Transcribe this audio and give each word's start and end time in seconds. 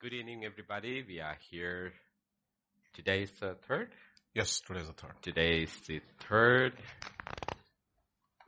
Good 0.00 0.12
evening, 0.12 0.44
everybody. 0.44 1.04
We 1.06 1.20
are 1.20 1.36
here. 1.50 1.92
Today 2.94 3.22
is 3.22 3.32
the 3.40 3.56
third. 3.66 3.88
Yes, 4.34 4.60
today 4.60 4.80
is 4.80 4.86
the 4.86 4.92
third. 4.92 5.14
Today 5.22 5.62
is 5.62 5.72
the 5.88 6.00
third. 6.28 6.72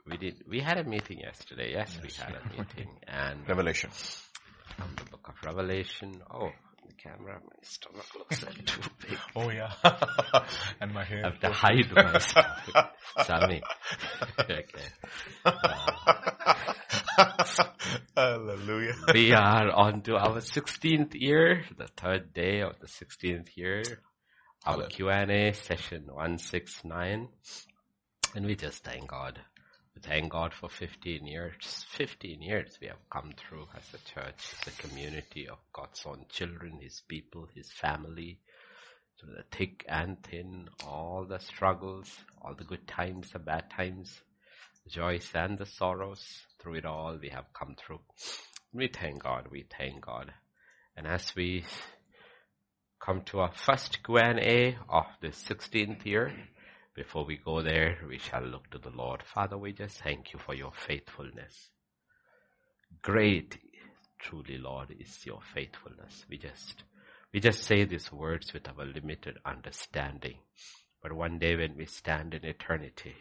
We 0.07 0.17
did. 0.17 0.43
We 0.47 0.61
had 0.61 0.77
a 0.77 0.83
meeting 0.85 1.19
yesterday. 1.19 1.73
Yes, 1.73 1.97
we 2.01 2.09
had 2.09 2.35
a 2.35 2.49
meeting, 2.57 2.89
and 3.07 3.47
Revelation. 3.47 3.89
from 3.89 4.95
the 4.95 5.03
book 5.11 5.27
of 5.27 5.35
Revelation. 5.45 6.21
Oh, 6.33 6.51
the 6.87 6.93
camera. 6.93 7.39
My 7.43 7.55
stomach 7.61 8.05
looks 8.17 8.43
like 8.43 8.65
too 8.65 8.81
big. 9.09 9.17
Oh 9.35 9.49
yeah. 9.49 9.71
and 10.81 10.93
my 10.93 11.03
hair. 11.03 11.21
I 11.25 11.29
have 11.29 11.39
to 11.41 11.51
hide 11.51 11.91
myself. 11.93 12.69
Sammy. 13.25 13.61
okay. 14.39 14.65
Hallelujah. 18.15 18.95
We 19.13 19.33
are 19.33 19.71
on 19.71 20.01
to 20.03 20.15
our 20.15 20.37
16th 20.37 21.13
year, 21.13 21.63
the 21.77 21.87
third 21.87 22.33
day 22.33 22.61
of 22.61 22.79
the 22.79 22.87
16th 22.87 23.55
year. 23.55 23.83
Our 24.65 24.87
Q&A 24.87 25.53
session 25.53 26.05
169. 26.05 27.29
And 28.35 28.45
we 28.45 28.55
just 28.55 28.83
thank 28.83 29.07
God. 29.07 29.39
Thank 29.99 30.31
God 30.31 30.53
for 30.53 30.69
15 30.69 31.27
years. 31.27 31.85
15 31.91 32.41
years 32.41 32.77
we 32.81 32.87
have 32.87 33.09
come 33.11 33.33
through 33.37 33.67
as 33.75 33.83
a 33.93 34.09
church, 34.09 34.53
as 34.61 34.67
a 34.67 34.81
community 34.81 35.47
of 35.47 35.57
God's 35.73 36.03
own 36.05 36.25
children, 36.29 36.79
His 36.81 37.01
people, 37.07 37.47
His 37.53 37.71
family. 37.71 38.39
Through 39.19 39.35
the 39.35 39.55
thick 39.55 39.85
and 39.87 40.17
thin, 40.23 40.69
all 40.87 41.25
the 41.25 41.39
struggles, 41.39 42.09
all 42.41 42.55
the 42.55 42.63
good 42.63 42.87
times, 42.87 43.31
the 43.31 43.39
bad 43.39 43.69
times, 43.69 44.21
the 44.83 44.89
joys 44.89 45.29
and 45.35 45.57
the 45.57 45.65
sorrows. 45.65 46.25
Through 46.59 46.75
it 46.75 46.85
all, 46.85 47.17
we 47.21 47.29
have 47.29 47.53
come 47.53 47.75
through. 47.75 47.99
We 48.73 48.87
thank 48.87 49.21
God. 49.21 49.49
We 49.51 49.65
thank 49.77 50.05
God. 50.05 50.33
And 50.95 51.05
as 51.05 51.35
we 51.35 51.65
come 52.99 53.21
to 53.25 53.41
our 53.41 53.51
first 53.53 54.03
Q&A 54.03 54.77
of 54.89 55.05
the 55.21 55.29
16th 55.29 56.05
year, 56.05 56.33
before 56.93 57.25
we 57.25 57.37
go 57.37 57.61
there, 57.61 57.97
we 58.07 58.17
shall 58.17 58.43
look 58.43 58.69
to 58.71 58.77
the 58.77 58.89
Lord. 58.89 59.23
Father, 59.23 59.57
we 59.57 59.71
just 59.71 60.01
thank 60.01 60.33
you 60.33 60.39
for 60.39 60.53
your 60.53 60.73
faithfulness. 60.73 61.69
Great, 63.01 63.57
truly, 64.19 64.57
Lord, 64.57 64.93
is 64.99 65.25
your 65.25 65.39
faithfulness. 65.53 66.25
We 66.29 66.37
just, 66.37 66.83
we 67.33 67.39
just 67.39 67.63
say 67.63 67.85
these 67.85 68.11
words 68.11 68.53
with 68.53 68.67
our 68.67 68.85
limited 68.85 69.37
understanding. 69.45 70.39
But 71.01 71.13
one 71.13 71.39
day 71.39 71.55
when 71.55 71.77
we 71.77 71.85
stand 71.85 72.33
in 72.33 72.45
eternity, 72.45 73.15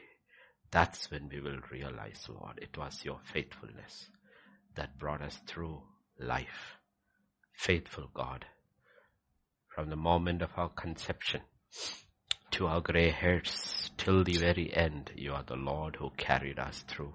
that's 0.71 1.11
when 1.11 1.29
we 1.29 1.41
will 1.41 1.61
realize, 1.71 2.27
Lord, 2.29 2.59
it 2.61 2.77
was 2.77 3.05
your 3.05 3.21
faithfulness 3.33 4.09
that 4.75 4.99
brought 4.99 5.23
us 5.23 5.39
through 5.47 5.83
life. 6.19 6.77
Faithful 7.53 8.11
God. 8.13 8.47
From 9.69 9.91
the 9.91 9.97
moment 9.97 10.43
of 10.43 10.51
our 10.57 10.69
conception 10.69 11.43
to 12.53 12.67
our 12.67 12.81
gray 12.81 13.11
hairs 13.11 13.91
till 13.97 14.25
the 14.25 14.37
very 14.37 14.73
end, 14.75 15.11
you 15.17 15.33
are 15.33 15.45
the 15.45 15.57
Lord 15.57 15.97
who 15.97 16.11
carried 16.17 16.59
us 16.59 16.85
through. 16.89 17.13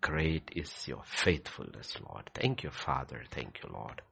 Great 0.00 0.50
is 0.54 0.86
your 0.86 1.02
faithfulness, 1.04 1.96
Lord. 2.08 2.30
Thank 2.34 2.62
you, 2.62 2.70
Father. 2.70 3.22
Thank 3.30 3.60
you, 3.62 3.70
Lord. 3.72 4.02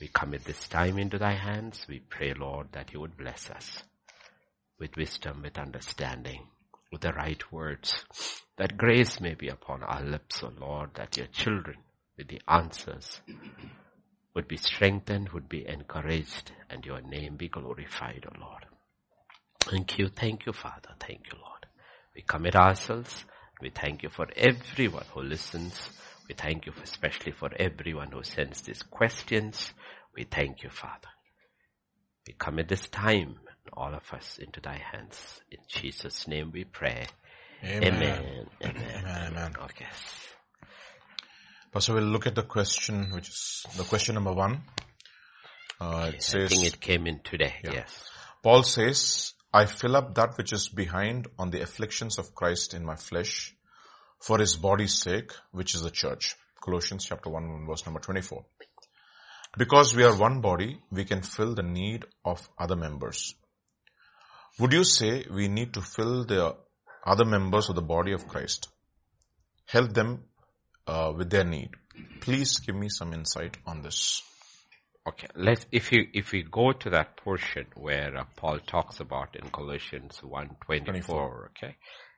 We 0.00 0.08
commit 0.08 0.44
this 0.44 0.68
time 0.68 0.98
into 0.98 1.18
thy 1.18 1.34
hands. 1.34 1.86
We 1.88 2.00
pray, 2.00 2.34
Lord, 2.34 2.72
that 2.72 2.92
you 2.92 3.00
would 3.00 3.16
bless 3.16 3.48
us 3.50 3.84
with 4.78 4.96
wisdom, 4.96 5.42
with 5.42 5.56
understanding, 5.56 6.48
with 6.90 7.02
the 7.02 7.12
right 7.12 7.52
words, 7.52 7.94
that 8.58 8.76
grace 8.76 9.20
may 9.20 9.34
be 9.34 9.48
upon 9.48 9.82
our 9.82 10.02
lips, 10.02 10.42
O 10.42 10.50
Lord, 10.58 10.90
that 10.94 11.16
your 11.16 11.28
children 11.28 11.76
with 12.16 12.28
the 12.28 12.42
answers 12.48 13.20
would 14.34 14.48
be 14.48 14.56
strengthened, 14.56 15.28
would 15.28 15.48
be 15.48 15.66
encouraged, 15.66 16.50
and 16.68 16.84
your 16.84 17.00
name 17.00 17.36
be 17.36 17.48
glorified, 17.48 18.26
O 18.28 18.40
Lord. 18.40 18.66
Thank 19.70 19.98
you, 19.98 20.08
thank 20.08 20.46
you, 20.46 20.52
Father, 20.52 20.90
thank 21.00 21.26
you, 21.32 21.38
Lord. 21.40 21.66
We 22.14 22.22
commit 22.22 22.54
ourselves. 22.54 23.24
We 23.60 23.70
thank 23.70 24.02
you 24.02 24.10
for 24.10 24.26
everyone 24.36 25.04
who 25.12 25.22
listens. 25.22 25.80
We 26.28 26.34
thank 26.34 26.66
you 26.66 26.72
for, 26.72 26.82
especially 26.82 27.32
for 27.32 27.50
everyone 27.58 28.10
who 28.12 28.22
sends 28.22 28.62
these 28.62 28.82
questions. 28.82 29.72
We 30.14 30.24
thank 30.24 30.62
you, 30.62 30.70
Father. 30.70 31.08
We 32.26 32.34
commit 32.38 32.68
this 32.68 32.88
time, 32.88 33.36
all 33.72 33.94
of 33.94 34.12
us, 34.12 34.38
into 34.38 34.60
thy 34.60 34.80
hands. 34.92 35.40
In 35.50 35.58
Jesus' 35.68 36.28
name 36.28 36.50
we 36.52 36.64
pray. 36.64 37.06
Amen. 37.64 38.46
Amen. 38.62 39.04
Amen. 39.06 39.52
Okay. 39.62 39.86
Pastor, 41.72 41.94
we'll 41.94 42.04
look 42.04 42.26
at 42.26 42.34
the 42.34 42.42
question, 42.42 43.10
which 43.12 43.28
is 43.28 43.66
the 43.76 43.84
question 43.84 44.14
number 44.14 44.32
one. 44.32 44.62
Uh, 45.80 46.10
it 46.10 46.16
I 46.16 46.18
says, 46.18 46.50
think 46.50 46.66
it 46.66 46.80
came 46.80 47.06
in 47.06 47.20
today. 47.24 47.54
Yes. 47.64 48.08
Paul 48.42 48.62
says, 48.62 49.32
I 49.54 49.66
fill 49.66 49.94
up 49.94 50.16
that 50.16 50.36
which 50.36 50.52
is 50.52 50.66
behind 50.66 51.28
on 51.38 51.50
the 51.50 51.60
afflictions 51.60 52.18
of 52.18 52.34
Christ 52.34 52.74
in 52.74 52.84
my 52.84 52.96
flesh 52.96 53.54
for 54.18 54.38
his 54.40 54.56
body's 54.56 55.00
sake, 55.00 55.30
which 55.52 55.76
is 55.76 55.82
the 55.82 55.92
church. 55.92 56.34
Colossians 56.60 57.04
chapter 57.04 57.30
1 57.30 57.64
verse 57.64 57.86
number 57.86 58.00
24. 58.00 58.44
Because 59.56 59.94
we 59.94 60.02
are 60.02 60.16
one 60.16 60.40
body, 60.40 60.80
we 60.90 61.04
can 61.04 61.22
fill 61.22 61.54
the 61.54 61.62
need 61.62 62.04
of 62.24 62.48
other 62.58 62.74
members. 62.74 63.36
Would 64.58 64.72
you 64.72 64.82
say 64.82 65.24
we 65.30 65.46
need 65.46 65.74
to 65.74 65.82
fill 65.82 66.24
the 66.24 66.56
other 67.06 67.24
members 67.24 67.68
of 67.68 67.76
the 67.76 67.82
body 67.82 68.12
of 68.12 68.26
Christ? 68.26 68.66
Help 69.66 69.92
them 69.92 70.24
uh, 70.88 71.12
with 71.16 71.30
their 71.30 71.44
need. 71.44 71.70
Please 72.20 72.58
give 72.58 72.74
me 72.74 72.88
some 72.88 73.12
insight 73.12 73.56
on 73.64 73.82
this. 73.82 74.20
Okay, 75.06 75.26
let's 75.36 75.66
if 75.70 75.92
you 75.92 76.08
if 76.14 76.32
we 76.32 76.42
go 76.42 76.72
to 76.72 76.88
that 76.88 77.18
portion 77.18 77.66
where 77.76 78.16
uh, 78.16 78.24
Paul 78.36 78.58
talks 78.60 79.00
about 79.00 79.36
in 79.36 79.50
Colossians 79.50 80.22
1:24, 80.22 81.50
okay? 81.50 81.76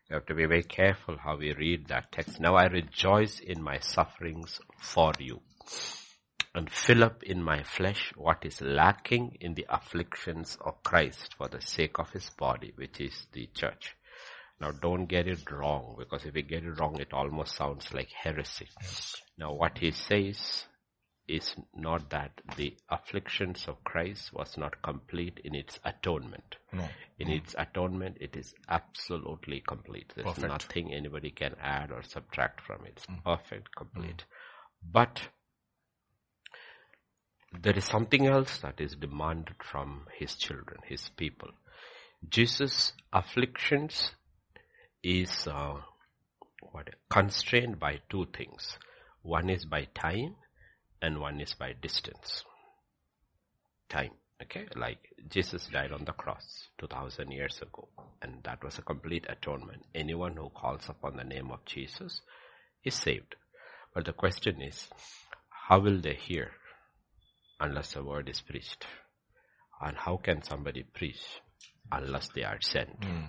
You 0.08 0.14
have 0.14 0.26
to 0.26 0.34
be 0.36 0.46
very 0.46 0.62
careful 0.62 1.16
how 1.18 1.36
we 1.36 1.52
read 1.52 1.88
that 1.88 2.12
text. 2.12 2.38
Now 2.38 2.54
I 2.54 2.66
rejoice 2.66 3.40
in 3.40 3.60
my 3.60 3.80
sufferings 3.80 4.60
for 4.78 5.12
you 5.18 5.40
and 6.54 6.70
fill 6.70 7.02
up 7.02 7.24
in 7.24 7.42
my 7.42 7.64
flesh 7.64 8.12
what 8.16 8.44
is 8.44 8.60
lacking 8.60 9.38
in 9.40 9.54
the 9.54 9.66
afflictions 9.68 10.56
of 10.60 10.80
Christ 10.84 11.34
for 11.36 11.48
the 11.48 11.60
sake 11.60 11.98
of 11.98 12.12
his 12.12 12.30
body, 12.30 12.72
which 12.76 13.00
is 13.00 13.26
the 13.32 13.48
church. 13.52 13.96
Now 14.60 14.70
don't 14.70 15.06
get 15.06 15.26
it 15.26 15.50
wrong, 15.50 15.96
because 15.98 16.24
if 16.24 16.36
you 16.36 16.42
get 16.42 16.62
it 16.62 16.78
wrong, 16.78 17.00
it 17.00 17.12
almost 17.12 17.56
sounds 17.56 17.92
like 17.92 18.10
heresy. 18.12 18.68
Now 19.36 19.54
what 19.54 19.78
he 19.78 19.90
says 19.90 20.66
is 21.28 21.56
not 21.74 22.10
that 22.10 22.40
the 22.56 22.76
afflictions 22.88 23.66
of 23.66 23.82
Christ 23.84 24.32
was 24.32 24.56
not 24.56 24.82
complete 24.82 25.40
in 25.44 25.54
its 25.54 25.78
atonement. 25.84 26.56
No. 26.72 26.88
In 27.18 27.30
its 27.30 27.54
atonement, 27.58 28.18
it 28.20 28.36
is 28.36 28.54
absolutely 28.68 29.60
complete. 29.66 30.12
There's 30.14 30.26
Perfect. 30.26 30.48
nothing 30.48 30.94
anybody 30.94 31.30
can 31.30 31.56
add 31.60 31.90
or 31.90 32.02
subtract 32.02 32.60
from 32.60 32.86
it. 32.86 32.92
It's 32.96 33.06
perfect, 33.24 33.74
complete. 33.76 34.24
But 34.82 35.28
there 37.60 37.76
is 37.76 37.84
something 37.84 38.26
else 38.26 38.58
that 38.58 38.80
is 38.80 38.94
demanded 38.94 39.56
from 39.62 40.06
his 40.18 40.34
children, 40.36 40.78
his 40.84 41.08
people. 41.16 41.50
Jesus' 42.28 42.92
afflictions 43.12 44.12
is 45.02 45.46
uh, 45.46 45.80
what 46.72 46.88
constrained 47.08 47.78
by 47.78 48.00
two 48.10 48.26
things. 48.36 48.78
One 49.22 49.50
is 49.50 49.64
by 49.64 49.88
time, 49.94 50.36
and 51.02 51.20
one 51.20 51.40
is 51.40 51.54
by 51.54 51.72
distance. 51.72 52.44
Time, 53.88 54.12
okay? 54.42 54.66
Like 54.74 54.98
Jesus 55.28 55.66
died 55.72 55.92
on 55.92 56.04
the 56.04 56.12
cross 56.12 56.68
2000 56.78 57.30
years 57.30 57.60
ago, 57.62 57.88
and 58.22 58.42
that 58.44 58.62
was 58.64 58.78
a 58.78 58.82
complete 58.82 59.26
atonement. 59.28 59.82
Anyone 59.94 60.36
who 60.36 60.50
calls 60.50 60.88
upon 60.88 61.16
the 61.16 61.24
name 61.24 61.50
of 61.50 61.64
Jesus 61.64 62.20
is 62.84 62.94
saved. 62.94 63.36
But 63.94 64.04
the 64.04 64.12
question 64.12 64.60
is, 64.60 64.88
how 65.68 65.80
will 65.80 66.00
they 66.00 66.14
hear 66.14 66.50
unless 67.60 67.94
the 67.94 68.04
word 68.04 68.28
is 68.28 68.40
preached? 68.40 68.86
And 69.80 69.96
how 69.96 70.16
can 70.16 70.42
somebody 70.42 70.82
preach 70.82 71.22
unless 71.92 72.28
they 72.28 72.44
are 72.44 72.60
sent? 72.60 73.04
Hmm. 73.04 73.24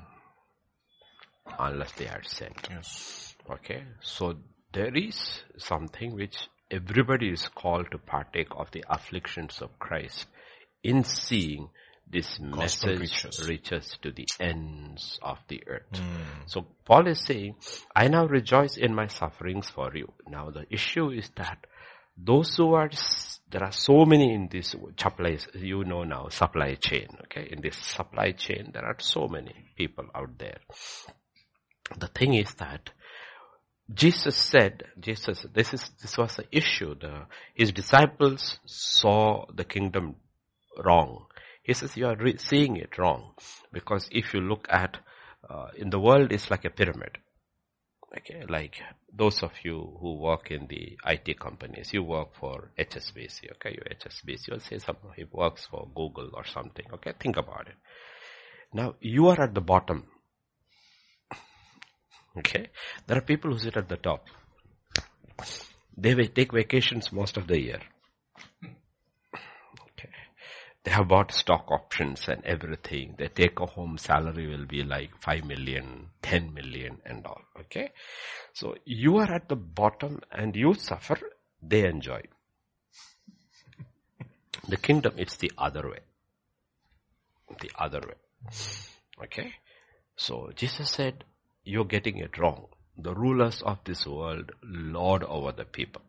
Unless 1.59 1.94
they 1.94 2.07
are 2.07 2.24
sent. 2.24 2.68
Yes. 2.69 3.36
Okay, 3.50 3.83
so 4.01 4.36
there 4.74 4.94
is 4.94 5.41
something 5.57 6.15
which 6.15 6.38
everybody 6.69 7.29
is 7.29 7.47
called 7.47 7.91
to 7.91 7.97
partake 7.97 8.49
of 8.51 8.71
the 8.71 8.83
afflictions 8.89 9.61
of 9.61 9.77
Christ 9.79 10.27
in 10.83 11.03
seeing 11.03 11.69
this 12.09 12.39
message 12.39 12.99
reaches. 12.99 13.47
reaches 13.47 13.97
to 14.01 14.11
the 14.11 14.27
ends 14.39 15.19
of 15.21 15.37
the 15.49 15.61
earth. 15.67 15.97
Hmm. 15.97 16.45
So 16.45 16.67
Paul 16.85 17.07
is 17.07 17.19
saying, 17.19 17.55
I 17.95 18.07
now 18.07 18.25
rejoice 18.25 18.77
in 18.77 18.95
my 18.95 19.07
sufferings 19.07 19.69
for 19.69 19.91
you. 19.95 20.11
Now 20.27 20.49
the 20.49 20.65
issue 20.69 21.09
is 21.09 21.29
that 21.35 21.67
those 22.17 22.55
who 22.55 22.73
are, 22.73 22.89
there 23.49 23.63
are 23.63 23.71
so 23.71 24.05
many 24.05 24.33
in 24.33 24.47
this 24.49 24.75
supply, 24.97 25.37
you 25.53 25.83
know 25.83 26.03
now, 26.03 26.29
supply 26.29 26.75
chain, 26.75 27.07
okay? 27.23 27.47
In 27.51 27.61
this 27.61 27.77
supply 27.77 28.31
chain, 28.31 28.71
there 28.73 28.85
are 28.85 28.95
so 28.99 29.27
many 29.27 29.53
people 29.75 30.05
out 30.15 30.37
there. 30.39 30.59
The 31.97 32.07
thing 32.07 32.33
is 32.33 32.53
that 32.55 32.89
Jesus 33.94 34.36
said, 34.36 34.84
Jesus, 35.00 35.45
this 35.54 35.74
is, 35.74 35.89
this 36.01 36.18
was 36.18 36.36
the 36.36 36.45
issue. 36.51 36.95
The, 37.00 37.25
his 37.56 37.72
disciples 37.72 38.60
saw 38.66 39.45
the 39.54 39.63
kingdom 39.63 40.16
wrong. 40.84 41.25
He 41.63 41.74
says 41.74 41.95
you 41.95 42.07
are 42.07 42.16
re- 42.16 42.38
seeing 42.38 42.78
it 42.78 42.98
wrong. 42.98 43.34
Because 43.72 44.10
if 44.12 44.34
you 44.34 44.42
look 44.42 44.68
at, 44.69 44.98
uh, 45.50 45.68
in 45.78 45.89
the 45.89 46.00
world 46.00 46.31
it's 46.31 46.51
like 46.51 46.66
a 46.66 46.69
pyramid. 46.69 47.18
Okay, 48.18 48.44
like 48.48 48.75
those 49.13 49.44
of 49.44 49.51
you 49.63 49.98
who 50.00 50.18
work 50.18 50.50
in 50.50 50.68
the 50.68 50.98
IT 51.06 51.39
companies, 51.39 51.92
you 51.94 52.04
work 52.04 52.30
for 52.39 52.72
HSBC, 52.80 53.51
okay, 53.54 53.72
you 53.72 53.81
HSBC, 53.95 54.48
you'll 54.48 54.60
say 54.62 54.80
someone 54.80 55.13
he 55.16 55.25
works 55.30 55.68
for 55.69 55.89
Google 55.94 56.30
or 56.34 56.45
something, 56.45 56.86
okay, 56.94 57.13
think 57.19 57.36
about 57.36 57.68
it. 57.68 57.75
Now, 58.74 58.95
you 59.01 59.28
are 59.28 59.42
at 59.42 59.54
the 59.54 59.62
bottom 59.62 60.07
Okay. 62.38 62.69
There 63.06 63.18
are 63.18 63.22
people 63.22 63.51
who 63.51 63.60
sit 63.60 63.78
at 63.78 63.89
the 63.89 63.98
top. 63.98 64.25
They 65.98 66.13
take 66.28 66.54
vacations 66.54 67.12
most 67.12 67.38
of 67.38 67.48
the 67.48 67.60
year. 67.60 67.80
Okay. 69.92 70.10
They 70.84 70.92
have 70.92 71.07
bought 71.07 71.31
stock 71.31 71.72
options 71.72 72.28
and 72.28 72.45
everything. 72.45 73.16
Their 73.18 73.30
take 73.30 73.60
a 73.60 73.66
home 73.66 73.98
salary 73.98 74.48
will 74.48 74.66
be 74.66 74.84
like 74.84 75.10
5 75.22 75.45
million, 75.45 76.10
10 76.22 76.54
million 76.54 77.01
and 77.06 77.25
all. 77.25 77.42
Okay. 77.62 77.92
So 78.54 78.75
you 78.86 79.18
are 79.18 79.34
at 79.34 79.50
the 79.50 79.56
bottom 79.56 80.22
and 80.31 80.56
you 80.56 80.74
suffer, 80.75 81.18
they 81.62 81.86
enjoy. 81.88 82.22
The 84.68 84.78
kingdom, 84.78 85.13
it's 85.18 85.38
the 85.38 85.51
other 85.57 85.89
way. 85.89 86.00
The 87.62 87.72
other 87.80 88.01
way. 88.01 88.16
Okay. 89.24 89.54
So 90.16 90.51
Jesus 90.56 90.89
said, 90.89 91.24
you're 91.67 91.85
getting 91.85 92.17
it 92.17 92.37
wrong. 92.37 92.67
The 92.97 93.13
rulers 93.13 93.61
of 93.61 93.79
this 93.83 94.07
world 94.07 94.51
lord 94.63 95.23
over 95.23 95.51
the 95.51 95.65
people. 95.65 96.01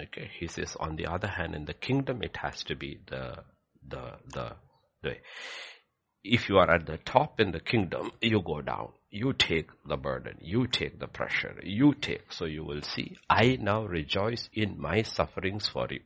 Okay, 0.00 0.30
he 0.38 0.46
says 0.46 0.76
on 0.78 0.96
the 0.96 1.06
other 1.06 1.26
hand, 1.28 1.54
in 1.54 1.64
the 1.64 1.74
kingdom 1.74 2.22
it 2.22 2.36
has 2.38 2.62
to 2.64 2.76
be 2.76 3.00
the, 3.08 3.38
the, 3.86 4.12
the, 4.32 4.52
the, 5.02 5.16
if 6.24 6.48
you 6.48 6.58
are 6.58 6.70
at 6.70 6.86
the 6.86 6.98
top 6.98 7.40
in 7.40 7.50
the 7.50 7.60
kingdom, 7.60 8.12
you 8.20 8.40
go 8.40 8.62
down. 8.62 8.92
You 9.10 9.32
take 9.32 9.68
the 9.86 9.96
burden. 9.96 10.38
You 10.40 10.66
take 10.68 10.98
the 11.00 11.08
pressure. 11.08 11.56
You 11.62 11.92
take. 11.94 12.32
So 12.32 12.44
you 12.44 12.64
will 12.64 12.82
see, 12.82 13.16
I 13.28 13.58
now 13.60 13.84
rejoice 13.84 14.48
in 14.54 14.80
my 14.80 15.02
sufferings 15.02 15.68
for 15.68 15.88
you. 15.90 16.00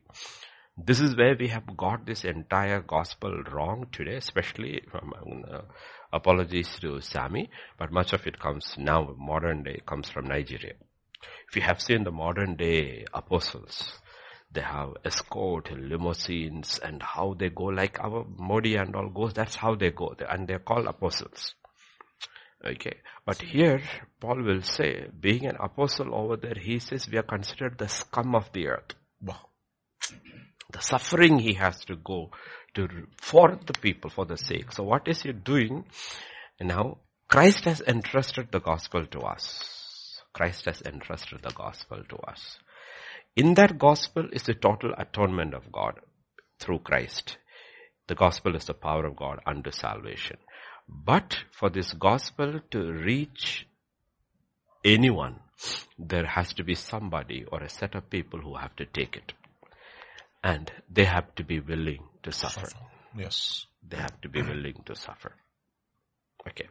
This 0.75 0.99
is 0.99 1.15
where 1.15 1.35
we 1.39 1.47
have 1.47 1.77
got 1.77 2.05
this 2.05 2.25
entire 2.25 2.81
gospel 2.81 3.43
wrong 3.51 3.87
today, 3.91 4.15
especially 4.15 4.81
from 4.91 5.13
uh, 5.49 5.61
apologies 6.11 6.77
to 6.79 7.01
Sammy, 7.01 7.49
but 7.77 7.91
much 7.91 8.13
of 8.13 8.25
it 8.27 8.39
comes 8.39 8.75
now, 8.77 9.15
modern 9.17 9.63
day, 9.63 9.81
comes 9.85 10.09
from 10.09 10.27
Nigeria. 10.27 10.73
If 11.49 11.55
you 11.55 11.61
have 11.61 11.81
seen 11.81 12.03
the 12.03 12.11
modern 12.11 12.55
day 12.55 13.05
apostles, 13.13 13.93
they 14.51 14.61
have 14.61 14.93
escort 15.03 15.71
limousines 15.71 16.79
and 16.79 17.01
how 17.03 17.35
they 17.37 17.49
go 17.49 17.65
like 17.65 17.99
our 17.99 18.25
Modi 18.37 18.75
and 18.75 18.95
all 18.95 19.09
goes, 19.09 19.33
that's 19.33 19.55
how 19.55 19.75
they 19.75 19.91
go. 19.91 20.15
And 20.29 20.47
they're 20.47 20.59
called 20.59 20.87
apostles. 20.87 21.53
Okay. 22.63 22.97
But 23.25 23.41
here, 23.41 23.81
Paul 24.19 24.41
will 24.43 24.61
say, 24.61 25.07
being 25.19 25.45
an 25.45 25.57
apostle 25.59 26.15
over 26.15 26.37
there, 26.37 26.55
he 26.59 26.79
says 26.79 27.07
we 27.09 27.17
are 27.17 27.23
considered 27.23 27.77
the 27.77 27.87
scum 27.87 28.35
of 28.35 28.51
the 28.53 28.67
earth. 28.67 28.93
The 30.71 30.81
suffering 30.81 31.39
he 31.39 31.53
has 31.53 31.83
to 31.85 31.95
go 31.95 32.31
to 32.77 32.87
for 33.17 33.59
the 33.65 33.73
people 33.73 34.09
for 34.09 34.25
the 34.25 34.37
sake. 34.37 34.71
So 34.71 34.83
what 34.83 35.07
is 35.07 35.23
he 35.23 35.33
doing? 35.33 35.85
Now 36.59 36.99
Christ 37.27 37.65
has 37.65 37.81
entrusted 37.81 38.51
the 38.51 38.59
gospel 38.59 39.05
to 39.07 39.19
us. 39.19 40.21
Christ 40.33 40.65
has 40.65 40.81
entrusted 40.83 41.41
the 41.43 41.51
gospel 41.51 42.03
to 42.09 42.17
us. 42.17 42.59
In 43.35 43.55
that 43.55 43.77
gospel 43.77 44.29
is 44.31 44.43
the 44.43 44.53
total 44.53 44.93
atonement 44.97 45.53
of 45.53 45.71
God 45.71 45.99
through 46.59 46.79
Christ. 46.79 47.37
The 48.07 48.15
gospel 48.15 48.55
is 48.55 48.65
the 48.65 48.73
power 48.73 49.05
of 49.05 49.15
God 49.15 49.39
unto 49.45 49.71
salvation. 49.71 50.37
But 50.87 51.43
for 51.51 51.69
this 51.69 51.91
gospel 51.93 52.61
to 52.71 52.91
reach 52.93 53.67
anyone, 54.85 55.39
there 55.99 56.25
has 56.25 56.53
to 56.53 56.63
be 56.63 56.75
somebody 56.75 57.43
or 57.51 57.61
a 57.61 57.69
set 57.69 57.95
of 57.95 58.09
people 58.09 58.39
who 58.39 58.55
have 58.55 58.75
to 58.77 58.85
take 58.85 59.17
it. 59.17 59.33
And 60.43 60.71
they 60.89 61.05
have 61.05 61.35
to 61.35 61.43
be 61.43 61.59
willing 61.59 62.03
to 62.27 62.33
suffer. 62.33 62.65
suffer. 62.65 62.85
Yes. 63.17 63.65
They 63.87 63.97
have 63.97 64.19
to 64.21 64.29
be 64.29 64.41
willing 64.41 64.83
to 64.85 64.95
suffer. 64.95 65.33
Okay. 66.47 66.67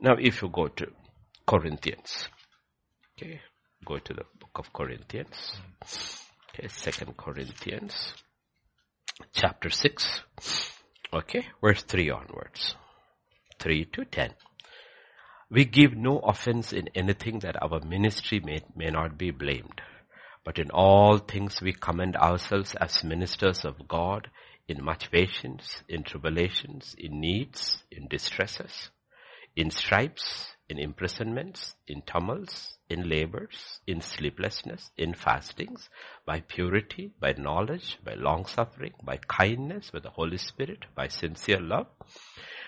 Now 0.00 0.16
if 0.18 0.42
you 0.42 0.48
go 0.48 0.66
to 0.68 0.86
Corinthians. 1.46 2.28
Okay. 3.16 3.40
Go 3.84 3.98
to 3.98 4.12
the 4.12 4.24
book 4.40 4.54
of 4.56 4.72
Corinthians. 4.72 5.60
Okay. 6.50 6.68
Second 6.68 7.16
Corinthians. 7.16 8.14
Chapter 9.32 9.70
6. 9.70 10.20
Okay. 11.14 11.46
Verse 11.60 11.82
3 11.84 12.10
onwards. 12.10 12.74
3 13.60 13.84
to 13.92 14.04
10. 14.04 14.34
We 15.50 15.64
give 15.64 15.94
no 15.94 16.18
offense 16.18 16.72
in 16.72 16.88
anything 16.96 17.38
that 17.40 17.62
our 17.62 17.80
ministry 17.80 18.40
may, 18.40 18.62
may 18.74 18.90
not 18.90 19.16
be 19.16 19.30
blamed 19.30 19.80
but 20.46 20.60
in 20.60 20.70
all 20.70 21.18
things 21.18 21.60
we 21.60 21.72
commend 21.72 22.14
ourselves 22.16 22.76
as 22.80 23.02
ministers 23.02 23.64
of 23.64 23.88
God 23.88 24.30
in 24.68 24.84
much 24.84 25.10
patience, 25.10 25.82
in 25.88 26.02
tribulations, 26.02 26.94
in 26.98 27.20
needs, 27.20 27.84
in 27.90 28.08
distresses, 28.08 28.90
in 29.54 29.70
stripes, 29.70 30.56
in 30.68 30.78
imprisonments, 30.78 31.76
in 31.86 32.02
tumults, 32.02 32.76
in 32.88 33.08
labors, 33.08 33.80
in 33.86 34.00
sleeplessness, 34.00 34.90
in 34.96 35.14
fastings, 35.14 35.88
by 36.24 36.40
purity, 36.40 37.12
by 37.20 37.32
knowledge, 37.38 37.98
by 38.04 38.14
long 38.14 38.44
suffering, 38.44 38.92
by 39.02 39.16
kindness, 39.28 39.90
by 39.90 40.00
the 40.00 40.10
Holy 40.10 40.36
Spirit, 40.36 40.84
by 40.94 41.06
sincere 41.06 41.60
love, 41.60 41.86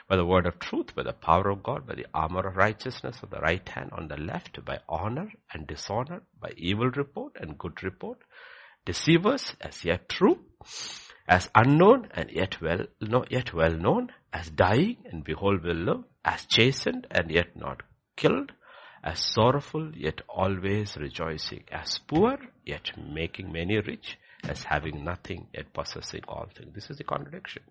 by 0.09 0.17
the 0.17 0.25
word 0.25 0.47
of 0.47 0.59
truth, 0.59 0.95
by 0.95 1.03
the 1.03 1.13
power 1.13 1.51
of 1.51 1.63
God, 1.63 1.87
by 1.87 1.95
the 1.95 2.07
armor 2.15 2.47
of 2.47 2.57
righteousness 2.57 3.23
of 3.23 3.31
the 3.31 3.41
right 3.41 3.69
hand 3.69 3.91
on 3.93 4.09
the 4.09 4.17
left, 4.17 4.65
by 4.65 4.79
honor 4.89 5.31
and 5.53 5.67
dishonor, 5.67 6.23
by 6.41 6.53
evil 6.57 6.91
report 6.91 7.33
and 7.41 7.59
good 7.59 7.83
report, 7.83 8.19
deceivers 8.85 9.55
as 9.61 9.85
yet 9.85 10.09
true, 10.09 10.39
as 11.29 11.51
unknown 11.55 12.09
and 12.13 12.31
yet 12.31 12.61
well, 12.61 12.87
no, 13.01 13.25
yet 13.31 13.53
well 13.53 13.73
known, 13.73 14.11
as 14.33 14.51
dying 14.51 14.97
and 15.11 15.25
behold 15.25 15.63
will 15.63 15.77
live, 15.77 16.05
as 16.25 16.47
chastened 16.47 17.07
and 17.11 17.31
yet 17.31 17.57
not 17.57 17.83
killed, 18.17 18.53
as 19.03 19.19
sorrowful 19.21 19.93
yet 19.95 20.21
always 20.29 20.97
rejoicing, 20.97 21.65
as 21.71 21.99
poor 21.99 22.39
yet 22.65 22.91
making 22.97 23.53
many 23.53 23.79
rich, 23.79 24.19
as 24.45 24.65
having 24.65 25.05
nothing 25.05 25.47
yet 25.53 25.73
possessing 25.73 26.23
all 26.29 26.49
things. 26.55 26.75
This 26.75 26.91
is 26.91 26.99
the 26.99 27.05
contradiction. 27.05 27.63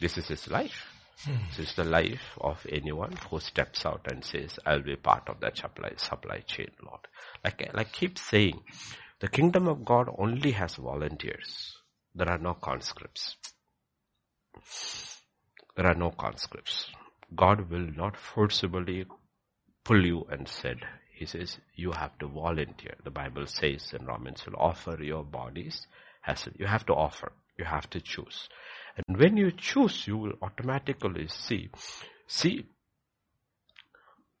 This 0.00 0.18
is 0.18 0.28
his 0.28 0.48
life. 0.48 0.86
Hmm. 1.24 1.36
This 1.56 1.70
is 1.70 1.76
the 1.76 1.84
life 1.84 2.36
of 2.40 2.66
anyone 2.68 3.14
who 3.30 3.38
steps 3.38 3.86
out 3.86 4.06
and 4.10 4.24
says, 4.24 4.58
I'll 4.66 4.82
be 4.82 4.96
part 4.96 5.28
of 5.28 5.38
that 5.40 5.56
supply, 5.56 5.92
supply 5.96 6.40
chain, 6.40 6.70
Lord. 6.84 7.00
Like, 7.44 7.70
like 7.74 7.92
keep 7.92 8.18
saying, 8.18 8.60
the 9.22 9.28
kingdom 9.28 9.68
of 9.68 9.84
God 9.84 10.08
only 10.18 10.50
has 10.50 10.74
volunteers. 10.74 11.76
There 12.12 12.28
are 12.28 12.38
no 12.38 12.54
conscripts. 12.54 13.36
There 15.76 15.86
are 15.86 15.94
no 15.94 16.10
conscripts. 16.10 16.90
God 17.36 17.70
will 17.70 17.86
not 17.96 18.16
forcibly 18.16 19.06
pull 19.84 20.04
you 20.04 20.26
and 20.28 20.48
said, 20.48 20.78
He 21.14 21.26
says, 21.26 21.58
you 21.76 21.92
have 21.92 22.18
to 22.18 22.26
volunteer. 22.26 22.96
The 23.04 23.12
Bible 23.12 23.46
says 23.46 23.92
in 23.96 24.06
Romans, 24.06 24.44
will 24.44 24.56
offer 24.58 25.00
your 25.00 25.22
bodies. 25.22 25.86
As 26.26 26.48
you 26.58 26.66
have 26.66 26.84
to 26.86 26.92
offer. 26.92 27.30
You 27.56 27.64
have 27.64 27.88
to 27.90 28.00
choose. 28.00 28.48
And 28.96 29.16
when 29.16 29.36
you 29.36 29.52
choose, 29.52 30.04
you 30.04 30.16
will 30.16 30.32
automatically 30.42 31.28
see. 31.28 31.70
See, 32.26 32.66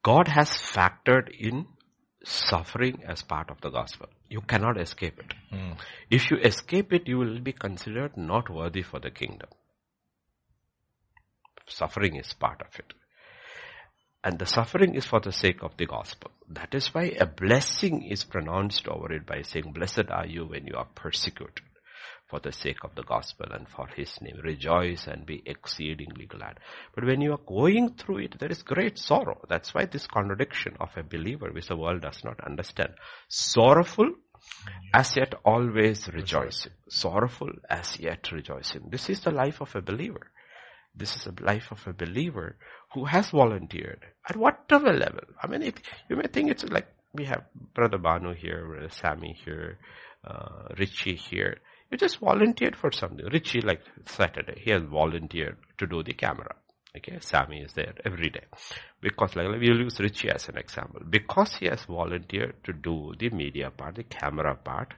God 0.02 0.26
has 0.26 0.50
factored 0.50 1.28
in 1.30 1.66
suffering 2.24 3.02
as 3.06 3.22
part 3.22 3.50
of 3.50 3.60
the 3.60 3.70
gospel. 3.70 4.08
You 4.28 4.40
cannot 4.40 4.80
escape 4.80 5.18
it. 5.18 5.34
Mm. 5.52 5.76
If 6.10 6.30
you 6.30 6.38
escape 6.38 6.92
it, 6.92 7.08
you 7.08 7.18
will 7.18 7.40
be 7.40 7.52
considered 7.52 8.16
not 8.16 8.48
worthy 8.50 8.82
for 8.82 9.00
the 9.00 9.10
kingdom. 9.10 9.48
Suffering 11.66 12.16
is 12.16 12.32
part 12.32 12.60
of 12.60 12.78
it. 12.78 12.92
And 14.24 14.38
the 14.38 14.46
suffering 14.46 14.94
is 14.94 15.04
for 15.04 15.20
the 15.20 15.32
sake 15.32 15.62
of 15.62 15.76
the 15.76 15.86
gospel. 15.86 16.30
That 16.48 16.74
is 16.74 16.94
why 16.94 17.14
a 17.18 17.26
blessing 17.26 18.04
is 18.04 18.22
pronounced 18.24 18.86
over 18.86 19.12
it 19.12 19.26
by 19.26 19.42
saying, 19.42 19.72
blessed 19.72 20.10
are 20.10 20.26
you 20.26 20.46
when 20.46 20.66
you 20.66 20.74
are 20.76 20.86
persecuted 20.94 21.64
for 22.32 22.40
the 22.40 22.50
sake 22.50 22.82
of 22.82 22.94
the 22.94 23.02
gospel 23.02 23.46
and 23.52 23.68
for 23.68 23.86
his 23.94 24.18
name. 24.22 24.40
Rejoice 24.42 25.06
and 25.06 25.26
be 25.26 25.42
exceedingly 25.44 26.24
glad. 26.24 26.58
But 26.94 27.04
when 27.04 27.20
you 27.20 27.32
are 27.32 27.46
going 27.46 27.90
through 27.96 28.20
it, 28.20 28.38
there 28.38 28.50
is 28.50 28.62
great 28.62 28.98
sorrow. 28.98 29.38
That's 29.50 29.74
why 29.74 29.84
this 29.84 30.06
contradiction 30.06 30.78
of 30.80 30.88
a 30.96 31.02
believer 31.02 31.50
which 31.52 31.68
the 31.68 31.76
world 31.76 32.00
does 32.00 32.24
not 32.24 32.40
understand. 32.42 32.94
Sorrowful 33.28 34.14
as 34.94 35.14
yet 35.14 35.34
always 35.44 36.08
rejoicing. 36.08 36.72
Sorrowful 36.88 37.52
as 37.68 38.00
yet 38.00 38.32
rejoicing. 38.32 38.88
This 38.90 39.10
is 39.10 39.20
the 39.20 39.30
life 39.30 39.60
of 39.60 39.76
a 39.76 39.82
believer. 39.82 40.30
This 40.94 41.14
is 41.16 41.26
a 41.26 41.34
life 41.44 41.70
of 41.70 41.86
a 41.86 41.92
believer 41.92 42.56
who 42.94 43.04
has 43.04 43.28
volunteered 43.28 44.06
at 44.26 44.36
whatever 44.36 44.90
level. 44.94 45.24
I 45.42 45.48
mean, 45.48 45.74
you 46.08 46.16
may 46.16 46.28
think 46.32 46.50
it's 46.50 46.64
like 46.64 46.88
we 47.12 47.26
have 47.26 47.44
Brother 47.74 47.98
Banu 47.98 48.32
here, 48.32 48.64
Brother 48.66 48.88
Sammy 48.90 49.36
here, 49.44 49.78
uh, 50.24 50.68
Richie 50.78 51.16
here. 51.16 51.58
You 51.92 51.98
just 51.98 52.20
volunteered 52.20 52.74
for 52.74 52.90
something. 52.90 53.26
Richie, 53.26 53.60
like 53.60 53.82
Saturday, 54.06 54.58
he 54.58 54.70
has 54.70 54.82
volunteered 54.82 55.58
to 55.76 55.86
do 55.86 56.02
the 56.02 56.14
camera. 56.14 56.56
Okay, 56.96 57.18
Sammy 57.20 57.60
is 57.60 57.74
there 57.74 57.92
every 58.02 58.30
day. 58.30 58.44
Because 59.02 59.36
like, 59.36 59.46
we'll 59.46 59.60
use 59.78 60.00
Richie 60.00 60.30
as 60.30 60.48
an 60.48 60.56
example. 60.56 61.02
Because 61.08 61.56
he 61.56 61.66
has 61.66 61.84
volunteered 61.84 62.64
to 62.64 62.72
do 62.72 63.12
the 63.18 63.28
media 63.28 63.70
part, 63.70 63.96
the 63.96 64.04
camera 64.04 64.54
part, 64.54 64.94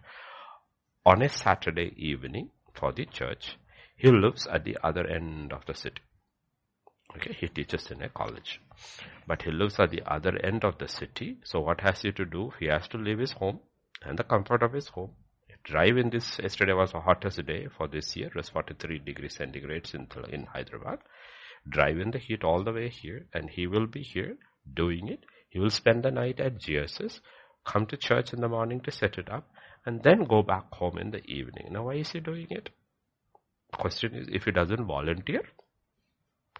on 1.04 1.20
a 1.22 1.28
Saturday 1.28 1.92
evening 1.96 2.50
for 2.72 2.92
the 2.92 3.06
church, 3.06 3.56
he 3.96 4.12
lives 4.12 4.46
at 4.46 4.64
the 4.64 4.78
other 4.84 5.04
end 5.04 5.52
of 5.52 5.66
the 5.66 5.74
city. 5.74 6.00
Okay, 7.16 7.32
he 7.32 7.48
teaches 7.48 7.90
in 7.90 8.02
a 8.02 8.08
college. 8.08 8.60
But 9.26 9.42
he 9.42 9.50
lives 9.50 9.80
at 9.80 9.90
the 9.90 10.02
other 10.06 10.38
end 10.46 10.64
of 10.64 10.78
the 10.78 10.86
city. 10.86 11.38
So 11.42 11.58
what 11.58 11.80
has 11.80 12.02
he 12.02 12.12
to 12.12 12.24
do? 12.24 12.52
He 12.60 12.66
has 12.66 12.86
to 12.88 12.98
leave 12.98 13.18
his 13.18 13.32
home 13.32 13.58
and 14.02 14.16
the 14.16 14.24
comfort 14.24 14.62
of 14.62 14.72
his 14.72 14.88
home. 14.88 15.10
Drive 15.64 15.96
in 15.96 16.10
this, 16.10 16.38
yesterday 16.38 16.74
was 16.74 16.92
the 16.92 17.00
hottest 17.00 17.44
day 17.46 17.68
for 17.76 17.88
this 17.88 18.14
year. 18.16 18.26
It 18.26 18.34
was 18.34 18.50
43 18.50 18.98
degrees 18.98 19.36
centigrade 19.36 19.90
in, 19.94 20.06
in 20.30 20.44
Hyderabad. 20.44 20.98
Drive 21.66 21.98
in 21.98 22.10
the 22.10 22.18
heat 22.18 22.44
all 22.44 22.62
the 22.62 22.72
way 22.72 22.90
here 22.90 23.24
and 23.32 23.48
he 23.48 23.66
will 23.66 23.86
be 23.86 24.02
here 24.02 24.36
doing 24.74 25.08
it. 25.08 25.24
He 25.48 25.58
will 25.58 25.70
spend 25.70 26.02
the 26.02 26.10
night 26.10 26.38
at 26.38 26.60
GSS, 26.60 27.20
come 27.64 27.86
to 27.86 27.96
church 27.96 28.34
in 28.34 28.42
the 28.42 28.48
morning 28.48 28.80
to 28.80 28.90
set 28.90 29.16
it 29.16 29.30
up 29.30 29.48
and 29.86 30.02
then 30.02 30.24
go 30.24 30.42
back 30.42 30.70
home 30.72 30.98
in 30.98 31.10
the 31.10 31.24
evening. 31.24 31.68
Now 31.70 31.84
why 31.84 31.94
is 31.94 32.10
he 32.10 32.20
doing 32.20 32.48
it? 32.50 32.68
Question 33.72 34.14
is, 34.14 34.28
if 34.30 34.44
he 34.44 34.50
doesn't 34.50 34.84
volunteer, 34.84 35.42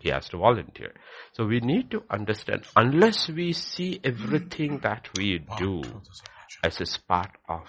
he 0.00 0.08
has 0.08 0.28
to 0.30 0.38
volunteer. 0.38 0.92
So 1.32 1.44
we 1.44 1.60
need 1.60 1.90
to 1.90 2.02
understand, 2.10 2.64
unless 2.74 3.28
we 3.28 3.52
see 3.52 4.00
everything 4.02 4.80
that 4.82 5.08
we 5.16 5.44
do 5.58 5.82
as 6.62 6.80
is 6.80 6.98
part 7.08 7.30
of 7.48 7.62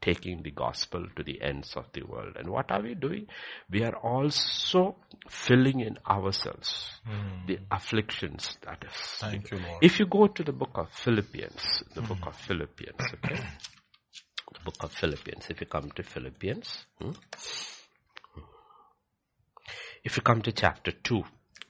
taking 0.00 0.42
the 0.42 0.50
gospel 0.50 1.06
to 1.16 1.22
the 1.22 1.40
ends 1.40 1.74
of 1.76 1.86
the 1.92 2.02
world. 2.02 2.36
And 2.36 2.50
what 2.50 2.70
are 2.70 2.82
we 2.82 2.94
doing? 2.94 3.26
We 3.70 3.82
are 3.84 3.96
also 3.96 4.96
filling 5.28 5.80
in 5.80 5.96
ourselves 6.06 6.90
mm. 7.08 7.46
the 7.46 7.58
afflictions 7.70 8.58
that 8.66 8.84
is. 8.84 8.96
Thank 9.18 9.50
you, 9.50 9.58
Lord. 9.58 9.82
If 9.82 9.98
you 9.98 10.06
go 10.06 10.26
to 10.26 10.42
the 10.42 10.52
book 10.52 10.72
of 10.74 10.90
Philippians, 10.90 11.84
the 11.94 12.02
mm. 12.02 12.08
book 12.08 12.26
of 12.26 12.36
Philippians, 12.36 13.00
okay? 13.14 13.40
the 14.54 14.60
book 14.64 14.82
of 14.82 14.92
Philippians, 14.92 15.46
if 15.50 15.60
you 15.60 15.66
come 15.66 15.90
to 15.90 16.02
Philippians, 16.02 16.86
hmm? 17.00 17.10
if 20.04 20.16
you 20.16 20.22
come 20.22 20.42
to 20.42 20.52
chapter 20.52 20.92
2, 20.92 21.22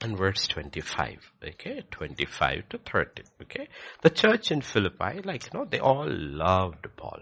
and 0.04 0.18
verse 0.18 0.46
25, 0.48 1.32
okay, 1.48 1.82
25 1.90 2.68
to 2.68 2.78
30, 2.78 3.22
okay. 3.42 3.68
The 4.02 4.10
church 4.10 4.50
in 4.50 4.60
Philippi, 4.60 5.22
like, 5.24 5.46
you 5.46 5.58
know, 5.58 5.64
they 5.64 5.78
all 5.78 6.06
loved 6.06 6.86
Paul, 6.94 7.20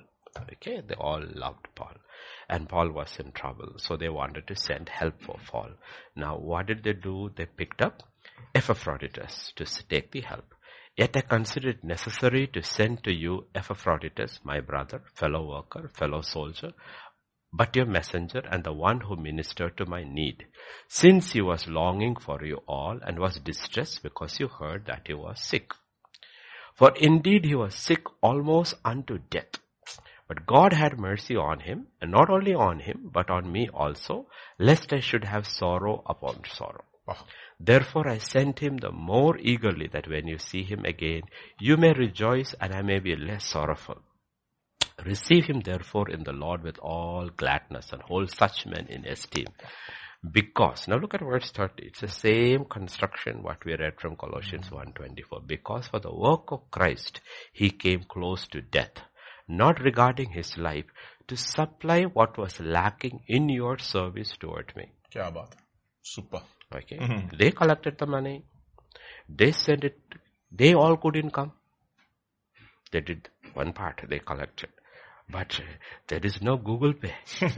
okay, 0.52 0.82
they 0.84 0.96
all 0.96 1.22
loved 1.34 1.68
Paul. 1.76 1.94
And 2.48 2.68
Paul 2.68 2.90
was 2.90 3.18
in 3.20 3.30
trouble, 3.30 3.74
so 3.76 3.96
they 3.96 4.08
wanted 4.08 4.48
to 4.48 4.56
send 4.56 4.88
help 4.88 5.22
for 5.22 5.36
Paul. 5.46 5.70
Now, 6.16 6.36
what 6.36 6.66
did 6.66 6.82
they 6.82 6.92
do? 6.92 7.30
They 7.36 7.46
picked 7.46 7.80
up 7.80 8.02
Epaphroditus 8.52 9.52
to 9.56 9.64
take 9.88 10.10
the 10.10 10.22
help. 10.22 10.52
Yet 10.96 11.16
I 11.16 11.20
consider 11.20 11.70
it 11.70 11.84
necessary 11.84 12.48
to 12.48 12.62
send 12.62 13.04
to 13.04 13.14
you 13.14 13.46
Epaphroditus, 13.54 14.40
my 14.44 14.60
brother, 14.60 15.02
fellow 15.14 15.48
worker, 15.48 15.88
fellow 15.94 16.20
soldier, 16.20 16.72
but 17.52 17.76
your 17.76 17.86
messenger 17.86 18.42
and 18.50 18.64
the 18.64 18.72
one 18.72 19.00
who 19.00 19.16
ministered 19.16 19.76
to 19.76 19.86
my 19.86 20.04
need, 20.04 20.46
since 20.88 21.32
he 21.32 21.40
was 21.42 21.68
longing 21.68 22.16
for 22.16 22.44
you 22.44 22.62
all 22.66 22.98
and 23.06 23.18
was 23.18 23.38
distressed 23.40 24.02
because 24.02 24.40
you 24.40 24.48
heard 24.48 24.86
that 24.86 25.02
he 25.06 25.14
was 25.14 25.40
sick. 25.40 25.72
For 26.74 26.92
indeed 26.96 27.44
he 27.44 27.54
was 27.54 27.74
sick 27.74 28.04
almost 28.22 28.74
unto 28.84 29.18
death. 29.18 29.58
But 30.26 30.46
God 30.46 30.72
had 30.72 30.98
mercy 30.98 31.36
on 31.36 31.60
him, 31.60 31.88
and 32.00 32.10
not 32.10 32.30
only 32.30 32.54
on 32.54 32.80
him, 32.80 33.10
but 33.12 33.28
on 33.28 33.52
me 33.52 33.68
also, 33.68 34.28
lest 34.58 34.92
I 34.92 35.00
should 35.00 35.24
have 35.24 35.46
sorrow 35.46 36.02
upon 36.06 36.44
sorrow. 36.46 36.84
Oh. 37.06 37.26
Therefore 37.60 38.08
I 38.08 38.18
sent 38.18 38.60
him 38.60 38.78
the 38.78 38.92
more 38.92 39.36
eagerly 39.36 39.88
that 39.88 40.08
when 40.08 40.26
you 40.26 40.38
see 40.38 40.62
him 40.62 40.84
again, 40.86 41.22
you 41.58 41.76
may 41.76 41.92
rejoice 41.92 42.54
and 42.60 42.72
I 42.72 42.80
may 42.80 42.98
be 42.98 43.14
less 43.14 43.44
sorrowful. 43.44 43.98
Receive 45.04 45.46
him 45.46 45.60
therefore 45.60 46.10
in 46.10 46.24
the 46.24 46.32
Lord 46.32 46.62
with 46.62 46.78
all 46.78 47.28
gladness 47.28 47.92
and 47.92 48.02
hold 48.02 48.30
such 48.30 48.66
men 48.66 48.86
in 48.88 49.06
esteem. 49.06 49.46
Because, 50.30 50.86
now 50.86 50.98
look 50.98 51.14
at 51.14 51.20
verse 51.20 51.50
30. 51.50 51.86
It's 51.86 52.00
the 52.00 52.08
same 52.08 52.64
construction 52.66 53.42
what 53.42 53.64
we 53.64 53.74
read 53.74 54.00
from 54.00 54.14
Colossians 54.16 54.68
1.24. 54.68 55.46
Because 55.46 55.88
for 55.88 55.98
the 55.98 56.14
work 56.14 56.52
of 56.52 56.70
Christ, 56.70 57.20
he 57.52 57.70
came 57.70 58.04
close 58.04 58.46
to 58.48 58.60
death, 58.60 59.02
not 59.48 59.80
regarding 59.80 60.30
his 60.30 60.56
life, 60.56 60.84
to 61.26 61.36
supply 61.36 62.02
what 62.02 62.38
was 62.38 62.60
lacking 62.60 63.22
in 63.26 63.48
your 63.48 63.78
service 63.78 64.32
toward 64.38 64.72
me. 64.76 64.92
Kya 65.12 65.32
baat. 65.34 65.54
Super. 66.02 66.42
Okay. 66.72 66.98
Mm-hmm. 66.98 67.36
They 67.38 67.50
collected 67.50 67.98
the 67.98 68.06
money. 68.06 68.44
They 69.28 69.52
sent 69.52 69.84
it. 69.84 69.98
They 70.52 70.74
all 70.74 70.96
couldn't 70.96 71.30
come. 71.30 71.52
They 72.92 73.00
did 73.00 73.28
one 73.54 73.72
part. 73.72 74.04
They 74.08 74.20
collected. 74.20 74.70
But 75.30 75.60
uh, 75.60 75.64
there 76.08 76.20
is 76.22 76.42
no 76.42 76.56
Google 76.56 76.94
Pay. 76.94 77.14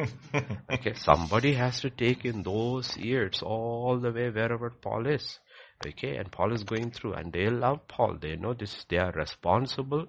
okay, 0.73 0.95
somebody 0.95 1.55
has 1.55 1.81
to 1.81 1.91
take 1.91 2.25
in 2.25 2.43
those 2.43 2.97
years 2.97 3.43
all 3.43 3.99
the 3.99 4.13
way 4.13 4.31
wherever 4.31 4.71
Paul 4.71 5.07
is. 5.07 5.39
Okay, 5.87 6.17
and 6.17 6.31
Paul 6.31 6.53
is 6.53 6.63
going 6.65 6.93
through 6.93 7.15
and 7.15 7.33
they 7.33 7.49
love 7.49 7.87
Paul. 7.89 8.17
They 8.21 8.37
know 8.37 8.55
this, 8.55 8.85
they 8.89 8.99
are 8.99 9.13
responsible 9.13 10.07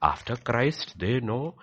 after 0.00 0.36
Christ. 0.36 0.94
They 0.98 1.20
know 1.20 1.56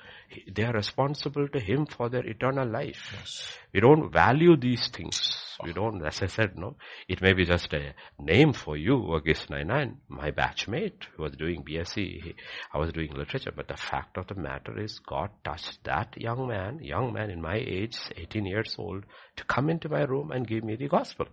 they 0.51 0.63
are 0.63 0.73
responsible 0.73 1.47
to 1.47 1.59
Him 1.59 1.85
for 1.85 2.09
their 2.09 2.25
eternal 2.25 2.67
life. 2.67 3.13
Yes. 3.17 3.57
We 3.73 3.79
don't 3.79 4.11
value 4.11 4.57
these 4.57 4.87
things. 4.89 5.46
We 5.63 5.73
don't, 5.73 6.05
as 6.05 6.21
I 6.21 6.27
said, 6.27 6.57
no. 6.57 6.75
It 7.07 7.21
may 7.21 7.33
be 7.33 7.45
just 7.45 7.73
a 7.73 7.93
name 8.19 8.53
for 8.53 8.77
you, 8.77 8.95
August 8.95 9.49
99, 9.49 9.97
my 10.07 10.31
batchmate 10.31 11.05
who 11.15 11.23
was 11.23 11.35
doing 11.35 11.63
BSc. 11.63 12.35
I 12.73 12.77
was 12.77 12.91
doing 12.93 13.11
literature, 13.13 13.51
but 13.55 13.67
the 13.67 13.77
fact 13.77 14.17
of 14.17 14.27
the 14.27 14.35
matter 14.35 14.79
is 14.79 14.99
God 14.99 15.31
touched 15.43 15.83
that 15.85 16.15
young 16.17 16.47
man, 16.47 16.79
young 16.83 17.13
man 17.13 17.31
in 17.31 17.41
my 17.41 17.55
age, 17.55 17.97
18 18.15 18.45
years 18.45 18.75
old, 18.77 19.05
to 19.35 19.43
come 19.45 19.69
into 19.69 19.89
my 19.89 20.03
room 20.03 20.31
and 20.31 20.47
give 20.47 20.63
me 20.63 20.75
the 20.75 20.87
gospel. 20.87 21.27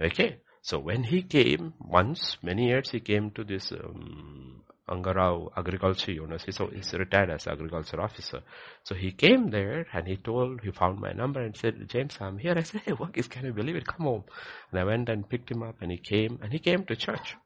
Okay. 0.00 0.40
So 0.62 0.78
when 0.78 1.04
he 1.04 1.22
came, 1.22 1.74
once, 1.80 2.36
many 2.42 2.66
years 2.66 2.90
he 2.90 3.00
came 3.00 3.30
to 3.30 3.44
this 3.44 3.72
um, 3.72 4.62
Angarao 4.88 5.50
Agriculture 5.56 6.12
University, 6.12 6.52
so 6.52 6.66
he's 6.66 6.92
retired 6.92 7.30
as 7.30 7.46
agriculture 7.46 8.00
officer. 8.00 8.40
So 8.82 8.94
he 8.94 9.12
came 9.12 9.50
there 9.50 9.86
and 9.92 10.06
he 10.06 10.16
told, 10.16 10.60
he 10.62 10.70
found 10.70 11.00
my 11.00 11.12
number 11.12 11.40
and 11.40 11.56
said, 11.56 11.88
James, 11.88 12.16
I'm 12.20 12.38
here. 12.38 12.54
I 12.56 12.62
said, 12.62 12.82
hey, 12.84 12.92
what 12.92 13.16
is, 13.16 13.28
can 13.28 13.44
you 13.44 13.52
believe 13.52 13.76
it? 13.76 13.86
Come 13.86 14.06
home. 14.06 14.24
And 14.70 14.80
I 14.80 14.84
went 14.84 15.08
and 15.08 15.28
picked 15.28 15.50
him 15.50 15.62
up 15.62 15.76
and 15.80 15.90
he 15.90 15.98
came 15.98 16.38
and 16.42 16.52
he 16.52 16.58
came 16.58 16.84
to 16.84 16.96
church. 16.96 17.36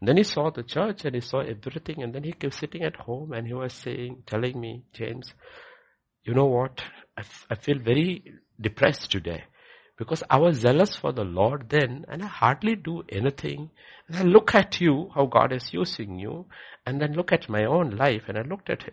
And 0.00 0.08
then 0.08 0.16
he 0.16 0.24
saw 0.24 0.50
the 0.50 0.62
church 0.62 1.04
and 1.04 1.14
he 1.14 1.20
saw 1.20 1.40
everything 1.40 2.02
and 2.02 2.14
then 2.14 2.24
he 2.24 2.32
kept 2.32 2.54
sitting 2.54 2.82
at 2.82 2.96
home 2.96 3.32
and 3.32 3.46
he 3.46 3.54
was 3.54 3.72
saying, 3.72 4.22
telling 4.26 4.60
me, 4.60 4.84
James, 4.92 5.34
you 6.24 6.34
know 6.34 6.46
what? 6.46 6.80
I, 7.16 7.22
I 7.50 7.54
feel 7.54 7.78
very 7.78 8.24
depressed 8.60 9.10
today 9.10 9.44
because 9.98 10.22
I 10.30 10.38
was 10.38 10.60
zealous 10.60 10.94
for 10.96 11.12
the 11.12 11.24
Lord 11.24 11.68
then 11.68 12.04
and 12.08 12.22
I 12.22 12.26
hardly 12.26 12.76
do 12.76 13.02
anything. 13.08 13.70
And 14.06 14.16
I 14.16 14.22
look 14.22 14.54
at 14.54 14.80
you, 14.80 15.10
how 15.14 15.26
God 15.26 15.52
is 15.52 15.72
using 15.72 16.18
you, 16.18 16.46
and 16.86 17.00
then 17.02 17.12
look 17.12 17.32
at 17.32 17.48
my 17.48 17.64
own 17.64 17.90
life 17.90 18.22
and 18.28 18.38
I 18.38 18.42
looked 18.42 18.70
at 18.70 18.84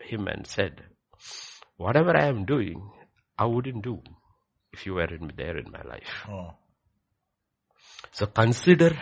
him 0.00 0.26
and 0.26 0.46
said, 0.46 0.82
whatever 1.76 2.16
I 2.16 2.26
am 2.26 2.46
doing, 2.46 2.90
I 3.38 3.44
wouldn't 3.44 3.84
do 3.84 4.00
if 4.72 4.86
you 4.86 4.94
weren't 4.94 5.36
there 5.36 5.58
in 5.58 5.70
my 5.70 5.82
life. 5.82 6.26
Oh. 6.28 6.54
So 8.12 8.26
consider 8.26 8.98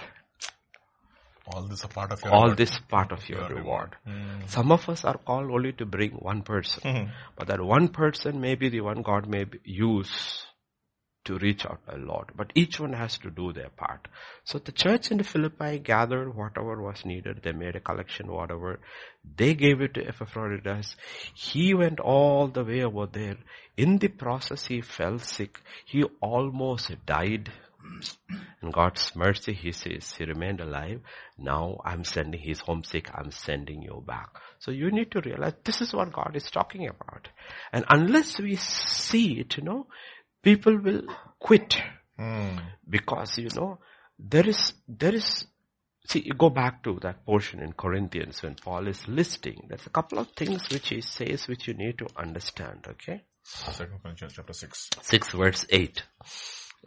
all 1.46 1.62
this 1.62 1.84
a 1.84 1.88
part 1.88 2.12
of 2.12 2.22
your 2.22 2.32
all 2.32 2.42
reward. 2.42 2.58
this 2.58 2.78
part 2.88 3.12
of 3.12 3.28
your, 3.28 3.40
your 3.40 3.48
reward. 3.48 3.96
reward. 4.04 4.42
Mm. 4.42 4.48
Some 4.48 4.70
of 4.72 4.88
us 4.88 5.04
are 5.04 5.18
called 5.18 5.50
only 5.50 5.72
to 5.74 5.86
bring 5.86 6.12
one 6.12 6.42
person, 6.42 6.82
mm-hmm. 6.82 7.10
but 7.36 7.48
that 7.48 7.60
one 7.60 7.88
person 7.88 8.40
may 8.40 8.54
be 8.56 8.68
the 8.68 8.82
one 8.82 9.02
God 9.02 9.26
may 9.26 9.46
use 9.64 10.44
to 11.24 11.38
reach 11.38 11.66
out 11.66 11.80
a 11.88 11.98
lot. 11.98 12.30
But 12.36 12.52
each 12.54 12.80
one 12.80 12.92
has 12.92 13.18
to 13.18 13.30
do 13.30 13.52
their 13.52 13.68
part. 13.70 14.08
So 14.44 14.58
the 14.58 14.72
church 14.72 15.10
in 15.10 15.18
the 15.18 15.24
Philippi 15.24 15.78
gathered 15.78 16.34
whatever 16.34 16.82
was 16.82 17.04
needed. 17.04 17.40
They 17.42 17.52
made 17.52 17.76
a 17.76 17.80
collection, 17.80 18.32
whatever. 18.32 18.80
They 19.36 19.54
gave 19.54 19.80
it 19.80 19.94
to 19.94 20.06
Epaphroditus. 20.06 20.96
He 21.34 21.74
went 21.74 22.00
all 22.00 22.48
the 22.48 22.64
way 22.64 22.82
over 22.82 23.06
there. 23.06 23.36
In 23.76 23.98
the 23.98 24.08
process, 24.08 24.66
he 24.66 24.80
fell 24.80 25.18
sick. 25.18 25.60
He 25.84 26.04
almost 26.20 26.90
died. 27.06 27.52
In 28.62 28.70
God's 28.70 29.16
mercy, 29.16 29.54
he 29.54 29.72
says, 29.72 30.12
he 30.12 30.24
remained 30.24 30.60
alive. 30.60 31.00
Now 31.38 31.80
I'm 31.84 32.04
sending, 32.04 32.40
he's 32.40 32.60
homesick, 32.60 33.10
I'm 33.14 33.30
sending 33.30 33.82
you 33.82 34.04
back. 34.06 34.28
So 34.58 34.70
you 34.70 34.90
need 34.90 35.10
to 35.12 35.22
realize 35.22 35.54
this 35.64 35.80
is 35.80 35.94
what 35.94 36.12
God 36.12 36.32
is 36.34 36.50
talking 36.50 36.86
about. 36.86 37.28
And 37.72 37.84
unless 37.88 38.38
we 38.38 38.56
see 38.56 39.40
it, 39.40 39.56
you 39.56 39.62
know, 39.62 39.86
people 40.42 40.78
will 40.78 41.02
quit. 41.38 41.76
Mm. 42.18 42.60
Because, 42.88 43.38
you 43.38 43.48
know, 43.54 43.78
there 44.18 44.46
is, 44.46 44.72
there 44.88 45.14
is 45.14 45.46
See, 46.06 46.24
you 46.26 46.32
go 46.32 46.50
back 46.50 46.82
to 46.84 46.98
that 47.02 47.24
portion 47.24 47.60
in 47.60 47.72
Corinthians 47.72 48.42
when 48.42 48.56
Paul 48.56 48.88
is 48.88 49.06
listing. 49.06 49.66
There's 49.68 49.86
a 49.86 49.90
couple 49.90 50.18
of 50.18 50.28
things 50.36 50.68
which 50.68 50.88
he 50.88 51.02
says 51.02 51.46
which 51.46 51.68
you 51.68 51.74
need 51.74 51.98
to 51.98 52.06
understand, 52.16 52.86
okay? 52.88 53.22
Second 53.44 54.00
Corinthians 54.02 54.32
chapter 54.34 54.52
6. 54.52 54.88
6 55.02 55.32
verse 55.32 55.66
8. 55.70 56.02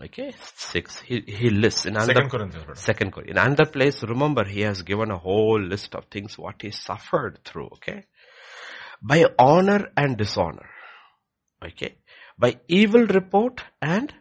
Okay, 0.04 0.34
6. 0.56 1.00
He, 1.02 1.24
he 1.28 1.50
lists 1.52 1.86
in 1.86 1.98
Second 2.00 2.30
Corinthians, 2.30 2.66
brother. 2.66 2.80
Second 2.82 3.14
Corinthians. 3.14 3.40
In 3.40 3.46
another 3.46 3.66
place, 3.66 4.04
remember, 4.04 4.44
he 4.44 4.62
has 4.62 4.82
given 4.82 5.12
a 5.12 5.18
whole 5.18 5.62
list 5.62 5.96
of 5.96 6.06
things 6.12 6.38
what 6.38 6.62
he 6.62 6.72
suffered 6.72 7.40
through, 7.46 7.68
okay? 7.76 8.06
By 9.02 9.26
honor 9.38 9.90
and 9.96 10.18
dishonor. 10.18 10.68
Okay? 11.64 11.96
By 12.38 12.58
evil 12.68 13.06
report 13.06 13.62
and 13.82 14.14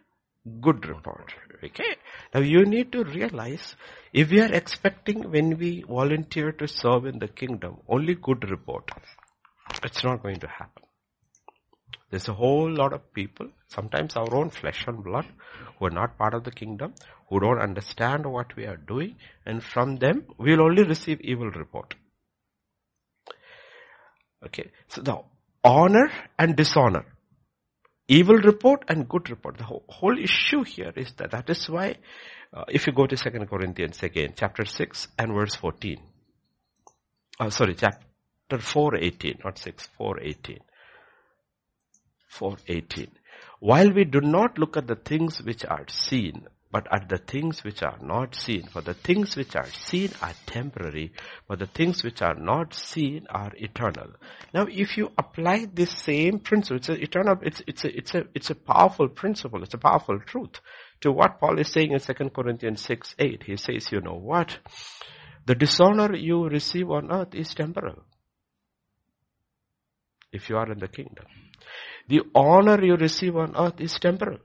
good 0.61 0.87
report. 0.87 1.35
Okay? 1.64 1.97
Now 2.35 2.40
you 2.40 2.64
need 2.64 2.92
to 2.92 3.04
realize 3.04 3.76
if 4.12 4.31
we 4.31 4.40
are 4.40 4.52
expecting 4.52 5.31
when 5.31 5.59
we 5.59 5.83
volunteer 5.83 6.52
to 6.52 6.66
serve 6.66 7.07
in 7.07 7.19
the 7.19 7.28
kingdom 7.28 7.78
only 7.88 8.14
good 8.14 8.50
report, 8.50 8.90
it's 9.85 10.02
not 10.04 10.23
going 10.23 10.40
to 10.40 10.49
happen. 10.49 10.83
There's 12.11 12.28
a 12.28 12.35
whole 12.35 12.71
lot 12.71 12.92
of 12.92 13.14
people, 13.14 13.49
sometimes 13.69 14.16
our 14.16 14.35
own 14.35 14.50
flesh 14.50 14.85
and 14.87 15.02
blood, 15.02 15.26
who 15.78 15.87
are 15.87 15.90
not 15.90 16.19
part 16.19 16.35
of 16.35 16.45
the 16.45 16.50
kingdom, 16.50 16.92
who 17.31 17.40
don't 17.40 17.59
understand 17.59 18.26
what 18.26 18.54
we 18.54 18.66
are 18.66 18.76
doing, 18.76 19.16
and 19.47 19.64
from 19.64 19.97
them 19.97 20.26
we'll 20.37 20.61
only 20.61 20.83
receive 20.83 21.23
evil 21.23 21.50
report. 21.50 21.95
Okay, 24.45 24.71
so 24.88 25.00
the 25.00 25.16
honor 25.64 26.11
and 26.38 26.54
dishonor, 26.54 27.07
evil 28.12 28.37
report 28.37 28.85
and 28.88 29.09
good 29.09 29.31
report. 29.31 29.59
The 29.59 29.64
whole, 29.64 29.85
whole 29.88 30.19
issue 30.19 30.64
here 30.64 30.92
is 30.97 31.12
that 31.14 31.31
that 31.33 31.50
is 31.50 31.69
why, 31.69 31.97
uh, 32.52 32.64
if 32.69 32.87
you 32.87 32.92
go 32.92 33.07
to 33.07 33.16
Second 33.16 33.49
Corinthians 33.49 34.02
again, 34.02 34.35
chapter 34.37 34.64
six 34.64 35.09
and 35.19 35.33
verse 35.33 35.54
fourteen. 35.54 36.00
Oh, 37.40 37.49
sorry, 37.49 37.75
chapter 37.75 38.59
four 38.59 38.97
eighteen, 38.97 39.38
not 39.45 39.59
six, 39.59 39.88
four 39.97 40.21
eighteen. 40.21 40.61
4.18. 42.33 43.09
While 43.61 43.92
we 43.92 44.04
do 44.04 44.21
not 44.21 44.59
look 44.59 44.76
at 44.76 44.87
the 44.87 44.97
things 44.97 45.42
which 45.42 45.64
are 45.64 45.85
seen, 45.88 46.47
but 46.73 46.88
at 46.91 47.11
the 47.11 47.19
things 47.19 47.62
which 47.62 47.83
are 47.83 47.99
not 48.00 48.35
seen. 48.35 48.67
For 48.67 48.81
the 48.81 48.95
things 48.95 49.37
which 49.37 49.55
are 49.55 49.71
seen 49.71 50.11
are 50.23 50.33
temporary, 50.47 51.12
but 51.47 51.59
the 51.59 51.67
things 51.67 52.02
which 52.02 52.23
are 52.23 52.35
not 52.35 52.73
seen 52.73 53.26
are 53.29 53.52
eternal. 53.57 54.12
Now, 54.55 54.67
if 54.69 54.97
you 54.97 55.12
apply 55.19 55.67
this 55.73 55.91
same 55.91 56.38
principle, 56.38 56.79
it's 56.79 56.88
a 56.88 56.95
eternal, 56.95 57.37
it's, 57.43 57.62
it's 57.67 57.85
a, 57.85 57.95
it's 57.97 58.14
a, 58.14 58.25
it's 58.35 58.50
a 58.50 58.55
powerful 58.55 59.09
principle, 59.09 59.62
it's 59.62 59.75
a 59.75 59.79
powerful 59.79 60.19
truth 60.21 60.61
to 61.02 61.12
what 61.12 61.38
Paul 61.38 61.59
is 61.59 61.69
saying 61.69 61.93
in 61.93 62.00
2 62.00 62.31
Corinthians 62.31 62.81
6, 62.81 63.17
8. 63.19 63.43
He 63.45 63.57
says, 63.59 63.93
you 63.93 64.00
know 64.00 64.14
what? 64.14 64.59
The 65.45 65.55
dishonor 65.55 66.17
you 66.17 66.49
receive 66.49 66.91
on 66.91 67.12
earth 67.12 67.35
is 67.35 67.52
temporal. 67.55 68.02
If 70.33 70.49
you 70.49 70.57
are 70.57 70.73
in 70.73 70.79
the 70.79 70.88
kingdom. 70.88 71.26
The 72.09 72.23
honor 72.35 72.83
you 72.83 72.97
receive 72.97 73.37
on 73.37 73.55
earth 73.57 73.79
is 73.81 73.93
temporal. 73.99 74.38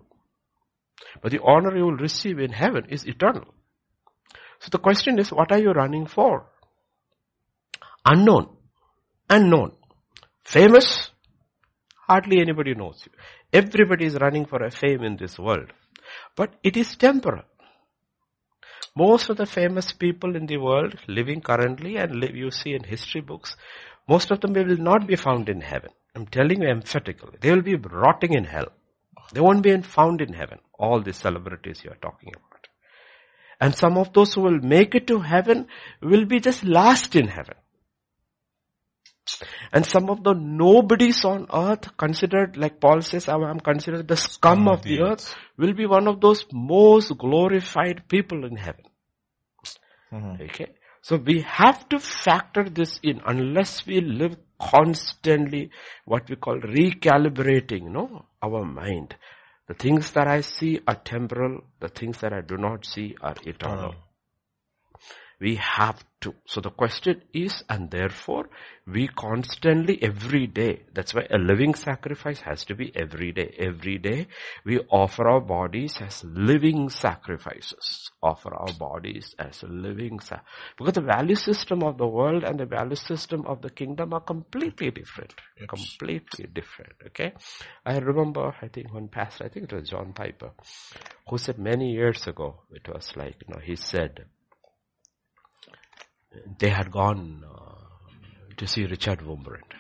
But 1.22 1.32
the 1.32 1.42
honor 1.44 1.76
you 1.76 1.86
will 1.86 1.98
receive 1.98 2.40
in 2.40 2.52
heaven 2.52 2.86
is 2.90 3.06
eternal. 3.06 3.54
So 4.60 4.70
the 4.72 4.80
question 4.80 5.20
is, 5.20 5.32
what 5.32 5.52
are 5.52 5.60
you 5.60 5.72
running 5.72 6.08
for? 6.08 6.46
Unknown. 8.06 8.50
Unknown. 9.30 9.74
Famous? 10.44 11.12
Hardly 12.08 12.40
anybody 12.40 12.74
knows 12.74 13.04
you. 13.06 13.12
Everybody 13.52 14.06
is 14.06 14.16
running 14.16 14.46
for 14.46 14.64
a 14.64 14.72
fame 14.72 15.04
in 15.04 15.18
this 15.18 15.38
world. 15.38 15.72
But 16.36 16.56
it 16.64 16.78
is 16.78 16.96
temporal. 16.96 17.44
Most 18.96 19.30
of 19.30 19.38
the 19.38 19.46
famous 19.46 19.92
people 19.92 20.36
in 20.36 20.48
the 20.48 20.58
world 20.58 20.96
living 21.08 21.42
currently 21.42 21.98
and 21.98 22.16
live 22.16 22.36
you 22.36 22.50
see 22.50 22.74
in 22.74 22.84
history 22.84 23.22
books, 23.22 23.56
most 24.08 24.32
of 24.32 24.40
them 24.42 24.54
will 24.54 24.78
not 24.78 25.06
be 25.06 25.16
found 25.16 25.50
in 25.50 25.62
heaven. 25.62 25.92
I'm 26.16 26.26
telling 26.26 26.64
you 26.64 26.70
emphatically. 26.70 27.38
They 27.42 27.52
will 27.52 27.62
be 27.62 27.76
rotting 27.76 28.34
in 28.34 28.46
hell. 28.46 28.70
They 29.34 29.42
won't 29.42 29.62
be 29.62 29.80
found 29.82 30.22
in 30.22 30.34
heaven. 30.34 30.60
All 30.78 31.02
these 31.02 31.18
celebrities 31.18 31.82
you 31.84 31.92
are 31.92 31.98
talking 32.02 32.34
about. 32.36 32.68
And 33.60 33.76
some 33.76 33.98
of 33.98 34.14
those 34.14 34.34
who 34.34 34.42
will 34.42 34.60
make 34.60 34.94
it 34.94 35.08
to 35.08 35.20
heaven 35.20 35.68
will 36.02 36.26
be 36.26 36.40
just 36.40 36.64
last 36.64 37.16
in 37.16 37.28
heaven. 37.28 37.56
And 39.74 39.86
some 39.86 40.10
of 40.10 40.24
the 40.24 40.34
nobodies 40.34 41.26
on 41.26 41.48
earth 41.54 41.98
considered, 41.98 42.56
like 42.56 42.80
Paul 42.80 43.02
says, 43.02 43.28
I'm 43.28 43.60
considered 43.60 44.08
the 44.08 44.16
scum 44.16 44.68
of 44.70 44.84
the 44.84 45.02
earth, 45.02 45.36
will 45.58 45.74
be 45.74 45.86
one 45.86 46.08
of 46.08 46.22
those 46.22 46.46
most 46.54 47.18
glorified 47.18 48.08
people 48.08 48.46
in 48.46 48.56
heaven. 48.56 48.86
Mm-hmm. 50.14 50.44
Okay. 50.44 50.68
So 51.02 51.18
we 51.18 51.42
have 51.42 51.90
to 51.90 52.00
factor 52.00 52.70
this 52.70 53.00
in 53.04 53.22
unless 53.26 53.86
we 53.86 54.02
live 54.02 54.38
constantly 54.60 55.72
what 56.06 56.30
we 56.30 56.36
call 56.36 56.60
recalibrating, 56.60 57.84
you 57.84 57.90
know, 57.90 58.26
our 58.42 58.64
mind. 58.64 59.16
The 59.68 59.74
things 59.74 60.12
that 60.12 60.28
I 60.28 60.42
see 60.42 60.80
are 60.88 60.96
temporal. 60.96 61.62
The 61.80 61.90
things 61.90 62.20
that 62.22 62.32
I 62.32 62.42
do 62.42 62.58
not 62.58 62.86
see 62.86 63.16
are 63.22 63.36
eternal. 63.46 63.96
We 65.40 65.56
have 65.56 66.04
to. 66.22 66.34
So 66.48 66.62
the 66.62 66.72
question 66.72 67.22
is, 67.32 67.64
and 67.70 67.92
therefore, 67.92 68.50
we 68.88 69.08
constantly, 69.08 70.02
every 70.02 70.48
day, 70.48 70.82
that's 70.94 71.14
why 71.14 71.28
a 71.30 71.38
living 71.38 71.76
sacrifice 71.76 72.42
has 72.42 72.66
to 72.66 72.76
be 72.76 72.92
every 72.96 73.32
day. 73.32 73.54
Every 73.60 74.00
day, 74.00 74.28
we 74.66 74.80
offer 74.90 75.28
our 75.28 75.42
bodies 75.42 76.00
as 76.02 76.24
living 76.24 76.90
sacrifices. 76.90 78.10
Offer 78.24 78.56
our 78.56 78.74
bodies 78.80 79.36
as 79.38 79.62
living 79.64 80.20
sacrifices. 80.20 80.74
Because 80.76 80.94
the 80.94 81.02
value 81.02 81.36
system 81.36 81.84
of 81.84 82.00
the 82.00 82.08
world 82.08 82.44
and 82.44 82.60
the 82.60 82.66
value 82.66 82.96
system 82.96 83.46
of 83.46 83.62
the 83.62 83.70
kingdom 83.70 84.14
are 84.14 84.22
completely 84.22 84.90
different. 84.90 85.36
Yes. 85.60 85.70
Completely 85.70 86.48
different, 86.52 86.94
okay? 87.08 87.34
I 87.86 88.00
remember, 88.00 88.56
I 88.60 88.70
think 88.70 88.92
one 88.92 89.08
pastor, 89.08 89.46
I 89.46 89.50
think 89.50 89.72
it 89.72 89.76
was 89.76 89.90
John 89.90 90.14
Piper, 90.14 90.52
who 91.30 91.38
said 91.38 91.60
many 91.60 91.92
years 91.92 92.26
ago, 92.26 92.62
it 92.72 92.88
was 92.92 93.16
like, 93.16 93.36
you 93.48 93.54
know, 93.54 93.62
he 93.62 93.76
said, 93.76 94.26
they 96.60 96.70
had 96.70 96.92
gone 96.92 97.44
uh, 97.44 98.56
to 98.58 98.68
see 98.68 98.86
Richard 98.86 99.20
Wurmbrand. 99.20 99.74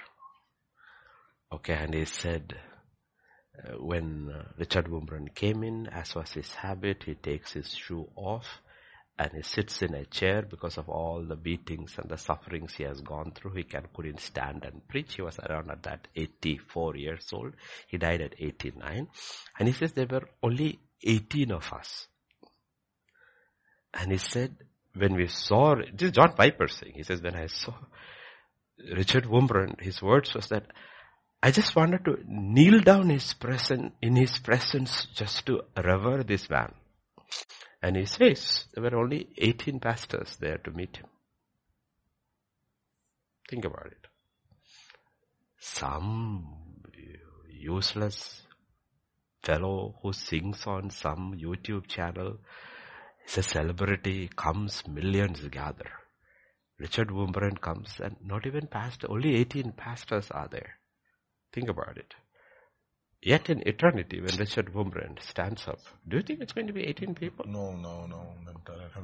Okay, 1.52 1.74
and 1.74 1.94
he 1.94 2.06
said, 2.06 2.56
uh, 3.58 3.78
when 3.80 4.30
uh, 4.30 4.44
Richard 4.58 4.88
Wurmbrand 4.88 5.34
came 5.34 5.64
in, 5.64 5.88
as 5.88 6.14
was 6.14 6.32
his 6.32 6.54
habit, 6.54 7.04
he 7.04 7.16
takes 7.16 7.54
his 7.54 7.74
shoe 7.74 8.08
off 8.16 8.62
and 9.20 9.32
he 9.34 9.42
sits 9.42 9.82
in 9.82 9.96
a 9.96 10.06
chair 10.06 10.44
because 10.44 10.78
of 10.78 10.90
all 10.90 11.24
the 11.24 11.36
beatings 11.36 11.96
and 11.98 12.10
the 12.10 12.18
sufferings 12.18 12.76
he 12.76 12.84
has 12.84 13.02
gone 13.02 13.32
through. 13.32 13.54
He 13.56 13.64
can, 13.64 13.86
couldn't 13.96 14.20
stand 14.20 14.64
and 14.64 14.88
preach. 14.88 15.16
He 15.16 15.24
was 15.24 15.40
around 15.40 15.72
at 15.72 15.84
that 15.84 16.08
84 16.16 16.98
years 16.98 17.28
old. 17.34 17.54
He 17.88 17.98
died 17.98 18.22
at 18.22 18.36
89. 18.38 19.08
And 19.58 19.68
he 19.68 19.74
says 19.74 19.94
there 19.94 20.06
were 20.06 20.30
only 20.44 20.80
18 21.04 21.52
of 21.52 21.74
us. 21.74 22.08
And 23.92 24.12
he 24.12 24.20
said, 24.20 24.56
when 24.98 25.16
we 25.16 25.28
saw, 25.28 25.76
this 25.76 26.10
is 26.10 26.12
John 26.12 26.34
Piper 26.34 26.68
saying, 26.68 26.94
he 26.96 27.04
says, 27.04 27.22
when 27.22 27.36
I 27.36 27.48
saw 27.48 27.74
Richard 28.96 29.26
Wurmbrand, 29.26 29.82
his 29.82 30.02
words 30.02 30.34
was 30.34 30.48
that 30.48 30.66
I 31.42 31.52
just 31.52 31.76
wanted 31.76 32.04
to 32.06 32.18
kneel 32.28 32.82
down 32.82 33.10
his 33.10 33.34
presence, 33.34 33.94
in 34.02 34.16
his 34.16 34.40
presence 34.40 35.08
just 35.14 35.46
to 35.46 35.62
revere 35.76 36.24
this 36.24 36.50
man. 36.50 36.74
And 37.82 37.96
he 37.96 38.06
says, 38.06 38.66
there 38.74 38.84
were 38.84 38.98
only 38.98 39.30
18 39.38 39.80
pastors 39.80 40.36
there 40.38 40.58
to 40.58 40.72
meet 40.72 40.98
him. 40.98 41.06
Think 43.50 43.66
about 43.66 43.88
it. 43.88 44.08
Some 45.60 46.58
useless 47.50 48.42
fellow 49.44 50.00
who 50.02 50.12
sings 50.14 50.66
on 50.66 50.90
some 50.90 51.38
YouTube 51.40 51.88
channel 51.88 52.38
He's 53.28 53.40
a 53.40 53.44
celebrity, 53.44 54.30
comes, 54.34 54.88
millions 54.88 55.42
gather. 55.50 55.92
Richard 56.80 57.10
Wurmbrand 57.10 57.60
comes 57.60 58.00
and 58.02 58.16
not 58.24 58.46
even 58.48 58.68
pastor, 58.68 59.12
only 59.12 59.36
18 59.36 59.74
pastors 59.74 60.32
are 60.32 60.48
there. 60.48 60.80
Think 61.52 61.68
about 61.68 61.98
it. 61.98 62.14
Yet 63.22 63.50
in 63.50 63.68
eternity, 63.68 64.22
when 64.22 64.38
Richard 64.38 64.74
Wurmbrand 64.74 65.22
stands 65.22 65.68
up, 65.68 65.80
do 66.08 66.18
you 66.18 66.24
think 66.24 66.40
it's 66.40 66.54
going 66.54 66.68
to 66.68 66.74
be 66.74 66.86
18 66.86 67.16
people? 67.16 67.46
No, 67.48 67.76
no, 67.76 68.06
no. 68.06 68.36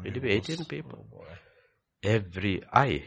It 0.05 0.13
will 0.13 0.21
be 0.21 0.31
18 0.31 0.65
people. 0.65 1.05
Oh 1.13 1.25
every 2.01 2.63
eye, 2.71 3.03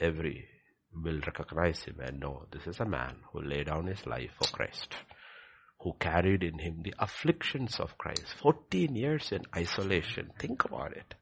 every 0.00 0.48
will 0.94 1.20
recognize 1.26 1.82
him 1.82 1.96
and 2.00 2.20
know 2.20 2.46
this 2.52 2.66
is 2.66 2.80
a 2.80 2.84
man 2.84 3.16
who 3.32 3.42
laid 3.42 3.66
down 3.66 3.86
his 3.86 4.06
life 4.06 4.30
for 4.38 4.48
Christ 4.48 4.94
who 5.82 5.94
carried 5.98 6.42
in 6.44 6.58
him 6.58 6.82
the 6.82 6.94
afflictions 6.98 7.80
of 7.80 7.98
Christ. 7.98 8.26
14 8.40 8.94
years 8.94 9.32
in 9.32 9.42
isolation. 9.54 10.30
Think 10.38 10.64
about 10.64 10.92
it. 10.96 11.14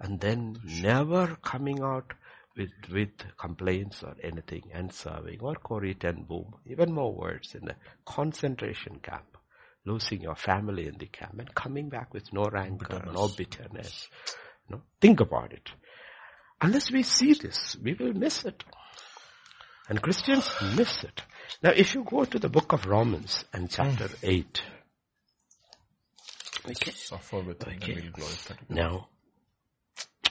And 0.00 0.20
then 0.20 0.56
never 0.64 1.36
coming 1.42 1.82
out 1.82 2.12
with, 2.56 2.70
with 2.92 3.10
complaints 3.38 4.02
or 4.02 4.14
anything 4.22 4.62
and 4.72 4.92
serving 4.92 5.40
or 5.40 5.54
Corrie 5.54 5.94
ten 5.94 6.22
Boom. 6.22 6.54
Even 6.66 6.92
more 6.92 7.12
words 7.12 7.54
in 7.54 7.64
the 7.64 7.74
concentration 8.06 9.00
camp. 9.02 9.36
Losing 9.84 10.22
your 10.22 10.36
family 10.36 10.86
in 10.86 10.96
the 10.98 11.06
camp 11.06 11.38
and 11.38 11.54
coming 11.54 11.88
back 11.90 12.14
with 12.14 12.32
no 12.32 12.44
rancor, 12.44 12.86
bitterness. 12.86 13.14
no 13.14 13.28
bitterness. 13.36 14.08
No? 14.70 14.82
Think 15.00 15.20
about 15.20 15.52
it. 15.52 15.68
Unless 16.62 16.90
we 16.90 17.02
see 17.02 17.34
this, 17.34 17.76
we 17.82 17.92
will 17.94 18.14
miss 18.14 18.44
it. 18.44 18.64
And 19.88 20.00
Christians 20.00 20.50
miss 20.76 21.04
it. 21.04 21.22
Now 21.62 21.70
if 21.70 21.94
you 21.94 22.04
go 22.04 22.24
to 22.24 22.38
the 22.38 22.48
book 22.48 22.72
of 22.72 22.86
Romans 22.86 23.44
and 23.52 23.70
chapter 23.70 24.08
mm. 24.08 24.18
8. 24.22 24.62
Okay. 26.66 26.90
Suffer 26.92 27.40
with 27.40 27.66
okay. 27.66 28.10
Now, 28.70 29.08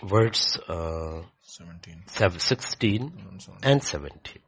words 0.01 0.57
uh, 0.67 1.21
17. 1.43 2.03
16 2.39 3.39
and 3.61 3.83
17. 3.83 4.41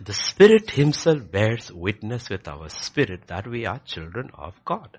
The 0.00 0.12
Spirit 0.12 0.70
Himself 0.70 1.30
bears 1.30 1.72
witness 1.72 2.28
with 2.28 2.46
our 2.46 2.68
spirit 2.68 3.26
that 3.28 3.48
we 3.48 3.64
are 3.66 3.80
children 3.80 4.30
of 4.34 4.54
God. 4.64 4.98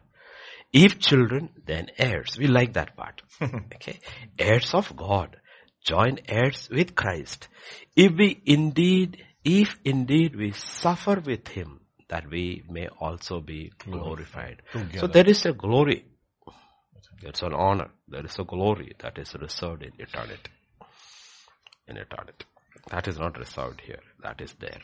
If 0.74 1.00
children, 1.00 1.50
then 1.66 1.88
heirs. 1.98 2.38
We 2.38 2.48
like 2.48 2.74
that 2.74 2.96
part. 2.98 3.22
okay. 3.42 4.00
Heirs 4.38 4.74
of 4.74 4.96
God. 4.96 5.38
Join 5.84 6.20
heirs 6.28 6.70
with 6.72 6.96
Christ. 6.96 7.48
If 7.96 8.14
we 8.18 8.42
indeed, 8.46 9.24
if 9.44 9.78
indeed 9.84 10.36
we 10.36 10.52
suffer 10.52 11.22
with 11.26 11.48
Him, 11.48 11.80
that 12.10 12.30
we 12.30 12.64
may 12.70 12.88
also 13.00 13.40
be 13.40 13.72
glorified. 13.78 14.62
Together. 14.72 15.00
So 15.00 15.08
there 15.08 15.28
is 15.28 15.46
a 15.46 15.54
glory. 15.54 16.06
It's 17.22 17.42
an 17.42 17.54
honor. 17.54 17.92
There 18.08 18.26
is 18.26 18.38
a 18.40 18.44
glory 18.44 18.94
that 19.00 19.18
is 19.18 19.34
reserved 19.36 19.84
in 19.84 19.92
eternity. 20.00 20.52
In 21.88 21.98
eternity. 21.98 22.46
That 22.90 23.08
is 23.08 23.20
not 23.20 23.38
reserved 23.38 23.82
here. 23.82 24.02
That 24.24 24.42
is 24.42 24.54
there. 24.60 24.82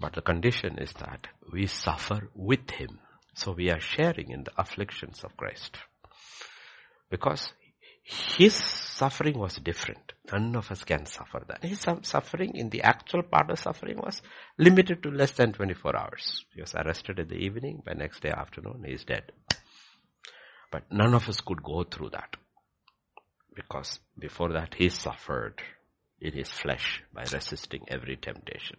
But 0.00 0.14
the 0.14 0.22
condition 0.22 0.78
is 0.78 0.92
that 0.94 1.26
we 1.52 1.66
suffer 1.66 2.30
with 2.34 2.70
Him. 2.70 3.00
So 3.34 3.52
we 3.52 3.70
are 3.70 3.80
sharing 3.80 4.30
in 4.30 4.44
the 4.44 4.52
afflictions 4.56 5.22
of 5.24 5.36
Christ. 5.36 5.76
Because 7.10 7.52
His 8.36 8.54
suffering 8.54 9.38
was 9.38 9.56
different. 9.56 10.12
None 10.32 10.56
of 10.56 10.70
us 10.70 10.84
can 10.84 11.06
suffer 11.06 11.42
that. 11.46 11.62
His 11.62 11.86
suffering 12.02 12.56
in 12.56 12.70
the 12.70 12.82
actual 12.82 13.22
part 13.22 13.50
of 13.50 13.58
suffering 13.58 13.98
was 13.98 14.20
limited 14.58 15.02
to 15.02 15.10
less 15.10 15.32
than 15.32 15.52
24 15.52 15.96
hours. 15.96 16.44
He 16.54 16.60
was 16.60 16.74
arrested 16.74 17.18
in 17.18 17.28
the 17.28 17.36
evening. 17.36 17.82
By 17.84 17.92
next 17.92 18.20
day 18.20 18.30
afternoon, 18.30 18.84
he 18.84 18.94
is 18.94 19.04
dead. 19.04 19.32
But 20.72 20.90
none 20.90 21.14
of 21.14 21.28
us 21.28 21.40
could 21.40 21.62
go 21.62 21.84
through 21.84 22.10
that. 22.10 22.36
Because 23.54 24.00
before 24.18 24.52
that, 24.52 24.74
he 24.74 24.88
suffered 24.88 25.60
in 26.20 26.32
his 26.32 26.50
flesh 26.50 27.02
by 27.12 27.22
resisting 27.32 27.84
every 27.88 28.16
temptation. 28.16 28.76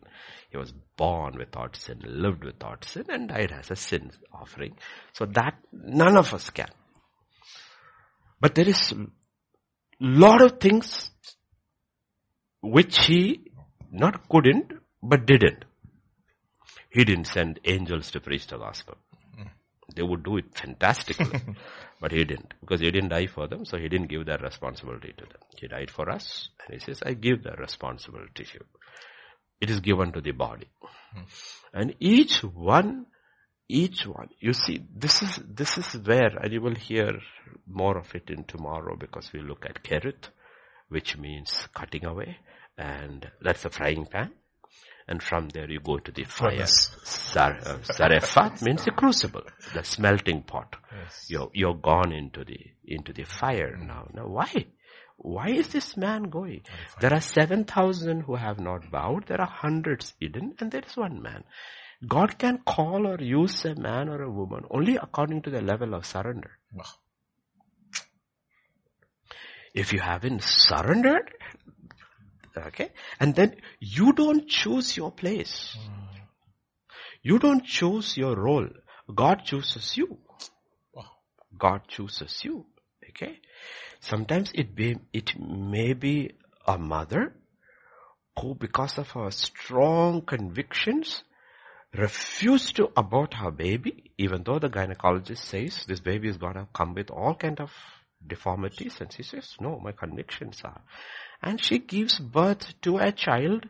He 0.49 0.57
was 0.57 0.73
born 0.95 1.37
without 1.37 1.75
sin, 1.75 2.01
lived 2.05 2.43
without 2.43 2.85
sin, 2.85 3.05
and 3.09 3.29
died 3.29 3.51
as 3.51 3.71
a 3.71 3.75
sin 3.75 4.11
offering. 4.31 4.75
So 5.13 5.25
that 5.25 5.55
none 5.71 6.17
of 6.17 6.33
us 6.33 6.49
can. 6.49 6.69
But 8.39 8.55
there 8.55 8.67
is 8.67 8.93
lot 10.01 10.41
of 10.41 10.59
things 10.59 11.11
which 12.61 13.05
he 13.05 13.41
not 13.91 14.27
couldn't, 14.29 14.73
but 15.01 15.25
didn't. 15.25 15.65
He 16.89 17.05
didn't 17.05 17.25
send 17.25 17.59
angels 17.65 18.11
to 18.11 18.19
preach 18.19 18.47
the 18.47 18.57
gospel. 18.57 18.95
They 19.95 20.03
would 20.03 20.23
do 20.23 20.37
it 20.37 20.45
fantastically. 20.53 21.39
but 22.01 22.11
he 22.11 22.23
didn't. 22.23 22.53
Because 22.61 22.79
he 22.79 22.89
didn't 22.91 23.09
die 23.09 23.27
for 23.27 23.47
them, 23.47 23.65
so 23.65 23.77
he 23.77 23.89
didn't 23.89 24.07
give 24.07 24.25
that 24.25 24.41
responsibility 24.41 25.13
to 25.17 25.25
them. 25.25 25.41
He 25.57 25.67
died 25.67 25.91
for 25.91 26.09
us, 26.09 26.49
and 26.65 26.73
he 26.73 26.79
says, 26.83 27.01
I 27.05 27.13
give 27.13 27.43
that 27.43 27.59
responsibility 27.59 28.43
to 28.43 28.53
you. 28.53 28.65
It 29.59 29.69
is 29.69 29.79
given 29.79 30.11
to 30.13 30.21
the 30.21 30.31
body. 30.31 30.67
Hmm. 31.13 31.21
And 31.73 31.95
each 31.99 32.43
one, 32.43 33.05
each 33.71 34.05
one, 34.05 34.29
you 34.39 34.53
see, 34.53 34.83
this 34.95 35.21
is, 35.21 35.39
this 35.47 35.77
is 35.77 35.95
where, 36.05 36.37
and 36.41 36.51
you 36.51 36.61
will 36.61 36.75
hear 36.75 37.19
more 37.67 37.97
of 37.97 38.13
it 38.15 38.29
in 38.29 38.43
tomorrow 38.43 38.95
because 38.95 39.31
we 39.33 39.41
look 39.41 39.65
at 39.65 39.83
kerith, 39.83 40.29
which 40.89 41.17
means 41.17 41.67
cutting 41.73 42.05
away, 42.05 42.37
and 42.77 43.29
that's 43.41 43.65
a 43.65 43.69
frying 43.69 44.05
pan 44.05 44.31
and 45.11 45.21
from 45.21 45.49
there 45.49 45.69
you 45.69 45.79
go 45.79 45.97
to 45.97 46.11
the 46.11 46.23
fire. 46.23 46.65
Zar, 46.65 47.57
uh, 47.65 47.77
zarephath 47.83 48.61
means 48.65 48.85
the 48.85 48.91
crucible, 48.91 49.43
the 49.73 49.83
smelting 49.83 50.43
pot. 50.43 50.75
Yes. 50.91 51.25
You're, 51.27 51.49
you're 51.53 51.75
gone 51.75 52.11
into 52.13 52.45
the, 52.45 52.59
into 52.85 53.11
the 53.11 53.25
fire 53.25 53.77
mm. 53.77 53.87
now. 53.87 54.07
Now 54.13 54.27
why? 54.27 54.67
Why 55.17 55.49
is 55.49 55.67
this 55.67 55.97
man 55.97 56.23
going? 56.23 56.61
There 56.99 57.13
are 57.13 57.21
7,000 57.21 58.21
who 58.21 58.35
have 58.35 58.59
not 58.59 58.89
bowed. 58.89 59.27
There 59.27 59.39
are 59.41 59.51
hundreds 59.51 60.13
hidden 60.19 60.55
and 60.59 60.71
there 60.71 60.83
is 60.87 60.95
one 60.95 61.21
man. 61.21 61.43
God 62.07 62.37
can 62.39 62.59
call 62.59 63.07
or 63.07 63.21
use 63.21 63.65
a 63.65 63.75
man 63.75 64.09
or 64.09 64.23
a 64.23 64.29
woman 64.31 64.65
only 64.69 64.95
according 64.95 65.43
to 65.43 65.49
the 65.49 65.61
level 65.61 65.93
of 65.93 66.05
surrender. 66.05 66.57
If 69.73 69.93
you 69.93 69.99
haven't 69.99 70.43
surrendered, 70.43 71.31
Okay? 72.57 72.91
And 73.19 73.35
then 73.35 73.55
you 73.79 74.13
don't 74.13 74.47
choose 74.47 74.97
your 74.97 75.11
place. 75.11 75.75
Hmm. 75.79 76.05
You 77.23 77.39
don't 77.39 77.63
choose 77.63 78.17
your 78.17 78.35
role. 78.35 78.67
God 79.13 79.43
chooses 79.45 79.95
you. 79.97 80.17
God 81.57 81.81
chooses 81.87 82.43
you. 82.43 82.65
Okay? 83.09 83.39
Sometimes 83.99 84.51
it 84.55 84.75
be, 84.75 84.97
it 85.13 85.39
may 85.39 85.93
be 85.93 86.31
a 86.65 86.77
mother 86.77 87.35
who 88.39 88.55
because 88.55 88.97
of 88.97 89.11
her 89.11 89.29
strong 89.29 90.21
convictions 90.21 91.23
refused 91.93 92.75
to 92.75 92.89
abort 92.95 93.33
her 93.33 93.51
baby 93.51 94.11
even 94.17 94.43
though 94.43 94.59
the 94.59 94.69
gynecologist 94.69 95.43
says 95.43 95.85
this 95.87 95.99
baby 95.99 96.29
is 96.29 96.37
gonna 96.37 96.67
come 96.73 96.93
with 96.93 97.09
all 97.09 97.35
kind 97.35 97.59
of 97.59 97.71
deformities 98.25 99.01
and 99.01 99.11
she 99.11 99.23
says 99.23 99.55
no 99.59 99.79
my 99.79 99.91
convictions 99.91 100.61
are 100.63 100.81
and 101.41 101.61
she 101.61 101.79
gives 101.79 102.19
birth 102.19 102.79
to 102.81 102.97
a 102.97 103.11
child 103.11 103.67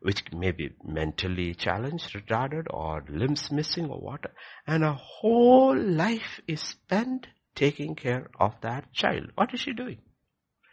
which 0.00 0.22
may 0.32 0.52
be 0.52 0.70
mentally 0.84 1.54
challenged, 1.54 2.14
retarded, 2.14 2.66
or 2.70 3.04
limbs 3.08 3.50
missing 3.50 3.86
or 3.90 3.98
what, 3.98 4.24
and 4.66 4.82
her 4.82 4.92
whole 4.92 5.76
life 5.76 6.40
is 6.46 6.60
spent 6.60 7.26
taking 7.54 7.96
care 7.96 8.30
of 8.38 8.54
that 8.60 8.92
child. 8.92 9.32
What 9.34 9.52
is 9.52 9.60
she 9.60 9.72
doing? 9.72 9.98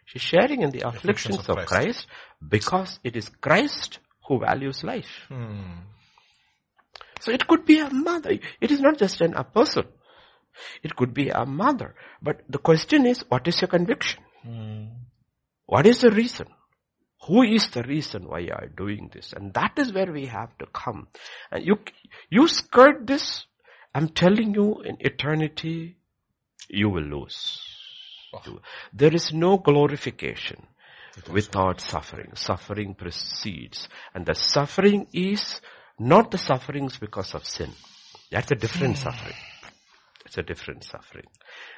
She's 0.06 0.22
sharing 0.22 0.62
in 0.62 0.70
the 0.70 0.88
afflictions, 0.88 1.50
of, 1.50 1.56
Christ. 1.56 1.68
Christ. 1.68 2.08
because 2.48 3.00
it 3.04 3.16
is 3.16 3.30
Christ 3.30 4.00
who 4.28 4.40
values 4.40 4.84
life. 4.84 5.26
Hmm. 5.28 5.80
So 7.22 7.32
it 7.32 7.48
could 7.48 7.66
be 7.66 7.80
a 7.80 7.90
mother. 7.90 8.38
It 8.62 8.72
is 8.72 8.80
not 8.80 8.98
just 8.98 9.22
an, 9.22 9.34
a 9.34 9.44
person. 9.44 9.86
It 10.84 10.96
could 10.96 11.14
be 11.14 11.30
a 11.30 11.46
mother. 11.46 11.96
But 12.22 12.42
the 12.50 12.58
question 12.58 13.06
is, 13.06 13.24
what 13.28 13.48
is 13.48 13.62
your 13.62 13.68
conviction? 13.68 14.24
Hmm. 14.44 14.86
What 15.66 15.86
is 15.86 16.02
the 16.02 16.12
reason? 16.12 16.48
Who 17.28 17.42
is 17.42 17.70
the 17.70 17.82
reason 17.84 18.28
why 18.28 18.40
you 18.40 18.52
are 18.52 18.68
doing 18.68 19.10
this? 19.12 19.34
And 19.34 19.54
that 19.56 19.74
is 19.78 19.92
where 19.92 20.12
we 20.12 20.28
have 20.28 20.56
to 20.60 20.68
come. 20.68 21.08
And 21.52 21.66
you, 21.66 21.80
you 22.30 22.48
skirt 22.48 23.08
this, 23.08 23.46
I'm 23.94 24.10
telling 24.10 24.54
you 24.54 24.82
in 24.84 24.98
eternity, 25.00 25.98
you 26.70 26.90
will 26.90 27.04
lose. 27.04 27.60
Oh. 28.34 28.60
There 28.94 29.14
is 29.14 29.34
no 29.34 29.58
glorification 29.58 30.68
without 31.32 31.82
suffering. 31.82 32.32
Suffering 32.36 32.94
precedes. 32.94 33.88
And 34.14 34.26
the 34.26 34.36
suffering 34.36 35.08
is 35.14 35.62
not 36.00 36.32
the 36.32 36.38
sufferings 36.38 36.98
because 36.98 37.34
of 37.34 37.46
sin. 37.46 37.72
That's 38.32 38.52
a 38.52 38.56
different 38.56 38.98
suffering. 38.98 39.36
It's 40.26 40.38
a 40.38 40.44
different 40.44 40.84
suffering. 40.84 41.28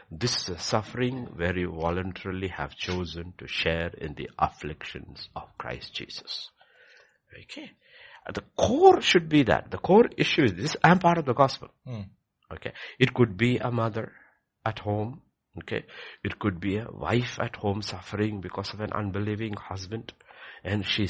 This 0.10 0.44
is 0.44 0.50
a 0.50 0.60
suffering 0.60 1.28
where 1.36 1.58
you 1.58 1.72
voluntarily 1.72 2.48
have 2.48 2.76
chosen 2.76 3.34
to 3.38 3.48
share 3.48 3.90
in 3.90 4.14
the 4.16 4.30
afflictions 4.40 5.30
of 5.36 5.56
Christ 5.58 5.94
Jesus. 5.94 6.50
Okay. 7.44 7.72
The 8.34 8.44
core 8.58 9.02
should 9.02 9.30
be 9.30 9.44
that. 9.44 9.70
The 9.70 9.78
core 9.78 10.10
issue 10.18 10.44
is 10.44 10.54
this, 10.54 10.76
I'm 10.84 11.00
part 11.00 11.18
of 11.18 11.26
the 11.26 11.34
gospel. 11.34 11.70
Mm. 11.88 12.06
Okay. 12.54 12.72
It 13.00 13.14
could 13.14 13.38
be 13.38 13.58
a 13.58 13.70
mother 13.70 14.14
at 14.66 14.80
home. 14.80 15.22
Okay. 15.60 15.84
It 16.24 16.40
could 16.40 16.60
be 16.60 16.78
a 16.78 16.88
wife 16.90 17.38
at 17.42 17.58
home 17.58 17.82
suffering 17.82 18.42
because 18.42 18.74
of 18.74 18.80
an 18.80 18.94
unbelieving 18.94 19.54
husband. 19.54 20.14
And 20.64 20.86
she 20.86 21.08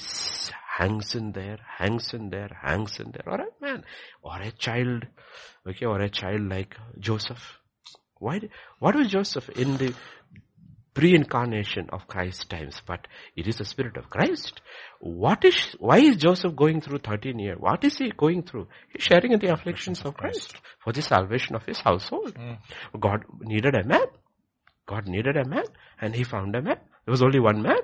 hangs 0.78 1.16
in 1.16 1.32
there, 1.32 1.60
hangs 1.78 2.14
in 2.14 2.30
there, 2.30 2.52
hangs 2.62 3.00
in 3.00 3.12
there. 3.12 3.28
Or 3.28 3.42
a 3.42 3.48
man. 3.62 3.84
Or 4.22 4.40
a 4.42 4.52
child. 4.52 5.06
Okay. 5.68 5.86
Or 5.86 6.00
a 6.00 6.10
child 6.10 6.50
like 6.50 6.76
Joseph. 7.00 7.60
Why, 8.20 8.42
what 8.80 8.96
was 8.96 9.10
Joseph 9.10 9.50
in 9.50 9.78
the 9.78 9.94
pre-incarnation 10.98 11.88
of 11.94 12.08
Christ 12.08 12.50
times, 12.50 12.82
but 12.88 13.08
it 13.36 13.48
is 13.48 13.58
the 13.58 13.66
Spirit 13.66 13.98
of 13.98 14.10
Christ. 14.10 14.62
What 15.00 15.46
is, 15.46 15.76
why 15.78 16.00
is 16.00 16.16
Joseph 16.16 16.56
going 16.56 16.82
through 16.82 17.00
13 17.00 17.38
years? 17.38 17.58
What 17.60 17.84
is 17.84 18.00
he 18.00 18.10
going 18.18 18.42
through? 18.42 18.68
He's 18.92 19.04
sharing 19.04 19.32
in 19.32 19.40
the 19.40 19.54
afflictions 19.54 20.02
of 20.02 20.18
Christ 20.18 20.56
for 20.84 20.92
the 20.94 21.04
salvation 21.04 21.56
of 21.56 21.64
his 21.66 21.78
household. 21.78 22.34
Mm. 22.34 22.58
God 23.00 23.26
needed 23.42 23.76
a 23.76 23.84
man. 23.84 24.08
God 24.88 25.08
needed 25.08 25.38
a 25.38 25.48
man 25.48 25.66
and 26.02 26.16
he 26.16 26.24
found 26.24 26.56
a 26.56 26.64
man. 26.64 26.80
There 27.06 27.12
was 27.12 27.22
only 27.22 27.40
one 27.40 27.62
man. 27.62 27.82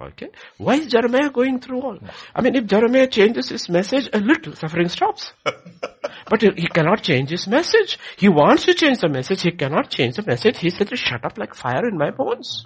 Okay. 0.00 0.28
Why 0.58 0.74
is 0.74 0.86
Jeremiah 0.86 1.28
going 1.28 1.58
through 1.58 1.80
all? 1.80 1.98
I 2.32 2.40
mean, 2.40 2.54
if 2.54 2.66
Jeremiah 2.66 3.08
changes 3.08 3.48
his 3.48 3.68
message 3.68 4.08
a 4.12 4.20
little, 4.20 4.54
suffering 4.54 4.88
stops. 4.88 5.32
but 5.42 6.40
he 6.40 6.68
cannot 6.68 7.02
change 7.02 7.30
his 7.30 7.48
message. 7.48 7.98
He 8.16 8.28
wants 8.28 8.64
to 8.66 8.74
change 8.74 8.98
the 8.98 9.08
message. 9.08 9.42
He 9.42 9.50
cannot 9.50 9.90
change 9.90 10.14
the 10.14 10.22
message. 10.22 10.58
He 10.58 10.70
said, 10.70 10.96
shut 10.96 11.24
up 11.24 11.36
like 11.36 11.54
fire 11.54 11.88
in 11.88 11.98
my 11.98 12.12
bones. 12.12 12.64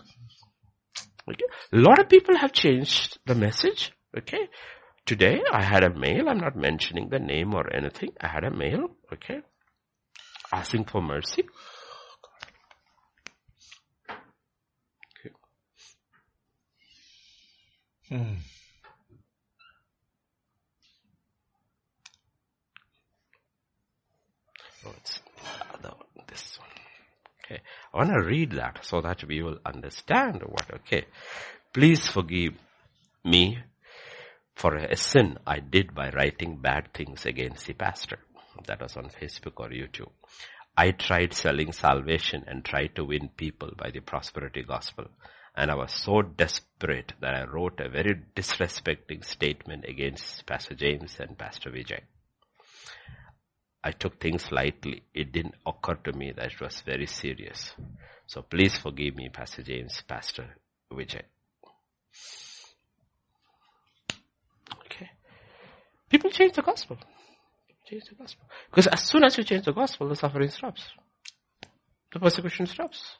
Okay. 1.27 1.45
A 1.73 1.77
lot 1.77 1.99
of 1.99 2.11
people 2.11 2.37
have 2.37 2.53
changed 2.53 3.18
the 3.25 3.35
message. 3.35 3.92
Okay. 4.16 4.49
Today 5.07 5.40
I 5.51 5.62
had 5.62 5.85
a 5.85 5.95
mail. 5.95 6.29
I'm 6.29 6.38
not 6.38 6.55
mentioning 6.55 7.09
the 7.09 7.18
name 7.18 7.55
or 7.55 7.75
anything. 7.75 8.11
I 8.21 8.29
had 8.29 8.45
a 8.45 8.51
mail. 8.51 8.88
Okay. 9.11 9.40
Asking 10.53 10.85
for 10.85 11.01
mercy. 11.01 11.45
Hmm. 18.12 18.35
So 24.83 24.90
it's 24.98 25.20
uh, 25.83 25.90
this 26.29 26.59
one. 26.59 26.68
Okay. 27.42 27.62
I 27.94 27.96
want 27.96 28.11
to 28.11 28.22
read 28.22 28.51
that 28.53 28.85
so 28.85 29.01
that 29.01 29.25
we 29.25 29.42
will 29.42 29.57
understand 29.64 30.42
what, 30.44 30.66
okay. 30.75 31.07
Please 31.72 32.07
forgive 32.07 32.53
me 33.25 33.61
for 34.57 34.77
a 34.77 34.94
sin 34.94 35.38
I 35.46 35.61
did 35.61 35.94
by 35.94 36.11
writing 36.11 36.59
bad 36.61 36.92
things 36.92 37.25
against 37.25 37.66
the 37.66 37.72
pastor. 37.72 38.18
That 38.66 38.83
was 38.83 38.94
on 38.98 39.09
Facebook 39.09 39.55
or 39.57 39.70
YouTube. 39.70 40.12
I 40.77 40.90
tried 40.90 41.33
selling 41.33 41.72
salvation 41.72 42.44
and 42.46 42.62
tried 42.62 42.94
to 42.96 43.07
win 43.07 43.31
people 43.35 43.70
by 43.75 43.90
the 43.90 44.01
prosperity 44.01 44.64
gospel. 44.64 45.07
And 45.55 45.71
I 45.71 45.75
was 45.75 45.93
so 45.93 46.23
desperate 46.23 47.12
that 47.21 47.35
I 47.35 47.45
wrote 47.45 47.81
a 47.81 47.88
very 47.88 48.19
disrespecting 48.35 49.25
statement 49.25 49.85
against 49.87 50.47
Pastor 50.47 50.75
James 50.75 51.17
and 51.21 51.37
Pastor 51.37 51.71
Vijay. 51.71 52.01
I 53.85 53.91
took 53.91 54.21
things 54.21 54.51
lightly. 54.51 55.03
It 55.12 55.33
didn't 55.33 55.57
occur 55.67 55.97
to 56.05 56.12
me 56.12 56.33
that 56.37 56.53
it 56.53 56.61
was 56.61 56.83
very 56.87 57.07
serious. 57.07 57.75
So 58.27 58.43
please 58.43 58.79
forgive 58.79 59.17
me, 59.17 59.29
Pastor 59.29 59.62
James, 59.62 60.03
Pastor 60.07 60.57
Vijay. 60.91 61.23
Okay. 64.87 65.11
People 66.09 66.31
change 66.31 66.55
the 66.55 66.62
gospel. 66.62 66.97
Change 67.87 68.05
the 68.09 68.15
gospel. 68.15 68.47
Because 68.71 68.87
as 68.87 69.03
soon 69.03 69.25
as 69.25 69.37
you 69.37 69.45
change 69.45 69.65
the 69.65 69.73
gospel, 69.73 70.09
the 70.09 70.17
suffering 70.17 70.49
stops. 70.49 70.83
The 72.12 72.21
persecution 72.21 72.67
stops. 72.67 73.17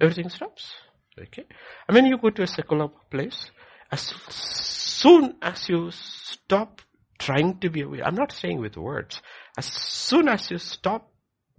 Everything 0.00 0.28
stops. 0.28 0.72
Okay. 1.20 1.44
And 1.88 1.94
when 1.94 2.06
you 2.06 2.18
go 2.18 2.30
to 2.30 2.42
a 2.42 2.46
secular 2.46 2.88
place, 3.10 3.50
as 3.90 4.00
soon 4.28 5.36
as 5.42 5.68
you 5.68 5.90
stop 5.92 6.80
trying 7.18 7.58
to 7.60 7.70
be 7.70 7.82
a 7.82 8.04
I'm 8.04 8.14
not 8.16 8.32
saying 8.32 8.60
with 8.60 8.76
words. 8.76 9.22
As 9.56 9.66
soon 9.66 10.28
as 10.28 10.50
you 10.50 10.58
stop 10.58 11.10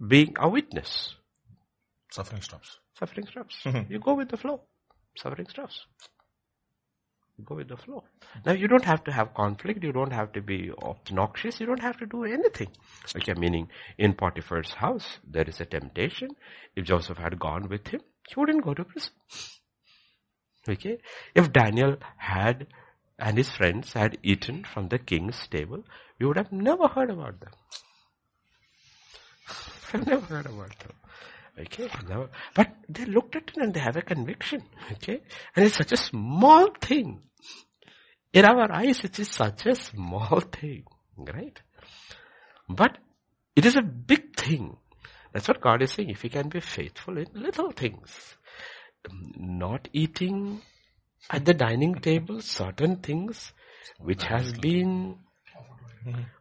being 0.06 0.34
a 0.38 0.48
witness, 0.48 1.14
Suffering 2.12 2.42
stops. 2.42 2.78
suffering 2.98 3.26
stops. 3.26 3.56
Mm-hmm. 3.64 3.92
You 3.92 3.98
go 3.98 4.14
with 4.14 4.28
the 4.30 4.36
flow. 4.36 4.62
Suffering 5.16 5.48
stops. 5.48 5.86
You 7.38 7.44
go 7.44 7.56
with 7.56 7.68
the 7.68 7.76
flow. 7.76 8.04
Now 8.46 8.52
you 8.52 8.66
don't 8.68 8.84
have 8.84 9.04
to 9.04 9.12
have 9.12 9.34
conflict. 9.34 9.84
You 9.84 9.92
don't 9.92 10.12
have 10.12 10.32
to 10.32 10.40
be 10.40 10.70
obnoxious. 10.82 11.60
You 11.60 11.66
don't 11.66 11.82
have 11.82 11.98
to 11.98 12.06
do 12.06 12.24
anything. 12.24 12.68
Okay, 13.14 13.34
meaning 13.34 13.68
in 13.98 14.14
Potiphar's 14.14 14.72
house, 14.72 15.18
there 15.26 15.44
is 15.46 15.60
a 15.60 15.66
temptation. 15.66 16.30
If 16.74 16.84
Joseph 16.86 17.18
had 17.18 17.38
gone 17.38 17.68
with 17.68 17.88
him, 17.88 18.00
he 18.28 18.40
wouldn't 18.40 18.64
go 18.64 18.74
to 18.74 18.84
prison. 18.84 19.12
Okay. 20.68 20.98
If 21.34 21.52
Daniel 21.52 21.96
had 22.16 22.66
and 23.18 23.38
his 23.38 23.48
friends 23.50 23.92
had 23.92 24.18
eaten 24.22 24.64
from 24.64 24.88
the 24.88 24.98
king's 24.98 25.46
table, 25.48 25.84
we 26.18 26.26
would 26.26 26.36
have 26.36 26.52
never 26.52 26.88
heard 26.88 27.10
about 27.10 27.40
them. 27.40 27.52
I've 29.92 30.06
never 30.06 30.26
heard 30.26 30.46
about 30.46 30.78
them. 30.80 30.92
Okay, 31.58 31.88
never. 32.08 32.28
But 32.54 32.74
they 32.88 33.06
looked 33.06 33.36
at 33.36 33.48
it 33.48 33.56
and 33.56 33.72
they 33.72 33.80
have 33.80 33.96
a 33.96 34.02
conviction. 34.02 34.62
Okay, 34.92 35.22
and 35.54 35.64
it's 35.64 35.76
such 35.76 35.92
a 35.92 35.96
small 35.96 36.68
thing. 36.80 37.22
In 38.32 38.44
our 38.44 38.70
eyes, 38.70 39.02
it 39.04 39.18
is 39.18 39.30
such 39.30 39.64
a 39.64 39.74
small 39.74 40.40
thing, 40.40 40.84
right? 41.16 41.58
But 42.68 42.98
it 43.54 43.64
is 43.64 43.76
a 43.76 43.82
big 43.82 44.36
thing. 44.36 44.76
That's 45.36 45.48
what 45.48 45.60
God 45.60 45.82
is 45.82 45.90
saying. 45.92 46.08
If 46.08 46.24
you 46.24 46.30
can 46.30 46.48
be 46.48 46.60
faithful 46.60 47.18
in 47.18 47.26
little 47.34 47.70
things, 47.70 48.36
not 49.36 49.86
eating 49.92 50.62
at 51.28 51.44
the 51.44 51.52
dining 51.52 51.96
table 51.96 52.40
certain 52.40 52.96
things 52.96 53.52
which 53.98 54.22
has 54.22 54.54
been 54.54 55.18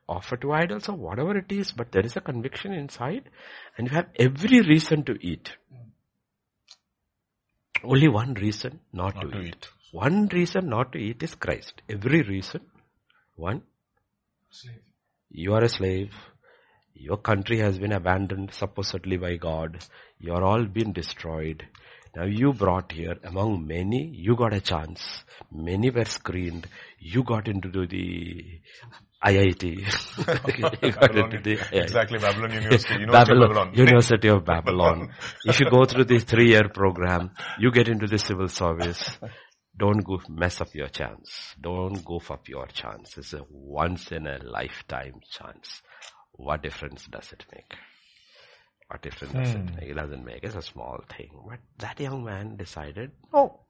offered 0.07 0.39
to 0.43 0.53
idols 0.53 0.87
or 0.87 0.95
whatever 0.95 1.37
it 1.37 1.51
is, 1.51 1.73
but 1.73 1.91
there 1.91 2.05
is 2.05 2.15
a 2.15 2.21
conviction 2.21 2.71
inside 2.71 3.29
and 3.77 3.89
you 3.89 3.93
have 3.93 4.07
every 4.17 4.61
reason 4.61 5.03
to 5.03 5.17
eat. 5.19 5.51
Only 7.83 8.07
one 8.07 8.33
reason 8.35 8.79
not, 8.93 9.15
Not 9.15 9.21
to, 9.23 9.31
to 9.31 9.39
eat. 9.41 9.47
eat. 9.47 9.67
One 9.91 10.29
reason 10.31 10.69
not 10.69 10.93
to 10.93 10.99
eat 10.99 11.21
is 11.21 11.35
Christ. 11.35 11.81
Every 11.89 12.21
reason, 12.21 12.61
one, 13.35 13.63
you 15.29 15.53
are 15.53 15.65
a 15.65 15.67
slave. 15.69 16.13
Your 16.95 17.17
country 17.17 17.59
has 17.59 17.77
been 17.77 17.91
abandoned 17.91 18.53
supposedly 18.53 19.17
by 19.17 19.35
God. 19.35 19.85
You 20.17 20.33
are 20.33 20.43
all 20.43 20.65
been 20.65 20.93
destroyed. 20.93 21.67
Now 22.15 22.23
you 22.23 22.53
brought 22.53 22.93
here 22.93 23.17
among 23.25 23.67
many, 23.67 24.07
you 24.07 24.37
got 24.37 24.53
a 24.53 24.61
chance. 24.61 25.01
Many 25.51 25.89
were 25.89 26.05
screened. 26.05 26.67
You 26.97 27.23
got 27.23 27.49
into 27.49 27.69
the 27.69 28.61
IIT. 29.23 29.63
you 30.81 30.91
got 30.93 31.15
into 31.17 31.41
the 31.43 31.57
IIT. 31.57 31.83
Exactly, 31.83 32.19
Babylon 32.19 32.51
University. 32.53 32.93
University 32.93 33.11
Babylon, 33.11 33.49
Babylon. 33.49 33.73
University 33.75 34.27
of 34.29 34.45
Babylon. 34.45 35.09
if 35.45 35.59
you 35.59 35.69
go 35.69 35.83
through 35.83 36.05
the 36.05 36.19
three-year 36.19 36.69
program, 36.69 37.31
you 37.59 37.71
get 37.71 37.89
into 37.89 38.07
the 38.07 38.17
civil 38.17 38.47
service. 38.47 39.19
Don't 39.77 40.05
go 40.05 40.21
mess 40.29 40.61
up 40.61 40.73
your 40.73 40.87
chance. 40.87 41.53
Don't 41.59 42.05
goof 42.05 42.31
up 42.31 42.47
your 42.47 42.67
chance. 42.67 43.17
It's 43.17 43.33
a 43.33 43.41
once 43.49 44.13
in 44.13 44.25
a 44.25 44.39
lifetime 44.41 45.19
chance. 45.29 45.81
What 46.37 46.63
difference 46.63 47.05
does 47.07 47.31
it 47.31 47.45
make? 47.53 47.73
What 48.87 49.01
difference 49.01 49.33
does 49.33 49.55
it 49.55 49.57
hmm. 49.57 49.75
make? 49.75 49.89
It 49.89 49.93
doesn't 49.95 50.25
make. 50.25 50.43
It's 50.43 50.55
a 50.55 50.61
small 50.61 51.03
thing. 51.15 51.31
But 51.47 51.59
that 51.79 51.99
young 51.99 52.23
man 52.23 52.55
decided, 52.55 53.11
no. 53.33 53.61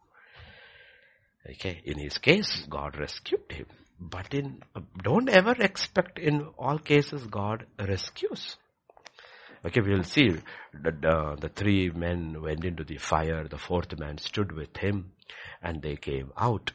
Okay, 1.49 1.81
in 1.85 1.99
his 1.99 2.17
case, 2.17 2.65
God 2.69 2.97
rescued 2.97 3.51
him. 3.51 3.67
But 3.99 4.33
in, 4.33 4.61
don't 5.03 5.29
ever 5.29 5.55
expect 5.59 6.19
in 6.19 6.41
all 6.57 6.79
cases 6.79 7.25
God 7.27 7.65
rescues. 7.79 8.57
Okay, 9.63 9.81
we'll 9.81 10.03
see 10.03 10.29
that 10.83 11.01
the, 11.01 11.37
the 11.39 11.49
three 11.49 11.89
men 11.91 12.41
went 12.41 12.65
into 12.65 12.83
the 12.83 12.97
fire, 12.97 13.47
the 13.47 13.57
fourth 13.57 13.97
man 13.97 14.17
stood 14.17 14.51
with 14.51 14.75
him, 14.77 15.11
and 15.61 15.81
they 15.81 15.95
came 15.95 16.31
out. 16.37 16.71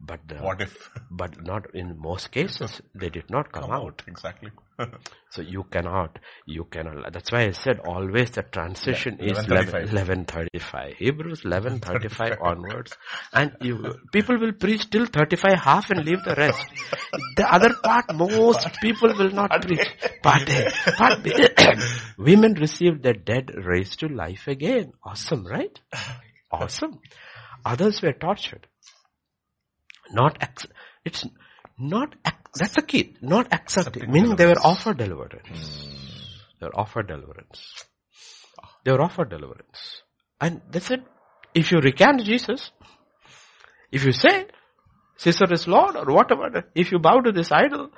But 0.00 0.20
the, 0.26 0.36
What 0.36 0.60
if? 0.60 0.90
but 1.10 1.42
not 1.42 1.74
in 1.74 1.98
most 1.98 2.30
cases, 2.30 2.80
they 2.94 3.10
did 3.10 3.30
not 3.30 3.52
come, 3.52 3.70
out. 3.70 4.02
Exactly. 4.06 4.50
So 5.30 5.42
you 5.42 5.64
cannot, 5.64 6.18
you 6.46 6.64
cannot, 6.64 7.12
that's 7.12 7.30
why 7.30 7.42
I 7.42 7.50
said 7.50 7.80
always 7.80 8.30
the 8.30 8.42
transition 8.42 9.18
Yeah, 9.20 9.32
is 9.32 9.38
11:35. 9.38 9.92
1135. 9.92 10.94
Hebrews 10.96 11.44
1135 11.44 12.38
onwards. 12.42 12.96
And 13.32 13.52
you, 13.60 13.94
people 14.12 14.38
will 14.38 14.52
preach 14.52 14.88
till 14.88 15.06
35 15.06 15.58
half 15.60 15.90
and 15.90 16.04
leave 16.04 16.22
the 16.24 16.34
rest. 16.34 16.64
The 17.36 17.52
other 17.52 17.74
part, 17.82 18.14
most 18.14 18.66
people 18.80 19.14
will 19.18 19.30
not 19.30 19.60
preach. 19.62 19.86
But, 20.22 20.48
but 20.98 21.78
women 22.18 22.54
received 22.54 23.02
the 23.02 23.12
dead 23.12 23.50
raised 23.54 24.00
to 24.00 24.08
life 24.08 24.46
again. 24.46 24.92
Awesome, 25.04 25.46
right? 25.46 25.78
Awesome. 26.50 27.00
Others 27.64 28.00
were 28.00 28.12
tortured. 28.14 28.66
Not, 30.12 30.38
ac- 30.42 30.68
it's 31.04 31.26
not, 31.78 32.14
that's 32.54 32.74
the 32.74 32.82
key. 32.82 33.14
Not 33.20 33.52
accepting. 33.52 34.10
Meaning 34.10 34.36
they 34.36 34.46
were 34.46 34.60
offered 34.62 34.98
hmm. 34.98 35.04
deliverance. 35.04 35.86
They 36.60 36.66
were 36.66 36.78
offered 36.78 37.08
deliverance. 37.08 37.84
They 38.84 38.92
were 38.92 39.02
offered 39.02 39.30
deliverance. 39.30 40.02
And 40.40 40.62
they 40.70 40.80
said, 40.80 41.04
if 41.54 41.72
you 41.72 41.78
recant 41.78 42.24
Jesus, 42.24 42.70
if 43.90 44.04
you 44.04 44.12
say, 44.12 44.46
Caesar 45.18 45.52
is 45.52 45.66
Lord 45.66 45.96
or 45.96 46.04
whatever, 46.04 46.64
if 46.74 46.92
you 46.92 46.98
bow 46.98 47.20
to 47.20 47.32
this 47.32 47.50
idol, 47.50 47.90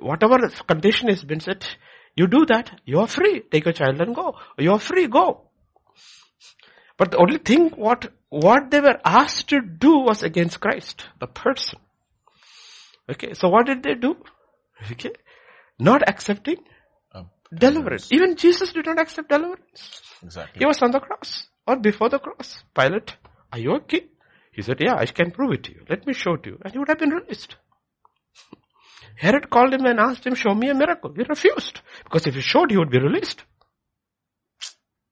whatever 0.00 0.48
condition 0.66 1.08
has 1.08 1.22
been 1.24 1.40
set, 1.40 1.76
you 2.16 2.26
do 2.26 2.46
that, 2.46 2.80
you 2.84 3.00
are 3.00 3.06
free. 3.06 3.40
Take 3.40 3.66
your 3.66 3.72
child 3.72 4.00
and 4.00 4.14
go. 4.14 4.36
You 4.58 4.72
are 4.72 4.78
free, 4.80 5.06
go. 5.06 5.42
But 6.96 7.10
the 7.12 7.18
only 7.18 7.38
thing 7.38 7.70
what, 7.70 8.12
what 8.30 8.70
they 8.70 8.80
were 8.80 8.98
asked 9.04 9.48
to 9.48 9.60
do 9.60 9.98
was 9.98 10.22
against 10.22 10.60
Christ, 10.60 11.06
the 11.20 11.26
person. 11.26 11.78
Okay, 13.10 13.34
so 13.34 13.48
what 13.48 13.66
did 13.66 13.82
they 13.82 13.94
do? 13.94 14.16
Okay, 14.92 15.12
not 15.78 16.06
accepting 16.08 16.58
Um, 17.14 17.30
deliverance. 17.54 18.12
Even 18.12 18.36
Jesus 18.36 18.72
did 18.72 18.86
not 18.86 18.98
accept 18.98 19.28
deliverance. 19.28 20.02
Exactly. 20.22 20.58
He 20.58 20.66
was 20.66 20.82
on 20.82 20.90
the 20.90 21.00
cross 21.00 21.46
or 21.66 21.76
before 21.78 22.08
the 22.08 22.18
cross. 22.18 22.62
Pilate, 22.74 23.16
are 23.52 23.58
you 23.58 23.72
okay? 23.76 24.06
He 24.52 24.62
said, 24.62 24.78
yeah, 24.80 24.96
I 24.96 25.06
can 25.06 25.30
prove 25.30 25.52
it 25.52 25.64
to 25.64 25.72
you. 25.72 25.82
Let 25.88 26.06
me 26.06 26.12
show 26.14 26.34
it 26.34 26.42
to 26.44 26.50
you. 26.50 26.58
And 26.64 26.72
he 26.72 26.78
would 26.78 26.88
have 26.88 26.98
been 26.98 27.10
released. 27.10 27.56
Herod 29.16 29.48
called 29.50 29.72
him 29.72 29.86
and 29.86 29.98
asked 30.00 30.26
him, 30.26 30.34
show 30.34 30.54
me 30.54 30.68
a 30.68 30.74
miracle. 30.74 31.12
He 31.14 31.22
refused. 31.22 31.80
Because 32.04 32.26
if 32.26 32.34
he 32.34 32.40
showed, 32.42 32.70
he 32.70 32.76
would 32.76 32.90
be 32.90 32.98
released. 32.98 33.44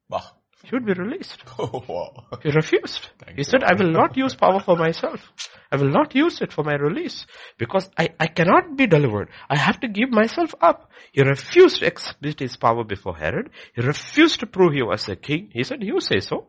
Bah. 0.09 0.21
He 0.65 0.75
would 0.75 0.85
be 0.85 0.93
released. 0.93 1.43
Oh, 1.59 1.83
wow. 1.87 2.25
He 2.43 2.49
refused. 2.51 3.09
Thank 3.19 3.37
he 3.37 3.43
said, 3.43 3.63
I 3.63 3.73
will 3.75 3.91
not 3.91 4.17
use 4.17 4.35
power 4.35 4.59
for 4.59 4.75
myself. 4.75 5.21
I 5.71 5.77
will 5.77 5.89
not 5.89 6.13
use 6.15 6.41
it 6.41 6.51
for 6.53 6.63
my 6.63 6.75
release 6.75 7.25
because 7.57 7.89
I, 7.97 8.09
I 8.19 8.27
cannot 8.27 8.75
be 8.77 8.87
delivered. 8.87 9.29
I 9.49 9.57
have 9.57 9.79
to 9.81 9.87
give 9.87 10.11
myself 10.11 10.53
up. 10.61 10.91
He 11.11 11.21
refused 11.21 11.79
to 11.79 11.87
exhibit 11.87 12.39
his 12.39 12.57
power 12.57 12.83
before 12.83 13.15
Herod. 13.15 13.49
He 13.73 13.81
refused 13.81 14.41
to 14.41 14.45
prove 14.47 14.73
he 14.73 14.83
was 14.83 15.07
a 15.09 15.15
king. 15.15 15.49
He 15.51 15.63
said, 15.63 15.83
you 15.83 15.99
say 15.99 16.19
so. 16.19 16.47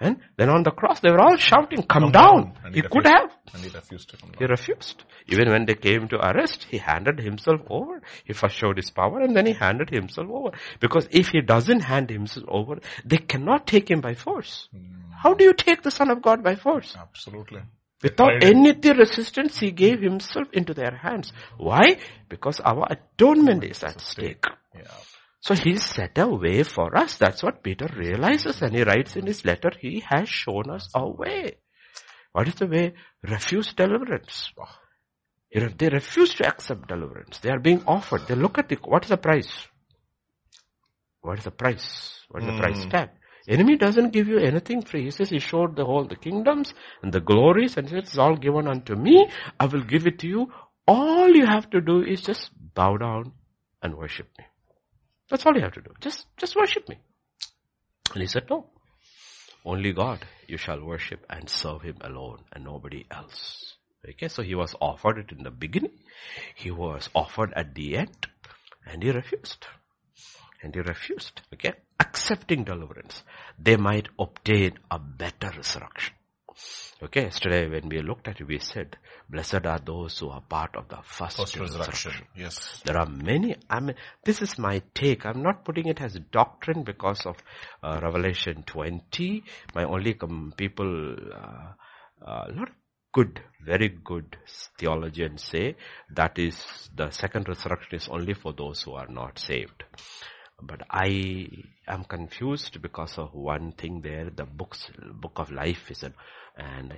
And 0.00 0.18
then 0.36 0.50
on 0.50 0.64
the 0.64 0.72
cross, 0.72 1.00
they 1.00 1.10
were 1.10 1.20
all 1.20 1.36
shouting, 1.36 1.82
come, 1.84 2.10
down. 2.10 2.54
And 2.64 2.74
He 2.74 2.80
he 2.80 2.88
could 2.88 3.06
have. 3.06 3.30
And 3.52 3.62
he 3.62 3.70
refused 3.70 4.10
to 4.10 4.16
come 4.16 4.32
He 4.38 4.44
refused. 4.44 5.04
Even 5.28 5.50
when 5.50 5.66
they 5.66 5.74
came 5.74 6.08
to 6.08 6.16
arrest, 6.16 6.66
he 6.68 6.78
handed 6.78 7.20
himself 7.20 7.60
over. 7.70 8.02
He 8.24 8.32
first 8.32 8.56
showed 8.56 8.76
his 8.76 8.90
power 8.90 9.20
and 9.20 9.36
then 9.36 9.46
he 9.46 9.52
handed 9.52 9.90
himself 9.90 10.28
over. 10.30 10.50
Because 10.80 11.06
if 11.10 11.28
he 11.28 11.40
doesn't 11.40 11.80
hand 11.80 12.10
himself 12.10 12.46
over, 12.48 12.80
they 13.04 13.18
cannot 13.18 13.66
take 13.66 13.88
him 13.88 14.00
by 14.00 14.14
force. 14.14 14.68
Hmm. 14.72 15.12
How 15.22 15.32
do 15.32 15.44
you 15.44 15.54
take 15.54 15.82
the 15.82 15.90
Son 15.90 16.10
of 16.10 16.20
God 16.20 16.42
by 16.42 16.56
force? 16.56 16.94
Absolutely. 16.98 17.62
Without 18.02 18.42
any 18.42 18.72
resistance, 18.72 19.58
he 19.58 19.70
gave 19.70 20.02
himself 20.02 20.48
into 20.52 20.74
their 20.74 20.94
hands. 20.94 21.32
Why? 21.56 21.96
Because 22.28 22.60
our 22.60 22.86
atonement 22.90 23.64
is 23.64 23.82
at 23.82 23.98
stake. 24.00 24.44
Yeah. 24.74 24.82
So 25.44 25.54
he 25.54 25.76
set 25.76 26.16
a 26.16 26.26
way 26.26 26.62
for 26.62 26.96
us. 26.96 27.16
That's 27.18 27.42
what 27.42 27.62
Peter 27.62 27.86
realizes 27.94 28.62
and 28.62 28.74
he 28.74 28.82
writes 28.82 29.14
in 29.14 29.26
his 29.26 29.44
letter, 29.44 29.72
he 29.78 30.00
has 30.08 30.26
shown 30.26 30.70
us 30.70 30.88
a 30.94 31.06
way. 31.06 31.58
What 32.32 32.48
is 32.48 32.54
the 32.54 32.66
way? 32.66 32.94
Refuse 33.22 33.74
deliverance. 33.74 34.50
You 35.50 35.60
know, 35.60 35.68
they 35.76 35.90
refuse 35.90 36.32
to 36.36 36.46
accept 36.46 36.88
deliverance. 36.88 37.38
They 37.40 37.50
are 37.50 37.58
being 37.58 37.82
offered. 37.86 38.26
They 38.26 38.34
look 38.36 38.56
at 38.56 38.70
the, 38.70 38.76
what 38.76 39.04
is 39.04 39.10
the 39.10 39.18
price? 39.18 39.52
What 41.20 41.38
is 41.38 41.44
the 41.44 41.50
price? 41.50 42.20
What 42.30 42.42
is 42.42 42.46
the 42.46 42.54
price 42.54 42.84
Hmm. 42.84 42.88
tag? 42.88 43.10
Enemy 43.46 43.76
doesn't 43.76 44.12
give 44.14 44.28
you 44.28 44.38
anything 44.38 44.80
free. 44.80 45.04
He 45.04 45.10
says 45.10 45.28
he 45.28 45.40
showed 45.40 45.76
the 45.76 45.84
whole, 45.84 46.06
the 46.06 46.16
kingdoms 46.16 46.72
and 47.02 47.12
the 47.12 47.20
glories 47.20 47.76
and 47.76 47.92
it's 47.92 48.16
all 48.16 48.36
given 48.36 48.66
unto 48.66 48.94
me. 48.96 49.28
I 49.60 49.66
will 49.66 49.84
give 49.84 50.06
it 50.06 50.20
to 50.20 50.26
you. 50.26 50.52
All 50.88 51.28
you 51.36 51.44
have 51.44 51.68
to 51.70 51.82
do 51.82 52.02
is 52.02 52.22
just 52.22 52.50
bow 52.74 52.96
down 52.96 53.32
and 53.82 53.94
worship 53.96 54.28
me. 54.38 54.46
That's 55.30 55.44
all 55.46 55.54
you 55.54 55.62
have 55.62 55.72
to 55.72 55.80
do. 55.80 55.90
Just, 56.00 56.26
just 56.36 56.56
worship 56.56 56.88
me. 56.88 56.98
And 58.12 58.20
he 58.20 58.26
said, 58.26 58.48
no. 58.50 58.66
Only 59.64 59.92
God 59.92 60.24
you 60.46 60.58
shall 60.58 60.84
worship 60.84 61.24
and 61.30 61.48
serve 61.48 61.82
him 61.82 61.96
alone 62.02 62.40
and 62.52 62.64
nobody 62.64 63.06
else. 63.10 63.74
Okay, 64.06 64.28
so 64.28 64.42
he 64.42 64.54
was 64.54 64.74
offered 64.80 65.18
it 65.18 65.32
in 65.32 65.42
the 65.42 65.50
beginning. 65.50 65.98
He 66.54 66.70
was 66.70 67.08
offered 67.14 67.52
at 67.56 67.74
the 67.74 67.96
end 67.96 68.26
and 68.86 69.02
he 69.02 69.10
refused. 69.10 69.66
And 70.62 70.74
he 70.74 70.80
refused. 70.82 71.40
Okay, 71.54 71.72
accepting 71.98 72.64
deliverance. 72.64 73.22
They 73.58 73.76
might 73.76 74.08
obtain 74.18 74.78
a 74.90 74.98
better 74.98 75.50
resurrection. 75.56 76.14
Okay, 77.02 77.22
yesterday 77.24 77.68
when 77.68 77.88
we 77.88 78.00
looked 78.00 78.28
at 78.28 78.40
it, 78.40 78.46
we 78.46 78.58
said, 78.58 78.96
blessed 79.28 79.66
are 79.66 79.78
those 79.84 80.18
who 80.18 80.28
are 80.30 80.40
part 80.40 80.74
of 80.76 80.88
the 80.88 80.98
first, 81.02 81.36
First 81.36 81.56
resurrection. 81.56 82.12
resurrection. 82.12 82.26
Yes. 82.36 82.80
There 82.84 82.96
are 82.96 83.06
many, 83.06 83.56
I 83.68 83.80
mean, 83.80 83.96
this 84.24 84.40
is 84.40 84.58
my 84.58 84.82
take. 84.94 85.26
I'm 85.26 85.42
not 85.42 85.64
putting 85.64 85.86
it 85.86 86.00
as 86.00 86.16
doctrine 86.30 86.84
because 86.84 87.26
of 87.26 87.36
uh, 87.82 87.98
Revelation 88.02 88.62
20. 88.66 89.42
My 89.74 89.84
only 89.84 90.14
com- 90.14 90.54
people, 90.56 91.16
uh, 91.34 91.72
uh, 92.24 92.44
lot 92.54 92.68
of 92.68 92.74
good, 93.12 93.40
very 93.64 93.88
good 93.88 94.36
theologians 94.78 95.42
say 95.44 95.76
that 96.14 96.38
is, 96.38 96.88
the 96.96 97.10
second 97.10 97.48
resurrection 97.48 97.96
is 97.96 98.08
only 98.08 98.34
for 98.34 98.52
those 98.52 98.82
who 98.82 98.92
are 98.92 99.08
not 99.08 99.38
saved. 99.38 99.84
But 100.62 100.82
I 100.88 101.48
am 101.88 102.04
confused 102.04 102.80
because 102.80 103.18
of 103.18 103.34
one 103.34 103.72
thing 103.72 104.00
there, 104.02 104.30
the 104.34 104.44
books, 104.44 104.86
book 105.20 105.32
of 105.36 105.50
life 105.50 105.90
is 105.90 106.02
an, 106.04 106.14
and, 106.56 106.92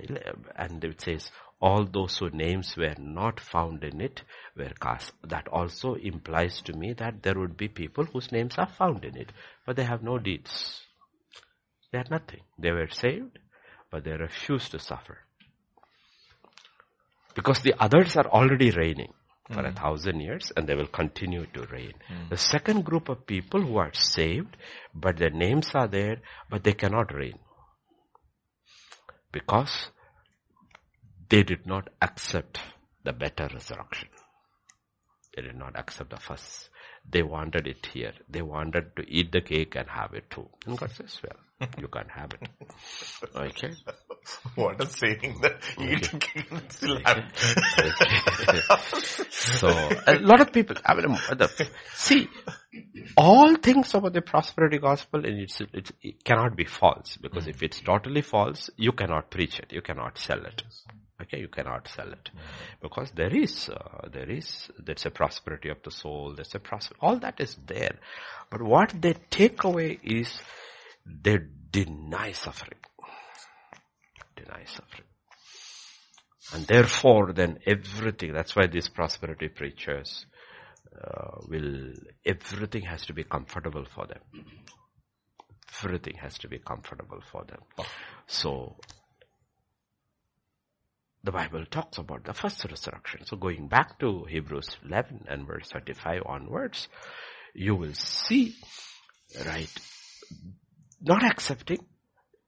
and 0.55 0.83
it 0.83 1.01
says, 1.01 1.31
all 1.59 1.85
those 1.85 2.17
whose 2.17 2.33
names 2.33 2.75
were 2.77 2.95
not 2.99 3.39
found 3.39 3.83
in 3.83 3.99
it 3.99 4.21
were 4.55 4.71
cast. 4.79 5.11
That 5.23 5.47
also 5.47 5.95
implies 5.95 6.61
to 6.63 6.73
me 6.73 6.93
that 6.93 7.23
there 7.23 7.37
would 7.39 7.57
be 7.57 7.67
people 7.67 8.05
whose 8.05 8.31
names 8.31 8.55
are 8.57 8.69
found 8.69 9.03
in 9.03 9.17
it, 9.17 9.31
but 9.65 9.75
they 9.75 9.83
have 9.83 10.03
no 10.03 10.19
deeds. 10.19 10.81
They 11.91 11.97
had 11.97 12.11
nothing. 12.11 12.41
They 12.59 12.71
were 12.71 12.89
saved, 12.89 13.39
but 13.89 14.03
they 14.03 14.11
refused 14.11 14.71
to 14.71 14.79
suffer. 14.79 15.19
Because 17.33 17.61
the 17.61 17.75
others 17.79 18.15
are 18.17 18.27
already 18.27 18.71
reigning 18.71 19.13
for 19.51 19.61
a 19.61 19.71
mm. 19.71 19.75
thousand 19.75 20.19
years 20.19 20.51
and 20.55 20.67
they 20.67 20.75
will 20.75 20.87
continue 20.87 21.45
to 21.53 21.61
reign. 21.71 21.93
Mm. 22.09 22.29
The 22.29 22.37
second 22.37 22.83
group 22.83 23.09
of 23.09 23.25
people 23.25 23.61
who 23.61 23.77
are 23.77 23.93
saved, 23.93 24.57
but 24.93 25.17
their 25.17 25.29
names 25.29 25.71
are 25.73 25.87
there, 25.87 26.17
but 26.49 26.63
they 26.63 26.73
cannot 26.73 27.13
reign. 27.13 27.39
Because 29.37 29.91
they 31.29 31.43
did 31.43 31.67
not 31.67 31.89
accept 32.01 32.59
the 33.03 33.13
better 33.13 33.47
resurrection. 33.53 34.09
They 35.35 35.43
did 35.43 35.55
not 35.55 35.77
accept 35.77 36.09
the 36.09 36.17
first. 36.17 36.69
They 37.07 37.21
wanted 37.21 37.67
it 37.67 37.85
here. 37.93 38.13
They 38.27 38.41
wanted 38.41 38.95
to 38.95 39.03
eat 39.07 39.31
the 39.31 39.41
cake 39.41 39.75
and 39.75 39.87
have 39.89 40.15
it 40.15 40.31
too. 40.31 40.49
And 40.65 40.75
God 40.75 40.91
says, 40.91 41.19
well, 41.23 41.37
you 41.79 41.87
can't 41.87 42.09
have 42.09 42.31
it. 42.33 42.49
Okay. 43.35 43.71
What 44.55 44.81
a 44.81 44.87
saying 44.87 45.39
that 45.41 45.61
eat 45.79 46.13
a 46.13 46.17
cake 46.17 46.51
and 46.51 46.69
still 46.69 46.99
have 47.05 47.23
so 49.29 49.69
a 50.05 50.19
lot 50.19 50.41
of 50.41 50.51
people, 50.51 50.75
I 50.85 50.95
mean, 50.95 51.07
the, 51.13 51.69
see, 51.93 52.27
all 53.15 53.55
things 53.55 53.93
about 53.93 54.11
the 54.11 54.21
prosperity 54.21 54.79
gospel, 54.79 55.25
and 55.25 55.39
it's, 55.39 55.61
it's, 55.73 55.93
it 56.01 56.25
cannot 56.25 56.57
be 56.57 56.65
false 56.65 57.17
because 57.17 57.47
if 57.47 57.63
it's 57.63 57.79
totally 57.79 58.21
false, 58.21 58.69
you 58.75 58.91
cannot 58.91 59.31
preach 59.31 59.59
it, 59.59 59.71
you 59.71 59.81
cannot 59.81 60.17
sell 60.17 60.45
it. 60.45 60.61
Okay, 61.21 61.39
you 61.39 61.47
cannot 61.47 61.87
sell 61.87 62.11
it 62.11 62.29
because 62.81 63.11
there 63.15 63.33
is, 63.33 63.69
uh, 63.69 64.07
there 64.11 64.29
is, 64.29 64.69
there's 64.77 65.05
a 65.05 65.09
prosperity 65.09 65.69
of 65.69 65.77
the 65.83 65.89
soul. 65.89 66.33
There's 66.35 66.53
a 66.53 66.59
prosperity. 66.59 66.99
All 67.01 67.17
that 67.19 67.39
is 67.39 67.57
there, 67.65 67.95
but 68.51 68.61
what 68.61 68.93
they 69.01 69.15
take 69.31 69.63
away 69.63 69.99
is 70.03 70.41
they 71.07 71.39
deny 71.71 72.31
suffering. 72.31 72.79
Deny 74.35 74.63
suffering. 74.65 75.07
And 76.53 76.65
therefore 76.65 77.33
then 77.33 77.59
everything, 77.65 78.33
that's 78.33 78.55
why 78.55 78.67
these 78.67 78.89
prosperity 78.89 79.49
preachers 79.49 80.25
uh, 80.95 81.39
will, 81.47 81.93
everything 82.25 82.83
has 82.83 83.05
to 83.05 83.13
be 83.13 83.23
comfortable 83.23 83.85
for 83.93 84.07
them. 84.07 84.19
Everything 85.83 86.15
has 86.15 86.37
to 86.39 86.47
be 86.47 86.57
comfortable 86.57 87.19
for 87.31 87.43
them. 87.43 87.59
So, 88.25 88.77
the 91.23 91.31
Bible 91.31 91.65
talks 91.69 91.97
about 91.97 92.23
the 92.23 92.33
first 92.33 92.63
resurrection. 92.63 93.25
So 93.25 93.35
going 93.35 93.67
back 93.67 93.99
to 93.99 94.23
Hebrews 94.23 94.77
11 94.85 95.25
and 95.27 95.45
verse 95.45 95.69
35 95.69 96.21
onwards, 96.25 96.87
you 97.53 97.75
will 97.75 97.93
see, 97.93 98.55
right, 99.45 99.69
not 101.01 101.23
accepting, 101.23 101.85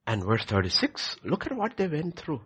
and 0.06 0.24
verse 0.24 0.46
36, 0.46 1.18
look 1.24 1.46
at 1.46 1.56
what 1.56 1.78
they 1.78 1.88
went 1.88 2.18
through. 2.18 2.42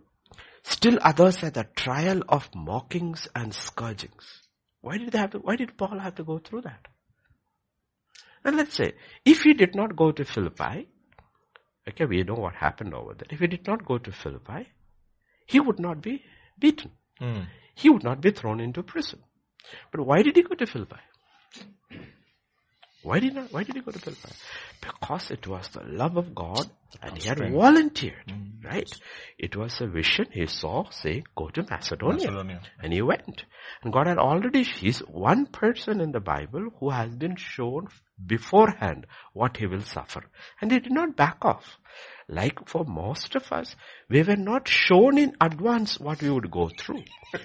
Still 0.63 0.97
others 1.01 1.37
had 1.37 1.55
the 1.55 1.65
trial 1.75 2.21
of 2.27 2.49
mockings 2.55 3.27
and 3.35 3.53
scourgings. 3.53 4.41
Why 4.81 4.97
did 4.97 5.11
they 5.11 5.17
have 5.17 5.31
to, 5.31 5.39
why 5.39 5.55
did 5.55 5.77
Paul 5.77 5.99
have 5.99 6.15
to 6.15 6.23
go 6.23 6.39
through 6.39 6.61
that? 6.61 6.87
And 8.43 8.57
let's 8.57 8.75
say, 8.75 8.93
if 9.25 9.41
he 9.41 9.53
did 9.53 9.75
not 9.75 9.95
go 9.95 10.11
to 10.11 10.25
Philippi, 10.25 10.87
okay, 11.87 12.05
we 12.05 12.23
know 12.23 12.33
what 12.33 12.55
happened 12.55 12.93
over 12.93 13.13
there. 13.13 13.27
If 13.29 13.39
he 13.39 13.47
did 13.47 13.65
not 13.65 13.85
go 13.85 13.97
to 13.97 14.11
Philippi, 14.11 14.67
he 15.45 15.59
would 15.59 15.79
not 15.79 16.01
be 16.01 16.23
beaten. 16.59 16.91
Mm. 17.21 17.47
He 17.75 17.89
would 17.89 18.03
not 18.03 18.21
be 18.21 18.31
thrown 18.31 18.59
into 18.59 18.83
prison. 18.83 19.19
But 19.91 20.05
why 20.05 20.21
did 20.21 20.35
he 20.35 20.43
go 20.43 20.55
to 20.55 20.65
Philippi? 20.65 20.99
Why 23.03 23.19
did 23.19 23.35
not, 23.35 23.51
why 23.51 23.63
did 23.63 23.75
he 23.75 23.81
go 23.81 23.91
to 23.91 23.99
Philippi? 23.99 24.29
Because 24.81 25.29
it 25.29 25.45
was 25.45 25.67
the 25.69 25.83
love 25.83 26.15
of 26.15 26.33
God 26.33 26.69
and 27.01 27.17
he 27.17 27.27
had 27.27 27.39
volunteered, 27.39 28.27
mm. 28.27 28.63
right? 28.63 28.89
It 29.37 29.57
was 29.57 29.81
a 29.81 29.87
vision 29.87 30.27
he 30.31 30.45
saw 30.47 30.89
say, 30.89 31.23
go 31.35 31.49
to 31.49 31.63
Macedonia. 31.69 32.31
Macedonia. 32.31 32.61
And 32.81 32.93
he 32.93 33.01
went. 33.01 33.43
And 33.83 33.91
God 33.91 34.07
had 34.07 34.17
already, 34.17 34.63
he's 34.63 34.99
one 34.99 35.47
person 35.47 35.99
in 35.99 36.13
the 36.13 36.21
Bible 36.21 36.69
who 36.79 36.91
has 36.91 37.13
been 37.13 37.35
shown 37.35 37.89
beforehand 38.25 39.05
what 39.33 39.57
he 39.57 39.65
will 39.67 39.81
suffer. 39.81 40.23
And 40.61 40.71
he 40.71 40.79
did 40.79 40.91
not 40.91 41.15
back 41.15 41.37
off. 41.43 41.77
Like 42.27 42.67
for 42.67 42.85
most 42.85 43.35
of 43.35 43.51
us, 43.51 43.75
we 44.09 44.23
were 44.23 44.37
not 44.37 44.67
shown 44.67 45.17
in 45.17 45.35
advance 45.41 45.99
what 45.99 46.21
we 46.21 46.29
would 46.29 46.49
go 46.49 46.69
through. 46.69 47.03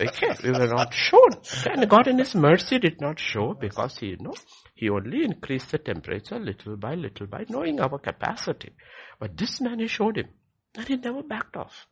Okay, 0.00 0.34
we 0.44 0.50
were 0.50 0.66
not 0.68 0.94
shown. 0.94 1.30
And 1.66 1.88
God 1.88 2.06
in 2.06 2.18
His 2.18 2.34
mercy 2.34 2.78
did 2.78 3.00
not 3.00 3.18
show 3.18 3.54
because 3.54 3.98
He, 3.98 4.06
you 4.08 4.16
know, 4.20 4.34
He 4.74 4.88
only 4.88 5.24
increased 5.24 5.72
the 5.72 5.78
temperature 5.78 6.38
little 6.38 6.76
by 6.76 6.94
little 6.94 7.26
by 7.26 7.44
knowing 7.48 7.80
our 7.80 7.98
capacity. 7.98 8.72
But 9.18 9.36
this 9.36 9.60
man 9.60 9.80
He 9.80 9.88
showed 9.88 10.16
him, 10.18 10.28
and 10.76 10.86
he 10.86 10.96
never 10.96 11.22
backed 11.22 11.56
off. 11.56 11.86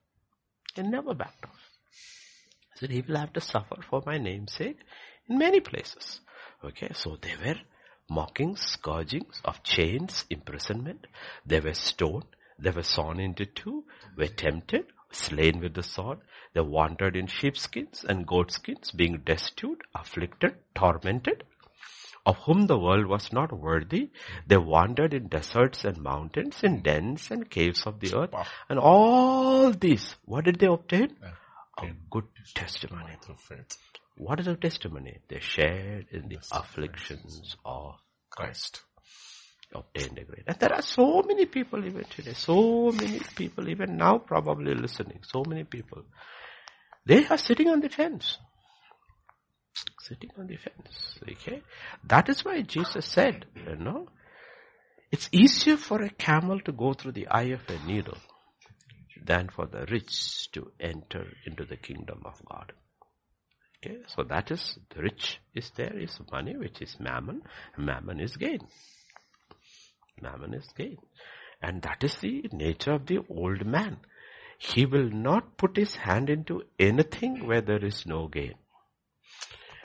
He 0.74 0.82
never 0.82 1.14
backed 1.14 1.44
off. 1.44 1.60
He 2.74 2.78
said, 2.80 2.90
He 2.90 3.00
will 3.02 3.16
have 3.16 3.32
to 3.34 3.40
suffer 3.40 3.76
for 3.88 4.02
my 4.06 4.18
name's 4.18 4.52
sake 4.52 4.78
in 5.28 5.38
many 5.38 5.60
places. 5.60 6.20
Okay, 6.64 6.90
so 6.94 7.16
they 7.20 7.34
were 7.44 7.56
mockings, 8.08 8.60
scourgings, 8.60 9.40
of 9.44 9.62
chains, 9.62 10.24
imprisonment. 10.30 11.06
They 11.44 11.60
were 11.60 11.74
stoned. 11.74 12.26
They 12.58 12.70
were 12.70 12.82
sawn 12.82 13.20
into 13.20 13.44
two, 13.44 13.84
were 14.16 14.28
tempted, 14.28 14.86
slain 15.10 15.60
with 15.60 15.74
the 15.74 15.82
sword. 15.82 16.20
They 16.54 16.62
wandered 16.62 17.14
in 17.16 17.26
sheepskins 17.26 18.04
and 18.08 18.26
goatskins, 18.26 18.92
being 18.92 19.18
destitute, 19.26 19.82
afflicted, 19.94 20.54
tormented, 20.74 21.44
of 22.24 22.36
whom 22.38 22.66
the 22.66 22.78
world 22.78 23.06
was 23.06 23.30
not 23.32 23.52
worthy. 23.52 24.10
They 24.46 24.56
wandered 24.56 25.12
in 25.12 25.28
deserts 25.28 25.84
and 25.84 25.98
mountains, 25.98 26.62
in 26.62 26.80
dens 26.82 27.30
and 27.30 27.48
caves 27.50 27.86
of 27.86 28.00
the 28.00 28.14
earth. 28.16 28.30
And 28.70 28.78
all 28.78 29.70
these, 29.72 30.16
what 30.24 30.44
did 30.46 30.58
they 30.58 30.66
obtain? 30.66 31.14
A 31.78 31.92
good 32.10 32.24
testimony. 32.54 33.12
What 34.16 34.40
is 34.40 34.46
the 34.46 34.56
testimony? 34.56 35.18
They 35.28 35.40
shared 35.40 36.06
in 36.10 36.28
the 36.28 36.38
afflictions 36.52 37.56
of 37.64 37.96
Christ. 38.30 38.80
obtained 39.74 40.18
a 40.18 40.24
great. 40.24 40.44
And 40.46 40.58
there 40.58 40.72
are 40.72 40.82
so 40.82 41.22
many 41.22 41.46
people 41.46 41.84
even 41.84 42.04
today, 42.04 42.32
so 42.32 42.92
many 42.92 43.20
people 43.36 43.68
even 43.68 43.96
now 43.96 44.18
probably 44.18 44.74
listening, 44.74 45.20
so 45.22 45.44
many 45.46 45.64
people. 45.64 46.02
They 47.04 47.26
are 47.26 47.38
sitting 47.38 47.68
on 47.68 47.80
the 47.80 47.88
fence. 47.88 48.38
Sitting 50.00 50.30
on 50.38 50.46
the 50.46 50.56
fence. 50.56 51.18
Okay. 51.30 51.62
That 52.04 52.28
is 52.28 52.44
why 52.44 52.62
Jesus 52.62 53.04
said, 53.04 53.46
you 53.54 53.76
know, 53.76 54.08
it's 55.12 55.28
easier 55.30 55.76
for 55.76 56.02
a 56.02 56.10
camel 56.10 56.60
to 56.60 56.72
go 56.72 56.94
through 56.94 57.12
the 57.12 57.28
eye 57.28 57.50
of 57.54 57.60
a 57.68 57.86
needle 57.86 58.18
than 59.24 59.48
for 59.48 59.66
the 59.66 59.86
rich 59.90 60.50
to 60.52 60.72
enter 60.80 61.26
into 61.46 61.64
the 61.64 61.76
kingdom 61.76 62.22
of 62.24 62.40
God. 62.44 62.72
Okay, 63.86 63.98
so 64.08 64.24
that 64.24 64.50
is, 64.50 64.78
the 64.94 65.02
rich 65.02 65.40
is 65.54 65.70
there 65.76 65.96
is 65.96 66.18
money, 66.32 66.56
which 66.56 66.82
is 66.82 66.96
mammon. 66.98 67.42
Mammon 67.78 68.20
is 68.20 68.36
gain. 68.36 68.60
Mammon 70.20 70.54
is 70.54 70.66
gain. 70.76 70.96
And 71.62 71.82
that 71.82 72.02
is 72.02 72.16
the 72.16 72.48
nature 72.52 72.92
of 72.92 73.06
the 73.06 73.18
old 73.28 73.64
man. 73.64 73.98
He 74.58 74.86
will 74.86 75.10
not 75.10 75.56
put 75.56 75.76
his 75.76 75.94
hand 75.94 76.30
into 76.30 76.62
anything 76.78 77.46
where 77.46 77.60
there 77.60 77.84
is 77.84 78.04
no 78.06 78.26
gain. 78.26 78.54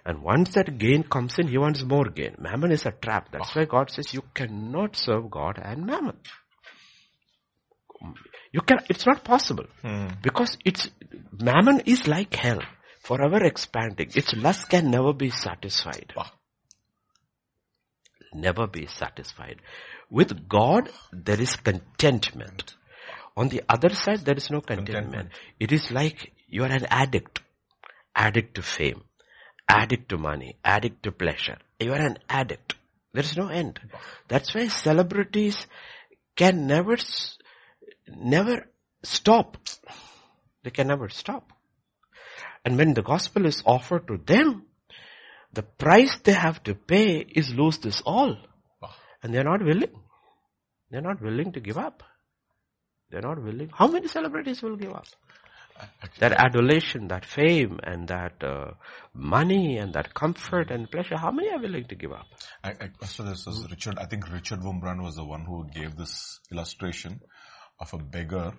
And 0.03 0.23
once 0.23 0.55
that 0.55 0.79
gain 0.79 1.03
comes 1.03 1.37
in, 1.37 1.47
he 1.47 1.59
wants 1.59 1.83
more 1.83 2.09
gain. 2.09 2.35
Mammon 2.39 2.71
is 2.71 2.85
a 2.85 2.91
trap. 2.91 3.31
That's 3.31 3.55
why 3.55 3.65
God 3.65 3.91
says 3.91 4.13
you 4.13 4.23
cannot 4.33 4.95
serve 4.95 5.29
God 5.29 5.59
and 5.63 5.85
mammon. 5.85 6.17
You 8.51 8.61
can, 8.61 8.79
it's 8.89 9.05
not 9.05 9.23
possible. 9.23 9.65
Hmm. 9.83 10.07
Because 10.23 10.57
it's, 10.65 10.89
mammon 11.39 11.81
is 11.81 12.07
like 12.07 12.33
hell. 12.33 12.61
Forever 13.01 13.43
expanding. 13.43 14.11
Its 14.13 14.33
lust 14.35 14.69
can 14.69 14.91
never 14.91 15.13
be 15.13 15.31
satisfied. 15.31 16.13
Wow. 16.15 16.27
Never 18.33 18.67
be 18.67 18.87
satisfied. 18.87 19.57
With 20.09 20.47
God, 20.47 20.89
there 21.11 21.41
is 21.41 21.55
contentment. 21.55 22.75
On 23.35 23.49
the 23.49 23.63
other 23.67 23.89
side, 23.89 24.19
there 24.19 24.35
is 24.35 24.49
no 24.51 24.61
contentment. 24.61 25.11
Contentment. 25.11 25.29
It 25.59 25.71
is 25.71 25.91
like 25.91 26.31
you 26.47 26.63
are 26.63 26.71
an 26.71 26.85
addict. 26.89 27.41
Addict 28.15 28.55
to 28.55 28.61
fame. 28.61 29.03
Addict 29.67 30.09
to 30.09 30.17
money. 30.17 30.57
Addict 30.63 31.01
to 31.03 31.11
pleasure. 31.11 31.57
You 31.79 31.93
are 31.93 32.01
an 32.01 32.19
addict. 32.29 32.75
There 33.13 33.23
is 33.23 33.35
no 33.35 33.47
end. 33.47 33.79
That's 34.27 34.53
why 34.53 34.67
celebrities 34.67 35.65
can 36.35 36.67
never, 36.67 36.97
never 38.07 38.67
stop. 39.03 39.57
They 40.63 40.69
can 40.69 40.87
never 40.87 41.09
stop. 41.09 41.50
And 42.63 42.77
when 42.77 42.93
the 42.93 43.01
gospel 43.01 43.45
is 43.45 43.63
offered 43.65 44.07
to 44.07 44.17
them, 44.17 44.67
the 45.53 45.63
price 45.63 46.17
they 46.23 46.33
have 46.33 46.63
to 46.63 46.75
pay 46.75 47.17
is 47.19 47.53
lose 47.53 47.79
this 47.79 48.01
all. 48.05 48.37
And 49.23 49.33
they're 49.33 49.43
not 49.43 49.63
willing. 49.63 49.93
They're 50.89 51.01
not 51.01 51.21
willing 51.21 51.51
to 51.53 51.59
give 51.59 51.77
up. 51.77 52.03
They're 53.09 53.21
not 53.21 53.41
willing. 53.43 53.69
How 53.73 53.87
many 53.87 54.07
celebrities 54.07 54.61
will 54.61 54.77
give 54.77 54.93
up? 54.93 55.05
That 56.19 56.33
adulation, 56.33 57.07
that 57.07 57.25
fame, 57.25 57.79
and 57.83 58.07
that 58.07 58.43
uh, 58.43 58.73
money, 59.13 59.77
and 59.77 59.93
that 59.93 60.13
comfort 60.13 60.69
and 60.69 60.89
pleasure, 60.89 61.17
how 61.17 61.31
many 61.31 61.49
are 61.49 61.59
willing 61.59 61.85
to 61.85 61.95
give 61.95 62.11
up? 62.11 62.27
I, 62.63 62.69
I, 62.69 63.05
so 63.05 63.23
this 63.23 63.47
was 63.47 63.67
Richard, 63.69 63.97
I 63.97 64.05
think 64.05 64.31
Richard 64.31 64.59
Wurmbrand 64.59 65.01
was 65.01 65.15
the 65.15 65.25
one 65.25 65.43
who 65.43 65.67
gave 65.73 65.95
this 65.95 66.39
illustration 66.51 67.19
of 67.79 67.93
a 67.93 67.97
beggar 67.97 68.53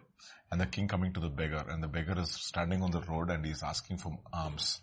and 0.53 0.61
the 0.61 0.66
king 0.66 0.86
coming 0.86 1.14
to 1.14 1.20
the 1.20 1.30
beggar 1.30 1.64
and 1.68 1.82
the 1.82 1.88
beggar 1.88 2.14
is 2.20 2.30
standing 2.30 2.82
on 2.82 2.90
the 2.90 3.00
road 3.00 3.30
and 3.30 3.44
he's 3.44 3.62
asking 3.62 3.96
for 3.96 4.18
alms. 4.34 4.80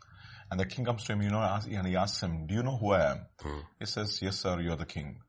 And 0.49 0.59
the 0.59 0.65
king 0.65 0.83
comes 0.83 1.03
to 1.03 1.13
him, 1.13 1.21
you 1.21 1.29
know, 1.29 1.41
and 1.41 1.87
he 1.87 1.95
asks 1.95 2.23
him, 2.23 2.47
do 2.47 2.55
you 2.55 2.63
know 2.63 2.75
who 2.75 2.91
I 2.91 3.11
am? 3.11 3.25
Hmm. 3.39 3.59
He 3.79 3.85
says, 3.85 4.19
yes 4.19 4.39
sir, 4.39 4.59
you're 4.59 4.75
the 4.75 4.87
king. 4.87 5.19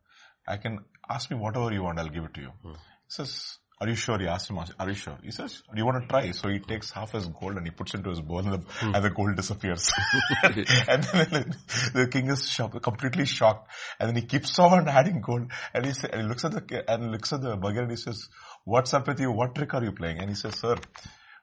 I 0.48 0.56
can, 0.56 0.78
ask 1.10 1.30
me 1.30 1.36
whatever 1.36 1.70
you 1.70 1.82
want, 1.82 1.98
I'll 1.98 2.08
give 2.08 2.24
it 2.24 2.32
to 2.34 2.40
you. 2.40 2.52
Hmm. 2.62 2.70
He 2.70 3.08
says, 3.08 3.58
are 3.82 3.88
you 3.88 3.94
sure? 3.94 4.18
He 4.18 4.26
asks 4.26 4.50
him, 4.50 4.58
are 4.58 4.88
you 4.88 4.94
sure? 4.94 5.18
He 5.22 5.30
says, 5.30 5.62
do 5.72 5.78
you 5.78 5.86
want 5.86 6.02
to 6.02 6.06
try? 6.06 6.30
So 6.32 6.50
he 6.50 6.58
takes 6.58 6.90
half 6.90 7.12
his 7.12 7.26
gold 7.28 7.56
and 7.56 7.66
he 7.66 7.70
puts 7.70 7.94
into 7.94 8.10
his 8.10 8.20
bowl 8.20 8.40
and 8.40 8.52
the, 8.52 8.58
hmm. 8.58 8.94
and 8.94 9.04
the 9.04 9.10
gold 9.10 9.36
disappears. 9.36 9.90
and 10.42 11.02
then 11.04 11.54
the 11.94 12.08
king 12.12 12.28
is 12.28 12.46
shocked, 12.46 12.82
completely 12.82 13.24
shocked. 13.24 13.70
And 13.98 14.08
then 14.08 14.16
he 14.16 14.22
keeps 14.28 14.58
on 14.58 14.86
adding 14.86 15.22
gold 15.22 15.50
and 15.72 15.86
he, 15.86 15.92
say, 15.94 16.10
and 16.12 16.22
he 16.22 16.28
looks 16.28 16.44
at 16.44 16.52
the, 16.52 16.84
and 16.90 17.10
looks 17.10 17.32
at 17.32 17.40
the 17.40 17.56
beggar 17.56 17.82
and 17.82 17.90
he 17.90 17.96
says, 17.96 18.28
what's 18.64 18.92
up 18.94 19.06
with 19.08 19.20
you? 19.20 19.30
What 19.32 19.54
trick 19.54 19.74
are 19.74 19.84
you 19.84 19.92
playing? 19.92 20.18
And 20.18 20.28
he 20.28 20.34
says, 20.34 20.56
sir, 20.58 20.76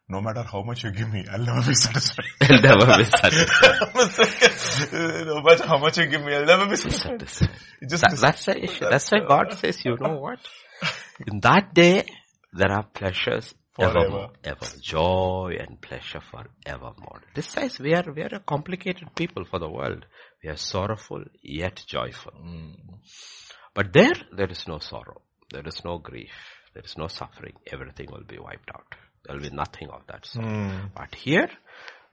no 0.09 0.22
matter 0.22 0.43
how 0.43 0.63
much 0.63 0.84
you 0.84 0.91
give 0.91 1.11
me, 1.11 1.26
I'll 1.32 1.43
never 1.45 1.61
be 1.68 1.74
satisfied. 1.74 2.26
I'll 2.41 2.61
never 2.61 2.97
be 2.97 3.03
satisfied. 3.03 4.93
no 5.28 5.41
matter 5.41 5.68
how 5.68 5.78
much 5.80 5.97
you 5.97 6.05
give 6.07 6.24
me, 6.24 6.34
I'll 6.34 6.45
never 6.45 6.68
be 6.68 6.76
satisfied. 6.78 7.20
Just, 7.89 8.01
That- 8.03 8.18
that's 8.22 8.45
the 8.45 8.63
issue. 8.63 8.86
That's 8.89 9.11
why 9.11 9.20
God 9.28 9.53
says, 9.53 9.84
you 9.84 9.97
know 9.99 10.15
what? 10.18 10.39
In 11.26 11.39
that 11.41 11.74
day, 11.74 12.05
there 12.53 12.72
are 12.72 12.84
pleasures 12.84 13.53
Forever. 13.76 13.99
evermore, 13.99 14.30
ever. 14.43 14.65
Joy 14.82 15.57
and 15.59 15.82
pleasure 15.82 16.22
forevermore. 16.32 17.22
This 17.36 17.47
says 17.47 17.80
we 17.80 17.93
are, 17.93 18.03
we 18.15 18.22
are 18.24 18.34
a 18.36 18.39
complicated 18.39 19.09
people 19.15 19.43
for 19.45 19.59
the 19.59 19.70
world. 19.70 20.05
We 20.43 20.49
are 20.49 20.55
sorrowful 20.55 21.24
yet 21.43 21.84
joyful. 21.86 22.32
Mm. 22.43 22.76
But 23.76 23.93
there, 23.93 24.13
there 24.36 24.49
is 24.49 24.68
no 24.68 24.80
sorrow. 24.80 25.22
There 25.51 25.68
is 25.68 25.84
no 25.86 25.97
grief. 25.99 26.32
There 26.78 26.86
is 26.86 26.96
no 26.96 27.08
suffering. 27.08 27.54
Everything 27.72 28.06
will 28.12 28.24
be 28.24 28.38
wiped 28.38 28.70
out. 28.70 28.94
There 29.26 29.36
will 29.36 29.42
be 29.42 29.56
nothing 29.56 29.90
of 29.90 30.02
that 30.10 30.28
sort. 30.28 30.46
But 30.94 31.16
here, 31.16 31.50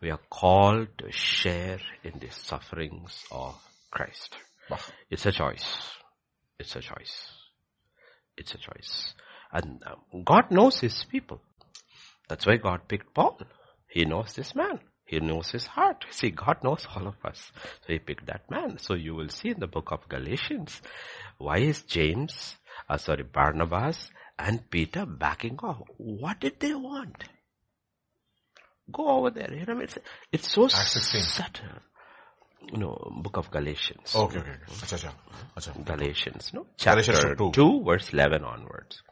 we 0.01 0.11
are 0.11 0.21
called 0.31 0.89
to 0.97 1.13
share 1.13 1.81
in 2.03 2.19
the 2.19 2.31
sufferings 2.31 3.25
of 3.31 3.57
Christ. 3.91 4.35
Wow. 4.71 4.79
It's 5.11 5.27
a 5.27 5.33
choice. 5.33 5.67
It's 6.59 6.75
a 6.77 6.81
choice. 6.81 7.29
It's 8.39 8.55
a 8.55 8.57
choice. 8.57 9.13
And 9.53 9.83
um, 9.87 10.25
God 10.25 10.51
knows 10.51 10.81
his 10.81 11.05
people. 11.11 11.43
That's 12.31 12.47
why 12.47 12.57
God 12.57 12.89
picked 12.89 13.13
Paul. 13.13 13.39
He 13.87 14.07
knows 14.07 14.33
this 14.33 14.55
man. 14.55 14.81
He 15.05 15.21
knows 15.21 15.51
his 15.51 15.67
heart. 15.67 16.07
See, 16.09 16.31
God 16.31 16.65
knows 16.65 16.87
all 16.97 17.07
of 17.07 17.17
us. 17.23 17.53
So 17.87 17.93
he 17.93 17.99
picked 17.99 18.29
that 18.29 18.51
man. 18.51 18.79
So 18.79 18.95
you 18.95 19.15
will 19.15 19.29
see 19.29 19.51
in 19.51 19.61
the 19.61 19.67
book 19.67 19.93
of 19.93 20.09
Galatians, 20.09 20.81
why 21.37 21.59
is 21.59 21.83
James, 21.83 22.57
uh, 22.89 22.97
sorry, 22.97 23.25
Barnabas 23.25 24.11
and 24.39 24.69
Peter 24.71 25.07
backing 25.07 25.59
off? 25.63 25.83
What 25.97 26.41
did 26.41 26.61
they 26.61 26.75
want? 26.75 27.25
Go 28.91 29.09
over 29.09 29.31
there. 29.31 29.53
You 29.53 29.65
know, 29.67 29.81
it's, 29.81 29.99
it's 30.33 30.53
so 30.53 30.65
Acts 30.65 30.93
16. 30.93 31.21
subtle. 31.23 31.65
You 32.73 32.79
know, 32.79 33.13
book 33.23 33.37
of 33.37 33.51
Galatians. 33.51 34.15
Okay, 34.15 34.39
okay, 34.39 34.51
okay. 34.51 34.73
Acha, 34.73 34.97
acha. 34.97 35.13
Acha. 35.57 35.85
Galatians, 35.85 36.51
no? 36.55 36.67
Chapter 36.77 37.13
Galatians 37.13 37.39
2. 37.39 37.51
2, 37.53 37.85
verse 37.85 38.13
11 38.13 38.45
onwards. 38.45 39.03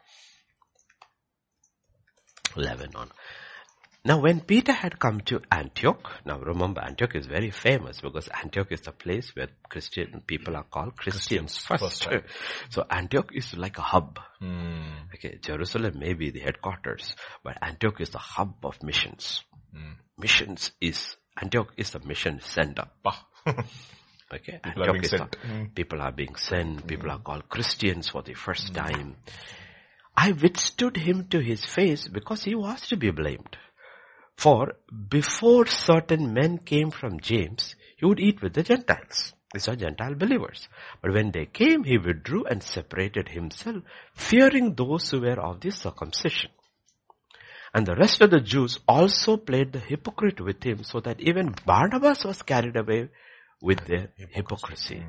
11 2.55 2.95
on. 2.95 3.09
Now 4.05 4.19
when 4.19 4.41
Peter 4.41 4.73
had 4.73 4.99
come 4.99 5.21
to 5.21 5.39
Antioch, 5.49 6.11
now 6.25 6.37
remember 6.39 6.81
Antioch 6.81 7.15
is 7.15 7.25
very 7.25 7.51
famous 7.51 8.01
because 8.01 8.27
Antioch 8.27 8.69
is 8.71 8.81
the 8.81 8.91
place 8.91 9.33
where 9.33 9.47
Christian 9.69 10.21
people 10.27 10.57
are 10.57 10.65
called 10.65 10.97
Christians, 10.97 11.57
Christians, 11.57 12.01
first. 12.01 12.03
first, 12.03 12.25
so 12.69 12.85
Antioch 12.89 13.29
is 13.33 13.55
like 13.55 13.77
a 13.77 13.81
hub. 13.81 14.19
Hmm. 14.39 14.81
Okay, 15.15 15.39
Jerusalem 15.41 15.99
may 15.99 16.13
be 16.15 16.31
the 16.31 16.41
headquarters, 16.41 17.15
but 17.45 17.57
Antioch 17.61 18.01
is 18.01 18.09
the 18.09 18.17
hub 18.17 18.55
of 18.65 18.83
missions. 18.83 19.41
Hmm. 19.73 19.93
Missions 20.17 20.71
is, 20.81 21.15
Antioch 21.41 21.71
is 21.77 21.91
the 21.91 21.99
mission 21.99 22.41
center. 22.41 22.87
Okay, 24.33 24.59
People 24.63 24.83
are 24.83 24.91
being 24.93 25.03
is 25.03 25.11
the- 25.11 25.69
people 25.75 26.01
are 26.01 26.11
being 26.11 26.35
sent. 26.35 26.87
People 26.87 27.11
are 27.11 27.19
called 27.19 27.47
Christians 27.49 28.09
for 28.09 28.23
the 28.23 28.33
first 28.33 28.73
time. 28.73 29.15
I 30.17 30.31
withstood 30.31 30.97
him 30.97 31.27
to 31.27 31.39
his 31.39 31.63
face 31.63 32.07
because 32.07 32.43
he 32.43 32.55
was 32.55 32.81
to 32.87 32.97
be 32.97 33.11
blamed. 33.11 33.57
For 34.37 34.73
before 35.09 35.65
certain 35.67 36.33
men 36.33 36.57
came 36.57 36.91
from 36.91 37.19
James, 37.19 37.75
he 37.97 38.05
would 38.05 38.19
eat 38.19 38.41
with 38.41 38.53
the 38.53 38.63
Gentiles. 38.63 39.33
These 39.53 39.67
are 39.67 39.75
Gentile 39.75 40.15
believers. 40.15 40.67
But 41.01 41.13
when 41.13 41.31
they 41.31 41.45
came, 41.45 41.83
he 41.83 41.97
withdrew 41.97 42.45
and 42.45 42.63
separated 42.63 43.29
himself, 43.29 43.83
fearing 44.15 44.73
those 44.73 45.09
who 45.11 45.21
were 45.21 45.39
of 45.39 45.61
the 45.61 45.69
circumcision. 45.69 46.49
And 47.73 47.85
the 47.85 47.95
rest 47.95 48.21
of 48.21 48.31
the 48.31 48.39
Jews 48.39 48.79
also 48.87 49.37
played 49.37 49.71
the 49.71 49.79
hypocrite 49.79 50.41
with 50.41 50.63
him 50.63 50.83
so 50.83 50.99
that 51.01 51.21
even 51.21 51.55
Barnabas 51.65 52.23
was 52.25 52.41
carried 52.41 52.75
away 52.75 53.09
with 53.61 53.85
their 53.85 54.09
hypocrisy. 54.29 55.03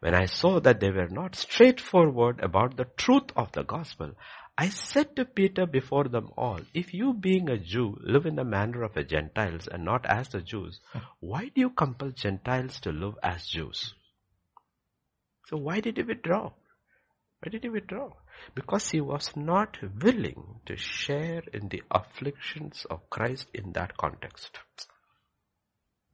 When 0.00 0.14
I 0.14 0.26
saw 0.26 0.60
that 0.60 0.80
they 0.80 0.90
were 0.90 1.08
not 1.08 1.34
straightforward 1.34 2.40
about 2.40 2.76
the 2.76 2.84
truth 2.96 3.30
of 3.36 3.52
the 3.52 3.62
gospel, 3.62 4.12
I 4.56 4.68
said 4.68 5.16
to 5.16 5.24
Peter 5.24 5.66
before 5.66 6.04
them 6.04 6.30
all, 6.36 6.60
if 6.72 6.94
you 6.94 7.12
being 7.12 7.48
a 7.48 7.58
Jew 7.58 7.98
live 8.00 8.24
in 8.24 8.36
the 8.36 8.44
manner 8.44 8.84
of 8.84 8.94
the 8.94 9.02
Gentiles 9.02 9.66
and 9.66 9.84
not 9.84 10.06
as 10.06 10.28
the 10.28 10.40
Jews, 10.40 10.80
why 11.18 11.46
do 11.48 11.60
you 11.60 11.70
compel 11.70 12.10
Gentiles 12.10 12.78
to 12.80 12.92
live 12.92 13.18
as 13.22 13.48
Jews? 13.48 13.94
So 15.48 15.56
why 15.56 15.80
did 15.80 15.96
he 15.96 16.04
withdraw? 16.04 16.52
Why 17.40 17.50
did 17.50 17.64
he 17.64 17.68
withdraw? 17.68 18.12
Because 18.54 18.90
he 18.90 19.00
was 19.00 19.36
not 19.36 19.76
willing 20.02 20.60
to 20.66 20.76
share 20.76 21.42
in 21.52 21.68
the 21.68 21.82
afflictions 21.90 22.86
of 22.88 23.10
Christ 23.10 23.48
in 23.52 23.72
that 23.72 23.96
context. 23.96 24.58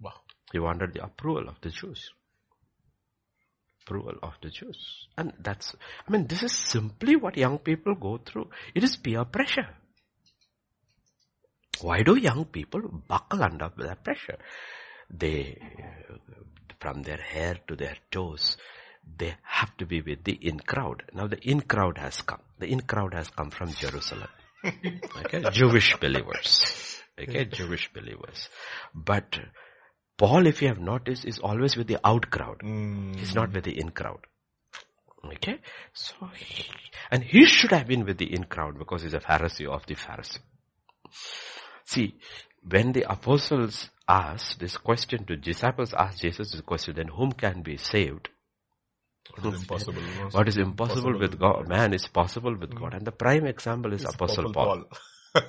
Wow. 0.01 0.23
He 0.51 0.59
wanted 0.59 0.95
the 0.95 1.05
approval 1.05 1.49
of 1.49 1.61
the 1.61 1.71
Jews 1.71 2.11
approval 3.83 4.15
of 4.23 4.35
the 4.43 4.51
Jews. 4.51 5.07
And 5.17 5.33
that's, 5.41 5.75
I 6.07 6.11
mean, 6.11 6.27
this 6.27 6.43
is 6.43 6.53
simply 6.53 7.17
what 7.17 7.37
young 7.37 7.59
people 7.59 7.95
go 7.95 8.19
through. 8.19 8.51
It 8.75 8.85
is 8.85 8.97
peer 8.97 9.25
pressure. 9.25 9.69
Why 11.81 12.03
do 12.03 12.17
young 12.17 12.45
people 12.45 12.83
buckle 13.09 13.43
under 13.43 13.71
that 13.79 14.05
pressure? 14.05 14.39
They, 15.09 15.59
from 16.79 17.03
their 17.03 17.17
hair 17.17 17.59
to 17.69 17.77
their 17.77 17.97
toes, 18.11 18.57
they 19.17 19.35
have 19.43 19.77
to 19.79 19.87
be 19.87 20.01
with 20.03 20.25
the 20.25 20.33
in 20.33 20.61
crowd. 20.61 21.03
Now 21.15 21.27
the 21.27 21.39
in 21.41 21.63
crowd 21.63 21.99
has 21.99 22.21
come. 22.23 22.43
The 22.59 22.67
in 22.67 22.81
crowd 22.81 23.15
has 23.15 23.29
come 23.31 23.51
from 23.51 23.73
Jerusalem. 23.73 24.29
okay, 24.65 25.43
Jewish 25.51 25.97
believers. 25.97 27.01
Okay, 27.19 27.47
Jewish 27.47 27.91
believers. 27.93 28.49
But 28.95 29.39
Paul, 30.21 30.47
if 30.47 30.61
you 30.61 30.69
have 30.69 30.79
noticed, 30.79 31.25
is 31.25 31.39
always 31.39 31.79
with 31.79 31.87
the 31.87 31.99
out 32.05 32.31
crowd. 32.31 32.59
Mm. 32.63 33.17
He's 33.17 33.35
not 33.35 33.55
with 33.55 33.65
the 33.65 33.81
in 33.81 33.89
crowd. 33.89 34.19
Okay? 35.25 35.61
So, 35.95 36.15
he, 36.37 36.67
and 37.11 37.25
he 37.25 37.47
should 37.47 37.71
have 37.71 37.87
been 37.87 38.05
with 38.05 38.19
the 38.19 38.31
in 38.31 38.45
crowd 38.45 38.79
because 38.79 39.01
he's 39.01 39.15
a 39.15 39.21
Pharisee 39.21 39.67
of 39.67 39.87
the 39.87 39.95
Pharisee. 39.95 40.41
See, 41.87 42.17
when 42.69 42.93
the 42.93 43.11
apostles 43.11 43.89
asked 44.07 44.61
this 44.61 44.77
question 44.77 45.25
to 45.25 45.37
disciples 45.37 45.95
asked 45.95 46.21
Jesus 46.21 46.53
this 46.53 46.61
question, 46.61 46.97
then 46.97 47.09
whom 47.09 47.33
can 47.33 47.63
be 47.63 47.79
saved? 47.79 48.29
What 49.35 49.55
is 49.55 49.63
impossible? 49.63 50.03
What 50.33 50.49
is 50.49 50.59
impossible 50.59 51.19
with 51.19 51.39
God, 51.39 51.67
man 51.67 51.95
is 51.95 52.07
possible 52.07 52.55
with 52.55 52.79
God. 52.79 52.93
And 52.93 53.07
the 53.07 53.13
prime 53.13 53.47
example 53.47 53.95
is 53.95 54.05
It's 54.05 54.15
Apostle 54.15 54.53
Paul. 54.53 54.85
Paul. 55.35 55.43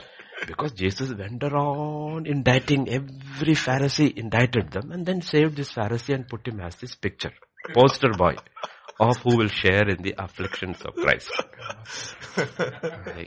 Because 0.46 0.72
Jesus 0.72 1.12
went 1.14 1.42
around 1.42 2.26
indicting 2.26 2.88
every 2.88 3.54
Pharisee, 3.54 4.16
indicted 4.16 4.70
them, 4.70 4.92
and 4.92 5.06
then 5.06 5.22
saved 5.22 5.56
this 5.56 5.72
Pharisee 5.72 6.14
and 6.14 6.28
put 6.28 6.46
him 6.46 6.60
as 6.60 6.76
this 6.76 6.94
picture, 6.94 7.32
poster 7.72 8.10
boy 8.10 8.34
of 9.00 9.16
who 9.18 9.36
will 9.36 9.48
share 9.48 9.88
in 9.88 10.02
the 10.02 10.14
afflictions 10.18 10.80
of 10.82 10.94
Christ. 10.94 11.30
Okay. 12.38 13.26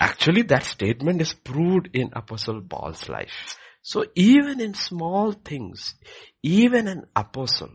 Actually, 0.00 0.42
that 0.42 0.64
statement 0.64 1.20
is 1.20 1.32
proved 1.32 1.88
in 1.92 2.10
Apostle 2.12 2.60
Paul's 2.62 3.08
life. 3.08 3.56
So 3.82 4.04
even 4.14 4.60
in 4.60 4.74
small 4.74 5.32
things, 5.32 5.94
even 6.42 6.88
an 6.88 7.06
apostle 7.14 7.70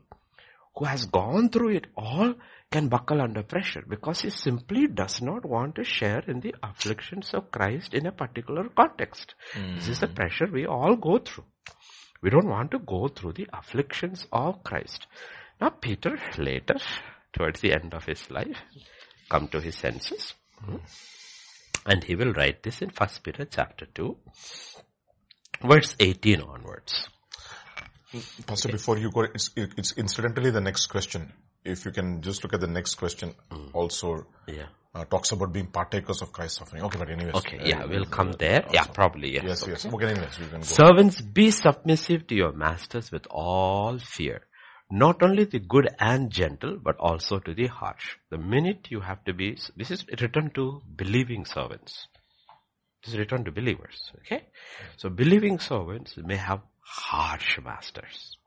who 0.76 0.86
has 0.86 1.06
gone 1.06 1.50
through 1.50 1.76
it 1.76 1.88
all 1.96 2.34
can 2.72 2.88
buckle 2.88 3.22
under 3.22 3.42
pressure 3.42 3.84
because 3.88 4.22
he 4.22 4.30
simply 4.30 4.88
does 4.88 5.22
not 5.22 5.44
want 5.44 5.76
to 5.76 5.84
share 5.84 6.24
in 6.28 6.40
the 6.40 6.54
afflictions 6.62 7.34
of 7.34 7.52
Christ 7.52 7.94
in 7.94 8.06
a 8.06 8.12
particular 8.12 8.70
context. 8.70 9.34
This 9.76 9.88
is 9.88 10.00
the 10.00 10.08
pressure 10.08 10.48
we 10.52 10.68
all 10.68 10.96
go 10.96 11.18
through. 11.18 11.46
We 12.22 12.30
don't 12.30 12.50
want 12.50 12.72
to 12.72 12.80
go 12.80 13.08
through 13.08 13.34
the 13.34 13.48
afflictions 13.54 14.28
of 14.32 14.64
Christ. 14.64 15.08
Now 15.60 15.70
Peter 15.70 16.18
later, 16.38 16.76
towards 17.34 17.62
the 17.62 17.74
end 17.74 17.94
of 17.94 18.06
his 18.06 18.30
life, 18.30 18.58
come 19.30 19.48
to 19.48 19.60
his 19.60 19.76
senses. 19.76 20.34
Hmm. 20.64 20.78
And 21.86 22.04
he 22.04 22.16
will 22.16 22.34
write 22.34 22.62
this 22.62 22.82
in 22.82 22.90
1 22.90 23.10
Peter 23.24 23.46
chapter 23.46 23.86
2, 23.86 24.18
verse 25.64 25.96
18 26.00 26.42
onwards. 26.42 27.10
Pastor, 28.46 28.70
before 28.70 28.98
you 28.98 29.12
go, 29.12 29.22
it's, 29.22 29.52
it's 29.56 29.94
incidentally 29.94 30.52
the 30.52 30.62
next 30.62 30.88
question. 30.88 31.32
If 31.64 31.86
you 31.86 31.92
can 31.92 32.22
just 32.22 32.44
look 32.44 32.54
at 32.54 32.62
the 32.62 32.68
next 32.68 32.96
question, 32.96 33.34
mm. 33.52 33.70
also 33.74 34.26
Yeah. 34.48 34.68
uh, 34.96 35.06
talks 35.06 35.32
about 35.32 35.52
being 35.54 35.68
partakers 35.68 36.22
of 36.22 36.32
Christ's 36.32 36.60
suffering. 36.60 36.84
Okay, 36.84 36.98
but 36.98 37.10
anyways. 37.10 37.36
Okay, 37.36 37.60
yeah, 37.64 37.84
uh, 37.84 37.88
we'll 37.88 38.06
come 38.06 38.30
uh, 38.30 38.38
there. 38.40 38.66
Yeah, 38.72 38.86
probably, 38.86 39.34
yes. 39.34 39.44
Yes, 39.46 39.66
yes. 39.68 39.86
Okay, 39.86 40.08
anyways, 40.08 40.40
we 40.40 40.48
can 40.48 40.62
go. 40.62 40.66
Servants, 40.66 41.22
be 41.22 41.52
submissive 41.52 42.28
to 42.28 42.36
your 42.36 42.54
masters 42.54 43.12
with 43.12 43.28
all 43.30 44.00
fear. 44.00 44.46
Not 44.92 45.22
only 45.22 45.44
the 45.44 45.60
good 45.60 45.88
and 46.00 46.32
gentle, 46.32 46.80
but 46.82 46.98
also 46.98 47.38
to 47.40 47.54
the 47.54 47.68
harsh. 47.68 48.18
The 48.32 48.40
minute 48.40 48.88
you 48.90 49.02
have 49.02 49.24
to 49.26 49.34
be, 49.34 49.56
this 49.78 49.92
is 49.92 50.06
written 50.20 50.50
to 50.56 50.82
believing 50.96 51.46
servants. 51.46 52.08
This 53.04 53.14
is 53.14 53.20
written 53.20 53.46
to 53.46 53.52
believers, 53.52 54.12
okay? 54.20 54.46
So 54.98 55.10
believing 55.10 55.60
servants 55.60 56.18
may 56.18 56.38
have 56.38 56.62
harsh 56.82 57.60
masters. 57.64 58.38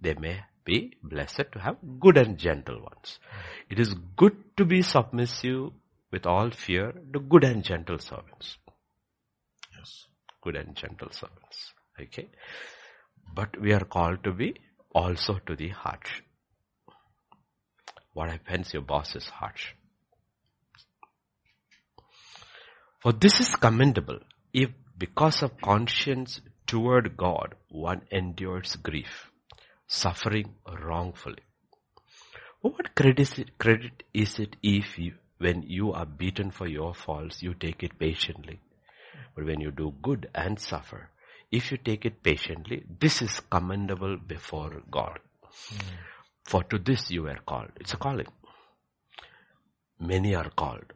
They 0.00 0.14
may 0.14 0.40
be 0.70 0.78
blessed 1.02 1.46
to 1.52 1.58
have 1.66 1.76
good 2.00 2.16
and 2.16 2.38
gentle 2.38 2.80
ones. 2.80 3.18
It 3.70 3.78
is 3.78 3.94
good 4.16 4.36
to 4.56 4.64
be 4.64 4.82
submissive 4.82 5.70
with 6.12 6.26
all 6.26 6.50
fear 6.50 6.92
to 7.14 7.20
good 7.20 7.44
and 7.44 7.62
gentle 7.64 7.98
servants 7.98 8.56
Yes. 9.76 10.06
good 10.42 10.56
and 10.56 10.74
gentle 10.74 11.10
servants. 11.10 11.72
Okay. 12.00 12.28
But 13.34 13.60
we 13.60 13.72
are 13.72 13.84
called 13.84 14.24
to 14.24 14.32
be 14.32 14.54
also 14.94 15.38
to 15.46 15.56
the 15.56 15.68
harsh. 15.68 16.22
What 18.12 18.30
happens 18.30 18.72
your 18.72 18.82
boss 18.82 19.14
is 19.16 19.28
harsh. 19.28 19.74
For 23.02 23.12
this 23.12 23.40
is 23.40 23.54
commendable 23.56 24.18
if 24.52 24.70
because 24.98 25.42
of 25.42 25.60
conscience 25.60 26.40
toward 26.66 27.16
God 27.16 27.54
one 27.68 28.02
endures 28.10 28.76
grief, 28.76 29.29
suffering 29.92 30.54
wrongfully. 30.80 31.42
What 32.60 32.94
credit 32.94 33.20
is 33.20 33.38
it, 33.38 33.58
credit 33.58 34.04
is 34.14 34.38
it 34.38 34.54
if 34.62 34.98
you, 34.98 35.14
when 35.38 35.62
you 35.62 35.92
are 35.92 36.06
beaten 36.06 36.50
for 36.52 36.68
your 36.68 36.94
faults, 36.94 37.42
you 37.42 37.54
take 37.54 37.82
it 37.82 37.98
patiently? 37.98 38.60
But 39.34 39.46
when 39.46 39.60
you 39.60 39.70
do 39.72 39.94
good 40.02 40.28
and 40.34 40.60
suffer, 40.60 41.08
if 41.50 41.72
you 41.72 41.78
take 41.78 42.04
it 42.04 42.22
patiently, 42.22 42.84
this 43.00 43.20
is 43.22 43.40
commendable 43.40 44.16
before 44.16 44.82
God. 44.90 45.18
For 46.44 46.62
to 46.64 46.78
this 46.78 47.10
you 47.10 47.24
were 47.24 47.38
called. 47.44 47.70
It's 47.80 47.92
a 47.94 47.96
calling. 47.96 48.28
Many 49.98 50.34
are 50.34 50.50
called. 50.50 50.92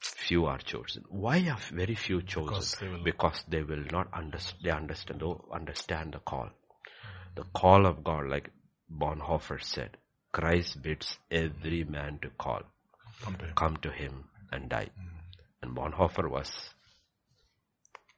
Few 0.00 0.46
are 0.46 0.58
chosen. 0.58 1.04
Why 1.08 1.38
are 1.48 1.58
very 1.72 1.94
few 1.96 2.22
chosen? 2.22 2.46
Because 2.54 2.76
they 2.80 2.88
will- 2.88 3.02
Because 3.02 3.44
they 3.48 3.62
will 3.62 3.84
not 3.90 4.08
understand, 4.12 4.64
they 4.64 4.70
understand, 4.70 5.22
understand 5.52 6.12
the 6.12 6.18
call. 6.20 6.50
The 7.38 7.44
call 7.54 7.86
of 7.86 8.02
God, 8.02 8.26
like 8.26 8.50
Bonhoeffer 8.90 9.62
said, 9.62 9.96
Christ 10.32 10.82
bids 10.82 11.18
every 11.30 11.84
man 11.84 12.18
to 12.22 12.30
call 12.30 12.62
Come 13.20 13.36
to 13.36 13.44
him. 13.44 13.54
come 13.54 13.76
to 13.76 13.92
him 13.92 14.24
and 14.50 14.68
die. 14.68 14.88
Hmm. 14.96 15.18
And 15.62 15.76
Bonhoeffer 15.76 16.28
was 16.28 16.50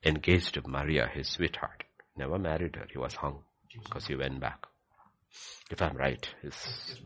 engaged 0.02 0.54
to 0.54 0.62
Maria, 0.66 1.06
his 1.12 1.28
sweetheart. 1.28 1.84
Never 2.16 2.38
married 2.38 2.76
her. 2.76 2.86
He 2.90 2.96
was 2.96 3.14
hung 3.14 3.40
because 3.84 4.06
he 4.06 4.14
went 4.14 4.40
back. 4.40 4.66
If 5.70 5.82
I'm 5.82 5.98
right, 5.98 6.26
his 6.40 6.56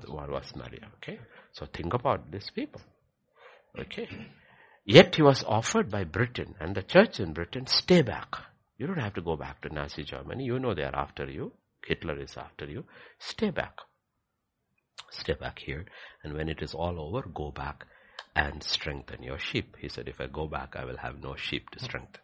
one 0.07 0.31
was 0.31 0.55
Maria. 0.55 0.87
Okay. 0.99 1.19
So 1.51 1.67
think 1.67 1.95
about 1.95 2.31
these 2.31 2.49
people. 2.55 2.81
Okay. 3.77 4.09
Yet 4.85 5.17
he 5.17 5.23
was 5.23 5.43
offered 5.43 5.91
by 5.91 6.05
Britain 6.05 6.55
and 6.61 6.77
the 6.77 6.83
church 6.85 7.19
in 7.19 7.33
Britain, 7.33 7.67
stay 7.67 8.03
back. 8.03 8.37
You 8.79 8.87
don't 8.87 9.01
have 9.01 9.15
to 9.15 9.21
go 9.21 9.35
back 9.37 9.63
to 9.63 9.75
Nazi 9.75 10.05
Germany. 10.05 10.45
You 10.45 10.61
know 10.61 10.75
they 10.75 10.85
are 10.85 10.95
after 10.95 11.29
you. 11.29 11.53
Hitler 11.87 12.19
is 12.19 12.37
after 12.37 12.67
you. 12.67 12.85
Stay 13.19 13.51
back. 13.51 13.79
Stay 15.11 15.35
back 15.35 15.59
here. 15.59 15.87
And 16.23 16.35
when 16.35 16.49
it 16.49 16.63
is 16.63 16.75
all 16.75 17.01
over, 17.01 17.27
go 17.29 17.51
back 17.51 17.85
and 18.35 18.63
strengthen 18.63 19.23
your 19.23 19.39
sheep. 19.39 19.77
He 19.81 19.89
said, 19.89 20.09
if 20.09 20.21
I 20.21 20.27
go 20.27 20.47
back, 20.47 20.75
I 20.77 20.85
will 20.85 20.99
have 20.99 21.23
no 21.23 21.37
sheep 21.37 21.71
to 21.71 21.79
strengthen. 21.79 22.21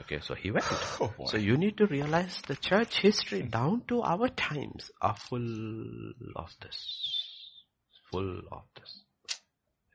Okay, 0.00 0.20
so 0.20 0.34
he 0.34 0.50
went. 0.50 0.64
Oh, 1.00 1.12
so 1.26 1.36
you 1.36 1.56
need 1.56 1.76
to 1.78 1.86
realize 1.86 2.40
the 2.46 2.56
church 2.56 3.00
history 3.00 3.42
down 3.42 3.82
to 3.88 4.02
our 4.02 4.28
times 4.28 4.90
are 5.00 5.16
full 5.16 6.12
of 6.36 6.54
this. 6.62 6.78
Full 8.10 8.40
of 8.52 8.62
this. 8.78 9.00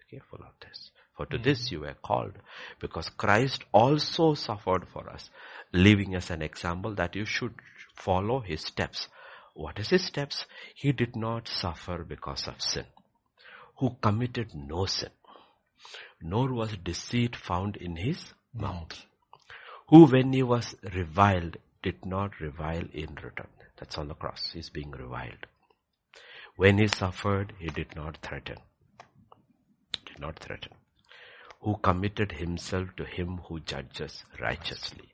Okay, 0.06 0.22
full 0.30 0.42
of 0.42 0.54
this. 0.60 0.92
For 1.16 1.26
to 1.28 1.38
hmm. 1.38 1.44
this 1.44 1.72
you 1.72 1.82
were 1.82 1.96
called 2.04 2.34
because 2.80 3.10
Christ 3.10 3.64
also 3.72 4.34
suffered 4.34 4.88
for 4.92 5.10
us, 5.10 5.30
leaving 5.72 6.16
us 6.16 6.30
an 6.30 6.42
example 6.42 6.96
that 6.96 7.16
you 7.16 7.26
should 7.26 7.54
follow 7.96 8.40
his 8.40 8.62
steps. 8.62 9.08
What 9.54 9.80
is 9.80 9.90
his 9.90 10.06
steps? 10.06 10.46
He 10.76 10.92
did 10.92 11.16
not 11.16 11.48
suffer 11.48 12.04
because 12.04 12.48
of 12.48 12.62
sin, 12.62 12.86
who 13.78 13.98
committed 14.02 14.54
no 14.56 14.86
sin, 14.86 15.12
nor 16.22 16.54
was 16.54 16.78
deceit 16.78 17.36
found 17.36 17.76
in 17.76 17.96
his 17.98 18.34
mouth, 18.54 19.06
who 19.88 20.06
when 20.06 20.32
he 20.34 20.44
was 20.44 20.76
reviled 20.94 21.58
did 21.84 22.06
not 22.06 22.40
revile 22.40 22.88
in 22.94 23.16
return. 23.16 23.48
That's 23.78 23.98
on 23.98 24.08
the 24.08 24.14
cross. 24.14 24.52
He's 24.54 24.70
being 24.70 24.92
reviled. 24.92 25.48
When 26.56 26.78
he 26.78 26.88
suffered, 26.88 27.54
he 27.58 27.68
did 27.68 27.96
not 27.96 28.18
threaten. 28.18 28.58
Did 30.06 30.20
not 30.20 30.38
threaten. 30.38 30.74
Who 31.62 31.78
committed 31.78 32.34
himself 32.34 32.90
to 32.98 33.06
him 33.06 33.40
who 33.48 33.60
judges 33.60 34.24
righteously. 34.40 35.11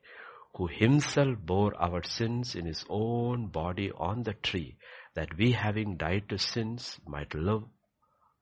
Who 0.58 0.66
himself 0.66 1.38
bore 1.38 1.76
our 1.80 2.02
sins 2.04 2.56
in 2.56 2.66
his 2.66 2.84
own 2.90 3.48
body 3.48 3.92
on 3.92 4.24
the 4.24 4.34
tree, 4.34 4.78
that 5.14 5.38
we 5.38 5.52
having 5.52 5.98
died 5.98 6.30
to 6.30 6.40
sins 6.40 7.00
might 7.06 7.36
live 7.36 7.62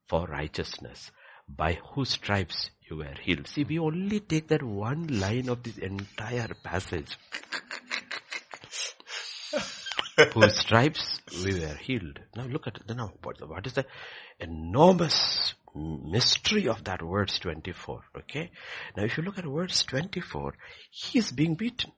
for 0.08 0.26
righteousness, 0.26 1.12
by 1.50 1.74
whose 1.74 2.12
stripes 2.12 2.70
you 2.90 2.96
were 2.98 3.16
healed. 3.22 3.50
See, 3.50 3.66
we 3.66 3.80
only 3.80 4.22
take 4.22 4.48
that 4.48 4.64
one 4.64 5.08
line 5.20 5.50
of 5.50 5.64
this 5.64 5.78
entire 5.78 6.54
passage. 6.64 7.18
whose 10.34 10.58
stripes 10.58 11.20
we 11.44 11.60
were 11.60 11.76
healed. 11.76 12.20
Now 12.34 12.46
look 12.46 12.68
at 12.68 12.78
it. 12.78 12.96
Now, 12.96 13.12
what, 13.24 13.46
what 13.48 13.68
is 13.68 13.74
the 13.74 13.86
enormous 14.40 15.54
mystery 15.76 16.70
of 16.70 16.86
that 16.86 17.02
verse 17.02 17.40
24? 17.40 18.02
Okay. 18.20 18.52
Now 18.96 19.04
if 19.04 19.18
you 19.18 19.24
look 19.24 19.38
at 19.38 19.44
verse 19.46 19.84
24, 19.84 20.54
he 20.92 21.20
is 21.20 21.34
being 21.34 21.56
beaten. 21.56 21.92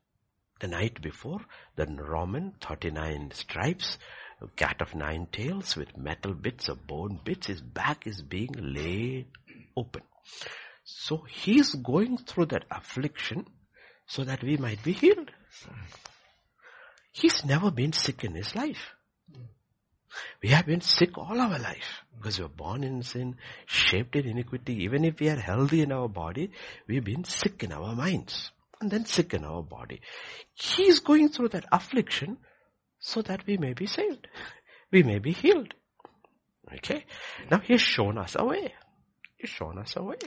The 0.59 0.67
night 0.67 1.01
before, 1.01 1.41
the 1.75 1.85
Roman 1.85 2.53
39 2.61 3.31
stripes, 3.31 3.99
cat 4.55 4.81
of 4.81 4.95
nine 4.95 5.27
tails 5.31 5.75
with 5.75 5.97
metal 5.97 6.33
bits 6.33 6.67
of 6.67 6.87
bone 6.87 7.19
bits, 7.23 7.47
his 7.47 7.61
back 7.61 8.07
is 8.07 8.21
being 8.21 8.53
laid 8.57 9.27
open. 9.75 10.01
So 10.83 11.17
he's 11.29 11.75
going 11.75 12.17
through 12.17 12.47
that 12.47 12.65
affliction 12.71 13.45
so 14.07 14.23
that 14.23 14.43
we 14.43 14.57
might 14.57 14.83
be 14.83 14.93
healed. 14.93 15.31
He's 17.11 17.45
never 17.45 17.69
been 17.69 17.93
sick 17.93 18.23
in 18.23 18.33
his 18.33 18.55
life. 18.55 18.95
We 20.41 20.49
have 20.49 20.65
been 20.65 20.81
sick 20.81 21.17
all 21.17 21.39
our 21.39 21.59
life 21.59 22.01
because 22.15 22.39
we 22.39 22.45
were 22.45 22.49
born 22.49 22.83
in 22.83 23.03
sin, 23.03 23.35
shaped 23.67 24.15
in 24.15 24.27
iniquity. 24.27 24.83
Even 24.83 25.05
if 25.05 25.19
we 25.19 25.29
are 25.29 25.39
healthy 25.39 25.81
in 25.81 25.91
our 25.91 26.09
body, 26.09 26.51
we've 26.87 27.03
been 27.03 27.23
sick 27.23 27.63
in 27.63 27.71
our 27.71 27.95
minds 27.95 28.51
and 28.81 28.91
then 28.91 29.05
sick 29.05 29.33
in 29.33 29.43
our 29.43 29.63
body. 29.63 30.01
He's 30.53 30.99
going 30.99 31.29
through 31.29 31.49
that 31.49 31.65
affliction 31.71 32.37
so 32.99 33.21
that 33.23 33.45
we 33.45 33.57
may 33.57 33.73
be 33.73 33.85
saved. 33.85 34.27
We 34.91 35.03
may 35.03 35.19
be 35.19 35.31
healed. 35.31 35.73
Okay. 36.73 37.05
Now 37.49 37.59
he 37.59 37.73
has 37.73 37.81
shown 37.81 38.17
us 38.17 38.35
a 38.37 38.45
way. 38.45 38.73
He's 39.35 39.49
shown 39.49 39.77
us 39.77 39.95
a 39.95 40.03
way. 40.03 40.17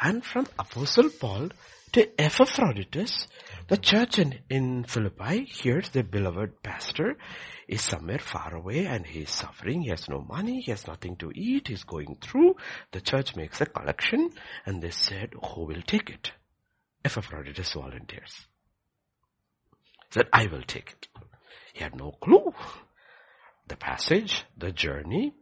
And 0.00 0.24
from 0.24 0.46
Apostle 0.58 1.10
Paul 1.10 1.50
to 1.92 2.20
Epaphroditus, 2.20 3.28
the 3.68 3.76
church 3.76 4.18
in, 4.18 4.40
in 4.50 4.84
Philippi 4.84 5.44
hears 5.44 5.88
the 5.90 6.02
beloved 6.02 6.62
pastor 6.62 7.16
is 7.68 7.80
somewhere 7.80 8.18
far 8.18 8.54
away 8.54 8.86
and 8.86 9.06
he 9.06 9.20
is 9.20 9.30
suffering. 9.30 9.82
He 9.82 9.90
has 9.90 10.08
no 10.08 10.20
money. 10.20 10.60
He 10.60 10.70
has 10.72 10.86
nothing 10.86 11.16
to 11.16 11.30
eat. 11.34 11.68
He's 11.68 11.84
going 11.84 12.18
through. 12.20 12.56
The 12.92 13.00
church 13.00 13.36
makes 13.36 13.60
a 13.60 13.66
collection 13.66 14.30
and 14.66 14.82
they 14.82 14.90
said, 14.90 15.30
who 15.42 15.64
will 15.66 15.82
take 15.82 16.10
it? 16.10 16.32
Epaphroditus 17.04 17.72
volunteers. 17.72 18.46
Said, 20.10 20.28
I 20.32 20.46
will 20.46 20.62
take 20.62 20.90
it. 20.92 21.08
He 21.72 21.82
had 21.82 21.94
no 21.96 22.12
clue. 22.12 22.52
The 23.66 23.76
passage, 23.76 24.44
the 24.56 24.72
journey, 24.72 25.34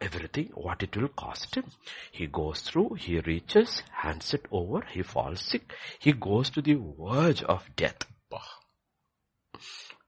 everything, 0.00 0.50
what 0.54 0.82
it 0.82 0.96
will 0.96 1.08
cost 1.08 1.54
him. 1.54 1.64
He 2.10 2.26
goes 2.26 2.60
through, 2.60 2.94
he 2.98 3.20
reaches, 3.20 3.82
hands 3.92 4.34
it 4.34 4.46
over, 4.50 4.80
he 4.90 5.02
falls 5.02 5.40
sick. 5.40 5.72
He 5.98 6.12
goes 6.12 6.50
to 6.50 6.62
the 6.62 6.74
verge 6.74 7.42
of 7.42 7.64
death. 7.76 7.98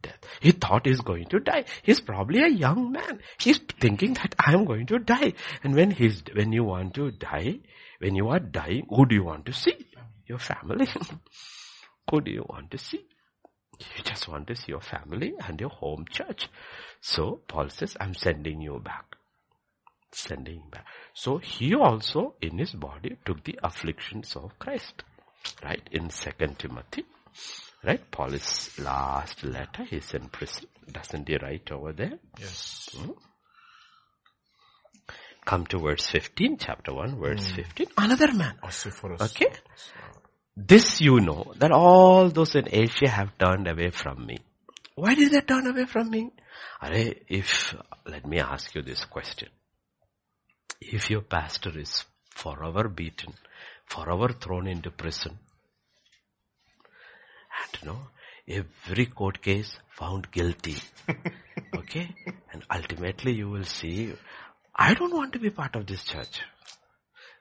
Death. 0.00 0.18
He 0.40 0.52
thought 0.52 0.86
he's 0.86 1.00
going 1.00 1.26
to 1.26 1.40
die. 1.40 1.64
He's 1.82 2.00
probably 2.00 2.42
a 2.42 2.48
young 2.48 2.92
man. 2.92 3.20
He's 3.40 3.58
thinking 3.58 4.14
that 4.14 4.34
I'm 4.38 4.64
going 4.64 4.86
to 4.86 4.98
die. 5.00 5.32
And 5.64 5.74
when 5.74 5.90
he's, 5.90 6.22
when 6.32 6.52
you 6.52 6.64
want 6.64 6.94
to 6.94 7.10
die, 7.10 7.60
when 7.98 8.14
you 8.14 8.28
are 8.28 8.38
dying, 8.38 8.86
who 8.88 9.06
do 9.06 9.16
you 9.16 9.24
want 9.24 9.46
to 9.46 9.52
see? 9.52 9.87
Your 10.28 10.38
family. 10.38 10.86
who 12.10 12.20
do 12.20 12.30
you 12.30 12.44
want 12.48 12.70
to 12.70 12.78
see? 12.78 13.06
You 13.80 14.02
just 14.02 14.28
want 14.28 14.46
to 14.48 14.56
see 14.56 14.72
your 14.72 14.80
family 14.80 15.34
and 15.46 15.60
your 15.60 15.70
home 15.70 16.04
church. 16.10 16.48
So 17.00 17.40
Paul 17.46 17.70
says, 17.70 17.96
I'm 18.00 18.14
sending 18.14 18.60
you 18.60 18.80
back 18.84 19.16
sending 20.12 20.62
back. 20.70 20.86
So 21.14 21.38
he 21.38 21.74
also 21.74 22.34
in 22.40 22.58
his 22.58 22.72
body 22.72 23.16
took 23.24 23.44
the 23.44 23.58
afflictions 23.62 24.36
of 24.36 24.58
Christ. 24.58 25.02
Right? 25.62 25.86
In 25.92 26.10
second 26.10 26.58
Timothy. 26.58 27.04
Right? 27.84 28.10
Paul's 28.10 28.78
last 28.78 29.44
letter, 29.44 29.84
he's 29.84 30.12
in 30.14 30.28
prison. 30.28 30.66
Doesn't 30.90 31.28
he 31.28 31.36
write 31.36 31.70
over 31.70 31.92
there? 31.92 32.18
Yes. 32.38 32.88
Hmm? 32.96 33.12
Come 35.44 35.66
to 35.66 35.78
verse 35.78 36.06
15, 36.06 36.58
chapter 36.58 36.92
1, 36.92 37.18
verse 37.18 37.50
15. 37.52 37.86
Another 37.96 38.32
man. 38.32 38.58
Okay? 39.20 39.46
This 40.60 41.00
you 41.00 41.20
know, 41.20 41.52
that 41.58 41.70
all 41.70 42.30
those 42.30 42.56
in 42.56 42.66
Asia 42.68 43.08
have 43.08 43.38
turned 43.38 43.68
away 43.68 43.90
from 43.90 44.26
me. 44.26 44.38
Why 44.96 45.14
did 45.14 45.30
they 45.30 45.40
turn 45.40 45.68
away 45.68 45.84
from 45.84 46.10
me? 46.10 46.32
If, 46.82 47.76
let 48.04 48.26
me 48.26 48.40
ask 48.40 48.74
you 48.74 48.82
this 48.82 49.04
question 49.04 49.50
if 50.80 51.10
your 51.10 51.20
pastor 51.20 51.78
is 51.78 52.04
forever 52.30 52.88
beaten, 52.88 53.34
forever 53.86 54.30
thrown 54.32 54.66
into 54.66 54.90
prison, 54.90 55.38
and 57.60 57.80
you 57.80 57.88
know, 57.88 58.08
every 58.48 59.06
court 59.06 59.40
case 59.40 59.78
found 59.96 60.28
guilty, 60.32 60.76
okay, 61.76 62.12
and 62.52 62.64
ultimately 62.74 63.32
you 63.32 63.48
will 63.48 63.64
see, 63.64 64.12
I 64.74 64.94
don't 64.94 65.14
want 65.14 65.34
to 65.34 65.38
be 65.38 65.50
part 65.50 65.76
of 65.76 65.86
this 65.86 66.02
church. 66.02 66.40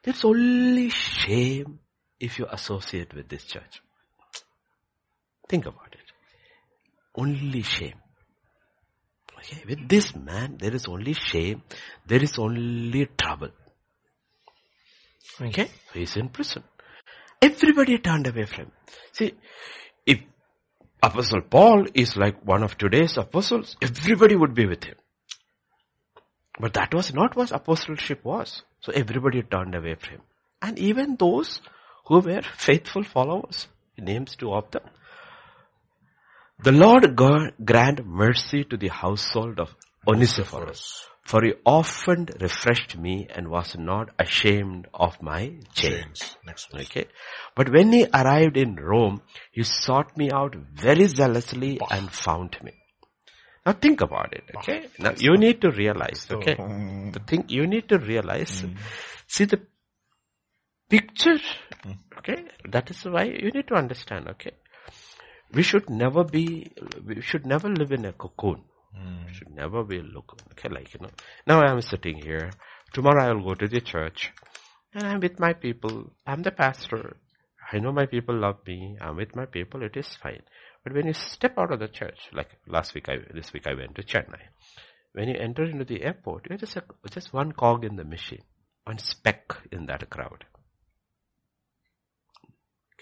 There's 0.04 0.24
only 0.24 0.90
shame 0.90 1.80
if 2.20 2.40
you 2.40 2.48
associate 2.52 3.14
with 3.14 3.30
this 3.30 3.44
church. 3.44 3.82
Think 5.48 5.66
about 5.66 5.94
it. 5.94 6.00
Only 7.16 7.62
shame. 7.62 8.02
Okay, 9.38 9.64
with 9.68 9.88
this 9.88 10.16
man, 10.16 10.58
there 10.60 10.74
is 10.74 10.88
only 10.88 11.14
shame. 11.14 11.62
There 12.06 12.22
is 12.22 12.38
only 12.38 13.08
trouble. 13.18 13.50
Okay, 15.40 15.70
he's 15.94 16.16
in 16.18 16.30
prison. 16.30 16.64
Everybody 17.42 18.00
turned 18.00 18.26
away 18.28 18.46
from 18.46 18.66
him. 18.66 18.72
See, 19.12 19.34
if 20.06 20.20
Apostle 21.04 21.42
Paul 21.42 21.86
is 21.94 22.18
like 22.18 22.44
one 22.44 22.64
of 22.64 22.78
today's 22.78 23.18
apostles, 23.18 23.78
everybody 23.82 24.36
would 24.36 24.56
be 24.56 24.66
with 24.66 24.84
him. 24.84 24.96
But 26.60 26.74
that 26.74 26.94
was 26.94 27.14
not 27.14 27.36
what 27.36 27.52
apostleship 27.52 28.26
was. 28.26 28.64
So 28.82 28.92
everybody 28.92 29.44
turned 29.44 29.76
away 29.76 29.96
from 29.96 30.16
him. 30.16 30.22
And 30.62 30.80
even 30.80 31.16
those 31.16 31.62
who 32.08 32.20
were 32.20 32.42
faithful 32.42 33.04
followers, 33.04 33.68
he 33.96 34.02
names 34.02 34.36
two 34.36 34.54
of 34.54 34.70
them, 34.72 34.84
the 36.64 36.72
Lord 36.72 37.16
God 37.16 37.54
grant 37.64 38.06
mercy 38.06 38.64
to 38.64 38.78
the 38.78 38.88
household 38.88 39.60
of 39.60 39.76
Onesiphorus, 40.08 41.08
for 41.24 41.44
he 41.44 41.54
often 41.66 42.30
refreshed 42.40 42.98
me 42.98 43.28
and 43.30 43.50
was 43.50 43.76
not 43.78 44.10
ashamed 44.18 44.88
of 44.94 45.22
my 45.22 45.54
chains. 45.74 46.36
Next 46.46 46.74
Okay. 46.74 47.06
But 47.56 47.72
when 47.72 47.92
he 47.92 48.08
arrived 48.12 48.58
in 48.58 48.76
Rome, 48.76 49.22
he 49.52 49.64
sought 49.64 50.18
me 50.18 50.32
out 50.32 50.56
very 50.56 51.06
zealously 51.06 51.80
and 51.92 52.12
found 52.12 52.58
me. 52.64 52.74
Now 53.66 53.74
think 53.74 54.02
about 54.02 54.34
it, 54.34 54.46
okay? 54.56 54.88
Now 54.98 55.14
you 55.18 55.38
need 55.38 55.62
to 55.62 55.72
realize, 55.72 56.26
okay? 56.32 56.56
Hmm. 56.56 57.12
The 57.12 57.20
thing 57.20 57.46
you 57.50 57.68
need 57.68 57.90
to 57.90 58.00
realize, 58.00 58.62
hmm. 58.62 58.74
see 59.28 59.44
the 59.44 59.62
picture, 60.90 61.40
okay? 62.18 62.46
That 62.70 62.90
is 62.90 63.04
why 63.06 63.24
you 63.24 63.52
need 63.52 63.68
to 63.68 63.76
understand, 63.76 64.28
okay? 64.30 64.52
we 65.54 65.64
should 65.64 65.90
never 65.90 66.24
be, 66.24 66.72
we 67.06 67.22
should 67.22 67.46
never 67.46 67.70
live 67.70 67.92
in 67.92 68.06
a 68.06 68.14
cocoon. 68.14 68.64
Mm. 68.98 69.30
should 69.32 69.54
never 69.54 69.84
be 69.84 70.00
a 70.00 70.02
look 70.02 70.38
okay, 70.52 70.70
like 70.70 70.94
you 70.94 71.00
know. 71.02 71.10
Now 71.46 71.62
I 71.62 71.72
am 71.72 71.82
sitting 71.82 72.18
here. 72.18 72.52
Tomorrow 72.94 73.26
I 73.26 73.34
will 73.34 73.44
go 73.44 73.54
to 73.54 73.68
the 73.68 73.82
church, 73.82 74.32
and 74.94 75.04
I'm 75.04 75.20
with 75.20 75.40
my 75.40 75.54
people. 75.54 76.12
I'm 76.26 76.42
the 76.42 76.52
pastor. 76.52 77.18
I 77.72 77.80
know 77.80 77.92
my 77.92 78.06
people 78.06 78.36
love 78.36 78.60
me. 78.66 78.98
I'm 79.00 79.18
with 79.18 79.36
my 79.36 79.46
people. 79.46 79.84
It 79.84 79.96
is 79.98 80.16
fine. 80.16 80.42
But 80.84 80.94
when 80.94 81.06
you 81.06 81.14
step 81.14 81.58
out 81.58 81.72
of 81.72 81.80
the 81.80 81.90
church, 81.90 82.18
like 82.34 82.50
last 82.66 82.96
week, 82.96 83.08
I 83.10 83.18
this 83.34 83.54
week 83.54 83.68
I 83.68 83.76
went 83.76 83.96
to 83.96 84.04
Chennai. 84.04 84.42
When 85.14 85.28
you 85.28 85.36
enter 85.36 85.64
into 85.64 85.86
the 85.86 86.04
airport, 86.04 86.48
you're 86.50 86.58
just 86.58 86.78
a, 86.78 86.84
just 87.12 87.34
one 87.34 87.52
cog 87.52 87.84
in 87.84 87.98
the 87.98 88.06
machine, 88.06 88.44
one 88.86 88.98
speck 88.98 89.58
in 89.72 89.86
that 89.88 90.10
crowd. 90.10 90.46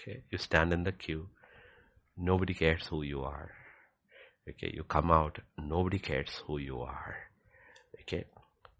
Okay, 0.06 0.22
you 0.30 0.38
stand 0.38 0.72
in 0.72 0.84
the 0.84 0.92
queue. 0.92 1.28
Nobody 2.16 2.54
cares 2.54 2.86
who 2.86 3.02
you 3.02 3.22
are. 3.22 3.50
Okay, 4.48 4.70
you 4.72 4.84
come 4.84 5.10
out, 5.10 5.40
nobody 5.58 5.98
cares 5.98 6.42
who 6.46 6.58
you 6.58 6.80
are. 6.80 7.16
Okay, 8.02 8.24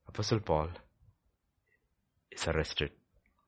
Apostle 0.06 0.38
Paul 0.38 0.68
is 2.30 2.46
arrested, 2.46 2.92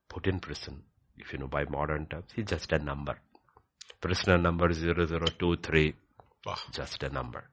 put 0.08 0.26
in 0.26 0.40
prison. 0.40 0.82
If 1.16 1.32
you 1.32 1.38
know 1.38 1.46
by 1.46 1.64
modern 1.66 2.06
terms, 2.06 2.30
he's 2.34 2.46
just 2.46 2.72
a 2.72 2.80
number. 2.80 3.20
Prisoner 4.00 4.38
number 4.38 4.72
0023, 4.72 5.94
just 6.72 7.02
a 7.04 7.08
number. 7.10 7.44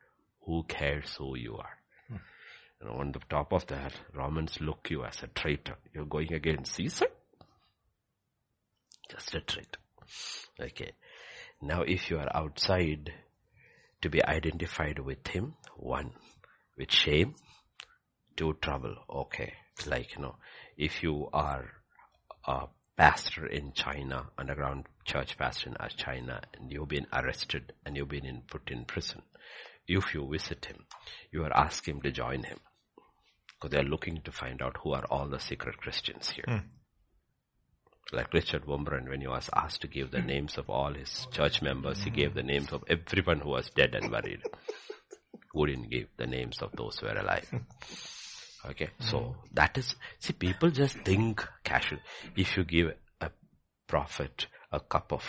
Who 0.42 0.64
cares 0.64 1.16
who 1.20 1.38
you 1.38 1.58
are? 1.58 1.78
Hmm. 2.10 2.16
And 2.82 2.90
on 2.90 3.12
the 3.12 3.20
top 3.30 3.54
of 3.54 3.68
that, 3.68 3.94
Romans 4.14 4.60
look 4.60 4.90
you 4.90 5.04
as 5.04 5.22
a 5.22 5.28
traitor. 5.28 5.76
You're 5.94 6.06
going 6.06 6.34
against 6.34 6.74
Caesar? 6.74 7.08
Just 9.10 9.36
a 9.36 9.42
traitor. 9.42 9.80
Okay. 10.60 10.92
Now 11.62 11.82
if 11.82 12.10
you 12.10 12.18
are 12.18 12.30
outside 12.36 13.14
to 14.02 14.10
be 14.10 14.24
identified 14.24 15.00
with 15.00 15.28
him, 15.28 15.56
one, 15.78 16.12
with 16.78 16.92
shame, 16.92 17.36
two, 18.36 18.54
trouble. 18.62 18.96
Okay. 19.10 19.54
Like, 19.86 20.16
you 20.16 20.22
know, 20.22 20.36
if 20.78 21.04
you 21.04 21.30
are 21.34 21.66
a 22.48 22.68
pastor 22.98 23.46
in 23.48 23.74
China, 23.74 24.28
underground 24.38 24.86
church 25.06 25.38
pastor 25.38 25.70
in 25.70 25.76
China, 25.98 26.42
and 26.54 26.72
you've 26.72 26.88
been 26.88 27.08
arrested 27.12 27.74
and 27.86 27.98
you've 27.98 28.10
been 28.10 28.26
in, 28.26 28.42
put 28.48 28.70
in 28.70 28.86
prison, 28.86 29.22
if 29.88 30.14
you 30.14 30.28
visit 30.32 30.66
him, 30.66 30.86
you 31.32 31.44
are 31.44 31.56
asking 31.56 31.96
him 31.96 32.02
to 32.02 32.12
join 32.12 32.44
him. 32.44 32.60
Because 33.60 33.72
they 33.72 33.80
are 33.80 33.90
looking 33.90 34.22
to 34.22 34.32
find 34.32 34.62
out 34.62 34.78
who 34.84 34.94
are 34.94 35.06
all 35.10 35.28
the 35.28 35.40
secret 35.40 35.78
Christians 35.78 36.30
here. 36.30 36.46
Mm. 36.48 36.64
Like 38.12 38.34
Richard 38.34 38.66
Wurmbrand, 38.66 39.10
when 39.10 39.22
he 39.22 39.28
was 39.28 39.50
asked 39.54 39.82
to 39.82 39.88
give 39.88 40.12
the 40.12 40.22
hmm. 40.22 40.28
names 40.28 40.58
of 40.58 40.70
all 40.70 40.94
his 40.94 41.28
church 41.32 41.62
members, 41.62 42.04
he 42.04 42.12
gave 42.12 42.34
the 42.34 42.42
hmm. 42.42 42.48
names 42.48 42.72
of 42.72 42.84
everyone 42.88 43.40
who 43.40 43.50
was 43.50 43.70
dead 43.72 43.96
and 43.96 44.12
buried. 44.12 44.42
Who 45.54 45.66
didn't 45.66 45.90
give 45.90 46.08
the 46.18 46.28
names 46.28 46.62
of 46.62 46.72
those 46.74 47.00
who 47.00 47.08
were 47.08 47.18
alive. 47.18 47.50
Okay, 48.68 48.90
hmm. 49.00 49.04
so 49.06 49.36
that 49.54 49.78
is, 49.78 49.96
see 50.20 50.34
people 50.34 50.70
just 50.72 50.98
think 51.00 51.48
casual. 51.64 52.00
If 52.36 52.58
you 52.58 52.64
give 52.64 52.94
a 53.22 53.30
prophet 53.88 54.48
a 54.72 54.80
cup 54.80 55.12
of 55.14 55.24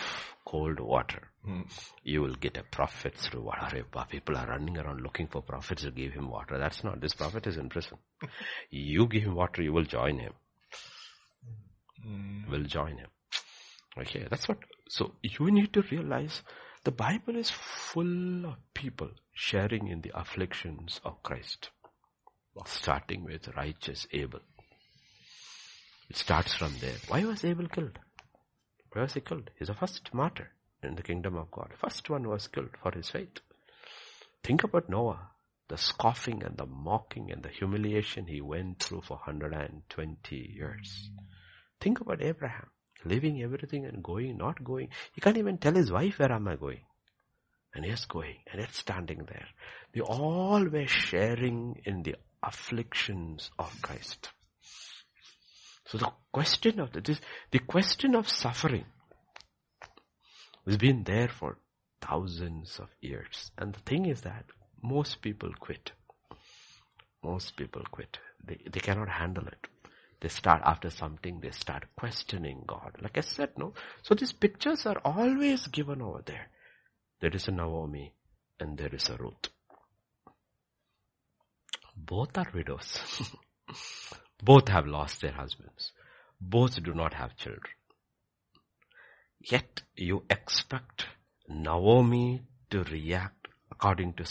cold 0.45 0.81
water, 0.81 1.29
mm. 1.47 1.65
you 2.03 2.21
will 2.23 2.35
get 2.35 2.57
a 2.57 2.63
prophet 2.63 3.15
through 3.17 3.43
water. 3.43 3.85
People 4.09 4.37
are 4.37 4.47
running 4.47 4.77
around 4.79 5.01
looking 5.01 5.27
for 5.27 5.43
prophets 5.43 5.83
to 5.83 5.91
give 5.91 6.13
him 6.13 6.31
water. 6.31 6.59
That's 6.59 6.83
not, 6.83 7.01
this 7.01 7.15
prophet 7.15 7.47
is 7.47 7.57
in 7.57 7.69
prison. 7.69 7.99
you 8.71 9.07
give 9.07 9.23
him 9.23 9.35
water, 9.35 9.63
you 9.63 9.73
will 9.73 9.85
join 9.85 10.19
him. 10.19 10.33
Mm. 12.05 12.51
Will 12.51 12.65
join 12.65 12.99
him. 12.99 13.09
Okay, 13.99 14.27
that's 14.29 14.49
what, 14.49 14.59
so 14.89 15.15
you 15.23 15.51
need 15.51 15.73
to 15.73 15.83
realize 15.91 16.43
the 16.85 16.91
Bible 16.91 17.37
is 17.37 17.51
full 17.51 18.47
of 18.47 18.57
people 18.75 19.11
sharing 19.33 19.89
in 19.89 20.03
the 20.03 20.13
afflictions 20.19 21.01
of 21.05 21.23
Christ. 21.23 21.71
Starting 22.65 23.25
with 23.25 23.49
righteous 23.57 24.07
Abel. 24.13 24.41
It 26.09 26.17
starts 26.17 26.55
from 26.55 26.75
there. 26.81 26.97
Why 27.09 27.25
was 27.25 27.45
Abel 27.45 27.69
killed? 27.69 27.99
Why 28.93 29.03
was 29.03 29.15
he 29.15 29.21
killed? 29.21 29.51
He's 29.59 29.69
the 29.69 29.75
first 29.75 30.15
martyr 30.15 30.53
in 30.83 30.95
the 30.95 31.03
kingdom 31.03 31.37
of 31.37 31.51
God. 31.51 31.73
First 31.79 32.09
one 32.09 32.29
was 32.29 32.49
killed 32.49 32.71
for 32.83 32.93
his 32.93 33.11
faith. 33.11 33.41
Think 34.43 34.65
about 34.65 34.89
Noah. 34.89 35.31
The 35.69 35.77
scoffing 35.77 36.45
and 36.45 36.57
the 36.57 36.67
mocking 36.67 37.33
and 37.33 37.43
the 37.43 37.49
humiliation 37.49 38.27
he 38.27 38.41
went 38.41 38.79
through 38.79 39.03
for 39.03 39.17
120 39.17 40.37
years. 40.37 41.11
Think 41.81 42.01
about 42.01 42.23
Abraham. 42.23 42.67
Leaving 43.05 43.43
everything 43.43 43.85
and 43.85 44.03
going, 44.03 44.37
not 44.37 44.65
going. 44.65 44.89
He 45.13 45.21
can't 45.21 45.37
even 45.37 45.59
tell 45.59 45.75
his 45.75 45.93
wife, 45.93 46.19
where 46.19 46.33
am 46.33 46.49
I 46.49 46.57
going? 46.57 46.81
And 47.75 47.85
he's 47.85 48.07
going 48.07 48.37
and 48.51 48.61
it's 48.61 48.79
standing 48.79 49.27
there. 49.29 49.47
They 49.93 50.01
all 50.01 50.65
were 50.65 50.87
sharing 50.87 51.81
in 51.85 52.03
the 52.03 52.17
afflictions 52.43 53.51
of 53.59 53.81
Christ. 53.83 54.31
So 55.87 55.99
the 55.99 56.11
question 56.33 56.81
of 56.81 56.93
this, 56.93 57.21
the 57.51 57.61
question 57.61 58.15
of 58.15 58.29
suffering 58.29 58.87
has 60.67 60.77
been 60.79 61.05
there 61.05 61.29
for 61.29 61.59
thousands 62.01 62.79
of 62.81 62.89
years. 63.01 63.51
And 63.57 63.73
the 63.73 63.81
thing 63.81 64.07
is 64.07 64.23
that 64.23 64.47
most 64.83 65.23
people 65.23 65.51
quit. 65.59 65.93
Most 67.23 67.57
people 67.57 67.83
quit. 67.91 68.19
They, 68.45 68.59
they 68.71 68.81
cannot 68.81 69.09
handle 69.09 69.47
it. 69.47 69.67
They 70.27 70.31
start 70.31 70.63
after 70.65 70.91
something, 70.91 71.39
they 71.39 71.53
start 71.53 71.85
questioning 71.97 72.65
God. 72.67 72.97
Like 73.01 73.17
I 73.17 73.21
said, 73.21 73.51
no. 73.57 73.75
So 74.03 74.17
these 74.17 74.33
pictures 74.33 74.85
are 74.85 75.01
always 75.05 75.69
given 75.69 76.03
over 76.03 76.21
there. 76.27 76.49
There 77.21 77.31
is 77.31 77.47
a 77.47 77.53
Naomi 77.53 78.13
and 78.59 78.77
there 78.77 78.93
is 78.93 79.09
a 79.09 79.17
Ruth. 79.17 79.47
Both 81.97 82.37
are 82.37 82.49
widows. 82.53 82.99
Both 84.43 84.67
have 84.67 84.89
lost 84.89 85.21
their 85.21 85.31
husbands. 85.31 85.93
Both 86.41 86.83
do 86.83 86.93
not 86.93 87.15
have 87.15 87.37
children. 87.37 87.77
Yet 89.39 89.83
you 89.95 90.25
expect 90.29 91.07
Naomi 91.49 92.43
to 92.71 92.83
react 92.83 93.47
according 93.71 94.15
to 94.15 94.25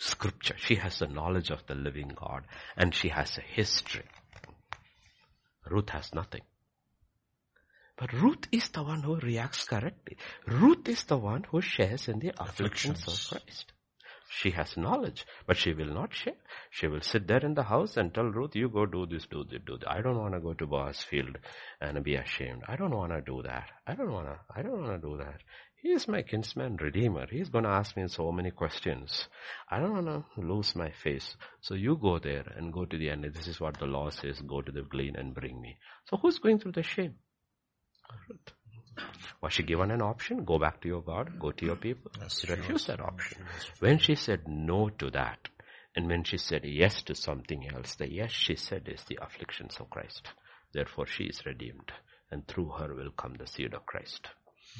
scripture. 0.00 0.56
She 0.58 0.74
has 0.74 0.98
the 0.98 1.06
knowledge 1.06 1.50
of 1.50 1.64
the 1.68 1.76
living 1.76 2.16
God 2.16 2.42
and 2.76 2.92
she 2.92 3.10
has 3.10 3.38
a 3.38 3.42
history. 3.42 4.06
Ruth 5.70 5.90
has 5.90 6.14
nothing. 6.14 6.42
But 7.96 8.12
Ruth 8.12 8.46
is 8.52 8.68
the 8.68 8.82
one 8.82 9.02
who 9.02 9.16
reacts 9.16 9.64
correctly. 9.64 10.18
Ruth 10.46 10.86
is 10.88 11.04
the 11.04 11.16
one 11.16 11.44
who 11.44 11.62
shares 11.62 12.08
in 12.08 12.18
the 12.18 12.32
afflictions, 12.38 13.00
afflictions. 13.00 13.32
of 13.32 13.42
Christ. 13.42 13.72
She 14.28 14.50
has 14.50 14.76
knowledge, 14.76 15.24
but 15.46 15.56
she 15.56 15.72
will 15.72 15.94
not 15.94 16.12
share. 16.12 16.36
She 16.70 16.88
will 16.88 17.00
sit 17.00 17.26
there 17.26 17.44
in 17.44 17.54
the 17.54 17.62
house 17.62 17.96
and 17.96 18.12
tell 18.12 18.24
Ruth, 18.24 18.54
you 18.54 18.68
go 18.68 18.84
do 18.84 19.06
this, 19.06 19.26
do 19.26 19.44
this, 19.44 19.60
do 19.64 19.78
that. 19.78 19.90
I 19.90 20.02
don't 20.02 20.18
want 20.18 20.34
to 20.34 20.40
go 20.40 20.52
to 20.52 20.66
Boaz 20.66 21.02
field 21.02 21.38
and 21.80 22.02
be 22.04 22.16
ashamed. 22.16 22.62
I 22.68 22.76
don't 22.76 22.94
want 22.94 23.12
to 23.12 23.22
do 23.22 23.42
that. 23.42 23.70
I 23.86 23.94
don't 23.94 24.12
want 24.12 24.26
to, 24.26 24.38
I 24.54 24.62
don't 24.62 24.82
want 24.82 25.00
to 25.00 25.08
do 25.08 25.16
that. 25.18 25.40
He 25.86 25.92
is 25.92 26.08
my 26.08 26.22
kinsman 26.22 26.78
redeemer. 26.78 27.28
He's 27.30 27.48
going 27.48 27.62
to 27.62 27.70
ask 27.70 27.96
me 27.96 28.08
so 28.08 28.32
many 28.32 28.50
questions. 28.50 29.28
I 29.70 29.78
don't 29.78 29.92
want 29.92 30.24
to 30.34 30.40
lose 30.40 30.74
my 30.74 30.90
face. 30.90 31.36
So 31.60 31.74
you 31.74 31.96
go 31.96 32.18
there 32.18 32.44
and 32.56 32.72
go 32.72 32.86
to 32.86 32.98
the 32.98 33.08
end. 33.08 33.24
This 33.32 33.46
is 33.46 33.60
what 33.60 33.78
the 33.78 33.86
law 33.86 34.10
says. 34.10 34.40
Go 34.40 34.62
to 34.62 34.72
the 34.72 34.82
glean 34.82 35.14
and 35.14 35.32
bring 35.32 35.60
me. 35.60 35.76
So 36.06 36.16
who's 36.16 36.40
going 36.40 36.58
through 36.58 36.72
the 36.72 36.82
shame? 36.82 37.14
Ruth. 38.28 39.06
Was 39.40 39.52
she 39.52 39.62
given 39.62 39.92
an 39.92 40.02
option? 40.02 40.44
Go 40.44 40.58
back 40.58 40.80
to 40.80 40.88
your 40.88 41.02
God, 41.02 41.38
go 41.38 41.52
to 41.52 41.64
your 41.64 41.76
people. 41.76 42.10
Yes, 42.20 42.40
she 42.40 42.52
refused 42.52 42.88
that 42.88 43.00
option. 43.00 43.44
When 43.78 43.98
she 43.98 44.16
said 44.16 44.48
no 44.48 44.88
to 44.88 45.10
that, 45.12 45.38
and 45.94 46.08
when 46.08 46.24
she 46.24 46.38
said 46.38 46.64
yes 46.64 47.00
to 47.02 47.14
something 47.14 47.70
else, 47.72 47.94
the 47.94 48.12
yes 48.12 48.32
she 48.32 48.56
said 48.56 48.88
is 48.88 49.04
the 49.04 49.20
afflictions 49.22 49.76
of 49.78 49.90
Christ. 49.90 50.26
Therefore 50.72 51.06
she 51.06 51.26
is 51.26 51.46
redeemed, 51.46 51.92
and 52.32 52.44
through 52.48 52.70
her 52.70 52.92
will 52.92 53.12
come 53.12 53.36
the 53.38 53.46
seed 53.46 53.72
of 53.72 53.86
Christ. 53.86 54.26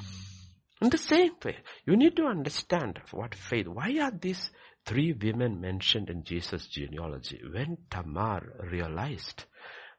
Mm. 0.00 0.36
In 0.80 0.90
the 0.90 0.98
same 0.98 1.32
way, 1.42 1.58
you 1.86 1.96
need 1.96 2.16
to 2.16 2.26
understand 2.26 3.00
what 3.10 3.34
faith, 3.34 3.66
why 3.66 3.98
are 4.00 4.10
these 4.10 4.50
three 4.84 5.12
women 5.12 5.60
mentioned 5.60 6.10
in 6.10 6.22
Jesus' 6.22 6.66
genealogy? 6.66 7.40
When 7.50 7.78
Tamar 7.90 8.52
realized 8.70 9.44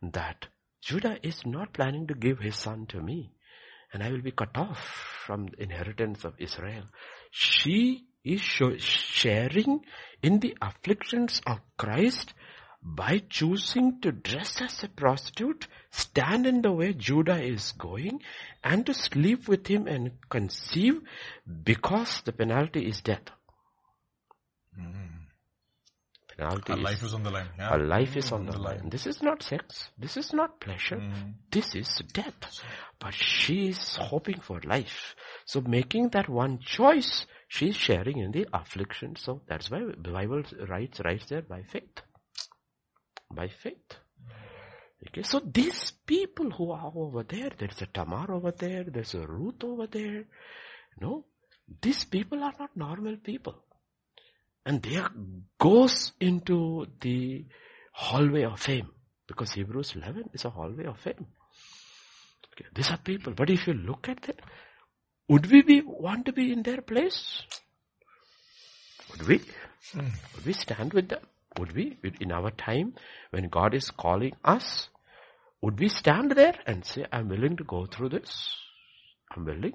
that 0.01 0.47
Judah 0.81 1.17
is 1.23 1.45
not 1.45 1.73
planning 1.73 2.05
to 2.07 2.13
give 2.13 2.39
his 2.39 2.55
son 2.55 2.85
to 2.87 3.01
me, 3.01 3.31
and 3.91 4.03
I 4.03 4.11
will 4.11 4.21
be 4.21 4.31
cut 4.31 4.55
off 4.55 4.77
from 5.25 5.47
the 5.47 5.63
inheritance 5.63 6.23
of 6.23 6.35
Israel. 6.37 6.83
She 7.31 8.05
is 8.23 8.41
sharing 8.41 9.83
in 10.21 10.39
the 10.39 10.55
afflictions 10.61 11.41
of 11.47 11.59
Christ 11.77 12.33
by 12.95 13.21
choosing 13.29 13.99
to 14.01 14.11
dress 14.11 14.61
as 14.61 14.83
a 14.83 14.87
prostitute, 14.87 15.67
stand 15.91 16.47
in 16.47 16.61
the 16.61 16.71
way 16.71 16.93
Judah 16.93 17.41
is 17.41 17.73
going, 17.73 18.21
and 18.63 18.85
to 18.85 18.93
sleep 18.93 19.47
with 19.47 19.67
him 19.67 19.87
and 19.87 20.11
conceive 20.29 21.01
because 21.63 22.21
the 22.21 22.31
penalty 22.31 22.87
is 22.87 23.01
death. 23.01 23.29
Mm 24.79 25.17
penalty. 26.37 26.73
Our 26.73 26.77
life 26.77 27.03
is 27.03 27.13
on 27.13 27.23
the 27.23 27.31
line. 27.31 27.49
Yeah. 27.57 27.75
Life 27.75 28.15
is 28.15 28.31
on, 28.31 28.41
on 28.41 28.45
the, 28.45 28.51
the 28.53 28.57
line. 28.59 28.77
line. 28.79 28.89
This 28.89 29.07
is 29.07 29.21
not 29.21 29.43
sex. 29.43 29.89
This 29.97 30.17
is 30.17 30.33
not 30.33 30.59
pleasure. 30.59 30.97
Mm. 30.97 31.33
This 31.51 31.75
is 31.75 32.01
death. 32.13 32.35
But 32.99 33.13
she 33.13 33.69
is 33.69 33.95
hoping 33.97 34.39
for 34.39 34.61
life. 34.63 35.15
So 35.45 35.61
making 35.61 36.09
that 36.09 36.29
one 36.29 36.59
choice, 36.59 37.25
she 37.47 37.69
is 37.69 37.75
sharing 37.75 38.19
in 38.19 38.31
the 38.31 38.47
affliction. 38.53 39.15
So 39.15 39.41
that's 39.47 39.69
why 39.69 39.79
the 39.79 40.11
Bible 40.11 40.43
writes, 40.67 40.99
writes 41.03 41.25
there 41.27 41.41
by 41.41 41.63
faith. 41.63 42.01
By 43.33 43.47
faith. 43.47 43.95
Okay, 45.07 45.23
so 45.23 45.39
these 45.39 45.91
people 46.05 46.49
who 46.51 46.71
are 46.71 46.91
over 46.95 47.23
there, 47.23 47.51
there's 47.57 47.81
a 47.81 47.85
Tamar 47.85 48.31
over 48.31 48.51
there, 48.51 48.83
there's 48.83 49.13
a 49.13 49.27
Ruth 49.27 49.63
over 49.63 49.87
there. 49.87 50.23
No, 50.99 51.25
these 51.81 52.03
people 52.05 52.43
are 52.43 52.53
not 52.59 52.75
normal 52.75 53.17
people. 53.17 53.55
And 54.65 54.81
they 54.81 54.97
are, 54.97 55.11
goes 55.59 56.13
into 56.19 56.87
the 56.99 57.45
hallway 57.93 58.43
of 58.43 58.59
fame. 58.59 58.89
Because 59.27 59.51
Hebrews 59.51 59.95
11 59.95 60.31
is 60.33 60.45
a 60.45 60.49
hallway 60.49 60.85
of 60.85 60.99
fame. 60.99 61.27
Okay, 62.53 62.65
these 62.73 62.89
are 62.89 62.97
people. 62.97 63.33
But 63.33 63.49
if 63.49 63.67
you 63.67 63.73
look 63.73 64.09
at 64.09 64.21
them, 64.21 64.35
would 65.29 65.51
we 65.51 65.61
be, 65.61 65.81
want 65.81 66.25
to 66.25 66.33
be 66.33 66.51
in 66.51 66.63
their 66.63 66.81
place? 66.81 67.43
Would 69.11 69.27
we? 69.27 69.39
Mm. 69.93 70.11
Would 70.35 70.45
we 70.45 70.53
stand 70.53 70.93
with 70.93 71.09
them? 71.09 71.21
Would 71.57 71.75
we? 71.75 71.97
In 72.19 72.31
our 72.31 72.51
time, 72.51 72.95
when 73.31 73.49
God 73.49 73.73
is 73.73 73.89
calling 73.89 74.33
us, 74.43 74.89
would 75.61 75.79
we 75.79 75.89
stand 75.89 76.31
there 76.31 76.55
and 76.67 76.85
say, 76.85 77.05
I'm 77.11 77.29
willing 77.29 77.57
to 77.57 77.63
go 77.63 77.85
through 77.85 78.09
this? 78.09 78.55
I'm 79.35 79.45
willing. 79.45 79.73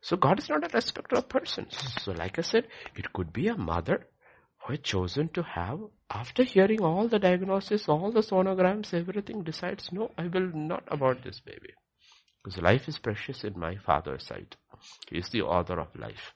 So 0.00 0.16
God 0.16 0.38
is 0.38 0.48
not 0.48 0.64
a 0.64 0.74
respecter 0.74 1.16
of 1.16 1.28
persons. 1.28 1.76
So 2.02 2.12
like 2.12 2.38
I 2.38 2.42
said, 2.42 2.66
it 2.94 3.12
could 3.12 3.32
be 3.32 3.48
a 3.48 3.56
mother 3.56 4.06
who 4.58 4.72
had 4.72 4.82
chosen 4.82 5.28
to 5.28 5.42
have, 5.42 5.78
after 6.10 6.42
hearing 6.42 6.82
all 6.82 7.08
the 7.08 7.18
diagnosis, 7.18 7.88
all 7.88 8.10
the 8.10 8.20
sonograms, 8.20 8.92
everything, 8.92 9.44
decides, 9.44 9.92
no, 9.92 10.10
I 10.18 10.26
will 10.26 10.50
not 10.54 10.84
abort 10.88 11.22
this 11.22 11.40
baby. 11.40 11.74
Because 12.42 12.60
life 12.60 12.88
is 12.88 12.98
precious 12.98 13.44
in 13.44 13.58
my 13.58 13.76
father's 13.76 14.26
sight. 14.26 14.56
He 15.10 15.18
is 15.18 15.28
the 15.28 15.42
author 15.42 15.78
of 15.78 15.94
life. 15.96 16.34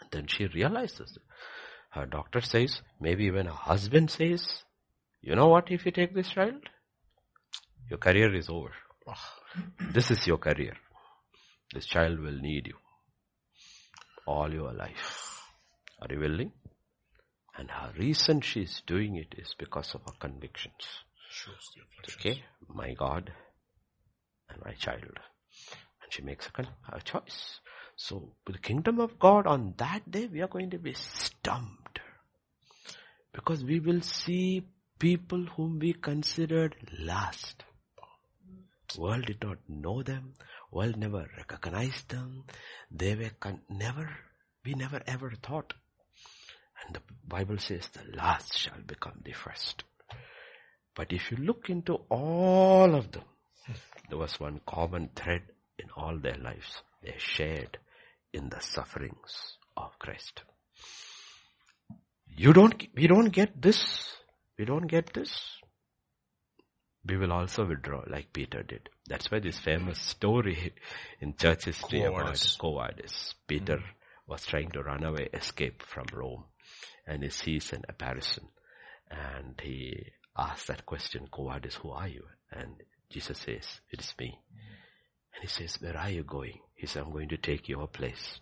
And 0.00 0.10
then 0.10 0.26
she 0.26 0.46
realizes, 0.46 1.18
her 1.96 2.06
doctor 2.06 2.40
says, 2.40 2.82
maybe 3.00 3.24
even 3.24 3.46
her 3.46 3.52
husband 3.52 4.10
says, 4.10 4.64
you 5.20 5.34
know 5.34 5.48
what 5.48 5.70
if 5.70 5.84
you 5.84 5.92
take 5.92 6.14
this 6.14 6.28
child? 6.28 6.62
Your 7.90 7.98
career 7.98 8.34
is 8.34 8.48
over. 8.48 8.70
This 9.92 10.10
is 10.10 10.26
your 10.26 10.38
career. 10.38 10.74
This 11.72 11.86
child 11.86 12.20
will 12.20 12.38
need 12.38 12.66
you 12.66 12.74
all 14.26 14.52
your 14.52 14.72
life. 14.72 15.40
Are 16.00 16.08
you 16.10 16.20
willing? 16.20 16.52
And 17.56 17.70
her 17.70 17.92
reason 17.98 18.40
she 18.40 18.62
is 18.62 18.82
doing 18.86 19.16
it 19.16 19.34
is 19.38 19.54
because 19.58 19.94
of 19.94 20.02
her 20.02 20.12
convictions. 20.18 20.74
Okay, 22.18 22.44
my 22.68 22.92
God 22.92 23.32
and 24.50 24.62
my 24.64 24.72
child. 24.72 25.18
And 26.02 26.10
she 26.10 26.22
makes 26.22 26.48
a, 26.58 26.64
a 26.92 27.00
choice. 27.00 27.60
So, 27.96 28.34
with 28.46 28.56
the 28.56 28.62
kingdom 28.62 29.00
of 29.00 29.18
God 29.18 29.46
on 29.46 29.74
that 29.78 30.10
day, 30.10 30.26
we 30.26 30.42
are 30.42 30.48
going 30.48 30.70
to 30.70 30.78
be 30.78 30.92
stumped. 30.94 31.85
Because 33.36 33.62
we 33.64 33.78
will 33.78 34.00
see 34.00 34.66
people 34.98 35.46
whom 35.56 35.78
we 35.78 35.92
considered 35.92 36.74
last. 36.98 37.62
World 38.98 39.26
did 39.26 39.42
not 39.44 39.58
know 39.68 40.02
them. 40.02 40.34
World 40.72 40.96
never 40.96 41.26
recognized 41.36 42.08
them. 42.08 42.44
They 42.90 43.14
were 43.14 43.30
con- 43.38 43.60
never, 43.68 44.10
we 44.64 44.74
never 44.74 45.00
ever 45.06 45.32
thought 45.42 45.74
and 46.84 46.94
the 46.94 47.02
Bible 47.26 47.58
says 47.58 47.88
the 47.88 48.16
last 48.16 48.56
shall 48.56 48.80
become 48.86 49.20
the 49.24 49.32
first. 49.32 49.84
But 50.94 51.12
if 51.12 51.30
you 51.30 51.36
look 51.38 51.68
into 51.68 51.94
all 52.08 52.94
of 52.94 53.12
them, 53.12 53.24
there 54.08 54.18
was 54.18 54.38
one 54.40 54.60
common 54.66 55.10
thread 55.14 55.42
in 55.78 55.86
all 55.96 56.18
their 56.18 56.36
lives. 56.36 56.82
They 57.02 57.14
shared 57.18 57.78
in 58.32 58.48
the 58.48 58.60
sufferings 58.60 59.56
of 59.76 59.98
Christ. 59.98 60.42
You 62.36 62.52
don't, 62.52 62.86
we 62.94 63.06
don't 63.06 63.30
get 63.30 63.60
this. 63.60 64.14
We 64.58 64.64
don't 64.64 64.86
get 64.86 65.12
this. 65.14 65.58
We 67.06 67.16
will 67.16 67.32
also 67.32 67.64
withdraw 67.64 68.02
like 68.08 68.32
Peter 68.32 68.62
did. 68.62 68.88
That's 69.08 69.30
why 69.30 69.38
this 69.38 69.58
famous 69.58 70.00
story 70.00 70.74
in 71.20 71.36
church 71.36 71.66
history 71.66 72.02
about 72.02 72.56
Quo 72.58 72.80
Peter 73.46 73.76
mm-hmm. 73.76 74.30
was 74.32 74.44
trying 74.44 74.70
to 74.72 74.82
run 74.82 75.04
away, 75.04 75.28
escape 75.32 75.82
from 75.82 76.06
Rome 76.12 76.44
and 77.06 77.22
he 77.22 77.30
sees 77.30 77.72
an 77.72 77.84
apparition 77.88 78.48
and 79.10 79.54
he 79.62 80.06
asks 80.36 80.66
that 80.66 80.84
question, 80.84 81.28
Vadis, 81.34 81.76
who 81.76 81.90
are 81.90 82.08
you? 82.08 82.24
And 82.50 82.74
Jesus 83.08 83.38
says, 83.38 83.80
it 83.90 84.00
is 84.00 84.12
me. 84.18 84.38
And 85.34 85.42
he 85.42 85.48
says, 85.48 85.80
where 85.80 85.96
are 85.96 86.10
you 86.10 86.24
going? 86.24 86.58
He 86.74 86.86
says, 86.86 87.02
I'm 87.02 87.12
going 87.12 87.28
to 87.28 87.36
take 87.36 87.68
your 87.68 87.86
place. 87.86 88.40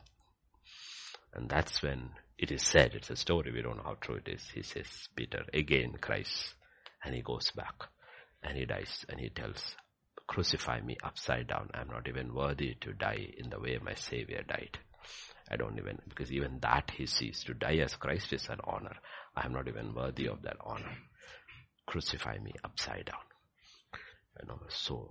And 1.34 1.48
that's 1.48 1.82
when 1.82 2.10
it 2.38 2.50
is 2.50 2.62
said, 2.62 2.92
it's 2.94 3.10
a 3.10 3.16
story, 3.16 3.52
we 3.52 3.62
don't 3.62 3.76
know 3.76 3.84
how 3.84 3.96
true 4.00 4.16
it 4.16 4.28
is. 4.28 4.42
He 4.54 4.62
says, 4.62 5.08
Peter, 5.14 5.44
again 5.52 5.94
Christ. 6.00 6.54
And 7.04 7.14
he 7.14 7.22
goes 7.22 7.50
back 7.50 7.74
and 8.42 8.56
he 8.56 8.64
dies 8.64 9.04
and 9.08 9.20
he 9.20 9.28
tells, 9.28 9.76
crucify 10.26 10.80
me 10.80 10.96
upside 11.02 11.48
down. 11.48 11.70
I'm 11.74 11.88
not 11.88 12.08
even 12.08 12.34
worthy 12.34 12.74
to 12.80 12.92
die 12.92 13.28
in 13.36 13.50
the 13.50 13.60
way 13.60 13.78
my 13.82 13.94
Savior 13.94 14.42
died. 14.46 14.78
I 15.50 15.56
don't 15.56 15.78
even, 15.78 15.98
because 16.08 16.32
even 16.32 16.58
that 16.60 16.92
he 16.96 17.06
sees. 17.06 17.44
To 17.44 17.54
die 17.54 17.76
as 17.76 17.94
Christ 17.96 18.32
is 18.32 18.48
an 18.48 18.60
honor. 18.64 18.96
I 19.36 19.44
am 19.44 19.52
not 19.52 19.68
even 19.68 19.94
worthy 19.94 20.26
of 20.26 20.42
that 20.42 20.56
honor. 20.64 20.96
Crucify 21.86 22.38
me 22.38 22.52
upside 22.64 23.06
down. 23.06 23.20
You 24.40 24.48
know, 24.48 24.60
so 24.68 25.10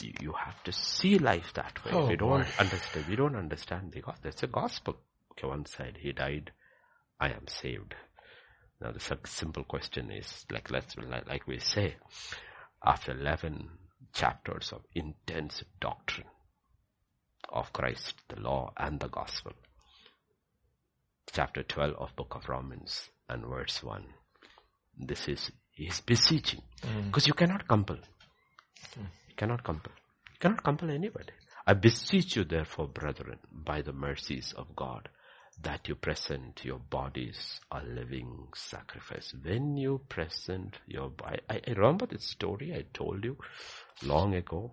you, 0.00 0.32
have 0.32 0.62
to 0.64 0.72
see 0.72 1.18
life 1.18 1.52
that 1.54 1.84
way. 1.84 1.92
Oh, 1.94 2.06
we 2.06 2.16
don't 2.16 2.42
boy. 2.42 2.46
understand, 2.58 3.06
we 3.08 3.16
don't 3.16 3.36
understand 3.36 3.90
because 3.90 4.16
that's 4.22 4.42
a 4.42 4.46
gospel. 4.46 4.96
Okay, 5.32 5.46
one 5.46 5.66
side, 5.66 5.98
he 6.00 6.12
died, 6.12 6.52
I 7.20 7.30
am 7.30 7.46
saved. 7.48 7.94
Now 8.80 8.92
the 8.92 9.18
simple 9.26 9.64
question 9.64 10.10
is, 10.10 10.44
like 10.50 10.70
let's, 10.70 10.96
like, 10.96 11.46
we 11.46 11.58
say, 11.58 11.96
after 12.84 13.12
11 13.12 13.70
chapters 14.12 14.72
of 14.72 14.82
intense 14.94 15.62
doctrine, 15.80 16.26
of 17.48 17.72
Christ, 17.72 18.14
the 18.28 18.40
law 18.40 18.72
and 18.76 18.98
the 18.98 19.08
gospel. 19.08 19.52
Chapter 21.32 21.62
12 21.62 21.94
of 21.98 22.16
book 22.16 22.34
of 22.34 22.48
Romans 22.48 23.10
and 23.28 23.46
verse 23.46 23.82
1. 23.82 24.04
This 24.98 25.28
is, 25.28 25.50
he's 25.72 26.00
beseeching. 26.00 26.62
Because 27.06 27.24
mm. 27.24 27.28
you 27.28 27.34
cannot 27.34 27.68
compel. 27.68 27.96
Mm. 27.96 29.06
You 29.28 29.34
cannot 29.36 29.64
compel. 29.64 29.92
You 30.32 30.38
cannot 30.40 30.64
compel 30.64 30.90
anybody. 30.90 31.32
I 31.66 31.74
beseech 31.74 32.36
you 32.36 32.44
therefore, 32.44 32.88
brethren, 32.88 33.38
by 33.52 33.82
the 33.82 33.92
mercies 33.92 34.52
of 34.56 34.74
God, 34.74 35.08
that 35.60 35.88
you 35.88 35.94
present 35.94 36.64
your 36.64 36.78
bodies 36.78 37.60
a 37.70 37.82
living 37.82 38.48
sacrifice. 38.54 39.34
When 39.42 39.76
you 39.76 40.00
present 40.08 40.78
your 40.86 41.10
body, 41.10 41.40
I, 41.48 41.60
I 41.66 41.72
remember 41.72 42.06
this 42.06 42.24
story 42.24 42.74
I 42.74 42.84
told 42.92 43.24
you 43.24 43.36
long 44.02 44.34
ago 44.34 44.72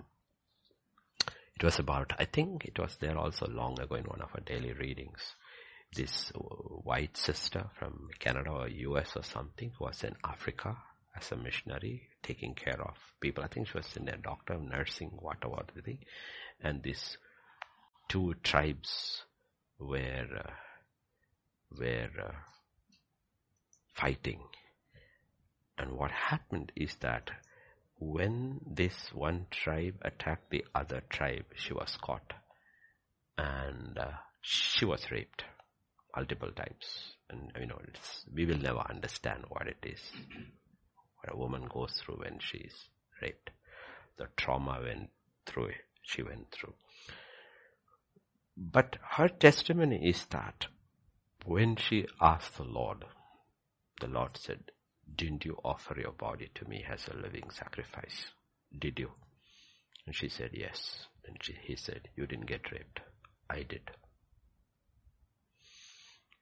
it 1.59 1.63
was 1.65 1.77
about, 1.77 2.13
I 2.17 2.23
think 2.23 2.63
it 2.65 2.79
was 2.79 2.95
there 3.01 3.17
also 3.17 3.45
long 3.47 3.79
ago 3.81 3.95
in 3.95 4.05
one 4.05 4.21
of 4.21 4.29
our 4.33 4.39
daily 4.39 4.71
readings. 4.71 5.35
This 5.93 6.31
white 6.35 7.17
sister 7.17 7.65
from 7.77 8.07
Canada 8.19 8.49
or 8.51 8.69
US 8.69 9.17
or 9.17 9.23
something 9.23 9.71
who 9.77 9.85
was 9.85 10.03
in 10.03 10.15
Africa 10.23 10.77
as 11.17 11.31
a 11.33 11.35
missionary 11.35 12.03
taking 12.23 12.53
care 12.55 12.79
of 12.81 12.95
people. 13.19 13.43
I 13.43 13.47
think 13.47 13.67
she 13.67 13.77
was 13.77 13.97
in 13.97 14.07
a 14.07 14.15
doctor, 14.15 14.57
nursing, 14.57 15.09
whatever 15.19 15.65
thing. 15.83 15.99
And 16.61 16.81
these 16.81 17.17
two 18.07 18.35
tribes 18.41 19.23
were, 19.79 20.27
uh, 20.45 20.51
were 21.77 22.09
uh, 22.21 22.31
fighting. 23.93 24.41
And 25.77 25.93
what 25.93 26.11
happened 26.11 26.71
is 26.75 26.95
that 27.01 27.31
when 27.99 28.61
this 28.65 29.11
one 29.13 29.47
tribe 29.51 29.95
attacked 30.01 30.49
the 30.51 30.65
other 30.73 31.01
tribe, 31.09 31.45
she 31.55 31.73
was 31.73 31.97
caught. 32.01 32.33
And 33.37 33.97
uh, 33.97 34.11
she 34.41 34.85
was 34.85 35.11
raped 35.11 35.43
multiple 36.15 36.51
times. 36.51 37.15
And 37.29 37.51
you 37.59 37.67
know, 37.67 37.79
we 38.33 38.45
will 38.45 38.57
never 38.57 38.79
understand 38.89 39.45
what 39.49 39.67
it 39.67 39.77
is. 39.83 40.01
What 41.21 41.33
a 41.33 41.37
woman 41.37 41.67
goes 41.71 42.01
through 42.03 42.21
when 42.21 42.39
she 42.39 42.59
is 42.59 42.73
raped. 43.21 43.51
The 44.17 44.27
trauma 44.37 44.79
went 44.83 45.09
through. 45.45 45.71
She 46.03 46.23
went 46.23 46.51
through. 46.51 46.73
But 48.57 48.97
her 49.11 49.29
testimony 49.29 50.09
is 50.09 50.25
that 50.31 50.67
when 51.45 51.75
she 51.75 52.07
asked 52.21 52.57
the 52.57 52.63
Lord, 52.63 53.05
the 54.01 54.07
Lord 54.07 54.37
said, 54.37 54.71
didn't 55.15 55.45
you 55.45 55.57
offer 55.63 55.95
your 55.99 56.11
body 56.11 56.49
to 56.55 56.67
me 56.67 56.85
as 56.89 57.07
a 57.07 57.17
living 57.17 57.49
sacrifice? 57.51 58.31
Did 58.77 58.99
you? 58.99 59.11
And 60.05 60.15
she 60.15 60.29
said, 60.29 60.51
yes. 60.53 61.07
And 61.25 61.37
she, 61.41 61.55
he 61.61 61.75
said, 61.75 62.09
you 62.15 62.25
didn't 62.27 62.47
get 62.47 62.71
raped. 62.71 63.01
I 63.49 63.63
did. 63.63 63.91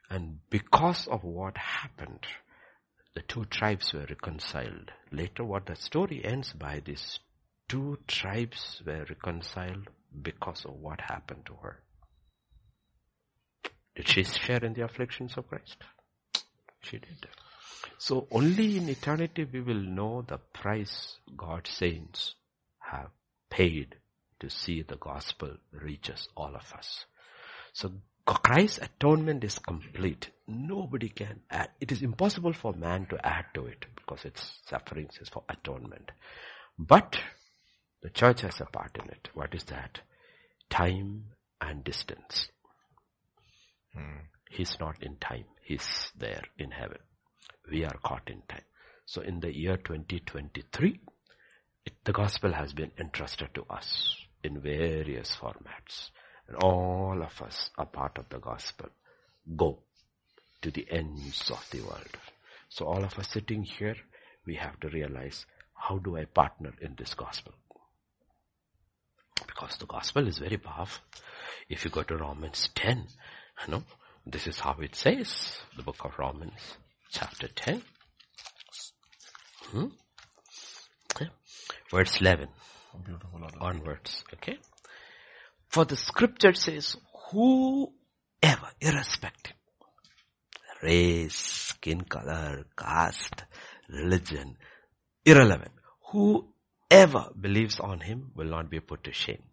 And 0.10 0.40
because 0.50 1.08
of 1.08 1.24
what 1.24 1.58
happened, 1.58 2.26
the 3.14 3.22
two 3.22 3.46
tribes 3.46 3.94
were 3.94 4.06
reconciled. 4.08 4.92
Later 5.12 5.44
what 5.44 5.66
the 5.66 5.76
story 5.76 6.24
ends 6.24 6.54
by 6.54 6.82
these 6.84 7.20
two 7.68 7.98
tribes 8.08 8.82
were 8.86 9.06
reconciled 9.10 9.90
because 10.22 10.66
of 10.66 10.74
what 10.74 11.02
happened 11.02 11.46
to 11.48 11.56
her. 11.62 11.82
Did 13.98 14.08
she 14.08 14.24
share 14.24 14.64
in 14.64 14.74
the 14.74 14.84
afflictions 14.84 15.38
of 15.38 15.48
Christ? 15.48 15.78
She 16.82 17.00
did. 17.00 17.28
So 17.98 18.28
only 18.30 18.78
in 18.78 18.88
eternity 18.90 19.44
we 19.52 19.60
will 19.60 19.82
know 19.82 20.22
the 20.22 20.38
price 20.38 21.18
God's 21.36 21.72
saints 21.72 22.36
have 22.78 23.10
paid 23.50 23.96
to 24.40 24.52
see 24.52 24.84
the 24.84 24.98
gospel 24.98 25.58
reaches 25.72 26.30
all 26.38 26.56
of 26.56 26.72
us. 26.74 27.06
So 27.74 27.92
Christ's 28.24 28.78
atonement 28.84 29.44
is 29.44 29.58
complete. 29.58 30.30
Nobody 30.48 31.10
can 31.10 31.40
add. 31.50 31.70
It 31.82 31.92
is 31.92 32.04
impossible 32.04 32.54
for 32.54 32.74
man 32.74 33.08
to 33.08 33.26
add 33.26 33.46
to 33.56 33.66
it 33.66 33.88
because 33.96 34.26
its 34.26 34.60
sufferings 34.68 35.18
is 35.20 35.30
for 35.30 35.44
atonement. 35.50 36.12
But 36.78 37.20
the 38.04 38.12
church 38.12 38.42
has 38.42 38.62
a 38.62 38.66
part 38.66 38.96
in 39.02 39.10
it. 39.10 39.30
What 39.34 39.56
is 39.56 39.64
that? 39.66 40.02
Time 40.70 41.32
and 41.60 41.84
distance. 41.84 42.50
Hmm. 43.98 44.18
He's 44.50 44.78
not 44.80 45.02
in 45.02 45.18
time. 45.18 45.46
He's 45.64 46.12
there 46.18 46.44
in 46.58 46.72
heaven 46.72 47.00
we 47.72 47.86
are 47.86 47.98
caught 48.04 48.30
in 48.30 48.42
time. 48.48 48.64
So 49.06 49.22
in 49.22 49.40
the 49.40 49.56
year 49.56 49.78
2023, 49.78 51.00
it, 51.86 51.94
the 52.04 52.14
gospel 52.14 52.54
has 52.54 52.74
been 52.74 52.92
entrusted 53.00 53.50
to 53.56 53.64
us 53.70 54.16
in 54.44 54.62
various 54.62 55.36
formats. 55.36 56.10
And 56.48 56.58
all 56.58 57.22
of 57.22 57.42
us 57.42 57.70
are 57.78 57.86
part 57.86 58.18
of 58.18 58.30
the 58.30 58.40
gospel. 58.40 58.90
Go. 59.56 59.80
to 60.62 60.72
the 60.72 60.88
ends 60.90 61.52
of 61.52 61.66
the 61.72 61.82
world. 61.82 62.18
So 62.70 62.86
all 62.86 63.04
of 63.04 63.18
us 63.20 63.30
sitting 63.30 63.64
here, 63.64 63.96
we 64.46 64.56
have 64.56 64.80
to 64.82 64.90
realize, 64.90 65.46
how 65.74 66.00
do 66.00 66.18
I 66.18 66.26
partner 66.26 66.74
in 66.82 66.96
this 66.98 67.14
gospel? 67.14 67.54
Because 69.46 69.78
the 69.78 69.86
gospel 69.86 70.28
is 70.28 70.40
very 70.40 70.58
powerful. 70.58 71.04
If 71.70 71.86
you 71.86 71.92
go 71.92 72.04
to 72.04 72.18
Romans 72.18 72.70
10, 72.76 73.08
know, 73.68 73.84
this 74.26 74.48
is 74.48 74.60
how 74.60 74.76
it 74.82 74.96
says, 74.96 75.60
the 75.76 75.84
book 75.84 75.98
of 76.04 76.18
Romans, 76.18 76.78
chapter 77.12 77.48
10. 77.48 77.82
Hmm? 79.72 79.86
Okay. 81.16 81.30
Verse 81.92 82.22
11. 82.22 82.48
Beautiful. 83.06 83.48
Onwards. 83.60 84.24
Okay. 84.34 84.58
For 85.70 85.86
the 85.86 85.96
scripture 85.96 86.54
says, 86.54 86.96
whoever, 87.32 88.70
irrespective, 88.80 89.56
race, 90.82 91.36
skin 91.36 92.02
color, 92.02 92.66
caste, 92.78 93.44
religion, 93.90 94.58
irrelevant, 95.26 95.74
whoever 96.12 97.32
believes 97.40 97.80
on 97.80 98.00
him 98.00 98.32
will 98.36 98.48
not 98.48 98.70
be 98.70 98.80
put 98.80 99.04
to 99.04 99.12
shame. 99.12 99.44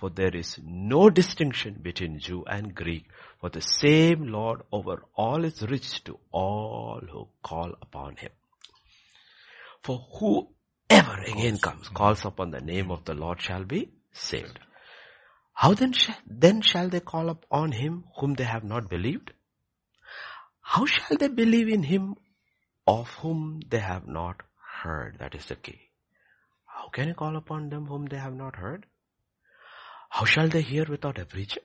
For 0.00 0.08
there 0.08 0.34
is 0.34 0.58
no 0.64 1.10
distinction 1.10 1.74
between 1.82 2.18
Jew 2.20 2.42
and 2.46 2.74
Greek, 2.74 3.04
for 3.38 3.50
the 3.50 3.60
same 3.60 4.28
Lord 4.28 4.62
over 4.72 5.04
all 5.14 5.44
is 5.44 5.60
rich 5.62 6.02
to 6.04 6.18
all 6.32 7.02
who 7.06 7.28
call 7.42 7.74
upon 7.82 8.16
him. 8.16 8.30
For 9.82 9.98
whoever 10.18 11.20
again 11.20 11.58
comes, 11.58 11.88
calls 11.88 12.24
upon 12.24 12.50
the 12.50 12.62
name 12.62 12.90
of 12.90 13.04
the 13.04 13.12
Lord 13.12 13.42
shall 13.42 13.64
be 13.64 13.90
saved. 14.12 14.58
How 15.52 15.74
then, 15.74 15.92
sh- 15.92 16.10
then 16.26 16.62
shall 16.62 16.88
they 16.88 17.00
call 17.00 17.28
upon 17.28 17.72
him 17.72 18.04
whom 18.16 18.34
they 18.34 18.44
have 18.44 18.64
not 18.64 18.88
believed? 18.88 19.32
How 20.62 20.86
shall 20.86 21.18
they 21.18 21.28
believe 21.28 21.68
in 21.68 21.82
him 21.82 22.14
of 22.86 23.10
whom 23.16 23.60
they 23.68 23.80
have 23.80 24.06
not 24.06 24.40
heard? 24.82 25.18
That 25.18 25.34
is 25.34 25.44
the 25.44 25.56
key. 25.56 25.80
How 26.64 26.88
can 26.88 27.08
you 27.08 27.14
call 27.14 27.36
upon 27.36 27.68
them 27.68 27.84
whom 27.86 28.06
they 28.06 28.16
have 28.16 28.34
not 28.34 28.56
heard? 28.56 28.86
How 30.10 30.24
shall 30.24 30.48
they 30.48 30.62
hear 30.62 30.84
without 30.84 31.18
a 31.18 31.24
preacher? 31.24 31.60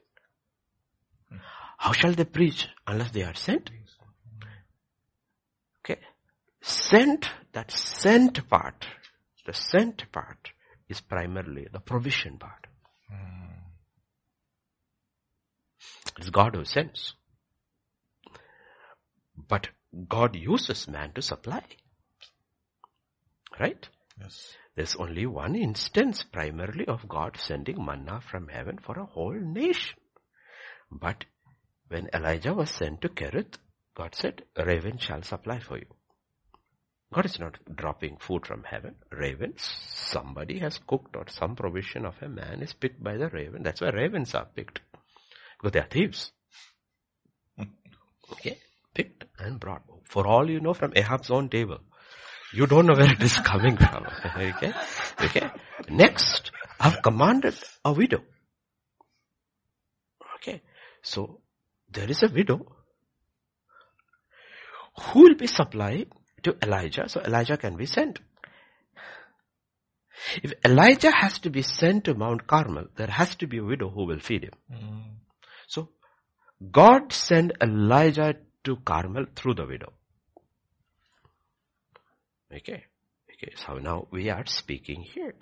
How 1.78 1.92
shall 1.92 2.14
they 2.14 2.24
preach 2.24 2.68
unless 2.88 3.12
they 3.12 3.24
are 3.24 3.34
sent? 3.34 3.70
Okay. 5.84 6.00
Sent, 6.62 7.30
that 7.54 7.72
sent 7.72 8.48
part, 8.50 8.86
the 9.46 9.54
sent 9.54 10.12
part 10.12 10.52
is 10.88 11.02
primarily 11.02 11.68
the 11.72 11.80
provision 11.80 12.38
part. 12.38 12.68
It's 16.18 16.30
God 16.30 16.56
who 16.56 16.64
sends. 16.64 17.14
But 19.36 19.68
God 20.08 20.36
uses 20.36 20.88
man 20.88 21.12
to 21.14 21.22
supply. 21.22 21.64
Right? 23.60 23.90
Yes. 24.20 24.56
There's 24.76 24.96
only 24.96 25.26
one 25.26 25.56
instance 25.56 26.24
primarily 26.24 26.86
of 26.86 27.08
God 27.08 27.38
sending 27.38 27.84
manna 27.84 28.22
from 28.22 28.50
heaven 28.50 28.78
for 28.78 29.00
a 29.00 29.06
whole 29.06 29.40
nation. 29.40 29.98
But 30.92 31.26
when 31.88 32.10
Elijah 32.14 32.54
was 32.54 32.72
sent 32.72 33.02
to 33.02 33.10
Kerith, 33.10 33.58
God 33.96 34.16
said, 34.16 34.44
raven 34.58 34.98
shall 34.98 35.22
supply 35.22 35.60
for 35.60 35.78
you. 35.78 35.86
God 37.14 37.26
is 37.26 37.40
not 37.40 37.58
dropping 37.74 38.18
food 38.18 38.46
from 38.46 38.64
heaven. 38.64 38.96
Ravens, 39.12 39.62
somebody 39.62 40.60
has 40.60 40.80
cooked 40.80 41.16
or 41.16 41.26
some 41.30 41.56
provision 41.56 42.06
of 42.06 42.16
a 42.22 42.28
man 42.28 42.62
is 42.62 42.74
picked 42.74 43.02
by 43.02 43.16
the 43.16 43.30
raven. 43.30 43.64
That's 43.64 43.80
why 43.80 43.90
ravens 43.90 44.36
are 44.36 44.46
picked. 44.54 44.82
Because 45.58 45.72
they 45.72 45.80
are 45.80 45.88
thieves. 45.90 46.32
Okay? 48.32 48.58
Picked 48.94 49.26
and 49.38 49.60
brought. 49.60 49.84
For 50.04 50.26
all 50.26 50.50
you 50.50 50.60
know 50.60 50.74
from 50.74 50.94
Ahab's 50.96 51.30
own 51.30 51.48
table. 51.48 51.80
You 52.56 52.68
don't 52.68 52.86
know 52.86 52.94
where 52.96 53.12
it 53.12 53.22
is 53.22 53.38
coming 53.40 53.76
from. 53.76 54.06
Okay? 54.36 54.74
Okay? 55.22 55.50
Next, 55.90 56.52
I've 56.80 57.02
commanded 57.02 57.56
a 57.84 57.92
widow. 57.92 58.24
Okay? 60.38 60.62
So, 61.02 61.42
there 61.92 62.10
is 62.10 62.24
a 62.24 62.30
widow 62.30 62.66
who 65.02 65.24
will 65.24 65.36
be 65.36 65.48
supplied 65.48 66.08
to 66.44 66.56
Elijah 66.64 67.10
so 67.10 67.20
Elijah 67.22 67.58
can 67.58 67.76
be 67.76 67.86
sent. 67.86 68.20
If 70.42 70.54
Elijah 70.64 71.12
has 71.12 71.40
to 71.40 71.50
be 71.50 71.62
sent 71.62 72.06
to 72.06 72.14
Mount 72.14 72.48
Carmel, 72.48 72.88
there 72.96 73.08
has 73.08 73.36
to 73.36 73.48
be 73.48 73.58
a 73.58 73.64
widow 73.64 73.90
who 73.90 74.06
will 74.06 74.20
feed 74.20 74.46
him. 74.46 74.54
Hmm. 74.72 75.00
So, 75.68 75.90
God 76.72 77.12
sent 77.12 77.52
Elijah 77.62 78.36
to 78.64 78.78
Carmel 78.78 79.26
through 79.36 79.56
the 79.56 79.66
widow. 79.66 79.92
Okay. 82.54 82.84
Okay. 83.34 83.54
So 83.56 83.78
now 83.78 84.08
we 84.12 84.30
are 84.30 84.46
speaking 84.46 85.02
here. 85.02 85.34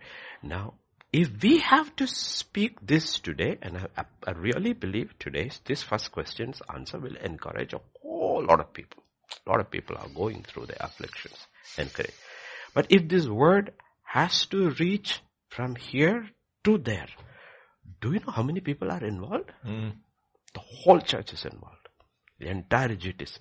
Now, 0.42 0.76
if 1.12 1.30
we 1.44 1.60
have 1.60 1.96
to 1.98 2.08
speak 2.08 2.78
this 2.82 3.20
today, 3.20 3.58
and 3.62 3.88
I, 3.96 4.06
I 4.26 4.32
really 4.32 4.74
believe 4.74 5.14
today's, 5.20 5.62
this 5.66 5.84
first 5.84 6.12
question's 6.12 6.62
answer 6.74 7.00
will 7.00 7.16
encourage 7.18 7.74
a 7.74 7.82
whole 8.02 8.44
lot 8.44 8.60
of 8.60 8.74
people. 8.74 9.04
A 9.46 9.50
lot 9.50 9.60
of 9.60 9.70
people 9.70 9.96
are 9.98 10.10
going 10.10 10.44
through 10.44 10.66
their 10.66 10.78
afflictions. 10.80 11.36
Encourage. 11.78 12.16
But 12.74 12.88
if 12.90 13.08
this 13.08 13.28
word 13.28 13.74
has 14.04 14.46
to 14.48 14.72
reach 14.72 15.22
from 15.50 15.76
here 15.76 16.30
to 16.64 16.78
there, 16.80 17.08
do 18.02 18.14
you 18.14 18.20
know 18.20 18.32
how 18.32 18.44
many 18.44 18.60
people 18.60 18.92
are 18.92 19.04
involved? 19.04 19.52
Hmm. 19.64 19.90
The 20.54 20.60
whole 20.60 21.00
church 21.00 21.34
is 21.34 21.46
involved. 21.46 21.88
The 22.40 22.48
entire 22.48 22.96
GTs 22.96 23.40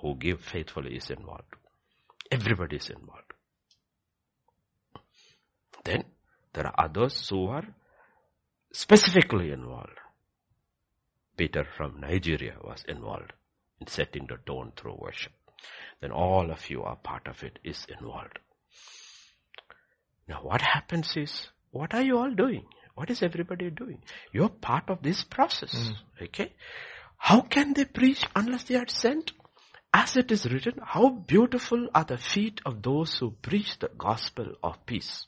who 0.00 0.14
give 0.16 0.40
faithfully 0.40 0.96
is 0.96 1.10
involved. 1.10 1.54
Everybody 2.30 2.76
is 2.76 2.90
involved. 2.90 3.32
Then 5.84 6.04
there 6.52 6.66
are 6.66 6.74
others 6.86 7.28
who 7.28 7.46
are 7.46 7.64
specifically 8.72 9.50
involved. 9.50 9.98
Peter 11.36 11.64
from 11.76 12.00
Nigeria 12.00 12.56
was 12.62 12.84
involved 12.88 13.32
in 13.80 13.86
setting 13.86 14.26
the 14.28 14.38
tone 14.44 14.72
through 14.76 14.96
worship. 14.98 15.32
Then 16.00 16.10
all 16.10 16.50
of 16.50 16.68
you 16.68 16.82
are 16.82 16.96
part 16.96 17.26
of 17.26 17.42
it 17.42 17.58
is 17.64 17.86
involved. 17.88 18.38
Now 20.28 20.40
what 20.42 20.60
happens 20.60 21.16
is, 21.16 21.48
what 21.70 21.94
are 21.94 22.02
you 22.02 22.18
all 22.18 22.30
doing? 22.30 22.66
What 22.94 23.10
is 23.10 23.22
everybody 23.22 23.70
doing? 23.70 24.02
You're 24.32 24.48
part 24.48 24.90
of 24.90 25.02
this 25.02 25.22
process. 25.22 25.72
Mm. 25.72 25.94
Okay? 26.24 26.52
How 27.16 27.40
can 27.40 27.72
they 27.74 27.84
preach 27.84 28.24
unless 28.34 28.64
they 28.64 28.74
are 28.76 28.88
sent? 28.88 29.32
As 29.92 30.16
it 30.16 30.30
is 30.30 30.44
written, 30.50 30.74
how 30.82 31.08
beautiful 31.10 31.88
are 31.94 32.04
the 32.04 32.18
feet 32.18 32.60
of 32.66 32.82
those 32.82 33.16
who 33.18 33.30
preach 33.30 33.78
the 33.78 33.90
gospel 33.96 34.54
of 34.62 34.84
peace, 34.86 35.26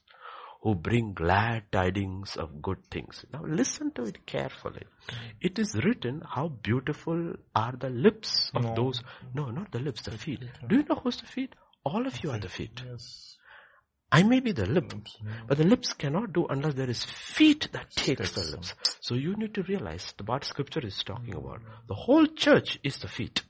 who 0.63 0.75
bring 0.75 1.15
glad 1.15 1.65
tidings 1.73 2.37
of 2.37 2.61
good 2.61 2.85
things. 2.91 3.25
Now 3.33 3.43
listen 3.47 3.91
to 3.93 4.05
it 4.05 4.27
carefully. 4.27 4.85
It 5.41 5.59
is 5.59 5.75
written, 5.77 6.23
how 6.29 6.49
beautiful 6.49 7.35
are 7.55 7.73
the 7.73 7.89
lips 7.89 8.51
of 8.55 8.65
No. 8.65 8.75
those, 8.75 9.03
no, 9.35 9.47
not 9.51 9.73
the 9.73 9.79
lips, 9.79 10.03
the 10.03 10.11
feet. 10.13 10.41
Do 10.69 10.77
you 10.77 10.85
know 10.85 10.97
who's 10.97 11.17
the 11.17 11.27
feet? 11.27 11.55
All 11.85 12.07
of 12.07 12.23
you 12.23 12.31
are 12.31 12.39
the 12.39 12.51
feet. 12.51 12.83
Yes. 12.87 13.37
I 14.13 14.25
may 14.25 14.41
be 14.41 14.53
the 14.53 14.67
lip, 14.67 14.93
but 15.47 15.57
the 15.57 15.65
lips 15.65 15.95
cannot 15.95 16.33
do 16.33 16.47
unless 16.49 16.75
there 16.75 16.91
is 16.91 17.05
feet 17.05 17.69
that 17.73 17.91
takes 17.93 18.33
the 18.33 18.51
lips. 18.57 18.75
So 19.01 19.15
you 19.15 19.37
need 19.37 19.55
to 19.55 19.63
realize 19.63 20.13
the 20.19 20.25
what 20.25 20.45
scripture 20.45 20.85
is 20.85 21.03
talking 21.05 21.35
about. 21.35 21.61
The 21.87 21.95
whole 21.95 22.27
church 22.27 22.79
is 22.83 22.99
the 22.99 23.07
feet. 23.09 23.43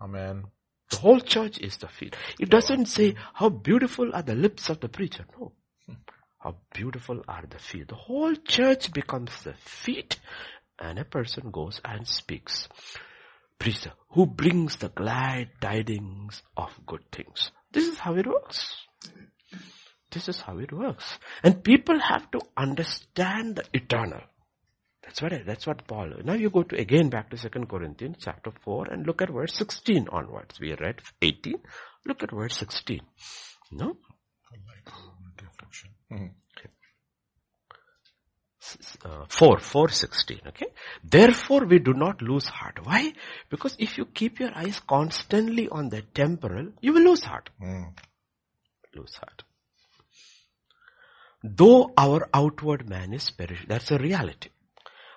Amen. 0.00 0.44
The 0.90 0.96
whole 0.98 1.20
church 1.20 1.58
is 1.58 1.78
the 1.78 1.88
feet. 1.88 2.16
It 2.38 2.50
doesn't 2.50 2.86
say 2.86 3.16
how 3.34 3.48
beautiful 3.48 4.14
are 4.14 4.22
the 4.22 4.34
lips 4.34 4.68
of 4.68 4.80
the 4.80 4.88
preacher. 4.88 5.24
No. 5.38 5.52
How 6.38 6.56
beautiful 6.72 7.22
are 7.26 7.44
the 7.48 7.58
feet. 7.58 7.88
The 7.88 7.96
whole 7.96 8.34
church 8.36 8.92
becomes 8.92 9.32
the 9.42 9.54
feet 9.54 10.20
and 10.78 10.98
a 10.98 11.04
person 11.04 11.50
goes 11.50 11.80
and 11.84 12.06
speaks. 12.06 12.68
Preacher, 13.58 13.92
who 14.10 14.26
brings 14.26 14.76
the 14.76 14.90
glad 14.90 15.48
tidings 15.60 16.42
of 16.56 16.70
good 16.86 17.10
things. 17.10 17.50
This 17.72 17.88
is 17.88 17.98
how 17.98 18.14
it 18.14 18.26
works. 18.26 18.76
This 20.10 20.28
is 20.28 20.40
how 20.40 20.58
it 20.58 20.72
works. 20.72 21.18
And 21.42 21.64
people 21.64 21.98
have 21.98 22.30
to 22.30 22.40
understand 22.56 23.56
the 23.56 23.64
eternal. 23.72 24.20
That's 25.06 25.22
what, 25.22 25.32
that's 25.46 25.66
what 25.66 25.86
Paul, 25.86 26.10
now 26.24 26.34
you 26.34 26.50
go 26.50 26.64
to 26.64 26.76
again 26.76 27.08
back 27.10 27.30
to 27.30 27.36
2 27.36 27.66
Corinthians 27.66 28.16
chapter 28.20 28.50
4 28.64 28.88
and 28.90 29.06
look 29.06 29.22
at 29.22 29.30
verse 29.30 29.54
16 29.54 30.08
onwards. 30.10 30.58
We 30.60 30.74
read 30.74 31.00
18. 31.22 31.54
Look 32.04 32.24
at 32.24 32.32
verse 32.32 32.56
16. 32.56 33.00
No? 33.70 33.96
Mhm. 36.10 36.30
uh, 39.04 39.24
4, 39.28 39.58
416, 39.58 40.40
okay? 40.48 40.66
Therefore 41.04 41.64
we 41.66 41.78
do 41.78 41.92
not 41.94 42.20
lose 42.20 42.46
heart. 42.46 42.84
Why? 42.84 43.12
Because 43.48 43.76
if 43.78 43.96
you 43.98 44.06
keep 44.06 44.40
your 44.40 44.50
eyes 44.56 44.80
constantly 44.80 45.68
on 45.68 45.88
the 45.88 46.02
temporal, 46.02 46.72
you 46.80 46.92
will 46.92 47.02
lose 47.02 47.22
heart. 47.22 47.50
Mm. 47.62 47.96
Lose 48.94 49.14
heart. 49.16 49.44
Though 51.44 51.92
our 51.96 52.28
outward 52.34 52.88
man 52.88 53.12
is 53.12 53.30
perishing, 53.30 53.66
that's 53.68 53.90
a 53.92 53.98
reality. 53.98 54.50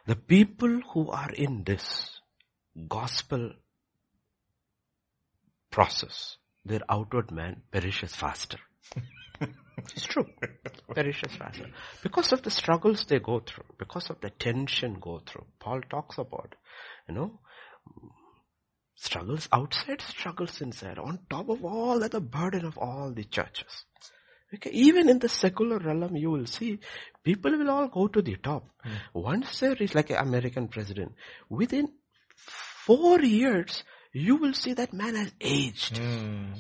The 0.10 0.16
people 0.16 0.82
who 0.91 1.12
are 1.12 1.32
in 1.32 1.66
this 1.66 2.20
gospel 2.88 3.51
process, 5.70 6.38
their 6.66 6.82
outward 6.89 7.30
man 7.30 7.62
perishes 7.70 8.16
faster. 8.16 8.57
it's 9.78 10.07
true. 10.07 10.26
Perishes 10.95 11.36
faster. 11.36 11.68
Because 12.01 12.34
of 12.34 12.41
the 12.41 12.49
struggles 12.49 13.05
they 13.05 13.20
go 13.20 13.39
through, 13.39 13.66
because 13.78 14.10
of 14.10 14.20
the 14.20 14.32
tension 14.32 14.97
go 14.99 15.22
through. 15.28 15.45
Paul 15.60 15.82
talks 15.82 16.18
about, 16.18 16.55
you 17.07 17.14
know, 17.14 17.41
struggles 18.95 19.47
outside, 19.53 20.01
struggles 20.01 20.60
inside, 20.60 20.97
on 20.97 21.20
top 21.30 21.49
of 21.49 21.64
all 21.64 21.99
the 21.99 22.20
burden 22.20 22.66
of 22.66 22.80
all 22.80 23.12
the 23.12 23.26
churches. 23.26 23.86
Okay, 24.54 24.72
even 24.72 25.10
in 25.10 25.20
the 25.20 25.30
secular 25.30 25.78
realm, 25.78 26.16
you 26.16 26.32
will 26.32 26.47
see 26.47 26.80
people 27.24 27.52
will 27.52 27.70
all 27.70 27.88
go 27.88 28.08
to 28.08 28.22
the 28.22 28.36
top. 28.38 28.68
Mm. 28.84 28.91
Once 29.14 29.60
there 29.60 29.76
is 29.76 29.93
like 29.93 30.10
an 30.10 30.18
American 30.18 30.68
president, 30.68 31.14
within 31.50 31.89
four 32.86 33.22
years, 33.22 33.84
you 34.12 34.38
will 34.38 34.54
see 34.54 34.74
that 34.74 34.91
man 34.91 35.16
has 35.16 35.32
aged. 35.39 35.95
Mm. 35.95 36.56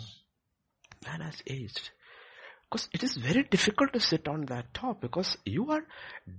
Man 1.05 1.21
has 1.21 1.41
aged. 1.47 1.89
Because 2.69 2.87
it 2.93 3.03
is 3.03 3.17
very 3.17 3.43
difficult 3.43 3.93
to 3.93 3.99
sit 3.99 4.27
on 4.27 4.45
that 4.45 4.71
top 4.73 5.01
because 5.01 5.37
you 5.43 5.71
are 5.71 5.83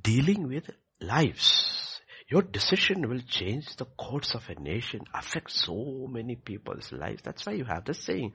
dealing 0.03 0.47
with 0.47 0.71
lives. 1.01 2.01
Your 2.29 2.43
decision 2.43 3.09
will 3.09 3.23
change 3.27 3.75
the 3.75 3.87
course 3.87 4.37
of 4.37 4.49
a 4.49 4.55
nation, 4.55 5.01
affect 5.13 5.51
so 5.51 6.07
many 6.09 6.37
people's 6.37 6.93
lives. 6.93 7.23
That's 7.25 7.45
why 7.45 7.55
you 7.55 7.65
have 7.65 7.85
the 7.85 7.95
saying, 7.95 8.35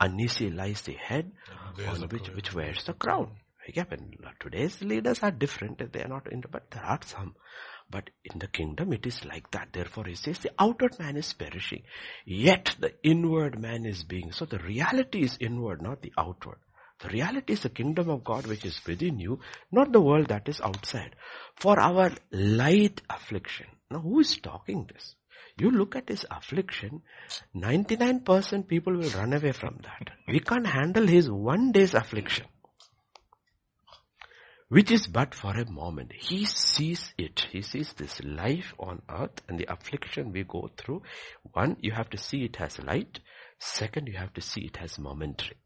uneasy 0.00 0.50
lies 0.50 0.82
the 0.82 0.94
head 0.94 1.32
on 1.86 2.02
which, 2.08 2.28
which 2.28 2.54
wears 2.54 2.84
the 2.84 2.92
crown. 2.94 3.30
And 3.74 4.16
today's 4.38 4.80
leaders 4.82 5.20
are 5.22 5.32
different. 5.32 5.92
They 5.92 6.02
are 6.02 6.08
not, 6.08 6.30
into, 6.30 6.48
but 6.48 6.70
there 6.70 6.84
are 6.84 7.00
some. 7.04 7.34
But 7.90 8.10
in 8.24 8.38
the 8.38 8.46
kingdom 8.46 8.92
it 8.92 9.06
is 9.06 9.24
like 9.24 9.50
that. 9.52 9.68
Therefore 9.72 10.04
he 10.04 10.14
says 10.14 10.38
the 10.38 10.52
outward 10.58 10.98
man 10.98 11.16
is 11.16 11.32
perishing. 11.32 11.82
Yet 12.24 12.76
the 12.78 12.94
inward 13.02 13.58
man 13.60 13.86
is 13.86 14.04
being. 14.04 14.32
So 14.32 14.44
the 14.44 14.58
reality 14.58 15.22
is 15.22 15.36
inward, 15.40 15.82
not 15.82 16.02
the 16.02 16.12
outward. 16.18 16.58
The 17.00 17.08
reality 17.08 17.52
is 17.52 17.60
the 17.60 17.68
kingdom 17.68 18.08
of 18.08 18.24
God 18.24 18.46
which 18.46 18.64
is 18.64 18.80
within 18.86 19.18
you, 19.18 19.40
not 19.70 19.92
the 19.92 20.00
world 20.00 20.28
that 20.28 20.48
is 20.48 20.60
outside. 20.60 21.14
For 21.56 21.78
our 21.78 22.10
light 22.30 23.02
affliction. 23.10 23.66
Now 23.90 24.00
who 24.00 24.20
is 24.20 24.36
talking 24.38 24.88
this? 24.92 25.14
You 25.58 25.70
look 25.70 25.96
at 25.96 26.08
his 26.08 26.26
affliction, 26.30 27.02
99% 27.54 28.68
people 28.68 28.94
will 28.94 29.10
run 29.10 29.32
away 29.32 29.52
from 29.52 29.78
that. 29.82 30.10
We 30.28 30.40
can't 30.40 30.66
handle 30.66 31.06
his 31.06 31.30
one 31.30 31.72
day's 31.72 31.94
affliction. 31.94 32.46
Which 34.68 34.90
is 34.90 35.06
but 35.06 35.34
for 35.34 35.56
a 35.56 35.70
moment. 35.70 36.12
He 36.12 36.44
sees 36.44 37.14
it. 37.16 37.46
He 37.52 37.62
sees 37.62 37.92
this 37.92 38.20
life 38.24 38.74
on 38.78 39.00
earth 39.08 39.40
and 39.48 39.58
the 39.58 39.72
affliction 39.72 40.32
we 40.32 40.42
go 40.42 40.68
through. 40.76 41.02
One, 41.52 41.76
you 41.80 41.92
have 41.92 42.10
to 42.10 42.18
see 42.18 42.44
it 42.44 42.60
as 42.60 42.78
light. 42.80 43.20
Second, 43.60 44.08
you 44.08 44.18
have 44.18 44.34
to 44.34 44.40
see 44.40 44.62
it 44.62 44.78
as 44.80 44.98
momentary. 44.98 45.56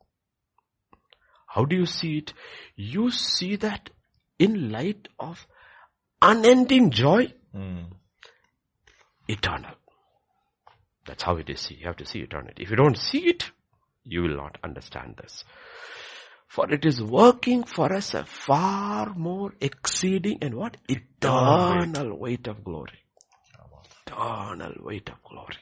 How 1.46 1.64
do 1.64 1.74
you 1.74 1.86
see 1.86 2.18
it? 2.18 2.34
You 2.76 3.10
see 3.10 3.56
that 3.56 3.90
in 4.38 4.70
light 4.70 5.08
of 5.18 5.46
unending 6.22 6.90
joy, 6.90 7.32
mm. 7.54 7.86
Eternal. 9.30 9.74
That's 11.06 11.22
how 11.22 11.36
it 11.36 11.48
is. 11.48 11.70
You 11.70 11.86
have 11.86 11.96
to 11.96 12.06
see 12.06 12.20
eternity. 12.20 12.62
If 12.62 12.70
you 12.70 12.76
don't 12.76 12.98
see 12.98 13.26
it, 13.26 13.50
you 14.04 14.22
will 14.22 14.36
not 14.36 14.58
understand 14.62 15.16
this. 15.20 15.44
For 16.48 16.70
it 16.72 16.84
is 16.84 17.02
working 17.02 17.64
for 17.64 17.92
us 17.92 18.14
a 18.14 18.24
far 18.24 19.14
more 19.14 19.54
exceeding 19.60 20.38
and 20.42 20.54
what? 20.54 20.76
Eternal 20.88 22.18
weight 22.18 22.48
of 22.48 22.64
glory. 22.64 22.98
Eternal 24.06 24.74
weight 24.80 25.08
of 25.08 25.22
glory. 25.22 25.56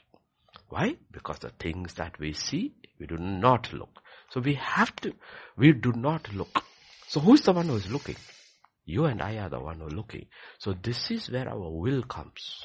Why? 0.68 0.96
Because 1.10 1.38
the 1.38 1.50
things 1.50 1.94
that 1.94 2.18
we 2.18 2.32
see, 2.32 2.74
we 2.98 3.06
do 3.06 3.16
not 3.16 3.72
look. 3.72 4.00
So 4.30 4.40
we 4.40 4.54
have 4.54 4.94
to, 4.96 5.12
we 5.56 5.72
do 5.72 5.92
not 5.92 6.32
look. 6.32 6.62
So 7.06 7.20
who 7.20 7.34
is 7.34 7.42
the 7.42 7.52
one 7.52 7.68
who 7.68 7.76
is 7.76 7.90
looking? 7.90 8.16
You 8.84 9.04
and 9.04 9.20
I 9.20 9.36
are 9.36 9.50
the 9.50 9.60
one 9.60 9.80
who 9.80 9.86
are 9.86 9.90
looking. 9.90 10.26
So 10.58 10.74
this 10.74 11.10
is 11.10 11.30
where 11.30 11.48
our 11.48 11.70
will 11.70 12.02
comes 12.02 12.64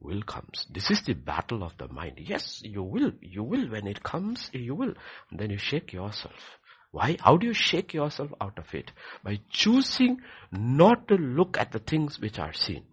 will 0.00 0.22
comes. 0.22 0.66
This 0.70 0.90
is 0.90 1.02
the 1.02 1.14
battle 1.14 1.62
of 1.62 1.76
the 1.78 1.88
mind. 1.88 2.14
Yes, 2.18 2.62
you 2.64 2.82
will. 2.82 3.12
You 3.20 3.42
will. 3.42 3.68
When 3.68 3.86
it 3.86 4.02
comes, 4.02 4.50
you 4.52 4.74
will. 4.74 4.94
And 5.30 5.38
then 5.38 5.50
you 5.50 5.58
shake 5.58 5.92
yourself. 5.92 6.58
Why? 6.90 7.16
How 7.20 7.36
do 7.36 7.46
you 7.46 7.54
shake 7.54 7.92
yourself 7.92 8.30
out 8.40 8.58
of 8.58 8.74
it? 8.74 8.92
By 9.22 9.40
choosing 9.50 10.20
not 10.52 11.08
to 11.08 11.16
look 11.16 11.58
at 11.58 11.72
the 11.72 11.78
things 11.78 12.20
which 12.20 12.38
are 12.38 12.52
seen. 12.52 12.84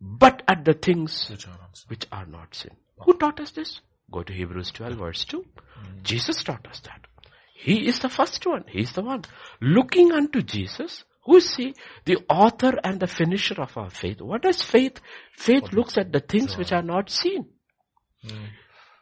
But 0.00 0.42
at 0.48 0.64
the 0.64 0.74
things 0.74 1.28
which 1.30 1.46
are, 1.46 1.58
which 1.88 2.06
are 2.10 2.26
not 2.26 2.54
seen. 2.54 2.76
Who 3.04 3.14
taught 3.14 3.40
us 3.40 3.50
this? 3.52 3.80
Go 4.10 4.22
to 4.22 4.32
Hebrews 4.32 4.72
12 4.72 4.94
verse 4.94 5.24
2. 5.24 5.38
Mm. 5.38 6.02
Jesus 6.02 6.42
taught 6.42 6.66
us 6.66 6.80
that. 6.80 7.06
He 7.54 7.86
is 7.86 8.00
the 8.00 8.08
first 8.08 8.44
one. 8.46 8.64
He 8.68 8.80
is 8.80 8.92
the 8.92 9.02
one. 9.02 9.24
Looking 9.60 10.12
unto 10.12 10.40
Jesus, 10.42 11.04
who 11.30 11.36
is 11.36 11.54
he? 11.54 11.74
The 12.06 12.16
author 12.28 12.72
and 12.82 12.98
the 12.98 13.06
finisher 13.06 13.54
of 13.62 13.76
our 13.76 13.88
faith. 13.88 14.20
What 14.20 14.42
does 14.42 14.62
faith? 14.62 15.00
Faith 15.36 15.62
what 15.62 15.74
looks 15.74 15.96
at 15.96 16.10
the 16.10 16.18
things 16.18 16.56
which 16.58 16.72
are 16.72 16.82
not 16.82 17.08
seen. 17.08 17.46
Mm. 18.26 18.48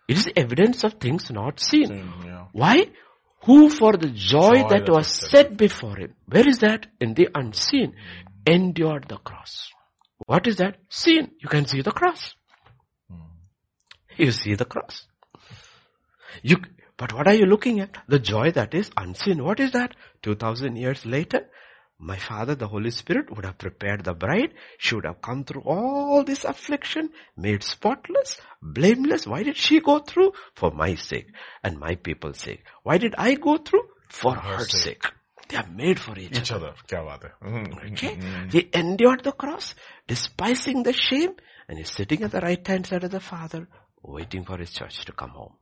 It 0.09 0.18
is 0.18 0.29
evidence 0.37 0.85
of 0.85 0.95
things 0.95 1.31
not 1.31 1.59
seen. 1.59 1.89
Mm, 1.89 2.26
yeah. 2.26 2.45
Why? 2.53 2.91
Who 3.47 3.70
for 3.70 3.93
the 3.97 4.09
joy, 4.09 4.57
joy 4.57 4.68
that, 4.68 4.85
that, 4.85 4.93
was 4.93 5.09
set 5.31 5.57
before 5.57 5.97
him. 5.97 6.14
Where 6.26 6.47
is 6.47 6.59
that? 6.59 6.87
In 7.01 7.14
the 7.14 7.29
unseen. 7.35 7.93
Mm. 7.93 8.55
Endured 8.55 9.07
the 9.09 9.16
cross. 9.16 9.70
What 10.26 10.47
is 10.47 10.57
that? 10.57 10.76
Seen. 10.91 11.31
You 11.41 11.49
can 11.49 11.66
see 11.66 11.81
the 11.81 11.93
cross. 11.93 12.35
Hmm. 13.11 13.22
You 14.18 14.33
see 14.33 14.55
the 14.55 14.66
cross. 14.66 15.07
You, 16.43 16.59
but 16.99 17.14
what 17.14 17.26
are 17.26 17.35
you 17.35 17.47
looking 17.47 17.81
at? 17.81 17.97
The 18.07 18.18
joy 18.18 18.51
that 18.51 18.74
is 18.74 18.91
unseen. 18.99 19.43
What 19.43 19.61
is 19.61 19.72
that? 19.72 19.95
2000 20.22 20.76
years 20.76 21.07
later, 21.07 21.47
my 22.01 22.16
father, 22.16 22.55
the 22.55 22.68
Holy 22.68 22.90
Spirit, 22.90 23.34
would 23.34 23.44
have 23.44 23.59
prepared 23.59 24.05
the 24.05 24.14
bride. 24.14 24.55
She 24.78 24.94
would 24.94 25.05
have 25.05 25.20
come 25.20 25.44
through 25.44 25.62
all 25.62 26.22
this 26.22 26.44
affliction, 26.44 27.11
made 27.36 27.64
spotless, 27.64 28.40
blameless. 28.62 29.26
Why 29.26 29.42
did 29.42 29.57
she 29.57 29.80
go 29.80 29.99
through? 29.99 30.32
For 30.55 30.70
my 30.70 30.94
sake 30.94 31.28
and 31.64 31.78
my 31.78 31.96
people's 31.96 32.38
sake. 32.38 32.62
Why 32.84 32.99
did 32.99 33.16
I 33.18 33.34
go 33.34 33.57
through? 33.57 33.82
For 34.09 34.34
her, 34.34 34.59
her 34.59 34.64
sake. 34.64 35.03
sake. 35.03 35.12
They 35.49 35.57
are 35.57 35.66
made 35.66 35.99
for 35.99 36.16
each, 36.16 36.38
each 36.38 36.53
other. 36.53 36.74
other. 36.92 37.32
Mm-hmm. 37.42 37.92
Okay. 37.92 38.16
Mm-hmm. 38.16 38.49
He 38.51 38.68
endured 38.72 39.24
the 39.24 39.32
cross, 39.32 39.74
despising 40.07 40.82
the 40.82 40.92
shame, 40.92 41.32
and 41.68 41.78
he's 41.78 41.90
sitting 41.90 42.22
at 42.22 42.30
the 42.30 42.40
right 42.40 42.64
hand 42.66 42.86
side 42.86 43.05
of 43.05 43.11
the 43.11 43.20
Father, 43.20 43.66
waiting 44.03 44.44
for 44.44 44.59
his 44.59 44.70
church 44.70 45.05
to 45.07 45.12
come 45.12 45.30
home. 45.30 45.55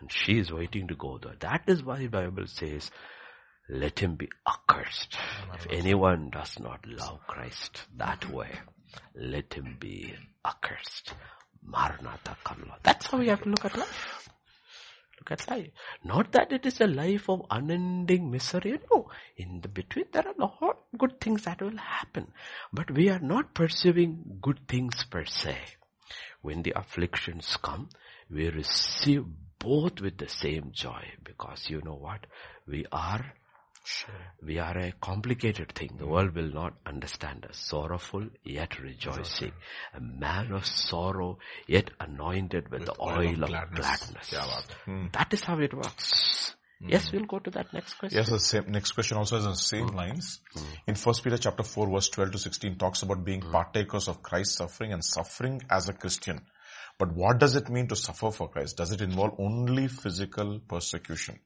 And 0.00 0.10
she 0.10 0.38
is 0.38 0.52
waiting 0.52 0.88
to 0.88 0.94
go 0.94 1.18
there. 1.18 1.34
That 1.40 1.64
is 1.66 1.82
why 1.82 1.98
the 1.98 2.08
Bible 2.08 2.46
says, 2.46 2.90
let 3.68 3.98
him 3.98 4.16
be 4.16 4.28
accursed. 4.46 5.16
If 5.54 5.66
anyone 5.70 6.30
does 6.30 6.58
not 6.58 6.86
love 6.86 7.26
Christ 7.26 7.82
that 7.96 8.28
way, 8.30 8.50
let 9.14 9.54
him 9.54 9.76
be 9.78 10.14
accursed. 10.44 11.14
Maranatha 11.64 12.36
Lord. 12.58 12.80
That's 12.82 13.06
how 13.06 13.18
we 13.18 13.28
have 13.28 13.42
to 13.42 13.48
look 13.48 13.64
at 13.64 13.76
life. 13.76 14.28
Look 15.18 15.30
at 15.30 15.48
life. 15.48 15.70
Not 16.04 16.32
that 16.32 16.52
it 16.52 16.66
is 16.66 16.80
a 16.80 16.86
life 16.86 17.28
of 17.28 17.46
unending 17.50 18.30
misery. 18.30 18.80
No. 18.90 19.08
In 19.36 19.60
the 19.60 19.68
between 19.68 20.06
there 20.12 20.26
are 20.26 20.34
a 20.36 20.40
lot 20.40 20.58
of 20.92 20.98
good 20.98 21.20
things 21.20 21.44
that 21.44 21.62
will 21.62 21.76
happen. 21.76 22.32
But 22.72 22.90
we 22.90 23.08
are 23.08 23.20
not 23.20 23.54
pursuing 23.54 24.38
good 24.42 24.66
things 24.66 25.04
per 25.08 25.24
se. 25.24 25.56
When 26.40 26.62
the 26.62 26.72
afflictions 26.76 27.56
come, 27.62 27.90
we 28.28 28.48
receive 28.48 29.24
both 29.60 30.00
with 30.00 30.18
the 30.18 30.28
same 30.28 30.72
joy 30.72 31.04
because 31.22 31.70
you 31.70 31.80
know 31.82 31.94
what? 31.94 32.26
We 32.66 32.84
are 32.90 33.24
Sure. 33.84 34.14
We 34.42 34.58
are 34.58 34.78
a 34.78 34.92
complicated 35.00 35.72
thing. 35.74 35.96
The 35.98 36.06
world 36.06 36.34
will 36.34 36.52
not 36.52 36.74
understand 36.86 37.46
us. 37.46 37.56
Sorrowful 37.56 38.28
yet 38.44 38.78
rejoicing. 38.78 39.52
A 39.94 40.00
man 40.00 40.52
of 40.52 40.66
sorrow 40.66 41.38
yet 41.66 41.90
anointed 41.98 42.70
with, 42.70 42.82
with 42.82 42.86
the 42.86 43.02
oil, 43.02 43.18
oil 43.18 43.42
of 43.42 43.48
gladness. 43.48 43.86
gladness. 43.86 44.32
Yeah, 44.32 44.60
hmm. 44.84 45.06
That 45.12 45.34
is 45.34 45.42
how 45.42 45.58
it 45.58 45.74
works. 45.74 46.54
Mm. 46.82 46.90
Yes, 46.90 47.12
we'll 47.12 47.26
go 47.26 47.38
to 47.38 47.50
that 47.50 47.72
next 47.72 47.94
question. 47.94 48.18
Yes, 48.18 48.30
the 48.30 48.40
same, 48.40 48.70
next 48.70 48.92
question 48.92 49.16
also 49.16 49.36
is 49.36 49.46
on 49.46 49.52
the 49.52 49.56
same 49.56 49.88
mm. 49.88 49.94
lines. 49.94 50.40
Mm. 50.56 50.62
In 50.88 50.94
1 50.94 51.14
Peter 51.22 51.38
chapter 51.38 51.62
4 51.62 51.90
verse 51.90 52.08
12 52.08 52.32
to 52.32 52.38
16 52.38 52.78
talks 52.78 53.02
about 53.02 53.24
being 53.24 53.40
hmm. 53.40 53.52
partakers 53.52 54.08
of 54.08 54.22
Christ's 54.22 54.56
suffering 54.56 54.92
and 54.92 55.04
suffering 55.04 55.60
as 55.70 55.88
a 55.88 55.92
Christian. 55.92 56.40
But 56.98 57.14
what 57.14 57.38
does 57.38 57.56
it 57.56 57.68
mean 57.68 57.88
to 57.88 57.96
suffer 57.96 58.30
for 58.30 58.48
Christ? 58.48 58.76
Does 58.76 58.92
it 58.92 59.00
involve 59.00 59.34
only 59.38 59.88
physical 59.88 60.60
persecution? 60.60 61.40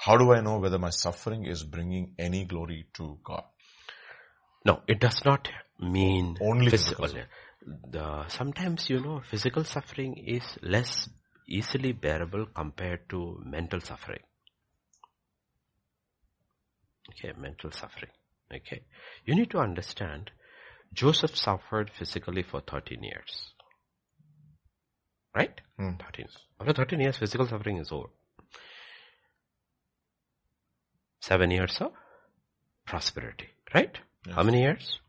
How 0.00 0.16
do 0.16 0.32
I 0.32 0.40
know 0.40 0.58
whether 0.58 0.78
my 0.78 0.88
suffering 0.88 1.44
is 1.44 1.62
bringing 1.62 2.14
any 2.18 2.46
glory 2.46 2.86
to 2.94 3.18
God? 3.22 3.44
No, 4.64 4.80
it 4.88 4.98
does 4.98 5.22
not 5.26 5.48
mean 5.78 6.38
only 6.40 6.70
physical. 6.70 7.04
physical. 7.04 7.26
The, 7.90 8.28
sometimes, 8.28 8.88
you 8.88 9.00
know, 9.00 9.20
physical 9.30 9.64
suffering 9.64 10.16
is 10.16 10.42
less 10.62 11.10
easily 11.46 11.92
bearable 11.92 12.46
compared 12.46 13.10
to 13.10 13.42
mental 13.44 13.80
suffering. 13.80 14.22
Okay, 17.10 17.38
mental 17.38 17.70
suffering. 17.70 18.12
Okay. 18.54 18.82
You 19.26 19.34
need 19.34 19.50
to 19.50 19.58
understand, 19.58 20.30
Joseph 20.94 21.36
suffered 21.36 21.90
physically 21.90 22.42
for 22.42 22.62
13 22.62 23.02
years. 23.02 23.52
Right? 25.36 25.60
Hmm. 25.76 25.96
13. 26.06 26.26
After 26.58 26.72
13 26.72 27.00
years, 27.00 27.18
physical 27.18 27.46
suffering 27.46 27.76
is 27.76 27.92
over. 27.92 28.08
Seven 31.20 31.50
years 31.50 31.78
of 31.80 31.92
prosperity. 32.86 33.48
Right? 33.74 33.98
How 34.30 34.42
many 34.42 34.62
years? 34.62 35.00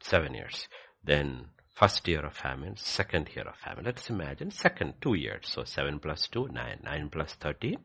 Seven 0.00 0.34
years. 0.34 0.68
Then 1.02 1.46
first 1.74 2.06
year 2.08 2.24
of 2.24 2.34
famine, 2.34 2.76
second 2.76 3.28
year 3.34 3.46
of 3.48 3.56
famine. 3.56 3.84
Let's 3.84 4.08
imagine 4.08 4.50
second 4.50 4.94
two 5.00 5.14
years. 5.14 5.48
So 5.48 5.64
7 5.64 5.98
plus 5.98 6.28
2, 6.28 6.48
9. 6.48 6.80
9 6.84 7.08
plus 7.10 7.34
13, 7.34 7.76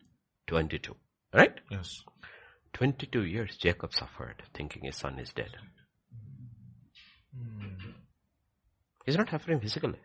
22. 0.47 0.95
Right? 1.33 1.59
Yes. 1.69 2.03
22 2.73 3.23
years 3.23 3.57
Jacob 3.57 3.93
suffered 3.93 4.43
thinking 4.53 4.83
his 4.85 4.95
son 4.95 5.19
is 5.19 5.33
dead. 5.33 5.49
Hmm. 7.35 7.91
He's 9.05 9.17
not 9.17 9.29
suffering 9.29 9.59
physically. 9.59 9.99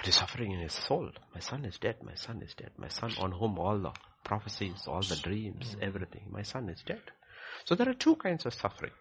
But 0.00 0.06
he's 0.06 0.16
suffering 0.16 0.52
in 0.52 0.60
his 0.60 0.72
soul. 0.72 1.10
My 1.34 1.40
son 1.40 1.66
is 1.66 1.76
dead. 1.76 1.96
My 2.02 2.14
son 2.14 2.40
is 2.40 2.54
dead. 2.54 2.70
My 2.78 2.88
son 2.88 3.12
on 3.20 3.32
whom 3.32 3.58
all 3.58 3.78
the 3.78 3.92
prophecies, 4.24 4.86
all 4.86 5.02
the 5.02 5.16
dreams, 5.16 5.74
hmm. 5.74 5.84
everything. 5.84 6.22
My 6.30 6.40
son 6.40 6.70
is 6.70 6.82
dead. 6.86 7.02
So 7.66 7.74
there 7.74 7.86
are 7.86 7.92
two 7.92 8.16
kinds 8.16 8.46
of 8.46 8.54
suffering. 8.54 8.92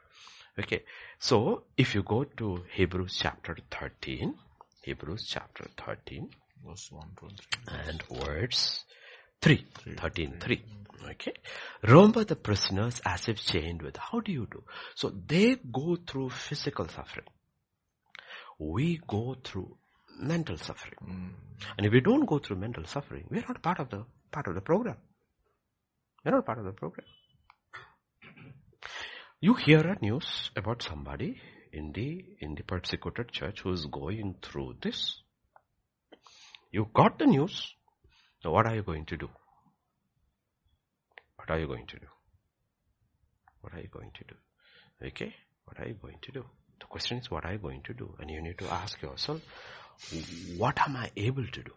Okay. 0.60 0.84
So 1.18 1.64
if 1.78 1.96
you 1.96 2.04
go 2.04 2.26
to 2.26 2.66
Hebrews 2.74 3.18
chapter 3.18 3.56
13, 3.72 4.36
Hebrews 4.82 5.26
chapter 5.26 5.68
13 5.78 6.32
Verse 6.68 6.92
1, 6.92 7.08
2, 7.18 7.28
and 7.28 8.04
3. 8.04 8.18
and 8.18 8.28
words 8.28 8.84
3, 9.42 9.66
13, 9.96 10.38
3. 10.42 10.56
Hmm. 10.58 11.10
Okay. 11.12 11.34
Remember 11.82 12.26
the 12.26 12.36
prisoners 12.36 13.00
as 13.06 13.30
if 13.30 13.38
chained 13.38 13.84
with. 13.84 13.96
How 13.96 14.20
do 14.20 14.34
you 14.34 14.50
do? 14.52 14.64
So 14.96 15.14
they 15.26 15.56
go 15.72 15.96
through 15.96 16.32
physical 16.32 16.90
suffering. 16.90 17.28
We 18.58 19.00
go 19.08 19.38
through 19.42 19.78
mental 20.20 20.58
suffering. 20.58 20.96
Hmm. 21.04 21.28
And 21.78 21.86
if 21.88 21.94
we 21.94 22.02
don't 22.02 22.26
go 22.26 22.40
through 22.40 22.58
mental 22.58 22.86
suffering, 22.86 23.26
we're 23.30 23.44
not 23.48 23.62
part 23.62 23.80
of 23.80 23.90
the, 23.90 24.06
part 24.32 24.48
of 24.48 24.56
the 24.56 24.62
program. 24.62 24.98
We're 26.24 26.32
not 26.32 26.46
part 26.46 26.60
of 26.60 26.66
the 26.66 26.72
program. 26.72 27.08
You 29.42 29.54
hear 29.54 29.80
a 29.80 29.98
news 30.02 30.52
about 30.56 30.84
somebody 30.84 31.40
in 31.72 31.94
the, 31.94 32.26
in 32.40 32.56
the 32.56 32.64
persecuted 32.64 33.32
church 33.32 33.62
who 33.62 33.72
is 33.72 33.86
going 33.86 34.36
through 34.42 34.76
this. 34.82 35.22
You 36.72 36.90
got 36.94 37.18
the 37.18 37.26
news. 37.26 37.74
Now 38.44 38.52
what 38.52 38.68
are 38.68 38.76
you 38.76 38.84
going 38.84 39.06
to 39.06 39.18
do? 39.18 39.30
What 41.38 41.50
are 41.50 41.60
you 41.60 41.68
going 41.68 41.88
to 41.88 42.00
do? 42.00 42.08
What 43.62 43.74
are 43.74 43.80
you 43.80 43.88
going 43.88 44.12
to 44.14 44.24
do? 44.26 44.36
Okay? 45.08 45.34
What 45.66 45.80
are 45.80 45.88
you 45.88 45.96
going 45.96 46.18
to 46.22 46.32
do? 46.32 46.46
The 46.80 46.86
question 46.86 47.18
is, 47.18 47.30
what 47.30 47.46
are 47.46 47.54
you 47.54 47.60
going 47.60 47.82
to 47.84 47.94
do? 47.94 48.16
And 48.20 48.30
you 48.30 48.42
need 48.42 48.58
to 48.60 48.72
ask 48.72 49.02
yourself, 49.02 49.42
what 50.58 50.80
am 50.80 50.96
I 50.96 51.12
able 51.16 51.46
to 51.46 51.64
do? 51.64 51.74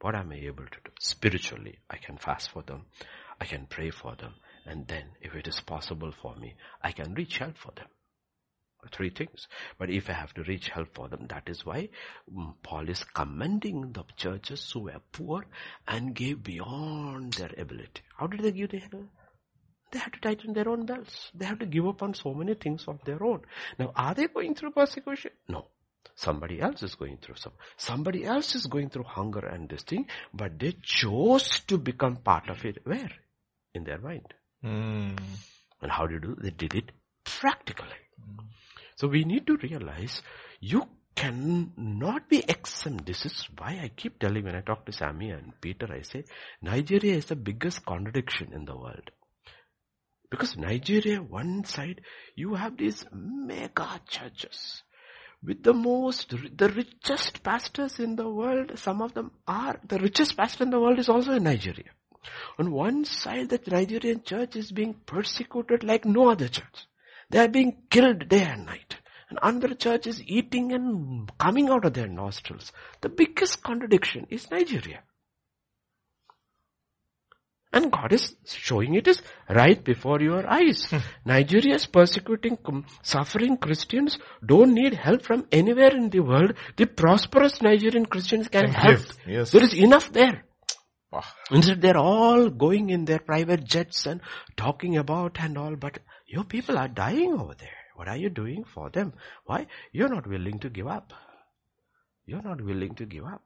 What 0.00 0.14
am 0.14 0.32
I 0.32 0.36
able 0.36 0.64
to 0.64 0.78
do? 0.84 0.90
Spiritually, 1.00 1.78
I 1.88 1.96
can 1.96 2.16
fast 2.16 2.50
for 2.50 2.62
them. 2.62 2.86
I 3.40 3.44
can 3.44 3.66
pray 3.66 3.90
for 3.90 4.16
them. 4.16 4.34
And 4.66 4.86
then, 4.86 5.04
if 5.20 5.34
it 5.34 5.46
is 5.46 5.60
possible 5.60 6.12
for 6.22 6.34
me, 6.36 6.54
I 6.82 6.92
can 6.92 7.14
reach 7.14 7.38
help 7.38 7.56
for 7.56 7.72
them. 7.76 7.86
Three 8.90 9.10
things. 9.10 9.46
But 9.78 9.90
if 9.90 10.10
I 10.10 10.14
have 10.14 10.34
to 10.34 10.42
reach 10.42 10.68
help 10.68 10.94
for 10.94 11.08
them, 11.08 11.26
that 11.28 11.48
is 11.48 11.64
why 11.64 11.88
mm, 12.32 12.54
Paul 12.64 12.88
is 12.88 13.04
commending 13.04 13.92
the 13.92 14.02
churches 14.16 14.68
who 14.72 14.80
were 14.80 15.00
poor 15.12 15.46
and 15.86 16.16
gave 16.16 16.42
beyond 16.42 17.34
their 17.34 17.52
ability. 17.56 18.02
How 18.16 18.26
did 18.26 18.40
they 18.40 18.50
give 18.50 18.70
the 18.70 18.78
help? 18.78 19.06
They 19.92 20.00
had 20.00 20.14
to 20.14 20.20
tighten 20.20 20.52
their 20.52 20.68
own 20.68 20.86
belts. 20.86 21.30
They 21.32 21.44
have 21.44 21.60
to 21.60 21.66
give 21.66 21.86
up 21.86 22.02
on 22.02 22.14
so 22.14 22.34
many 22.34 22.54
things 22.54 22.88
of 22.88 23.04
their 23.04 23.22
own. 23.22 23.42
Now, 23.78 23.92
are 23.94 24.14
they 24.14 24.26
going 24.26 24.56
through 24.56 24.72
persecution? 24.72 25.30
No. 25.48 25.66
Somebody 26.14 26.60
else 26.60 26.82
is 26.82 26.94
going 26.94 27.18
through 27.18 27.36
some. 27.36 27.52
Somebody 27.76 28.24
else 28.24 28.54
is 28.54 28.66
going 28.66 28.90
through 28.90 29.04
hunger 29.04 29.46
and 29.46 29.68
this 29.68 29.82
thing, 29.82 30.06
but 30.32 30.58
they 30.58 30.76
chose 30.82 31.60
to 31.68 31.78
become 31.78 32.16
part 32.16 32.48
of 32.48 32.64
it. 32.64 32.78
Where? 32.84 33.10
In 33.74 33.84
their 33.84 33.98
mind. 33.98 34.34
Mm. 34.64 35.18
And 35.80 35.90
how 35.90 36.06
did 36.06 36.22
they 36.22 36.26
do? 36.26 36.36
They 36.40 36.50
did 36.50 36.74
it 36.74 36.92
practically. 37.24 37.88
So 38.96 39.08
we 39.08 39.24
need 39.24 39.46
to 39.46 39.56
realize 39.56 40.22
you 40.60 40.86
cannot 41.14 42.28
be 42.28 42.44
exempt. 42.48 43.06
This 43.06 43.26
is 43.26 43.48
why 43.58 43.80
I 43.82 43.88
keep 43.88 44.18
telling 44.18 44.44
when 44.44 44.54
I 44.54 44.60
talk 44.60 44.86
to 44.86 44.92
Sammy 44.92 45.30
and 45.30 45.52
Peter, 45.60 45.92
I 45.92 46.02
say 46.02 46.24
Nigeria 46.60 47.14
is 47.14 47.26
the 47.26 47.36
biggest 47.36 47.84
contradiction 47.84 48.52
in 48.52 48.64
the 48.64 48.76
world. 48.76 49.10
Because 50.30 50.56
Nigeria, 50.56 51.20
one 51.20 51.64
side, 51.64 52.00
you 52.34 52.54
have 52.54 52.76
these 52.78 53.04
mega 53.12 54.00
churches 54.08 54.82
with 55.44 55.62
the 55.62 55.72
most, 55.74 56.30
the 56.56 56.68
richest 56.68 57.42
pastors 57.42 57.98
in 57.98 58.16
the 58.16 58.28
world. 58.28 58.78
Some 58.78 59.02
of 59.02 59.14
them 59.14 59.32
are, 59.46 59.78
the 59.86 59.98
richest 59.98 60.36
pastor 60.36 60.64
in 60.64 60.70
the 60.70 60.80
world 60.80 60.98
is 60.98 61.08
also 61.08 61.32
in 61.32 61.44
Nigeria. 61.44 61.90
On 62.58 62.70
one 62.70 63.04
side, 63.04 63.48
the 63.48 63.60
Nigerian 63.66 64.22
church 64.22 64.54
is 64.54 64.70
being 64.70 64.94
persecuted 64.94 65.82
like 65.82 66.04
no 66.04 66.30
other 66.30 66.48
church. 66.48 66.86
They 67.30 67.40
are 67.40 67.48
being 67.48 67.82
killed 67.90 68.28
day 68.28 68.44
and 68.44 68.66
night. 68.66 68.96
And 69.28 69.38
another 69.42 69.74
church 69.74 70.06
is 70.06 70.22
eating 70.22 70.72
and 70.72 71.36
coming 71.38 71.70
out 71.70 71.84
of 71.84 71.94
their 71.94 72.06
nostrils. 72.06 72.70
The 73.00 73.08
biggest 73.08 73.62
contradiction 73.62 74.26
is 74.30 74.50
Nigeria. 74.50 75.02
And 77.72 77.90
God 77.90 78.12
is 78.12 78.34
showing 78.44 78.94
it 78.94 79.08
is 79.08 79.22
right 79.48 79.82
before 79.82 80.20
your 80.20 80.46
eyes. 80.46 80.84
Hmm. 80.90 80.98
Nigeria 81.24 81.74
is 81.76 81.86
persecuting, 81.86 82.58
um, 82.66 82.84
suffering 83.02 83.56
Christians 83.56 84.18
don't 84.44 84.74
need 84.74 84.92
help 84.94 85.22
from 85.22 85.46
anywhere 85.50 85.96
in 85.96 86.10
the 86.10 86.20
world. 86.20 86.52
The 86.76 86.86
prosperous 86.86 87.62
Nigerian 87.62 88.04
Christians 88.06 88.48
can 88.48 88.66
Can 88.66 88.74
help. 88.74 89.00
yes. 89.26 89.50
There 89.52 89.62
is 89.64 89.72
enough 89.74 90.12
there. 90.12 90.44
Wow. 91.10 91.24
Instead 91.50 91.80
they're 91.82 91.96
all 91.98 92.48
going 92.50 92.90
in 92.90 93.04
their 93.06 93.18
private 93.20 93.64
jets 93.64 94.06
and 94.06 94.20
talking 94.56 94.96
about 94.98 95.38
and 95.40 95.56
all, 95.58 95.76
but 95.76 95.98
your 96.26 96.44
people 96.44 96.76
are 96.78 96.88
dying 96.88 97.32
over 97.34 97.54
there. 97.54 97.78
What 97.96 98.08
are 98.08 98.16
you 98.16 98.30
doing 98.30 98.64
for 98.64 98.90
them? 98.90 99.12
Why? 99.44 99.66
You're 99.92 100.08
not 100.08 100.26
willing 100.26 100.58
to 100.60 100.70
give 100.70 100.86
up. 100.86 101.12
You're 102.26 102.42
not 102.42 102.60
willing 102.60 102.94
to 102.96 103.04
give 103.06 103.24
up. 103.24 103.42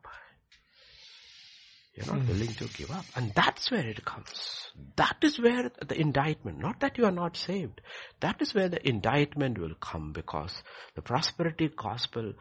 You're 1.97 2.07
not 2.07 2.25
hmm. 2.25 2.29
willing 2.29 2.55
to 2.55 2.69
give 2.69 2.91
up. 2.91 3.07
And 3.15 3.33
that's 3.35 3.71
where 3.71 3.87
it 3.87 4.05
comes. 4.05 4.69
That 4.97 5.17
is 5.23 5.41
where 5.41 5.71
the 5.87 5.99
indictment, 5.99 6.59
not 6.59 6.81
that 6.81 6.99
you 6.99 7.07
are 7.07 7.11
not 7.13 7.37
saved. 7.37 7.81
That 8.21 8.43
is 8.43 8.55
where 8.55 8.69
the 8.69 8.87
indictment 8.87 9.59
will 9.59 9.75
come 9.81 10.13
because 10.13 10.63
the 10.95 11.01
prosperity 11.01 11.71
gospel 11.75 12.35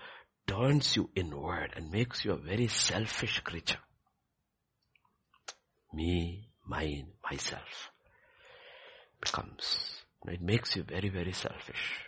turns 0.45 0.95
you 0.97 1.09
inward 1.15 1.71
and 1.75 1.89
makes 1.89 2.25
you 2.25 2.33
a 2.33 2.37
very 2.37 2.67
selfish 2.67 3.39
creature. 3.39 3.79
Me, 5.93 6.49
mine, 6.67 7.07
myself 7.29 7.91
becomes, 9.21 10.01
it 10.27 10.41
makes 10.41 10.75
you 10.75 10.83
very, 10.83 11.07
very 11.07 11.31
selfish. 11.31 12.01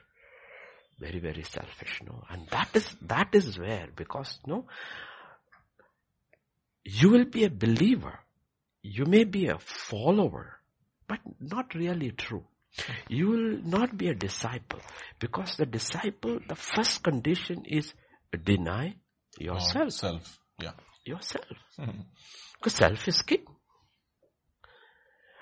Very, 1.00 1.20
very 1.20 1.44
selfish, 1.44 2.02
no? 2.06 2.24
And 2.30 2.48
that 2.50 2.70
is, 2.74 2.90
that 3.04 3.30
is 3.34 3.58
where, 3.58 3.88
because, 3.96 4.40
no, 4.48 4.66
you 6.88 7.10
will 7.10 7.26
be 7.26 7.44
a 7.44 7.50
believer. 7.50 8.20
You 8.82 9.06
may 9.06 9.26
be 9.26 9.48
a 9.48 9.60
follower, 9.60 10.62
but 11.08 11.20
not 11.40 11.76
really 11.76 12.12
true. 12.12 12.46
You 13.10 13.28
will 13.28 13.58
not 13.64 13.98
be 13.98 14.08
a 14.08 14.16
disciple 14.16 14.80
because 15.20 15.58
the 15.58 15.66
disciple, 15.66 16.40
the 16.48 16.56
first 16.56 17.04
condition 17.04 17.66
is 17.66 17.94
deny 18.44 18.96
yourself. 19.38 19.92
Self. 19.92 20.40
Yeah. 20.62 20.72
Yourself. 21.06 21.58
Hmm. 21.78 22.02
Because 22.58 22.74
self 22.76 23.08
is 23.08 23.22
king. 23.22 23.46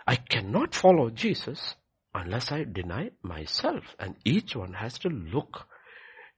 I 0.08 0.16
cannot 0.16 0.74
follow 0.74 1.10
Jesus 1.12 1.76
unless 2.14 2.52
I 2.52 2.64
deny 2.64 3.12
myself. 3.22 3.84
And 4.00 4.16
each 4.24 4.56
one 4.56 4.74
has 4.74 4.98
to 5.00 5.10
look 5.10 5.68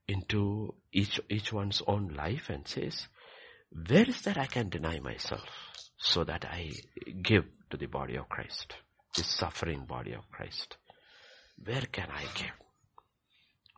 into 0.07 0.73
each, 0.91 1.21
each 1.29 1.53
one's 1.53 1.81
own 1.87 2.09
life 2.09 2.49
and 2.49 2.67
says, 2.67 3.07
where 3.71 4.07
is 4.07 4.21
that 4.21 4.37
I 4.37 4.45
can 4.45 4.69
deny 4.69 4.99
myself 4.99 5.43
so 5.97 6.23
that 6.23 6.45
I 6.45 6.71
give 7.21 7.45
to 7.69 7.77
the 7.77 7.87
body 7.87 8.15
of 8.15 8.29
Christ, 8.29 8.75
the 9.15 9.23
suffering 9.23 9.85
body 9.85 10.13
of 10.13 10.29
Christ? 10.31 10.77
Where 11.63 11.81
can 11.81 12.09
I 12.11 12.23
give? 12.35 12.51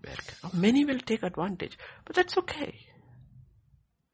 Where 0.02 0.16
can, 0.16 0.36
oh, 0.44 0.52
many 0.54 0.86
will 0.86 1.00
take 1.00 1.24
advantage, 1.24 1.78
but 2.06 2.16
that's 2.16 2.38
okay. 2.38 2.76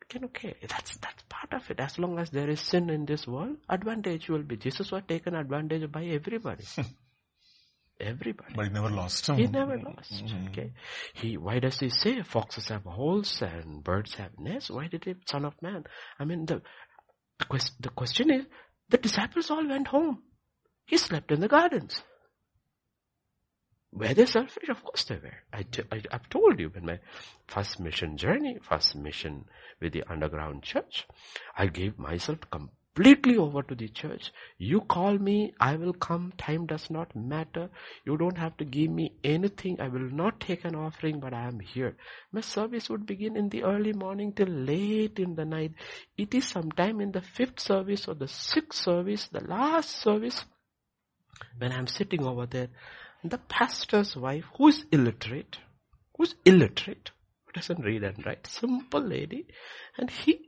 Can 0.07 0.25
okay. 0.25 0.55
That's 0.61 0.97
that's 0.97 1.23
part 1.29 1.53
of 1.53 1.69
it. 1.71 1.79
As 1.79 1.97
long 1.97 2.19
as 2.19 2.29
there 2.29 2.49
is 2.49 2.61
sin 2.61 2.89
in 2.91 3.05
this 3.05 3.27
world, 3.27 3.57
advantage 3.67 4.29
will 4.29 4.43
be. 4.43 4.55
Jesus 4.55 4.91
was 4.91 5.01
taken 5.07 5.35
advantage 5.35 5.91
by 5.91 6.05
everybody. 6.05 6.63
everybody. 7.99 8.53
But 8.55 8.65
he 8.65 8.71
never 8.71 8.89
lost. 8.89 9.27
Him. 9.27 9.37
He 9.37 9.47
never 9.47 9.77
lost. 9.77 10.11
Mm-hmm. 10.11 10.47
Okay. 10.47 10.73
He, 11.13 11.37
why 11.37 11.59
does 11.59 11.79
he 11.79 11.89
say 11.89 12.21
foxes 12.23 12.67
have 12.69 12.83
holes 12.83 13.41
and 13.41 13.83
birds 13.83 14.15
have 14.15 14.31
nests? 14.37 14.69
Why 14.69 14.87
did 14.87 15.05
he, 15.05 15.15
son 15.25 15.45
of 15.45 15.53
man? 15.61 15.85
I 16.19 16.25
mean, 16.25 16.45
the, 16.45 16.61
the, 17.39 17.45
quest, 17.45 17.81
the 17.81 17.89
question 17.89 18.31
is, 18.31 18.45
the 18.89 18.97
disciples 18.97 19.49
all 19.49 19.67
went 19.67 19.87
home. 19.87 20.23
He 20.85 20.97
slept 20.97 21.31
in 21.31 21.39
the 21.39 21.47
gardens. 21.47 22.03
Were 23.91 24.13
they 24.13 24.25
selfish? 24.25 24.67
Of 24.69 24.83
course 24.83 25.05
they 25.05 25.15
were. 25.15 25.37
I, 25.53 25.65
I, 25.91 26.01
I've 26.11 26.29
told 26.29 26.59
you 26.59 26.71
in 26.75 26.85
my 26.85 26.99
first 27.47 27.79
mission 27.79 28.17
journey, 28.17 28.57
first 28.61 28.95
mission 28.95 29.45
with 29.81 29.93
the 29.93 30.03
underground 30.09 30.63
church, 30.63 31.07
I 31.57 31.67
gave 31.67 31.97
myself 31.97 32.39
completely 32.95 33.37
over 33.37 33.61
to 33.61 33.75
the 33.75 33.89
church. 33.89 34.31
You 34.57 34.81
call 34.81 35.17
me, 35.17 35.53
I 35.59 35.75
will 35.75 35.93
come. 35.93 36.33
Time 36.37 36.65
does 36.65 36.89
not 36.89 37.15
matter. 37.15 37.69
You 38.05 38.17
don't 38.17 38.37
have 38.37 38.55
to 38.57 38.65
give 38.65 38.89
me 38.89 39.13
anything. 39.23 39.81
I 39.81 39.89
will 39.89 40.09
not 40.11 40.39
take 40.39 40.63
an 40.63 40.75
offering, 40.75 41.19
but 41.19 41.33
I 41.33 41.47
am 41.47 41.59
here. 41.59 41.97
My 42.31 42.41
service 42.41 42.89
would 42.89 43.05
begin 43.05 43.35
in 43.35 43.49
the 43.49 43.63
early 43.63 43.93
morning 43.93 44.31
till 44.33 44.47
late 44.47 45.19
in 45.19 45.35
the 45.35 45.45
night. 45.45 45.73
It 46.17 46.33
is 46.33 46.47
sometime 46.47 47.01
in 47.01 47.11
the 47.11 47.21
fifth 47.21 47.59
service 47.59 48.07
or 48.07 48.15
the 48.15 48.29
sixth 48.29 48.81
service, 48.81 49.27
the 49.27 49.43
last 49.43 49.89
service, 49.89 50.45
when 51.57 51.73
I'm 51.73 51.87
sitting 51.87 52.23
over 52.23 52.45
there, 52.45 52.69
the 53.23 53.37
pastor's 53.37 54.15
wife, 54.15 54.45
who 54.57 54.69
is 54.69 54.85
illiterate, 54.91 55.57
who's 56.15 56.35
illiterate, 56.45 57.11
doesn't 57.53 57.83
read 57.83 58.03
and 58.03 58.25
write, 58.25 58.47
simple 58.47 59.01
lady, 59.01 59.47
and 59.97 60.09
he 60.09 60.44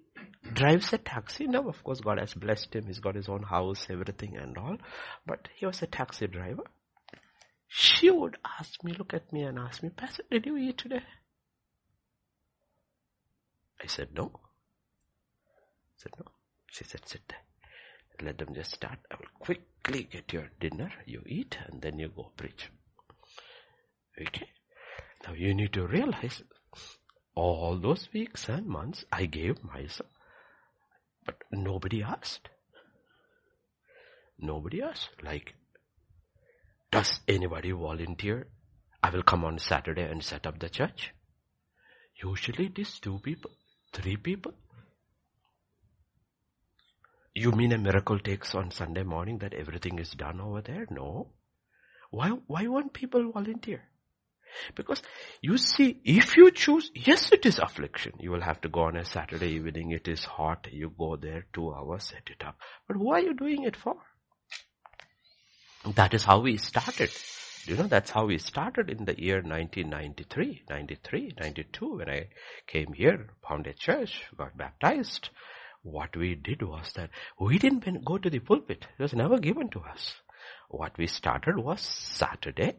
drives 0.54 0.94
a 0.94 0.98
taxi. 0.98 1.48
Now, 1.48 1.68
of 1.68 1.84
course, 1.84 2.02
God 2.02 2.20
has 2.20 2.34
blessed 2.34 2.76
him. 2.76 2.86
He's 2.88 3.00
got 3.00 3.16
his 3.16 3.30
own 3.30 3.44
house, 3.44 3.88
everything 3.90 4.38
and 4.38 4.58
all. 4.58 4.78
But 5.26 5.50
he 5.56 5.66
was 5.66 5.82
a 5.82 5.88
taxi 5.88 6.28
driver. 6.28 6.64
She 7.68 8.10
would 8.10 8.38
ask 8.60 8.84
me, 8.84 8.94
look 8.94 9.14
at 9.14 9.32
me 9.34 9.44
and 9.44 9.60
ask 9.60 9.84
me, 9.84 9.90
Pastor, 9.90 10.24
did 10.32 10.46
you 10.46 10.58
eat 10.58 10.78
today? 10.78 11.04
I 13.82 13.88
said, 13.88 14.10
no. 14.16 14.32
I 14.34 15.98
said, 15.98 16.14
no. 16.18 16.26
She 16.72 16.84
said, 16.86 17.02
sit 17.06 17.22
there. 17.28 17.40
Let 18.22 18.40
them 18.40 18.56
just 18.56 18.74
start. 18.74 18.98
I 19.12 19.16
will 19.16 19.28
quickly 19.40 20.08
get 20.12 20.34
your 20.34 20.50
dinner. 20.60 20.92
You 21.06 21.22
eat 21.28 21.58
and 21.68 21.82
then 21.82 22.00
you 22.00 22.10
go 22.10 22.32
preach. 22.36 22.72
Okay. 24.20 24.50
Now 25.26 25.34
you 25.34 25.54
need 25.54 25.74
to 25.74 25.86
realize 25.86 26.42
all 27.38 27.78
those 27.78 28.10
weeks 28.14 28.50
and 28.50 28.66
months 28.66 29.06
I 29.12 29.26
gave 29.26 29.64
myself. 29.64 30.10
But 31.26 31.36
nobody 31.52 32.02
asked. 32.02 32.50
Nobody 34.40 34.82
asked. 34.82 35.24
Like, 35.24 35.54
does 36.92 37.20
anybody 37.28 37.72
volunteer? 37.72 38.48
I 39.04 39.12
will 39.12 39.24
come 39.24 39.46
on 39.46 39.60
Saturday 39.60 40.04
and 40.04 40.24
set 40.24 40.48
up 40.48 40.60
the 40.60 40.70
church. 40.70 41.12
Usually 42.24 42.72
is 42.76 43.00
two 43.00 43.20
people, 43.20 43.52
three 43.94 44.18
people. 44.18 44.54
You 47.36 47.52
mean 47.52 47.72
a 47.72 47.78
miracle 47.78 48.18
takes 48.18 48.56
on 48.56 48.72
Sunday 48.72 49.04
morning 49.04 49.38
that 49.40 49.54
everything 49.54 50.00
is 50.00 50.12
done 50.12 50.42
over 50.42 50.62
there? 50.62 50.88
No. 50.90 51.28
Why, 52.10 52.30
why 52.48 52.66
won't 52.66 52.94
people 52.94 53.32
volunteer? 53.32 53.84
Because 54.76 55.02
you 55.42 55.58
see, 55.58 56.00
if 56.04 56.38
you 56.38 56.52
choose, 56.52 56.92
yes, 56.96 57.32
it 57.32 57.46
is 57.46 57.60
affliction. 57.60 58.14
You 58.20 58.32
will 58.32 58.42
have 58.42 58.62
to 58.62 58.70
go 58.70 58.82
on 58.82 58.98
a 58.98 59.06
Saturday 59.06 59.52
evening. 59.52 59.92
It 59.92 60.08
is 60.08 60.26
hot. 60.26 60.68
You 60.72 60.94
go 60.98 61.16
there 61.16 61.46
two 61.54 61.74
hours, 61.74 62.06
set 62.06 62.24
it 62.28 62.44
up. 62.46 62.58
But 62.88 62.98
who 62.98 63.12
are 63.12 63.20
you 63.20 63.34
doing 63.34 63.64
it 63.64 63.76
for? 63.76 63.96
That 65.96 66.14
is 66.14 66.24
how 66.24 66.40
we 66.40 66.58
started. 66.58 67.12
You 67.66 67.76
know, 67.76 67.88
that's 67.88 68.12
how 68.12 68.26
we 68.26 68.38
started 68.38 68.90
in 68.90 69.06
the 69.06 69.22
year 69.22 69.42
1993, 69.42 70.64
93, 70.70 71.34
92 71.40 71.98
when 71.98 72.10
I 72.10 72.30
came 72.66 72.94
here, 72.94 73.28
found 73.48 73.68
a 73.68 73.74
church, 73.74 74.24
got 74.38 74.58
baptized 74.58 75.30
what 75.84 76.16
we 76.16 76.36
did 76.36 76.62
was 76.62 76.92
that 76.96 77.10
we 77.40 77.58
didn't 77.58 78.04
go 78.06 78.18
to 78.18 78.30
the 78.30 78.40
pulpit. 78.40 78.88
It 78.98 79.02
was 79.02 79.14
never 79.14 79.40
given 79.40 79.70
to 79.70 79.80
us. 79.80 80.16
What 80.70 80.98
we 80.98 81.08
started 81.08 81.58
was 81.58 81.82
Saturday. 81.82 82.78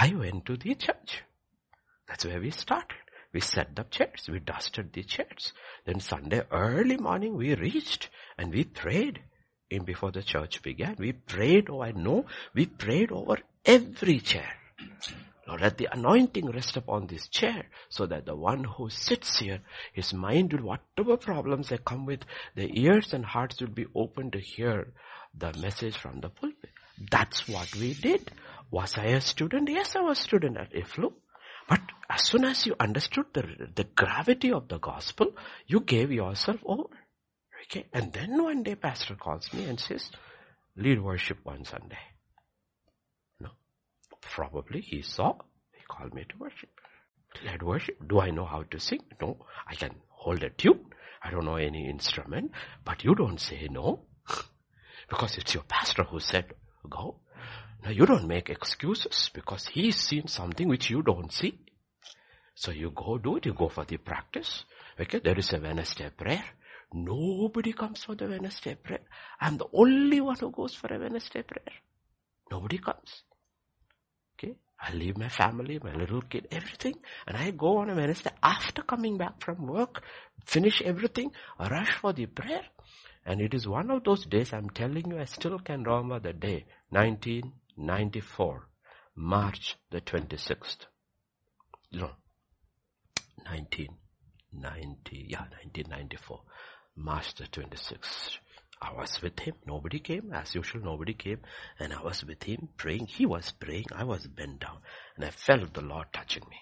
I 0.00 0.14
went 0.14 0.46
to 0.46 0.56
the 0.56 0.76
church. 0.76 1.24
That's 2.06 2.24
where 2.24 2.40
we 2.40 2.52
started. 2.52 2.98
We 3.32 3.40
set 3.40 3.76
up 3.80 3.90
chairs. 3.90 4.28
We 4.30 4.38
dusted 4.38 4.92
the 4.92 5.02
chairs. 5.02 5.52
Then 5.86 5.98
Sunday 5.98 6.42
early 6.52 6.96
morning 6.96 7.36
we 7.36 7.56
reached 7.56 8.08
and 8.38 8.52
we 8.54 8.62
prayed 8.62 9.20
in 9.70 9.84
before 9.84 10.12
the 10.12 10.22
church 10.22 10.62
began. 10.62 10.94
We 11.00 11.12
prayed, 11.14 11.68
oh 11.68 11.82
I 11.82 11.90
know, 11.90 12.26
we 12.54 12.66
prayed 12.66 13.10
over 13.10 13.38
every 13.64 14.20
chair. 14.20 14.52
Lord, 15.48 15.62
let 15.62 15.78
the 15.78 15.88
anointing 15.90 16.48
rest 16.52 16.76
upon 16.76 17.08
this 17.08 17.26
chair 17.26 17.66
so 17.88 18.06
that 18.06 18.24
the 18.24 18.36
one 18.36 18.62
who 18.62 18.90
sits 18.90 19.40
here, 19.40 19.62
his 19.92 20.14
mind 20.14 20.52
will, 20.52 20.62
whatever 20.62 21.16
problems 21.16 21.70
they 21.70 21.78
come 21.78 22.06
with, 22.06 22.20
the 22.54 22.70
ears 22.80 23.12
and 23.14 23.24
hearts 23.24 23.60
will 23.60 23.66
be 23.66 23.86
open 23.96 24.30
to 24.30 24.38
hear 24.38 24.92
the 25.36 25.52
message 25.54 25.96
from 25.96 26.20
the 26.20 26.28
pulpit. 26.28 26.70
That's 27.10 27.48
what 27.48 27.74
we 27.74 27.94
did. 27.94 28.30
Was 28.70 28.98
I 28.98 29.06
a 29.06 29.20
student? 29.20 29.68
Yes, 29.68 29.96
I 29.96 30.00
was 30.00 30.18
a 30.18 30.22
student 30.22 30.56
at 30.56 30.72
IFLU. 30.72 31.12
But 31.68 31.80
as 32.08 32.24
soon 32.24 32.44
as 32.44 32.66
you 32.66 32.74
understood 32.80 33.26
the, 33.32 33.44
the 33.74 33.84
gravity 33.84 34.52
of 34.52 34.68
the 34.68 34.78
gospel, 34.78 35.32
you 35.66 35.80
gave 35.80 36.10
yourself 36.10 36.60
over. 36.64 36.84
Okay. 37.64 37.86
And 37.92 38.12
then 38.12 38.42
one 38.42 38.62
day 38.62 38.74
pastor 38.74 39.14
calls 39.16 39.52
me 39.52 39.64
and 39.64 39.78
says, 39.78 40.10
lead 40.76 41.02
worship 41.02 41.38
one 41.42 41.64
Sunday. 41.64 41.98
No. 43.40 43.50
Probably 44.20 44.80
he 44.80 45.02
saw, 45.02 45.34
he 45.72 45.82
called 45.88 46.14
me 46.14 46.24
to 46.28 46.38
worship. 46.38 46.70
Led 47.44 47.62
worship. 47.62 47.96
Do 48.08 48.20
I 48.20 48.30
know 48.30 48.46
how 48.46 48.62
to 48.62 48.80
sing? 48.80 49.00
No. 49.20 49.44
I 49.66 49.74
can 49.74 49.94
hold 50.08 50.42
a 50.42 50.50
tune. 50.50 50.86
I 51.22 51.30
don't 51.30 51.44
know 51.44 51.56
any 51.56 51.88
instrument. 51.88 52.52
But 52.84 53.04
you 53.04 53.14
don't 53.14 53.40
say 53.40 53.68
no. 53.70 54.04
because 55.10 55.36
it's 55.36 55.54
your 55.54 55.64
pastor 55.64 56.04
who 56.04 56.20
said 56.20 56.54
go. 56.88 57.20
Now 57.84 57.90
you 57.90 58.06
don't 58.06 58.26
make 58.26 58.50
excuses 58.50 59.30
because 59.32 59.66
he's 59.66 59.96
seen 59.96 60.26
something 60.26 60.68
which 60.68 60.90
you 60.90 61.02
don't 61.02 61.32
see. 61.32 61.58
So 62.54 62.72
you 62.72 62.90
go 62.90 63.18
do 63.18 63.36
it, 63.36 63.46
you 63.46 63.54
go 63.54 63.68
for 63.68 63.84
the 63.84 63.98
practice. 63.98 64.64
Okay, 65.00 65.20
there 65.20 65.38
is 65.38 65.52
a 65.52 65.60
Wednesday 65.60 66.10
prayer. 66.10 66.44
Nobody 66.92 67.72
comes 67.72 68.02
for 68.02 68.14
the 68.14 68.26
Wednesday 68.26 68.74
prayer. 68.74 69.02
I'm 69.40 69.58
the 69.58 69.66
only 69.72 70.20
one 70.20 70.36
who 70.40 70.50
goes 70.50 70.74
for 70.74 70.92
a 70.92 70.98
Wednesday 70.98 71.42
prayer. 71.42 71.76
Nobody 72.50 72.78
comes. 72.78 73.22
Okay. 74.34 74.56
I 74.80 74.92
leave 74.92 75.16
my 75.16 75.28
family, 75.28 75.80
my 75.82 75.92
little 75.94 76.22
kid, 76.22 76.48
everything, 76.50 76.94
and 77.26 77.36
I 77.36 77.50
go 77.50 77.78
on 77.78 77.90
a 77.90 77.94
Wednesday 77.96 78.30
after 78.42 78.82
coming 78.82 79.18
back 79.18 79.42
from 79.42 79.66
work, 79.66 80.02
finish 80.44 80.80
everything, 80.82 81.32
rush 81.58 81.92
for 82.00 82.12
the 82.12 82.26
prayer. 82.26 82.62
And 83.26 83.40
it 83.40 83.54
is 83.54 83.68
one 83.68 83.90
of 83.90 84.04
those 84.04 84.24
days, 84.24 84.52
I'm 84.52 84.70
telling 84.70 85.10
you, 85.10 85.18
I 85.18 85.24
still 85.24 85.58
can 85.58 85.82
remember 85.82 86.20
the 86.20 86.32
day, 86.32 86.66
1994, 87.78 88.68
March 89.16 89.76
the 89.90 90.00
26th. 90.00 90.86
No, 91.92 92.10
1990, 93.44 95.26
yeah, 95.30 95.40
1994, 95.40 96.40
March 96.96 97.34
the 97.36 97.44
26th. 97.44 98.38
I 98.80 98.92
was 98.92 99.20
with 99.22 99.38
him. 99.40 99.54
Nobody 99.66 99.98
came. 99.98 100.32
As 100.32 100.54
usual, 100.54 100.82
nobody 100.82 101.14
came. 101.14 101.40
And 101.80 101.92
I 101.92 102.02
was 102.02 102.24
with 102.24 102.42
him 102.44 102.68
praying. 102.76 103.06
He 103.06 103.26
was 103.26 103.52
praying. 103.52 103.86
I 103.92 104.04
was 104.04 104.26
bent 104.26 104.60
down. 104.60 104.78
And 105.16 105.24
I 105.24 105.30
felt 105.30 105.74
the 105.74 105.80
Lord 105.80 106.06
touching 106.12 106.44
me 106.48 106.58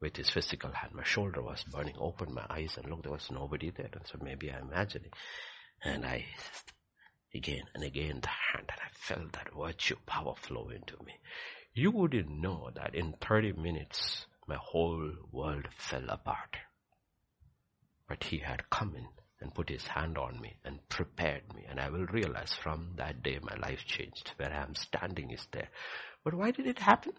with 0.00 0.16
his 0.16 0.30
physical 0.30 0.70
hand. 0.70 0.94
My 0.94 1.02
shoulder 1.02 1.42
was 1.42 1.64
burning. 1.64 1.96
Opened 1.98 2.32
my 2.32 2.46
eyes 2.48 2.76
and 2.76 2.88
looked. 2.88 3.02
There 3.04 3.12
was 3.12 3.28
nobody 3.32 3.70
there. 3.70 3.90
And 3.92 4.06
so 4.06 4.18
maybe 4.22 4.52
I'm 4.52 4.68
imagining. 4.68 5.10
And 5.82 6.06
I, 6.06 6.26
again 7.34 7.64
and 7.74 7.84
again, 7.84 8.20
the 8.22 8.28
hand. 8.28 8.70
And 8.70 8.80
I 8.80 8.88
felt 8.92 9.32
that 9.32 9.54
virtue 9.56 9.96
power 10.06 10.34
flow 10.36 10.68
into 10.68 11.02
me. 11.04 11.14
You 11.74 11.90
wouldn't 11.90 12.30
know 12.30 12.70
that 12.74 12.94
in 12.94 13.14
30 13.20 13.52
minutes, 13.52 14.26
my 14.46 14.56
whole 14.56 15.12
world 15.30 15.68
fell 15.76 16.08
apart. 16.08 16.56
But 18.08 18.24
he 18.24 18.38
had 18.38 18.70
come 18.70 18.94
in 18.96 19.06
and 19.40 19.54
put 19.54 19.68
his 19.68 19.86
hand 19.86 20.18
on 20.18 20.40
me 20.40 20.56
and 20.64 20.86
prepared 20.88 21.42
me. 21.54 21.64
And 21.68 21.78
I 21.78 21.90
will 21.90 22.06
realize 22.06 22.54
from 22.54 22.94
that 22.96 23.22
day 23.22 23.38
my 23.42 23.54
life 23.56 23.84
changed. 23.86 24.32
Where 24.36 24.52
I 24.52 24.62
am 24.62 24.74
standing 24.74 25.30
is 25.30 25.46
there. 25.52 25.68
But 26.24 26.34
why 26.34 26.50
did 26.50 26.66
it 26.66 26.78
happen? 26.78 27.12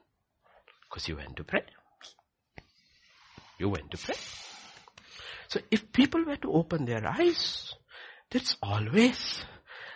Because 0.90 1.08
you 1.08 1.16
went 1.16 1.38
to 1.38 1.44
pray. 1.44 1.64
You 3.60 3.70
went 3.70 3.92
to 3.92 3.98
pray. 3.98 4.16
So 5.48 5.60
if 5.72 5.92
people 5.92 6.24
were 6.26 6.38
to 6.38 6.52
open 6.52 6.86
their 6.86 7.06
eyes, 7.08 7.74
that's 8.30 8.56
always, 8.62 9.44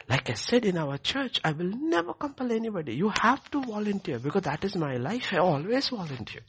like 0.10 0.30
I 0.30 0.34
said 0.34 0.66
in 0.66 0.78
our 0.78 0.98
church, 0.98 1.40
I 1.44 1.52
will 1.52 1.72
never 1.72 2.14
compel 2.14 2.52
anybody. 2.52 2.96
You 2.96 3.10
have 3.10 3.50
to 3.52 3.62
volunteer 3.62 4.20
because 4.20 4.44
that 4.44 4.64
is 4.66 4.76
my 4.76 4.98
life. 4.98 5.30
I 5.32 5.38
always 5.38 5.90
volunteer. 5.90 6.42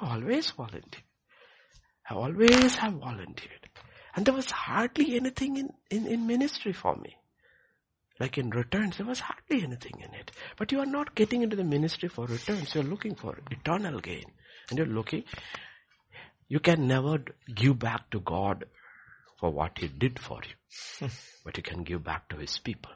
I 0.00 0.14
always 0.14 0.50
volunteer. 0.50 1.02
I 2.08 2.14
always 2.14 2.76
have 2.76 2.94
volunteered. 2.94 3.68
And 4.14 4.26
there 4.26 4.34
was 4.34 4.50
hardly 4.50 5.16
anything 5.16 5.56
in, 5.56 5.70
in, 5.90 6.06
in 6.06 6.26
ministry 6.26 6.72
for 6.72 6.96
me. 6.96 7.16
Like 8.18 8.36
in 8.36 8.50
returns, 8.50 8.98
there 8.98 9.06
was 9.06 9.20
hardly 9.20 9.62
anything 9.62 9.94
in 9.98 10.12
it. 10.14 10.30
But 10.58 10.72
you 10.72 10.80
are 10.80 10.86
not 10.86 11.14
getting 11.14 11.42
into 11.42 11.56
the 11.56 11.64
ministry 11.64 12.08
for 12.08 12.26
returns. 12.26 12.74
You're 12.74 12.84
looking 12.84 13.14
for 13.14 13.38
eternal 13.50 13.98
gain. 14.00 14.24
And 14.68 14.78
you're 14.78 14.86
looking, 14.86 15.24
you 16.48 16.60
can 16.60 16.86
never 16.86 17.24
give 17.54 17.78
back 17.78 18.10
to 18.10 18.20
God 18.20 18.66
for 19.38 19.50
what 19.50 19.78
He 19.78 19.88
did 19.88 20.18
for 20.18 20.40
you. 20.46 20.59
but 21.44 21.56
he 21.56 21.62
can 21.62 21.82
give 21.82 22.04
back 22.04 22.28
to 22.28 22.36
His 22.36 22.58
people. 22.58 22.92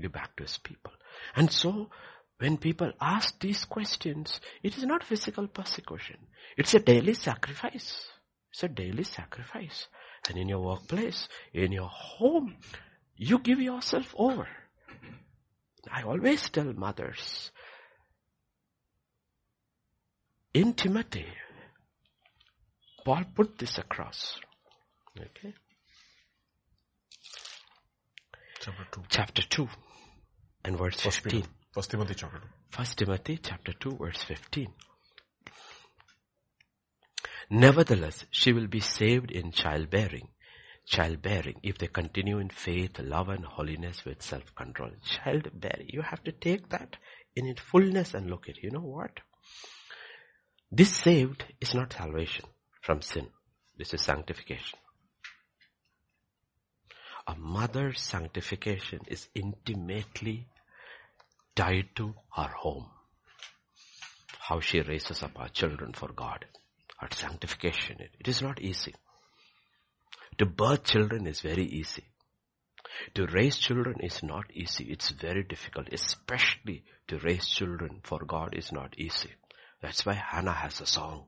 Give 0.00 0.12
back 0.12 0.36
to 0.36 0.44
His 0.44 0.58
people. 0.58 0.92
And 1.36 1.50
so, 1.50 1.90
when 2.38 2.56
people 2.56 2.92
ask 3.00 3.38
these 3.40 3.64
questions, 3.64 4.40
it 4.62 4.76
is 4.76 4.84
not 4.84 5.04
physical 5.04 5.46
persecution. 5.46 6.16
It's 6.56 6.74
a 6.74 6.80
daily 6.80 7.14
sacrifice. 7.14 8.08
It's 8.50 8.62
a 8.62 8.68
daily 8.68 9.04
sacrifice. 9.04 9.86
And 10.28 10.38
in 10.38 10.48
your 10.48 10.60
workplace, 10.60 11.28
in 11.52 11.72
your 11.72 11.88
home, 11.88 12.56
you 13.16 13.38
give 13.38 13.60
yourself 13.60 14.14
over. 14.16 14.48
I 15.90 16.02
always 16.02 16.48
tell 16.50 16.72
mothers, 16.72 17.50
in 20.54 20.74
Timothy, 20.74 21.26
Paul 23.04 23.24
put 23.34 23.58
this 23.58 23.78
across. 23.78 24.38
Okay. 25.18 25.54
Chapter 28.64 28.86
2. 28.92 29.02
Chapter 29.08 29.42
2 29.42 29.68
and 30.66 30.78
verse 30.78 31.00
First 31.00 31.18
15. 31.22 31.40
Peter. 31.40 31.52
First 31.72 31.90
Timothy 31.90 32.14
chapter 32.14 32.38
2. 32.38 32.46
First 32.70 32.96
Timothy 32.96 33.38
chapter 33.42 33.72
2 33.72 33.96
verse 33.96 34.22
15. 34.22 34.68
Nevertheless, 37.50 38.24
she 38.30 38.52
will 38.52 38.68
be 38.68 38.78
saved 38.78 39.32
in 39.32 39.50
childbearing. 39.50 40.28
Childbearing, 40.86 41.56
if 41.64 41.78
they 41.78 41.88
continue 41.88 42.38
in 42.38 42.50
faith, 42.50 43.00
love 43.00 43.30
and 43.30 43.44
holiness 43.44 44.04
with 44.04 44.22
self-control. 44.22 44.92
Childbearing, 45.02 45.88
you 45.88 46.02
have 46.02 46.22
to 46.22 46.30
take 46.30 46.68
that 46.68 46.94
in 47.34 47.46
its 47.46 47.62
fullness 47.62 48.14
and 48.14 48.30
look 48.30 48.48
at 48.48 48.58
it. 48.58 48.62
You 48.62 48.70
know 48.70 48.78
what? 48.78 49.18
This 50.70 50.94
saved 50.94 51.42
is 51.60 51.74
not 51.74 51.94
salvation 51.94 52.44
from 52.80 53.02
sin. 53.02 53.26
This 53.76 53.92
is 53.92 54.02
sanctification. 54.02 54.78
A 57.26 57.36
mother's 57.36 58.00
sanctification 58.00 59.00
is 59.06 59.28
intimately 59.34 60.48
tied 61.54 61.88
to 61.96 62.14
her 62.34 62.48
home. 62.48 62.86
How 64.38 64.60
she 64.60 64.80
raises 64.80 65.22
up 65.22 65.38
her 65.38 65.48
children 65.48 65.92
for 65.92 66.08
God. 66.08 66.44
Her 66.98 67.08
sanctification. 67.12 67.98
It 68.18 68.28
is 68.28 68.42
not 68.42 68.60
easy. 68.60 68.94
To 70.38 70.46
birth 70.46 70.84
children 70.84 71.26
is 71.26 71.40
very 71.40 71.64
easy. 71.64 72.04
To 73.14 73.26
raise 73.26 73.58
children 73.58 74.00
is 74.00 74.22
not 74.22 74.44
easy. 74.52 74.84
It's 74.84 75.10
very 75.10 75.44
difficult. 75.44 75.88
Especially 75.92 76.84
to 77.08 77.18
raise 77.18 77.46
children 77.46 78.00
for 78.02 78.18
God 78.24 78.54
is 78.54 78.72
not 78.72 78.98
easy. 78.98 79.30
That's 79.80 80.04
why 80.04 80.14
Hannah 80.14 80.52
has 80.52 80.80
a 80.80 80.86
song. 80.86 81.26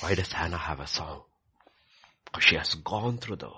Why 0.00 0.14
does 0.14 0.32
Hannah 0.32 0.56
have 0.56 0.80
a 0.80 0.86
song? 0.86 1.22
She 2.38 2.56
has 2.56 2.74
gone 2.74 3.18
through 3.18 3.36
the 3.36 3.50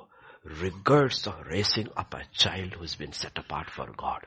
rigors 0.45 1.27
of 1.27 1.47
raising 1.47 1.89
up 1.97 2.15
a 2.15 2.23
child 2.33 2.75
who's 2.75 2.95
been 2.97 3.13
set 3.13 3.39
apart 3.39 3.71
for 3.71 3.93
God. 3.97 4.27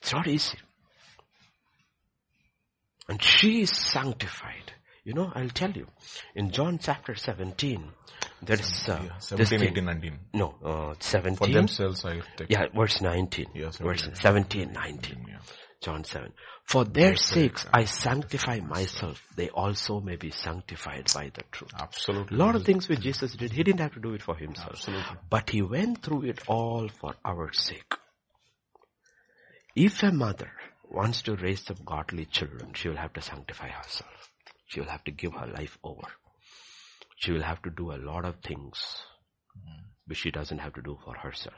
It's 0.00 0.12
not 0.12 0.26
easy. 0.26 0.58
And 3.08 3.22
she 3.22 3.62
is 3.62 3.70
sanctified. 3.76 4.72
You 5.02 5.14
know, 5.14 5.32
I'll 5.34 5.48
tell 5.48 5.70
you, 5.70 5.88
in 6.34 6.50
John 6.50 6.78
chapter 6.78 7.14
17, 7.14 7.90
there 8.42 8.60
is, 8.60 8.88
uh, 8.88 9.18
17, 9.18 9.62
18, 9.62 9.84
19. 9.84 10.18
No, 10.34 10.54
uh, 10.62 10.94
17. 11.00 11.36
For 11.36 11.52
themselves 11.52 12.04
I 12.04 12.20
take. 12.36 12.50
Yeah, 12.50 12.66
verse 12.74 13.00
19. 13.00 13.46
Yeah, 13.54 13.70
verse 13.70 14.02
17. 14.02 14.14
17, 14.14 14.72
19. 14.72 15.26
Yeah. 15.28 15.38
John 15.80 16.04
7. 16.04 16.32
For 16.64 16.84
their 16.84 17.16
sakes 17.16 17.66
I 17.72 17.84
sanctify 17.84 18.60
myself. 18.60 19.22
They 19.34 19.48
also 19.48 20.00
may 20.00 20.16
be 20.16 20.30
sanctified 20.30 21.10
by 21.14 21.30
the 21.34 21.42
truth. 21.50 21.72
Absolutely. 21.78 22.36
A 22.36 22.38
lot 22.38 22.54
of 22.54 22.64
things 22.64 22.88
which 22.88 23.00
Jesus 23.00 23.32
did, 23.32 23.52
he 23.52 23.62
didn't 23.62 23.80
have 23.80 23.94
to 23.94 24.00
do 24.00 24.12
it 24.12 24.22
for 24.22 24.36
himself. 24.36 24.72
Absolutely. 24.72 25.16
But 25.30 25.50
he 25.50 25.62
went 25.62 26.02
through 26.02 26.24
it 26.24 26.40
all 26.46 26.88
for 26.88 27.14
our 27.24 27.52
sake. 27.52 27.94
If 29.74 30.02
a 30.02 30.12
mother 30.12 30.52
wants 30.90 31.22
to 31.22 31.36
raise 31.36 31.70
up 31.70 31.84
godly 31.84 32.26
children, 32.26 32.72
she 32.74 32.88
will 32.88 32.96
have 32.96 33.14
to 33.14 33.22
sanctify 33.22 33.68
herself. 33.68 34.30
She 34.66 34.80
will 34.80 34.88
have 34.88 35.04
to 35.04 35.12
give 35.12 35.32
her 35.32 35.46
life 35.46 35.78
over. 35.82 36.08
She 37.16 37.32
will 37.32 37.42
have 37.42 37.62
to 37.62 37.70
do 37.70 37.92
a 37.92 37.96
lot 37.96 38.24
of 38.24 38.36
things 38.40 39.02
mm. 39.56 39.84
which 40.06 40.18
she 40.18 40.30
doesn't 40.30 40.58
have 40.58 40.74
to 40.74 40.82
do 40.82 40.98
for 41.04 41.14
herself. 41.14 41.54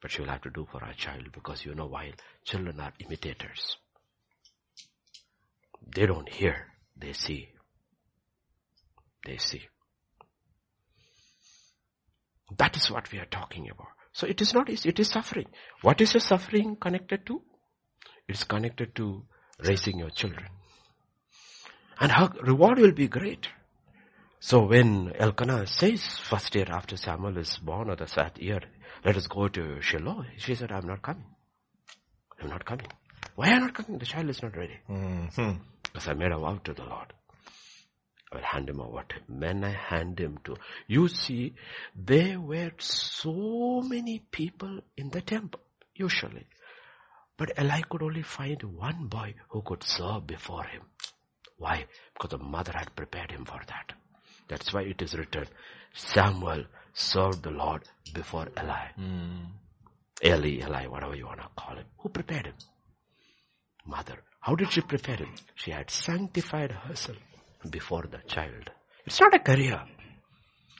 But 0.00 0.10
she 0.10 0.20
will 0.20 0.28
have 0.28 0.42
to 0.42 0.50
do 0.50 0.66
for 0.70 0.80
her 0.80 0.92
child 0.92 1.32
because 1.32 1.64
you 1.64 1.74
know 1.74 1.86
why? 1.86 2.12
Children 2.44 2.80
are 2.80 2.92
imitators. 3.00 3.76
They 5.94 6.06
don't 6.06 6.28
hear, 6.28 6.66
they 6.96 7.12
see. 7.12 7.48
They 9.26 9.38
see. 9.38 9.62
That 12.56 12.76
is 12.76 12.90
what 12.90 13.10
we 13.12 13.18
are 13.18 13.26
talking 13.26 13.68
about. 13.70 13.88
So 14.12 14.26
it 14.26 14.40
is 14.40 14.54
not 14.54 14.70
easy, 14.70 14.88
it 14.88 14.98
is 14.98 15.08
suffering. 15.08 15.46
What 15.82 16.00
is 16.00 16.14
your 16.14 16.20
suffering 16.20 16.76
connected 16.76 17.26
to? 17.26 17.42
It's 18.26 18.44
connected 18.44 18.94
to 18.96 19.24
raising 19.64 19.98
your 19.98 20.10
children. 20.10 20.48
And 22.00 22.12
her 22.12 22.30
reward 22.42 22.78
will 22.78 22.92
be 22.92 23.08
great. 23.08 23.48
So 24.40 24.66
when 24.66 25.12
Elkanah 25.18 25.66
says 25.66 26.02
first 26.18 26.54
year 26.54 26.66
after 26.68 26.96
Samuel 26.96 27.38
is 27.38 27.58
born 27.58 27.90
or 27.90 27.96
the 27.96 28.06
third 28.06 28.38
year, 28.38 28.60
let 29.04 29.16
us 29.16 29.26
go 29.26 29.48
to 29.48 29.80
Shiloh, 29.80 30.24
she 30.36 30.54
said, 30.54 30.72
I'm 30.72 30.86
not 30.86 31.02
coming. 31.02 31.24
I'm 32.40 32.48
not 32.48 32.64
coming. 32.64 32.86
Why 33.34 33.48
am 33.48 33.62
I 33.62 33.66
not 33.66 33.74
coming? 33.74 33.98
The 33.98 34.06
child 34.06 34.28
is 34.30 34.42
not 34.42 34.56
ready. 34.56 34.78
hmm 34.86 35.26
Because 35.82 36.08
I 36.08 36.14
made 36.14 36.32
a 36.32 36.38
vow 36.38 36.60
to 36.64 36.72
the 36.74 36.84
Lord. 36.84 37.12
I 38.32 38.36
will 38.36 38.44
hand 38.44 38.68
him 38.68 38.80
over 38.80 39.02
to 39.08 39.14
him. 39.16 39.40
When 39.40 39.64
I 39.64 39.70
hand 39.72 40.18
him 40.20 40.38
to, 40.44 40.56
you 40.86 41.08
see, 41.08 41.54
there 41.96 42.40
were 42.40 42.72
so 42.78 43.80
many 43.82 44.18
people 44.30 44.80
in 44.96 45.10
the 45.10 45.20
temple, 45.22 45.60
usually. 45.94 46.46
But 47.36 47.52
Eli 47.58 47.82
could 47.82 48.02
only 48.02 48.22
find 48.22 48.62
one 48.62 49.06
boy 49.06 49.34
who 49.48 49.62
could 49.62 49.82
serve 49.84 50.26
before 50.26 50.64
him. 50.64 50.82
Why? 51.56 51.86
Because 52.14 52.30
the 52.30 52.38
mother 52.44 52.72
had 52.74 52.94
prepared 52.94 53.30
him 53.30 53.44
for 53.44 53.60
that. 53.66 53.92
That's 54.48 54.72
why 54.72 54.82
it 54.82 55.00
is 55.02 55.14
written, 55.14 55.46
Samuel 55.94 56.64
served 56.98 57.42
the 57.42 57.50
Lord 57.50 57.82
before 58.12 58.48
Eli. 58.58 58.88
Hmm. 58.96 59.44
Eli, 60.24 60.64
Eli, 60.64 60.86
whatever 60.86 61.14
you 61.14 61.26
want 61.26 61.40
to 61.40 61.48
call 61.56 61.76
him. 61.76 61.84
Who 61.98 62.08
prepared 62.08 62.46
him? 62.46 62.54
Mother. 63.86 64.18
How 64.40 64.54
did 64.56 64.72
she 64.72 64.80
prepare 64.80 65.16
him? 65.16 65.34
She 65.54 65.70
had 65.70 65.90
sanctified 65.90 66.72
herself 66.72 67.18
before 67.70 68.04
the 68.10 68.18
child. 68.26 68.70
It's 69.06 69.20
not 69.20 69.34
a 69.34 69.38
career. 69.38 69.80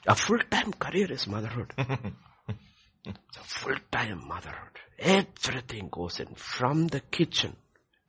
A 0.07 0.15
full-time 0.15 0.73
career 0.73 1.11
is 1.11 1.27
motherhood. 1.27 1.73
it's 1.77 3.37
a 3.37 3.43
full-time 3.43 4.27
motherhood. 4.27 4.77
Everything 4.97 5.89
goes 5.89 6.19
in 6.19 6.35
from 6.35 6.87
the 6.87 6.99
kitchen 6.99 7.55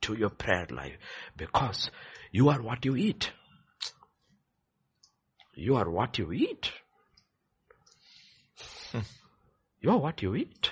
to 0.01 0.15
your 0.15 0.29
prayer 0.29 0.67
life 0.69 0.97
because 1.37 1.89
you 2.31 2.49
are 2.49 2.61
what 2.61 2.83
you 2.85 2.95
eat. 2.95 3.31
You 5.53 5.75
are 5.75 5.89
what 5.89 6.17
you 6.17 6.31
eat. 6.31 6.71
Hmm. 8.91 8.99
You 9.81 9.91
are 9.91 9.97
what 9.97 10.21
you 10.21 10.35
eat. 10.35 10.71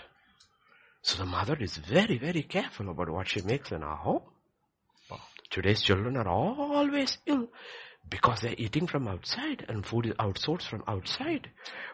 So 1.02 1.18
the 1.18 1.26
mother 1.26 1.56
is 1.60 1.78
very, 1.78 2.18
very 2.18 2.44
careful 2.44 2.90
about 2.90 3.10
what 3.10 3.30
she 3.30 3.42
makes 3.42 3.72
in 3.72 3.82
her 3.82 3.96
home. 3.96 4.22
Today's 5.50 5.82
children 5.82 6.16
are 6.18 6.28
always 6.28 7.18
ill 7.26 7.48
because 8.08 8.42
they're 8.42 8.56
eating 8.58 8.86
from 8.86 9.08
outside 9.08 9.66
and 9.68 9.86
food 9.86 10.08
is 10.08 10.14
outsourced 10.14 10.64
from 10.64 10.84
outside. 10.88 11.50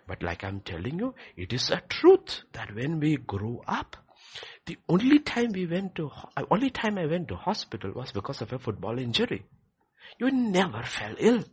But 0.07 0.23
like 0.23 0.43
I'm 0.43 0.59
telling 0.59 0.99
you, 0.99 1.15
it 1.37 1.53
is 1.53 1.69
a 1.69 1.81
truth 1.87 2.41
that 2.53 2.75
when 2.75 2.99
we 2.99 3.17
grew 3.17 3.61
up, 3.67 3.95
the 4.65 4.77
only 4.89 5.19
time 5.19 5.51
we 5.53 5.65
went 5.67 5.95
to, 5.95 6.11
uh, 6.35 6.43
only 6.51 6.69
time 6.69 6.97
I 6.97 7.05
went 7.05 7.29
to 7.29 7.35
hospital 7.35 7.91
was 7.93 8.11
because 8.11 8.41
of 8.41 8.51
a 8.51 8.59
football 8.59 8.99
injury. 8.99 9.45
You 10.19 10.31
never 10.31 10.83
fell 10.83 11.15
ill. 11.17 11.43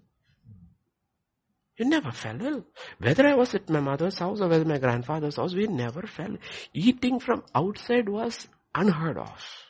You 1.78 1.86
never 1.86 2.10
fell 2.10 2.40
ill. 2.42 2.66
Whether 2.98 3.26
I 3.26 3.34
was 3.34 3.54
at 3.54 3.70
my 3.70 3.80
mother's 3.80 4.18
house 4.18 4.40
or 4.40 4.48
whether 4.48 4.64
my 4.64 4.78
grandfather's 4.78 5.36
house, 5.36 5.54
we 5.54 5.66
never 5.66 6.06
fell. 6.06 6.36
Eating 6.74 7.18
from 7.18 7.44
outside 7.54 8.08
was 8.08 8.46
unheard 8.74 9.16
of. 9.16 9.64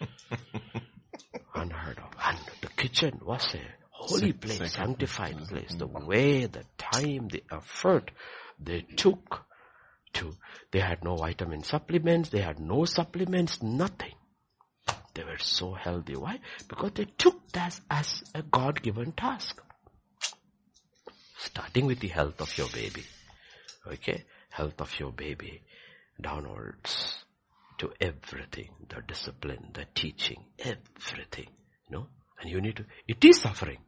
unheard 1.54 1.98
of. 1.98 2.10
And 2.24 2.38
the 2.60 2.68
kitchen 2.68 3.20
was 3.24 3.54
a 3.54 3.60
holy 3.90 4.32
place, 4.32 4.72
sanctified 4.72 5.36
place. 5.48 5.74
The 5.74 5.86
way, 5.86 6.46
the 6.46 6.64
time, 6.78 7.28
the 7.28 7.42
effort 7.50 8.12
they 8.60 8.82
took 8.82 9.44
to, 10.14 10.32
they 10.70 10.80
had 10.80 11.02
no 11.02 11.16
vitamin 11.16 11.64
supplements, 11.64 12.28
they 12.28 12.40
had 12.40 12.60
no 12.60 12.84
supplements, 12.84 13.62
nothing. 13.62 14.14
They 15.14 15.24
were 15.24 15.38
so 15.38 15.72
healthy. 15.72 16.14
Why? 16.14 16.38
Because 16.68 16.92
they 16.94 17.06
took 17.06 17.50
that 17.52 17.80
as 17.90 18.22
a 18.34 18.42
God-given 18.42 19.12
task. 19.12 19.60
Starting 21.38 21.86
with 21.86 22.00
the 22.00 22.08
health 22.08 22.40
of 22.40 22.56
your 22.56 22.68
baby. 22.68 23.04
Okay? 23.86 24.24
Health 24.50 24.80
of 24.80 24.98
your 24.98 25.12
baby. 25.12 25.62
Downwards 26.20 27.24
to 27.78 27.92
everything. 28.00 28.70
The 28.88 29.02
discipline, 29.06 29.70
the 29.74 29.86
teaching, 29.94 30.44
everything. 30.58 31.48
You 31.88 31.98
know? 31.98 32.06
And 32.40 32.50
you 32.50 32.60
need 32.60 32.76
to, 32.76 32.84
it 33.06 33.24
is 33.24 33.40
suffering. 33.40 33.78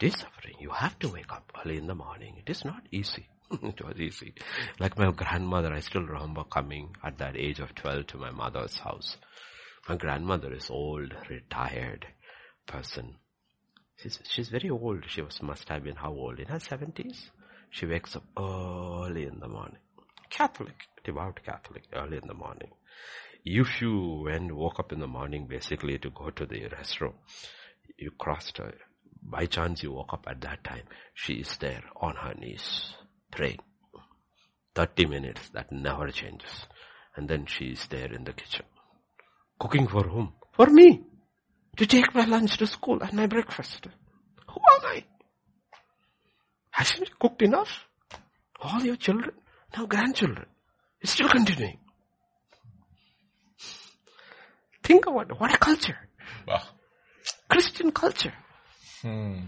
It 0.00 0.06
is 0.06 0.14
suffering. 0.14 0.56
You 0.60 0.70
have 0.70 0.98
to 1.00 1.08
wake 1.08 1.32
up 1.32 1.52
early 1.64 1.78
in 1.78 1.86
the 1.86 1.94
morning. 1.94 2.36
It 2.38 2.50
is 2.50 2.64
not 2.64 2.82
easy. 2.90 3.28
it 3.50 3.84
was 3.84 4.00
easy. 4.00 4.34
Like 4.80 4.98
my 4.98 5.10
grandmother, 5.12 5.72
I 5.72 5.80
still 5.80 6.02
remember 6.02 6.44
coming 6.44 6.96
at 7.04 7.18
that 7.18 7.36
age 7.36 7.60
of 7.60 7.74
12 7.74 8.08
to 8.08 8.18
my 8.18 8.30
mother's 8.30 8.78
house. 8.78 9.16
My 9.88 9.96
grandmother 9.96 10.52
is 10.52 10.70
old, 10.70 11.14
retired 11.28 12.06
person. 12.66 13.16
She's, 13.96 14.18
she's 14.24 14.48
very 14.48 14.70
old. 14.70 15.04
She 15.08 15.22
was, 15.22 15.40
must 15.42 15.68
have 15.68 15.84
been 15.84 15.96
how 15.96 16.12
old? 16.12 16.40
In 16.40 16.46
her 16.46 16.58
70s? 16.58 17.30
She 17.70 17.86
wakes 17.86 18.16
up 18.16 18.24
early 18.38 19.26
in 19.26 19.40
the 19.40 19.48
morning. 19.48 19.78
Catholic, 20.30 20.74
devout 21.04 21.40
Catholic, 21.44 21.84
early 21.92 22.18
in 22.18 22.26
the 22.28 22.34
morning. 22.34 22.70
If 23.44 23.80
you 23.80 24.22
went, 24.24 24.54
woke 24.54 24.78
up 24.80 24.92
in 24.92 25.00
the 25.00 25.06
morning 25.06 25.46
basically 25.46 25.98
to 25.98 26.10
go 26.10 26.30
to 26.30 26.46
the 26.46 26.60
restroom, 26.68 27.14
you 27.98 28.10
crossed 28.18 28.58
her. 28.58 28.74
By 29.22 29.46
chance 29.46 29.82
you 29.82 29.92
woke 29.92 30.12
up 30.12 30.26
at 30.28 30.40
that 30.42 30.64
time. 30.64 30.84
She 31.14 31.34
is 31.34 31.56
there 31.58 31.82
on 31.96 32.16
her 32.16 32.34
knees, 32.34 32.94
praying. 33.30 33.60
30 34.74 35.06
minutes, 35.06 35.48
that 35.50 35.70
never 35.70 36.10
changes. 36.10 36.66
And 37.16 37.28
then 37.28 37.46
she 37.46 37.66
is 37.66 37.86
there 37.88 38.12
in 38.12 38.24
the 38.24 38.32
kitchen. 38.32 38.64
Cooking 39.58 39.86
for 39.86 40.02
whom? 40.02 40.32
For 40.52 40.66
me. 40.66 41.04
To 41.76 41.86
take 41.86 42.14
my 42.14 42.24
lunch 42.24 42.56
to 42.58 42.66
school 42.66 43.02
and 43.02 43.12
my 43.14 43.26
breakfast. 43.26 43.86
Who 44.48 44.60
am 44.74 44.84
I? 44.84 45.04
Hasn't 46.70 47.08
you 47.08 47.14
cooked 47.18 47.42
enough? 47.42 47.86
All 48.60 48.82
your 48.82 48.96
children, 48.96 49.32
now 49.76 49.86
grandchildren. 49.86 50.46
It's 51.00 51.12
still 51.12 51.28
continuing. 51.28 51.78
Think 54.82 55.06
about 55.06 55.30
it. 55.30 55.40
What 55.40 55.54
a 55.54 55.58
culture. 55.58 55.98
Wow. 56.46 56.62
Christian 57.48 57.90
culture. 57.90 58.34
Hmm. 59.02 59.40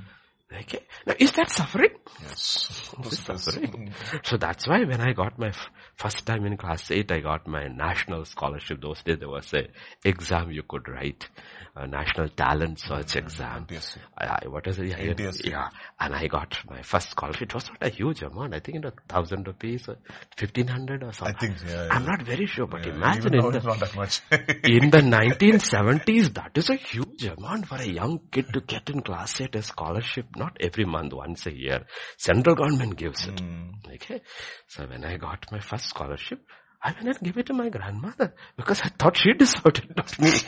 Okay. 0.52 0.78
Now 1.06 1.14
is 1.18 1.32
that 1.32 1.50
suffering? 1.50 1.90
Yes. 2.22 2.92
Suffering? 3.10 3.92
So 4.22 4.36
that's 4.36 4.66
why 4.68 4.84
when 4.84 5.00
I 5.00 5.12
got 5.12 5.38
my 5.38 5.48
f- 5.48 5.68
first 5.96 6.24
time 6.24 6.46
in 6.46 6.56
class 6.56 6.88
8, 6.90 7.10
I 7.10 7.20
got 7.20 7.48
my 7.48 7.66
national 7.66 8.24
scholarship. 8.24 8.80
Those 8.80 9.02
days 9.02 9.18
there 9.18 9.28
was 9.28 9.52
a 9.54 9.66
exam 10.04 10.52
you 10.52 10.62
could 10.62 10.88
write, 10.88 11.28
a 11.74 11.86
national 11.88 12.28
talent 12.28 12.78
search 12.78 13.08
mm-hmm. 13.08 13.26
exam. 13.26 13.66
NTSC. 13.66 13.96
I, 14.16 14.46
what 14.46 14.66
is 14.68 14.78
it? 14.78 14.86
Yeah, 14.86 15.30
yeah. 15.44 15.68
And 15.98 16.14
I 16.14 16.28
got 16.28 16.56
my 16.70 16.80
first 16.82 17.10
scholarship. 17.10 17.42
It 17.42 17.54
was 17.54 17.68
not 17.68 17.78
a 17.80 17.88
huge 17.88 18.22
amount. 18.22 18.54
I 18.54 18.60
think 18.60 18.78
it 18.78 18.84
was 18.84 18.94
thousand 19.08 19.48
rupees 19.48 19.88
or 19.88 19.96
fifteen 20.36 20.68
hundred 20.68 21.02
or 21.02 21.12
something. 21.12 21.36
I 21.36 21.54
think, 21.56 21.68
yeah. 21.68 21.88
I'm 21.90 22.04
yeah. 22.04 22.08
not 22.08 22.22
very 22.22 22.46
sure, 22.46 22.66
but 22.68 22.86
Yeah, 22.86 22.94
imagine 22.94 23.34
in 23.34 23.50
the, 23.50 23.60
not 23.60 23.80
that 23.80 23.96
much. 23.96 24.22
in 24.30 24.90
the 24.90 24.98
1970s, 24.98 26.34
that 26.34 26.52
is 26.54 26.70
a 26.70 26.76
huge 26.76 27.24
amount 27.24 27.66
for 27.66 27.76
a 27.76 27.84
young 27.86 28.20
kid 28.30 28.46
to 28.52 28.60
get 28.60 28.88
in 28.90 29.02
class 29.02 29.40
8 29.40 29.54
a 29.56 29.62
scholarship, 29.62 30.26
not 30.36 30.56
every 30.60 30.84
month, 30.84 31.12
once 31.12 31.46
a 31.46 31.52
year. 31.56 31.86
Central 32.18 32.54
government 32.54 32.96
gives 32.96 33.26
it. 33.26 33.40
Hmm. 33.40 33.70
Okay. 33.94 34.20
So 34.68 34.86
when 34.86 35.04
I 35.04 35.16
got 35.16 35.46
my 35.50 35.60
first 35.60 35.88
scholarship, 35.88 36.40
I 36.82 36.92
went 36.92 37.08
and 37.08 37.20
gave 37.20 37.36
it 37.38 37.46
to 37.46 37.54
my 37.54 37.68
grandmother 37.68 38.34
because 38.56 38.80
I 38.82 38.88
thought 38.88 39.16
she 39.16 39.32
deserved 39.32 39.78
it, 39.78 39.96
not 39.96 40.18
me. 40.20 40.30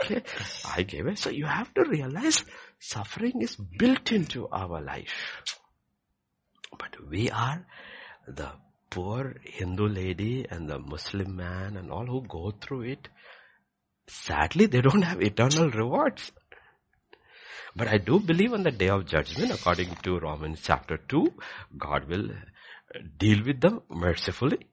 Okay. 0.00 0.22
I 0.64 0.82
gave 0.82 1.06
it. 1.06 1.18
So 1.18 1.30
you 1.30 1.44
have 1.44 1.72
to 1.74 1.84
realize 1.84 2.44
suffering 2.78 3.42
is 3.42 3.56
built 3.56 4.10
into 4.10 4.48
our 4.48 4.80
life. 4.80 5.42
But 6.78 6.96
we 7.10 7.30
are 7.30 7.66
the 8.26 8.52
poor 8.90 9.36
Hindu 9.44 9.86
lady 9.88 10.46
and 10.48 10.68
the 10.68 10.78
Muslim 10.78 11.36
man 11.36 11.76
and 11.76 11.90
all 11.90 12.06
who 12.06 12.26
go 12.26 12.52
through 12.60 12.82
it. 12.82 13.08
Sadly, 14.08 14.66
they 14.66 14.80
don't 14.80 15.02
have 15.02 15.20
eternal 15.20 15.70
rewards. 15.70 16.32
But 17.76 17.88
I 17.88 17.98
do 17.98 18.18
believe 18.18 18.54
on 18.54 18.62
the 18.62 18.70
day 18.70 18.88
of 18.88 19.04
judgment, 19.04 19.52
according 19.52 19.94
to 20.04 20.18
Romans 20.18 20.60
chapter 20.62 20.96
2, 20.96 21.34
God 21.76 22.08
will 22.08 22.30
uh, 22.30 22.98
deal 23.18 23.44
with 23.44 23.60
them 23.60 23.82
mercifully. 23.90 24.66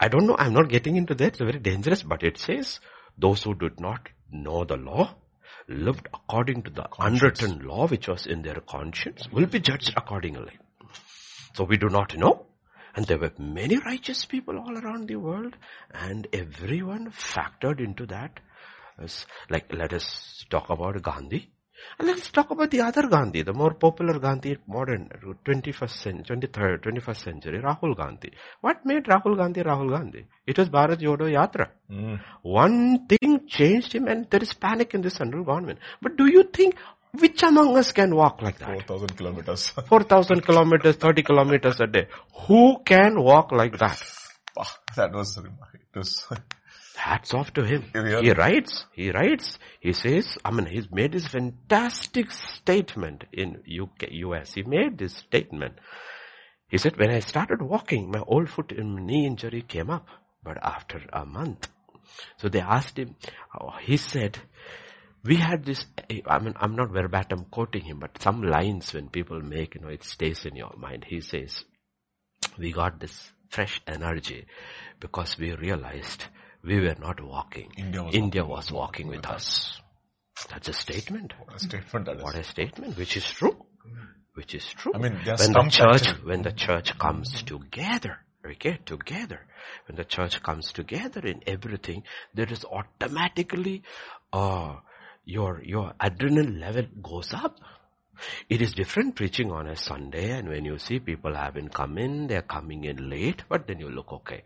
I 0.00 0.08
don't 0.08 0.26
know, 0.26 0.34
I'm 0.36 0.52
not 0.52 0.68
getting 0.68 0.96
into 0.96 1.14
that, 1.14 1.28
it's 1.28 1.38
very 1.38 1.60
dangerous, 1.60 2.02
but 2.02 2.24
it 2.24 2.38
says, 2.38 2.80
those 3.16 3.44
who 3.44 3.54
did 3.54 3.78
not 3.78 4.08
know 4.32 4.64
the 4.64 4.76
law, 4.76 5.14
lived 5.68 6.08
according 6.12 6.62
to 6.64 6.70
the 6.70 6.88
unwritten 6.98 7.60
law 7.60 7.86
which 7.86 8.08
was 8.08 8.26
in 8.26 8.42
their 8.42 8.60
conscience, 8.66 9.28
will 9.30 9.46
be 9.46 9.60
judged 9.60 9.92
accordingly. 9.96 10.58
So 11.54 11.62
we 11.62 11.76
do 11.76 11.88
not 11.88 12.16
know. 12.16 12.46
And 12.96 13.06
there 13.06 13.18
were 13.18 13.32
many 13.38 13.76
righteous 13.76 14.24
people 14.24 14.58
all 14.58 14.76
around 14.76 15.06
the 15.06 15.16
world 15.16 15.54
and 15.94 16.26
everyone 16.32 17.12
factored 17.12 17.78
into 17.78 18.06
that. 18.06 18.40
As, 18.98 19.24
like 19.48 19.72
let 19.72 19.92
us 19.92 20.44
talk 20.50 20.68
about 20.68 21.00
Gandhi. 21.00 21.52
And 21.98 22.08
let's 22.08 22.30
talk 22.30 22.50
about 22.50 22.70
the 22.70 22.80
other 22.80 23.06
Gandhi, 23.08 23.42
the 23.42 23.52
more 23.52 23.74
popular 23.74 24.18
Gandhi, 24.18 24.58
modern, 24.66 25.08
21st 25.46 25.90
century, 25.90 26.36
23rd, 26.36 26.82
21st 26.84 27.16
century, 27.16 27.58
Rahul 27.58 27.96
Gandhi. 27.96 28.32
What 28.60 28.84
made 28.84 29.04
Rahul 29.04 29.36
Gandhi 29.36 29.62
Rahul 29.62 29.90
Gandhi? 29.90 30.26
It 30.46 30.58
was 30.58 30.68
Bharat 30.68 31.00
Jodo 31.00 31.28
Yatra. 31.30 31.68
Hmm. 31.88 32.14
One 32.42 33.06
thing 33.06 33.46
changed 33.46 33.92
him 33.92 34.08
and 34.08 34.28
there 34.30 34.42
is 34.42 34.54
panic 34.54 34.94
in 34.94 35.02
the 35.02 35.10
central 35.10 35.44
government. 35.44 35.78
But 36.00 36.16
do 36.16 36.26
you 36.26 36.44
think 36.44 36.76
which 37.12 37.42
among 37.42 37.76
us 37.76 37.92
can 37.92 38.14
walk 38.14 38.40
like 38.40 38.58
that? 38.58 38.68
4,000 38.68 39.16
kilometers. 39.16 39.68
4,000 39.88 40.42
kilometers, 40.42 40.96
30 40.96 41.22
kilometers 41.22 41.80
a 41.80 41.86
day. 41.86 42.06
Who 42.46 42.80
can 42.84 43.20
walk 43.20 43.52
like 43.52 43.78
that? 43.78 44.00
Wow, 44.56 44.66
that 44.96 45.12
was, 45.12 45.38
was, 45.94 46.26
Hats 47.00 47.32
off 47.32 47.52
to 47.54 47.64
him. 47.64 47.84
He 47.94 48.30
writes, 48.32 48.84
he 48.92 49.10
writes, 49.10 49.58
he 49.80 49.94
says, 49.94 50.36
I 50.44 50.50
mean, 50.50 50.66
he's 50.66 50.90
made 50.90 51.12
this 51.12 51.26
fantastic 51.26 52.30
statement 52.30 53.24
in 53.32 53.62
UK, 53.66 54.10
US. 54.10 54.52
He 54.52 54.62
made 54.62 54.98
this 54.98 55.14
statement. 55.14 55.74
He 56.68 56.76
said, 56.76 56.98
when 56.98 57.10
I 57.10 57.20
started 57.20 57.62
walking, 57.62 58.10
my 58.10 58.20
old 58.20 58.50
foot 58.50 58.72
and 58.72 59.06
knee 59.06 59.26
injury 59.26 59.62
came 59.62 59.88
up, 59.88 60.06
but 60.42 60.58
after 60.62 61.00
a 61.12 61.24
month. 61.24 61.68
So 62.36 62.50
they 62.50 62.60
asked 62.60 62.98
him, 62.98 63.16
oh, 63.58 63.72
he 63.80 63.96
said, 63.96 64.38
we 65.24 65.36
had 65.36 65.64
this, 65.64 65.86
I 66.26 66.38
mean, 66.38 66.54
I'm 66.60 66.76
not 66.76 66.90
verbatim 66.90 67.46
quoting 67.50 67.84
him, 67.84 67.98
but 68.00 68.20
some 68.20 68.42
lines 68.42 68.92
when 68.92 69.08
people 69.08 69.40
make, 69.40 69.74
you 69.74 69.80
know, 69.80 69.88
it 69.88 70.04
stays 70.04 70.44
in 70.44 70.54
your 70.54 70.74
mind. 70.76 71.06
He 71.08 71.22
says, 71.22 71.64
we 72.58 72.72
got 72.72 73.00
this 73.00 73.32
fresh 73.48 73.80
energy 73.86 74.46
because 75.00 75.38
we 75.38 75.54
realized 75.54 76.24
we 76.62 76.80
were 76.80 76.96
not 76.98 77.20
walking. 77.20 77.72
India 77.76 78.02
was 78.02 78.14
India 78.14 78.44
was 78.44 78.70
walking 78.70 79.08
with 79.08 79.26
us. 79.26 79.80
That's 80.48 80.68
a 80.68 80.72
statement. 80.72 81.34
what 81.38 81.56
a 81.56 81.58
statement 81.58 82.06
that 82.06 82.16
is. 82.16 82.22
What 82.22 82.34
a 82.34 82.44
statement, 82.44 82.96
which 82.96 83.16
is 83.16 83.30
true. 83.30 83.56
Which 84.34 84.54
is 84.54 84.66
true. 84.66 84.92
I 84.94 84.98
mean, 84.98 85.12
when 85.12 85.52
the 85.52 85.68
church, 85.70 86.06
factor- 86.06 86.26
when 86.26 86.42
the 86.42 86.52
church 86.52 86.98
comes 86.98 87.42
together, 87.42 88.18
okay, 88.46 88.78
together, 88.86 89.40
when 89.86 89.96
the 89.96 90.04
church 90.04 90.42
comes 90.42 90.72
together 90.72 91.20
in 91.20 91.42
everything, 91.46 92.04
there 92.32 92.50
is 92.50 92.64
automatically, 92.64 93.82
uh, 94.32 94.76
your, 95.24 95.62
your 95.62 95.92
adrenaline 96.00 96.60
level 96.60 96.86
goes 97.02 97.34
up. 97.34 97.58
It 98.48 98.62
is 98.62 98.72
different 98.72 99.16
preaching 99.16 99.50
on 99.50 99.66
a 99.66 99.76
Sunday 99.76 100.30
and 100.30 100.48
when 100.48 100.64
you 100.64 100.78
see 100.78 101.00
people 101.00 101.34
haven't 101.34 101.70
come 101.74 101.98
in, 101.98 102.26
they're 102.26 102.42
coming 102.42 102.84
in 102.84 103.10
late, 103.10 103.44
but 103.48 103.66
then 103.66 103.78
you 103.80 103.90
look 103.90 104.12
okay. 104.12 104.44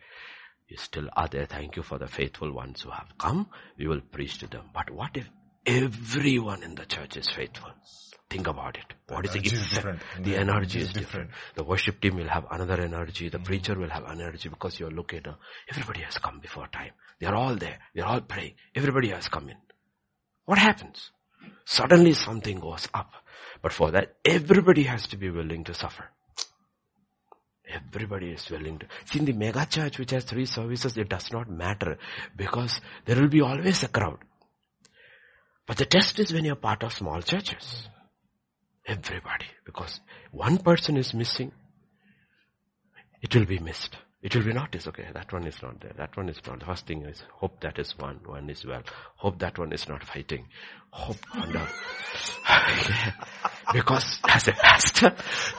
You 0.68 0.76
still 0.78 1.08
are 1.16 1.28
there. 1.28 1.46
Thank 1.46 1.76
you 1.76 1.82
for 1.82 1.98
the 1.98 2.08
faithful 2.08 2.52
ones 2.52 2.82
who 2.82 2.90
have 2.90 3.08
come. 3.18 3.48
We 3.78 3.86
will 3.86 4.00
preach 4.00 4.38
to 4.38 4.46
them. 4.48 4.70
But 4.74 4.90
what 4.90 5.16
if 5.16 5.28
everyone 5.66 6.62
in 6.62 6.74
the 6.74 6.86
church 6.86 7.16
is 7.16 7.28
faithful? 7.30 7.70
Think 8.30 8.46
about 8.48 8.76
it. 8.78 8.86
What 9.08 9.26
is 9.26 9.32
the 9.32 9.38
energy 9.38 9.56
is 9.56 9.62
effect? 9.62 9.74
different. 9.74 10.00
The 10.24 10.30
The 10.30 10.36
energy 10.38 10.80
is 10.80 10.88
is 10.88 10.94
different. 10.94 11.28
different. 11.30 11.56
The 11.56 11.64
worship 11.64 12.00
team 12.00 12.16
will 12.16 12.28
have 12.28 12.46
another 12.50 12.80
energy. 12.80 13.28
The 13.28 13.38
preacher 13.38 13.78
will 13.78 13.90
have 13.90 14.04
energy 14.10 14.48
because 14.48 14.80
you're 14.80 14.90
looking 14.90 15.20
at, 15.20 15.28
uh, 15.28 15.34
everybody 15.70 16.00
has 16.00 16.18
come 16.18 16.40
before 16.40 16.66
time. 16.68 16.92
They 17.20 17.26
are 17.26 17.34
all 17.34 17.56
there. 17.56 17.78
They 17.94 18.02
are 18.02 18.08
all 18.08 18.22
praying. 18.22 18.54
Everybody 18.74 19.10
has 19.10 19.28
come 19.28 19.50
in. 19.50 19.56
What 20.46 20.58
happens? 20.58 21.10
Suddenly 21.66 22.14
something 22.14 22.60
goes 22.60 22.88
up. 22.94 23.12
But 23.62 23.72
for 23.72 23.90
that, 23.92 24.16
everybody 24.24 24.84
has 24.84 25.06
to 25.08 25.16
be 25.16 25.30
willing 25.30 25.64
to 25.64 25.74
suffer. 25.74 26.10
Everybody 27.66 28.30
is 28.30 28.48
willing 28.50 28.78
to. 28.78 28.86
See, 29.06 29.20
in 29.20 29.24
the 29.24 29.32
mega 29.32 29.66
church 29.66 29.98
which 29.98 30.10
has 30.10 30.24
three 30.24 30.44
services, 30.46 30.96
it 30.98 31.08
does 31.08 31.32
not 31.32 31.48
matter 31.48 31.98
because 32.36 32.80
there 33.04 33.16
will 33.16 33.28
be 33.28 33.40
always 33.40 33.82
a 33.82 33.88
crowd. 33.88 34.18
But 35.66 35.78
the 35.78 35.86
test 35.86 36.18
is 36.18 36.32
when 36.32 36.44
you're 36.44 36.56
part 36.56 36.82
of 36.82 36.92
small 36.92 37.22
churches. 37.22 37.88
Everybody. 38.86 39.46
Because 39.64 40.00
one 40.30 40.58
person 40.58 40.98
is 40.98 41.14
missing, 41.14 41.52
it 43.22 43.34
will 43.34 43.46
be 43.46 43.58
missed. 43.58 43.96
It 44.24 44.34
will 44.34 44.42
be 44.42 44.54
noticed. 44.54 44.88
Okay, 44.88 45.06
that 45.12 45.30
one 45.34 45.46
is 45.46 45.62
not 45.62 45.78
there. 45.80 45.92
That 45.98 46.16
one 46.16 46.30
is 46.30 46.40
not. 46.46 46.58
The 46.60 46.64
first 46.64 46.86
thing 46.86 47.02
is 47.04 47.22
hope 47.34 47.60
that 47.60 47.78
is 47.78 47.92
one. 47.98 48.20
One 48.24 48.48
is 48.48 48.64
well. 48.64 48.82
Hope 49.16 49.38
that 49.40 49.58
one 49.58 49.70
is 49.74 49.86
not 49.86 50.02
fighting. 50.02 50.46
Hope 50.90 51.18
wonder. 51.36 51.68
because 53.74 54.18
as 54.26 54.48
a 54.48 54.52
pastor, 54.52 55.14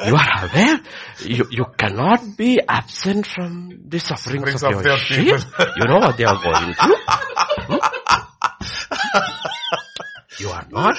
you 0.07 0.15
are 0.15 0.45
aware, 0.49 0.79
you, 1.19 1.45
you 1.51 1.65
cannot 1.77 2.35
be 2.35 2.59
absent 2.67 3.27
from 3.27 3.81
the 3.87 3.99
sufferings, 3.99 4.59
Sufferings 4.59 4.63
of, 4.63 4.73
of 4.73 4.83
your 4.83 4.97
your 4.97 4.97
sheep. 4.97 5.47
people. 5.47 5.65
you 5.77 5.85
know 5.85 5.99
what 5.99 6.17
they 6.17 6.23
are 6.23 6.41
going 6.41 6.73
through. 6.73 6.95
Hmm? 7.67 7.77
you 10.39 10.49
are 10.49 10.65
not. 10.71 10.97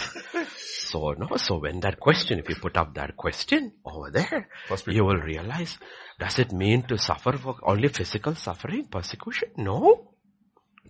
So, 0.86 1.12
no, 1.18 1.36
so 1.36 1.58
when 1.58 1.80
that 1.80 1.98
question, 1.98 2.38
if 2.38 2.48
you 2.48 2.54
put 2.54 2.76
up 2.76 2.94
that 2.94 3.16
question 3.16 3.72
over 3.84 4.10
there, 4.10 4.48
you 4.86 5.04
will 5.04 5.16
realize, 5.18 5.78
does 6.20 6.38
it 6.38 6.52
mean 6.52 6.82
to 6.84 6.96
suffer 6.96 7.32
for 7.32 7.56
only 7.64 7.88
physical 7.88 8.34
suffering, 8.36 8.86
persecution? 8.86 9.48
No. 9.56 10.12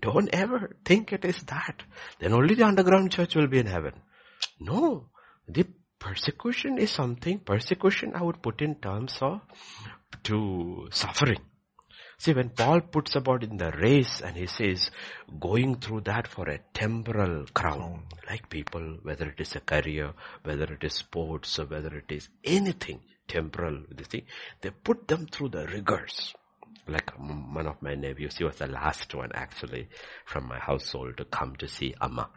Don't 0.01 0.29
ever 0.35 0.77
think 0.85 1.15
it 1.15 1.25
is 1.25 1.43
that. 1.45 1.83
Then 2.21 2.35
only 2.35 2.55
the 2.55 2.67
underground 2.67 3.11
church 3.11 3.35
will 3.35 3.47
be 3.47 3.59
in 3.59 3.67
heaven. 3.67 3.95
No. 4.61 5.09
The 5.49 5.67
persecution 5.99 6.77
is 6.77 6.91
something, 6.91 7.39
persecution 7.39 8.13
I 8.15 8.23
would 8.23 8.43
put 8.43 8.61
in 8.61 8.75
terms 8.75 9.17
of 9.23 9.41
to 10.25 10.89
suffering. 10.91 11.41
See, 12.19 12.33
when 12.33 12.49
Paul 12.51 12.81
puts 12.81 13.15
about 13.15 13.45
in 13.45 13.59
the 13.59 13.71
race 13.73 14.23
and 14.23 14.37
he 14.37 14.47
says, 14.47 14.91
going 15.39 15.77
through 15.77 16.03
that 16.03 16.27
for 16.27 16.49
a 16.49 16.61
temporal 16.73 17.45
crown, 17.53 18.05
hmm. 18.11 18.31
like 18.31 18.49
people, 18.49 18.99
whether 19.03 19.29
it 19.29 19.41
is 19.41 19.55
a 19.55 19.61
career, 19.61 20.13
whether 20.43 20.65
it 20.65 20.83
is 20.83 20.95
sports, 20.95 21.59
or 21.59 21.67
whether 21.67 21.95
it 21.95 22.11
is 22.11 22.29
anything 22.43 23.01
temporal, 23.29 23.83
thing, 23.97 24.23
they 24.63 24.71
put 24.71 25.07
them 25.09 25.27
through 25.27 25.51
the 25.51 25.67
rigors. 25.67 26.35
Like 26.89 27.11
one 27.19 27.67
of 27.67 27.83
my 27.83 27.95
nephews, 27.95 28.37
he 28.37 28.45
was 28.45 28.57
the 28.57 28.69
last 28.69 29.15
one 29.15 29.33
actually 29.35 29.89
from 30.25 30.47
my 30.47 30.59
household 30.59 31.17
to 31.19 31.25
come 31.25 31.57
to 31.57 31.69
see 31.69 31.95
Amma. 32.01 32.31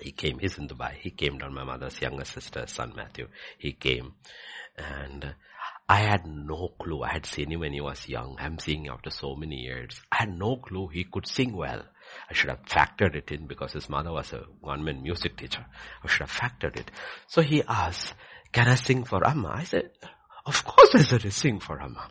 He 0.00 0.12
came, 0.12 0.38
he's 0.38 0.56
in 0.56 0.68
Dubai. 0.68 0.92
He 0.92 1.10
came 1.10 1.38
down, 1.38 1.52
my 1.52 1.64
mother's 1.64 2.00
younger 2.00 2.24
sister, 2.24 2.64
son 2.68 2.92
Matthew. 2.96 3.26
He 3.58 3.72
came 3.72 4.14
and 4.76 5.34
I 5.88 6.00
had 6.00 6.26
no 6.26 6.74
clue. 6.78 7.02
I 7.02 7.12
had 7.14 7.24
seen 7.24 7.50
him 7.50 7.60
when 7.60 7.72
he 7.72 7.80
was 7.80 8.08
young. 8.08 8.36
I'm 8.38 8.58
seeing 8.58 8.88
after 8.88 9.08
so 9.10 9.34
many 9.34 9.56
years. 9.56 10.00
I 10.12 10.16
had 10.20 10.38
no 10.38 10.56
clue 10.56 10.88
he 10.88 11.04
could 11.04 11.26
sing 11.26 11.56
well. 11.56 11.82
I 12.28 12.34
should 12.34 12.50
have 12.50 12.64
factored 12.66 13.14
it 13.14 13.30
in 13.30 13.46
because 13.46 13.72
his 13.72 13.88
mother 13.88 14.12
was 14.12 14.32
a 14.32 14.44
government 14.62 15.02
music 15.02 15.36
teacher. 15.38 15.64
I 16.04 16.08
should 16.08 16.28
have 16.28 16.32
factored 16.38 16.76
it. 16.76 16.90
So 17.26 17.40
he 17.40 17.62
asked, 17.66 18.12
can 18.52 18.68
I 18.68 18.74
sing 18.74 19.04
for 19.04 19.26
Amma? 19.26 19.48
I 19.48 19.64
said, 19.64 19.90
of 20.44 20.62
course 20.64 20.94
I 20.94 21.02
said, 21.02 21.32
sing 21.32 21.60
for 21.60 21.80
Amma. 21.80 22.10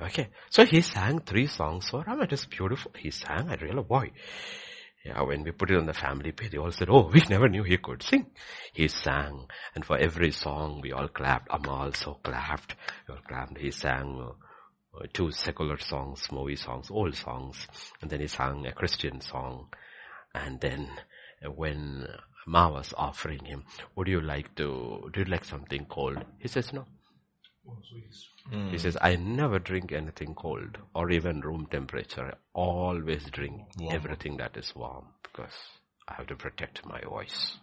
Okay. 0.00 0.28
So 0.50 0.64
he 0.64 0.80
sang 0.80 1.20
three 1.20 1.46
songs 1.46 1.90
for 1.90 2.08
Amma. 2.08 2.24
It 2.24 2.30
was 2.30 2.46
beautiful. 2.46 2.92
He 2.98 3.10
sang. 3.10 3.50
I 3.50 3.56
realized, 3.56 3.88
boy, 3.88 4.10
yeah, 5.04 5.20
when 5.22 5.42
we 5.42 5.50
put 5.50 5.70
it 5.70 5.78
on 5.78 5.86
the 5.86 5.92
family 5.92 6.32
page, 6.32 6.52
they 6.52 6.58
all 6.58 6.70
said, 6.70 6.88
oh, 6.88 7.10
we 7.12 7.22
never 7.28 7.48
knew 7.48 7.64
he 7.64 7.76
could 7.76 8.02
sing. 8.02 8.26
He 8.72 8.88
sang, 8.88 9.46
and 9.74 9.84
for 9.84 9.96
every 9.98 10.30
song 10.30 10.80
we 10.80 10.92
all 10.92 11.08
clapped. 11.08 11.48
Amma 11.52 11.70
also 11.70 12.20
clapped. 12.22 12.76
We 13.08 13.14
all 13.14 13.20
clapped. 13.26 13.58
He 13.58 13.72
sang 13.72 14.32
uh, 14.94 15.06
two 15.12 15.32
secular 15.32 15.78
songs, 15.78 16.28
movie 16.30 16.56
songs, 16.56 16.90
old 16.90 17.16
songs, 17.16 17.66
and 18.00 18.10
then 18.10 18.20
he 18.20 18.28
sang 18.28 18.66
a 18.66 18.72
Christian 18.72 19.20
song. 19.20 19.68
And 20.34 20.60
then 20.60 20.88
uh, 21.44 21.50
when 21.50 22.06
Ma 22.46 22.68
was 22.70 22.94
offering 22.96 23.44
him, 23.44 23.64
would 23.96 24.06
you 24.06 24.20
like 24.20 24.54
to, 24.56 25.10
do 25.12 25.20
you 25.20 25.26
like 25.26 25.44
something 25.44 25.84
cold? 25.86 26.24
He 26.38 26.48
says, 26.48 26.72
no. 26.72 26.86
Mm. 28.50 28.70
He 28.70 28.78
says, 28.78 28.96
I 29.00 29.16
never 29.16 29.58
drink 29.58 29.92
anything 29.92 30.34
cold 30.34 30.78
or 30.94 31.10
even 31.10 31.40
room 31.40 31.66
temperature. 31.70 32.32
I 32.32 32.36
always 32.54 33.24
drink 33.30 33.62
warm. 33.78 33.94
everything 33.94 34.36
that 34.38 34.56
is 34.56 34.74
warm 34.74 35.06
because 35.22 35.54
I 36.08 36.14
have 36.14 36.26
to 36.28 36.36
protect 36.36 36.84
my 36.86 37.00
voice. 37.02 37.56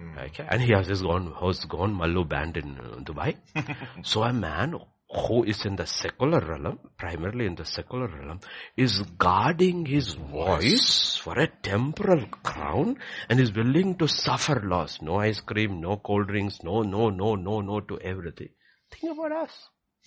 Mm. 0.00 0.18
Okay. 0.26 0.46
And 0.48 0.62
he 0.62 0.72
has 0.72 0.86
his 0.86 1.02
gone, 1.02 1.32
has 1.40 1.64
gone 1.64 1.94
Mallu 1.94 2.28
band 2.28 2.56
in 2.56 2.78
uh, 2.78 2.96
Dubai. 3.00 3.36
so 4.02 4.22
a 4.22 4.32
man 4.32 4.78
who 5.14 5.44
is 5.44 5.66
in 5.66 5.76
the 5.76 5.86
secular 5.86 6.40
realm, 6.40 6.78
primarily 6.96 7.46
in 7.46 7.54
the 7.54 7.64
secular 7.64 8.06
realm, 8.06 8.40
is 8.76 9.00
guarding 9.18 9.84
his 9.84 10.14
voice 10.14 11.18
for 11.22 11.38
a 11.38 11.46
temporal 11.46 12.26
crown 12.42 12.96
and 13.28 13.38
is 13.38 13.52
willing 13.52 13.96
to 13.96 14.08
suffer 14.08 14.60
loss. 14.64 15.02
No 15.02 15.16
ice 15.16 15.40
cream, 15.40 15.80
no 15.80 15.96
cold 15.96 16.28
drinks, 16.28 16.62
no, 16.62 16.82
no, 16.82 17.10
no, 17.10 17.34
no, 17.34 17.60
no 17.60 17.80
to 17.80 17.98
everything. 18.00 18.48
Think 18.92 19.18
about 19.18 19.32
us. 19.32 19.50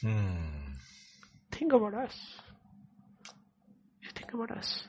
Hmm. 0.02 0.74
Think 1.52 1.74
about 1.74 1.94
us. 1.94 2.16
You 4.02 4.10
think 4.16 4.34
about 4.34 4.52
us. 4.52 4.84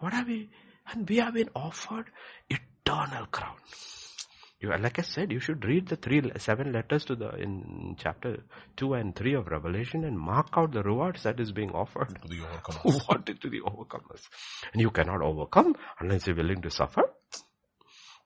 What 0.00 0.12
have 0.12 0.26
we, 0.28 0.50
and 0.92 1.08
we 1.08 1.16
have 1.16 1.34
been 1.34 1.50
offered 1.54 2.06
eternal 2.48 3.26
crown. 3.26 3.56
You, 4.60 4.76
like 4.76 4.98
I 4.98 5.02
said, 5.02 5.30
you 5.30 5.38
should 5.38 5.64
read 5.64 5.86
the 5.86 5.94
three, 5.94 6.20
seven 6.36 6.72
letters 6.72 7.04
to 7.04 7.14
the, 7.14 7.30
in 7.36 7.94
chapter 7.96 8.42
two 8.76 8.94
and 8.94 9.14
three 9.14 9.34
of 9.34 9.46
Revelation 9.46 10.04
and 10.04 10.18
mark 10.18 10.48
out 10.56 10.72
the 10.72 10.82
rewards 10.82 11.22
that 11.22 11.38
is 11.38 11.52
being 11.52 11.70
offered. 11.70 12.08
To 12.22 12.28
the 12.28 12.40
overcomers. 12.40 13.02
what 13.08 13.26
to 13.26 13.48
the 13.48 13.60
overcomers? 13.60 14.22
And 14.72 14.82
you 14.82 14.90
cannot 14.90 15.22
overcome 15.22 15.76
unless 16.00 16.26
you're 16.26 16.34
willing 16.34 16.60
to 16.62 16.70
suffer. 16.70 17.02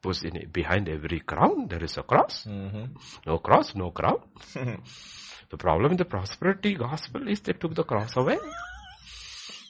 Because 0.02 0.24
in, 0.24 0.48
behind 0.50 0.88
every 0.88 1.20
crown, 1.20 1.68
there 1.68 1.82
is 1.84 1.96
a 1.96 2.02
cross. 2.02 2.44
Mm-hmm. 2.48 2.94
No 3.26 3.38
cross, 3.38 3.74
no 3.76 3.90
crown. 3.92 4.18
the 4.54 5.56
problem 5.56 5.92
in 5.92 5.96
the 5.96 6.04
prosperity 6.04 6.74
gospel 6.74 7.28
is 7.28 7.40
they 7.40 7.52
took 7.52 7.74
the 7.74 7.84
cross 7.84 8.16
away. 8.16 8.38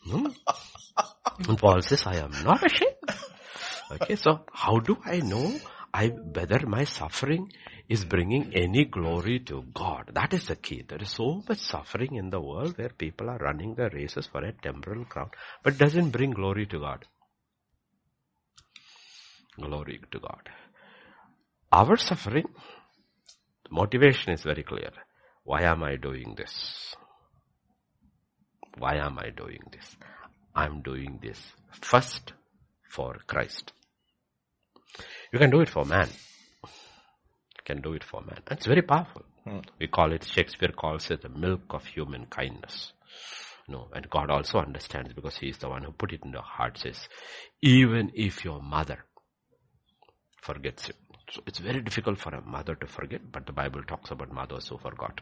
Hmm? 0.04 0.28
And 1.48 1.58
Paul 1.58 1.82
says, 1.82 2.06
I 2.06 2.16
am 2.16 2.32
not 2.44 2.64
ashamed. 2.64 2.96
Okay, 3.92 4.16
so 4.16 4.46
how 4.52 4.78
do 4.78 4.96
I 5.04 5.18
know 5.20 5.54
I, 5.92 6.08
whether 6.08 6.66
my 6.66 6.84
suffering 6.84 7.52
is 7.88 8.04
bringing 8.06 8.54
any 8.54 8.86
glory 8.86 9.40
to 9.40 9.64
God? 9.74 10.12
That 10.14 10.32
is 10.32 10.46
the 10.46 10.56
key. 10.56 10.82
There 10.88 11.02
is 11.02 11.10
so 11.10 11.42
much 11.46 11.58
suffering 11.58 12.14
in 12.14 12.30
the 12.30 12.40
world 12.40 12.78
where 12.78 12.88
people 12.88 13.28
are 13.28 13.38
running 13.38 13.74
the 13.74 13.90
races 13.90 14.26
for 14.26 14.42
a 14.42 14.52
temporal 14.52 15.04
crown, 15.04 15.30
but 15.62 15.76
doesn't 15.76 16.10
bring 16.10 16.30
glory 16.30 16.64
to 16.66 16.78
God. 16.78 17.06
Glory 19.60 20.00
to 20.10 20.18
God. 20.18 20.48
Our 21.70 21.96
suffering, 21.96 22.46
motivation 23.70 24.32
is 24.32 24.42
very 24.42 24.62
clear. 24.62 24.90
Why 25.44 25.62
am 25.62 25.82
I 25.82 25.96
doing 25.96 26.34
this? 26.36 26.94
Why 28.78 28.96
am 28.96 29.18
I 29.18 29.30
doing 29.30 29.60
this? 29.70 29.96
I'm 30.54 30.82
doing 30.82 31.18
this 31.22 31.38
first 31.80 32.32
for 32.88 33.16
Christ. 33.26 33.72
You 35.32 35.38
can 35.38 35.50
do 35.50 35.60
it 35.60 35.68
for 35.68 35.84
man. 35.84 36.08
You 36.62 37.64
can 37.64 37.80
do 37.80 37.94
it 37.94 38.04
for 38.04 38.20
man. 38.22 38.42
It's 38.50 38.66
very 38.66 38.82
powerful. 38.82 39.22
Hmm. 39.44 39.60
We 39.78 39.88
call 39.88 40.12
it, 40.12 40.24
Shakespeare 40.24 40.72
calls 40.72 41.10
it 41.10 41.22
the 41.22 41.28
milk 41.28 41.62
of 41.70 41.84
human 41.84 42.26
kindness. 42.26 42.92
No, 43.68 43.88
and 43.94 44.08
God 44.10 44.30
also 44.30 44.58
understands 44.58 45.12
because 45.14 45.36
He 45.36 45.48
is 45.48 45.58
the 45.58 45.68
one 45.68 45.82
who 45.82 45.92
put 45.92 46.12
it 46.12 46.22
in 46.24 46.32
the 46.32 46.40
heart 46.40 46.78
says, 46.78 47.08
even 47.60 48.10
if 48.14 48.44
your 48.44 48.60
mother 48.60 49.04
forgets 50.42 50.88
you. 50.88 50.94
So 51.30 51.42
it's 51.46 51.58
very 51.60 51.80
difficult 51.80 52.18
for 52.18 52.34
a 52.34 52.42
mother 52.42 52.74
to 52.74 52.86
forget, 52.86 53.20
but 53.32 53.46
the 53.46 53.52
Bible 53.52 53.82
talks 53.84 54.10
about 54.10 54.30
mothers 54.32 54.68
who 54.68 54.76
forgot. 54.76 55.20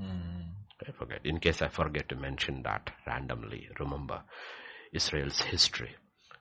Mm. 0.00 0.46
I 0.88 0.92
forget. 0.92 1.20
In 1.24 1.38
case 1.40 1.62
I 1.62 1.68
forget 1.68 2.08
to 2.08 2.16
mention 2.16 2.62
that 2.62 2.90
randomly, 3.06 3.68
remember 3.78 4.22
Israel's 4.92 5.40
history. 5.40 5.94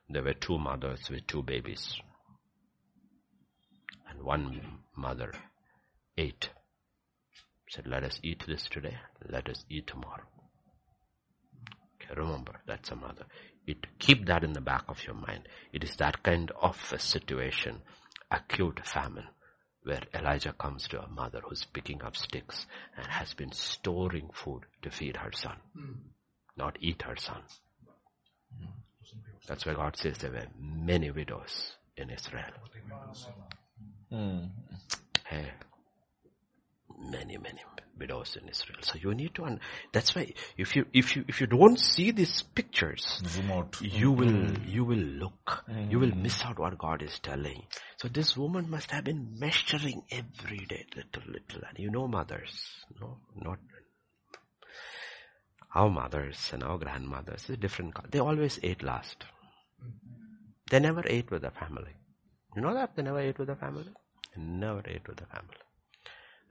There 0.09 0.23
were 0.23 0.33
two 0.33 0.57
mothers 0.57 1.09
with 1.09 1.27
two 1.27 1.43
babies. 1.43 1.95
And 4.09 4.23
one 4.23 4.61
mother 4.95 5.33
ate. 6.17 6.49
Said, 7.69 7.87
let 7.87 8.03
us 8.03 8.19
eat 8.23 8.43
this 8.47 8.67
today. 8.69 8.97
Let 9.29 9.49
us 9.49 9.65
eat 9.69 9.87
tomorrow. 9.87 10.23
Okay, 11.95 12.13
remember, 12.15 12.61
that's 12.67 12.91
a 12.91 12.95
mother. 12.95 13.25
It, 13.67 13.85
keep 13.99 14.25
that 14.27 14.43
in 14.43 14.53
the 14.53 14.61
back 14.61 14.85
of 14.87 15.03
your 15.05 15.15
mind. 15.15 15.47
It 15.73 15.83
is 15.83 15.95
that 15.97 16.23
kind 16.23 16.51
of 16.61 16.77
a 16.93 16.99
situation, 16.99 17.81
acute 18.29 18.85
famine, 18.85 19.27
where 19.83 20.01
Elijah 20.13 20.53
comes 20.53 20.87
to 20.89 21.01
a 21.01 21.07
mother 21.07 21.41
who's 21.43 21.65
picking 21.65 22.01
up 22.03 22.15
sticks 22.15 22.65
and 22.97 23.07
has 23.07 23.33
been 23.33 23.51
storing 23.51 24.29
food 24.33 24.63
to 24.81 24.89
feed 24.89 25.17
her 25.17 25.31
son, 25.31 25.57
mm. 25.77 25.95
not 26.57 26.77
eat 26.79 27.03
her 27.03 27.15
son. 27.15 27.41
Mm. 28.61 28.67
That's 29.47 29.65
why 29.65 29.73
God 29.73 29.95
says 29.95 30.17
there 30.17 30.31
were 30.31 30.47
many 30.59 31.11
widows 31.11 31.73
in 31.97 32.09
Israel. 32.09 32.51
Mm. 34.11 34.49
Hey, 35.25 35.51
many, 36.99 37.37
many 37.37 37.61
widows 37.97 38.37
in 38.41 38.47
Israel. 38.49 38.79
So 38.81 38.97
you 39.01 39.13
need 39.13 39.35
to, 39.35 39.45
un- 39.45 39.59
that's 39.91 40.15
why 40.15 40.33
if 40.57 40.75
you, 40.75 40.85
if 40.93 41.15
you, 41.15 41.25
if 41.27 41.41
you 41.41 41.47
don't 41.47 41.79
see 41.79 42.11
these 42.11 42.43
pictures, 42.43 43.21
you 43.81 44.11
will, 44.11 44.27
mm. 44.27 44.71
you 44.71 44.83
will 44.83 44.97
look, 44.97 45.63
mm. 45.69 45.91
you 45.91 45.99
will 45.99 46.15
miss 46.15 46.43
out 46.43 46.59
what 46.59 46.77
God 46.77 47.01
is 47.01 47.19
telling. 47.19 47.63
So 47.97 48.07
this 48.07 48.35
woman 48.37 48.69
must 48.69 48.91
have 48.91 49.03
been 49.03 49.37
measuring 49.39 50.03
every 50.11 50.65
day, 50.69 50.85
little, 50.95 51.31
little, 51.31 51.61
and 51.67 51.77
you 51.77 51.89
know 51.89 52.07
mothers, 52.07 52.61
no, 52.99 53.17
not, 53.35 53.59
our 55.73 55.89
mothers 55.89 56.51
and 56.53 56.63
our 56.63 56.77
grandmothers 56.77 57.49
is 57.49 57.57
different. 57.57 57.95
They 58.11 58.19
always 58.19 58.59
ate 58.63 58.81
last. 58.81 59.25
They 60.71 60.79
never 60.79 61.03
ate 61.05 61.29
with 61.29 61.41
the 61.43 61.51
family. 61.51 61.91
You 62.55 62.61
know 62.61 62.73
that? 62.73 62.95
They 62.95 63.03
never 63.03 63.19
ate 63.19 63.37
with 63.37 63.49
the 63.49 63.55
family? 63.55 63.89
They 64.35 64.41
never 64.41 64.81
ate 64.85 65.07
with 65.07 65.17
the 65.17 65.25
family. 65.25 65.57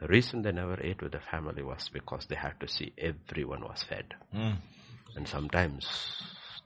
The 0.04 0.08
reason 0.08 0.42
they 0.42 0.52
never 0.52 0.78
ate 0.82 1.00
with 1.00 1.12
the 1.12 1.20
family 1.30 1.62
was 1.62 1.88
because 1.88 2.26
they 2.26 2.34
had 2.34 2.60
to 2.60 2.68
see 2.68 2.92
everyone 2.98 3.62
was 3.62 3.84
fed. 3.84 4.12
Mm. 4.34 4.58
And 5.16 5.26
sometimes 5.26 5.88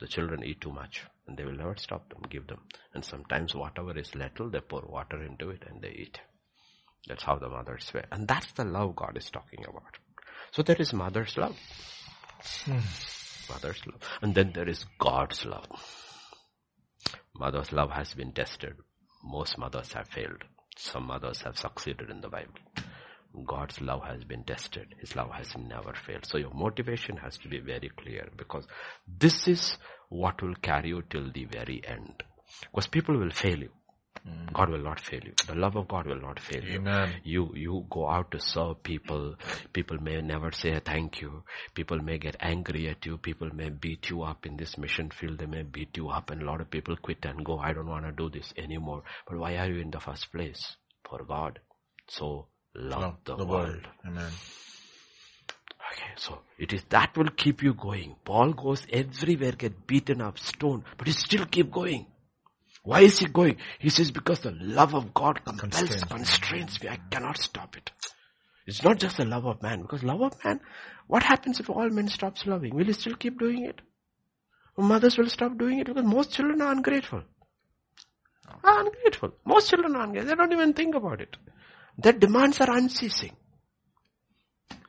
the 0.01 0.09
children 0.09 0.43
eat 0.43 0.61
too 0.61 0.73
much. 0.73 1.05
And 1.25 1.37
they 1.37 1.45
will 1.45 1.53
never 1.53 1.77
stop 1.77 2.09
them, 2.09 2.23
give 2.29 2.49
them. 2.49 2.63
And 2.95 3.05
sometimes 3.05 3.55
whatever 3.55 3.97
is 3.97 4.13
little, 4.17 4.51
they 4.51 4.59
pour 4.59 4.81
water 4.81 5.23
into 5.23 5.51
it 5.51 5.63
and 5.71 5.81
they 5.81 5.91
eat. 5.91 6.19
That's 7.07 7.23
how 7.23 7.37
the 7.37 7.49
mothers 7.49 7.89
were. 7.95 8.07
And 8.11 8.27
that's 8.27 8.51
the 8.55 8.65
love 8.65 8.97
God 8.97 9.17
is 9.17 9.31
talking 9.31 9.65
about. 9.69 9.99
So 10.51 10.65
there 10.65 10.75
is 10.81 10.93
mother's 10.93 11.37
love. 11.37 11.57
Mother's 13.49 13.87
love. 13.87 14.01
And 14.21 14.35
then 14.35 14.51
there 14.53 14.69
is 14.69 14.85
God's 14.99 15.47
love. 15.47 15.69
Mother's 17.37 17.71
love 17.71 17.93
has 17.93 18.15
been 18.15 18.33
tested. 18.33 18.75
Most 19.23 19.59
mothers 19.59 19.93
have 19.93 20.09
failed. 20.09 20.43
Some 20.77 21.07
mothers 21.07 21.43
have 21.43 21.57
succeeded 21.57 22.11
in 22.11 22.21
the 22.21 22.29
Bible. 22.29 22.59
God's 23.47 23.81
love 23.81 24.05
has 24.05 24.25
been 24.25 24.45
tested. 24.45 24.95
His 24.99 25.15
love 25.15 25.31
has 25.33 25.57
never 25.57 25.93
failed. 25.95 26.27
So 26.27 26.39
your 26.39 26.53
motivation 26.55 27.17
has 27.19 27.37
to 27.39 27.49
be 27.49 27.59
very 27.59 27.91
clear 27.91 28.29
because 28.37 28.67
this 29.07 29.47
is 29.47 29.77
what 30.09 30.43
will 30.43 30.55
carry 30.57 30.89
you 30.89 31.03
till 31.09 31.31
the 31.31 31.45
very 31.45 31.83
end. 31.87 32.23
Because 32.63 32.87
people 32.87 33.19
will 33.19 33.31
fail 33.31 33.59
you. 33.59 33.71
Hmm. 34.25 34.47
God 34.53 34.71
will 34.71 34.83
not 34.83 34.99
fail 34.99 35.21
you. 35.23 35.35
The 35.47 35.55
love 35.55 35.77
of 35.77 35.87
God 35.89 36.07
will 36.07 36.21
not 36.21 36.41
fail 36.41 36.65
Amen. 36.65 37.15
you. 37.23 37.53
You, 37.55 37.55
you 37.55 37.87
go 37.91 38.09
out 38.09 38.31
to 38.33 38.41
serve 38.41 38.83
people. 38.83 39.37
People 39.73 39.99
may 40.03 40.21
never 40.23 40.51
say 40.51 40.81
thank 40.81 41.21
you. 41.21 41.45
People 41.75 41.99
may 41.99 42.19
get 42.19 42.37
angry 42.41 42.89
at 42.89 43.05
you. 43.07 43.19
People 43.19 43.55
may 43.55 43.69
beat 43.69 44.11
you 44.11 44.23
up 44.23 44.47
in 44.47 44.57
this 44.57 44.77
mission 44.79 45.11
field. 45.11 45.39
They 45.39 45.47
may 45.47 45.63
beat 45.63 45.97
you 45.97 46.09
up 46.09 46.31
and 46.31 46.43
a 46.43 46.47
lot 46.47 46.61
of 46.61 46.71
people 46.71 46.97
quit 46.97 47.25
and 47.25 47.45
go, 47.45 47.59
I 47.59 47.73
don't 47.73 47.87
want 47.89 48.07
to 48.07 48.13
do 48.13 48.31
this 48.31 48.53
anymore. 48.57 49.03
But 49.29 49.39
why 49.39 49.57
are 49.57 49.71
you 49.71 49.81
in 49.81 49.91
the 49.91 50.01
first 50.01 50.33
place? 50.33 50.77
For 51.09 51.25
God. 51.25 51.61
So 52.09 52.49
love, 52.75 53.01
Love 53.01 53.17
the, 53.25 53.37
the 53.37 53.45
world. 53.47 53.69
world. 53.69 53.89
Amen. 54.07 54.33
Okay, 55.93 56.11
so 56.17 56.41
it 56.59 56.73
is 56.73 56.83
that 56.91 57.17
will 57.17 57.31
keep 57.31 57.63
you 57.63 57.75
going. 57.75 58.17
Paul 58.25 58.53
goes 58.53 58.87
everywhere, 58.93 59.53
get 59.53 59.87
beaten 59.87 60.21
up, 60.21 60.39
stoned, 60.39 60.85
but 60.97 61.07
he 61.07 61.13
still 61.13 61.47
keep 61.47 61.71
going. 61.71 62.07
Why 62.85 63.01
is 63.01 63.19
he 63.19 63.27
going? 63.27 63.57
He 63.79 63.91
says 63.91 64.11
because 64.11 64.41
the 64.41 64.53
love 64.53 64.95
of 64.95 65.13
God 65.15 65.45
compels, 65.45 65.71
Constrains. 65.73 66.05
constrains 66.05 66.83
me. 66.83 66.89
I 66.89 66.99
cannot 67.11 67.39
stop 67.39 67.77
it. 67.77 67.91
It's 68.67 68.83
not 68.85 68.99
just 68.99 69.17
the 69.17 69.25
love 69.25 69.47
of 69.47 69.63
man, 69.63 69.83
because 69.83 70.03
love 70.05 70.21
of 70.23 70.45
man, 70.45 70.61
what 71.07 71.23
happens 71.23 71.59
if 71.61 71.71
all 71.71 71.89
men 71.91 72.09
stops 72.09 72.47
loving? 72.47 72.75
Will 72.75 72.85
he 72.87 72.93
still 72.93 73.15
keep 73.17 73.39
doing 73.39 73.65
it? 73.65 73.81
Mothers 74.77 75.19
will 75.19 75.29
stop 75.29 75.59
doing 75.59 75.81
it 75.81 75.87
because 75.87 76.05
most 76.05 76.33
children 76.33 76.63
are 76.63 76.71
ungrateful. 76.73 77.23
Are 78.65 78.81
ungrateful. 78.87 79.33
Most 79.45 79.71
children 79.71 79.97
are 79.97 80.05
ungrateful. 80.05 80.29
They 80.31 80.37
don't 80.37 80.53
even 80.53 80.73
think 80.73 80.95
about 80.95 81.21
it. 81.21 81.37
Their 81.99 82.13
demands 82.13 82.61
are 82.61 82.71
unceasing. 82.71 83.37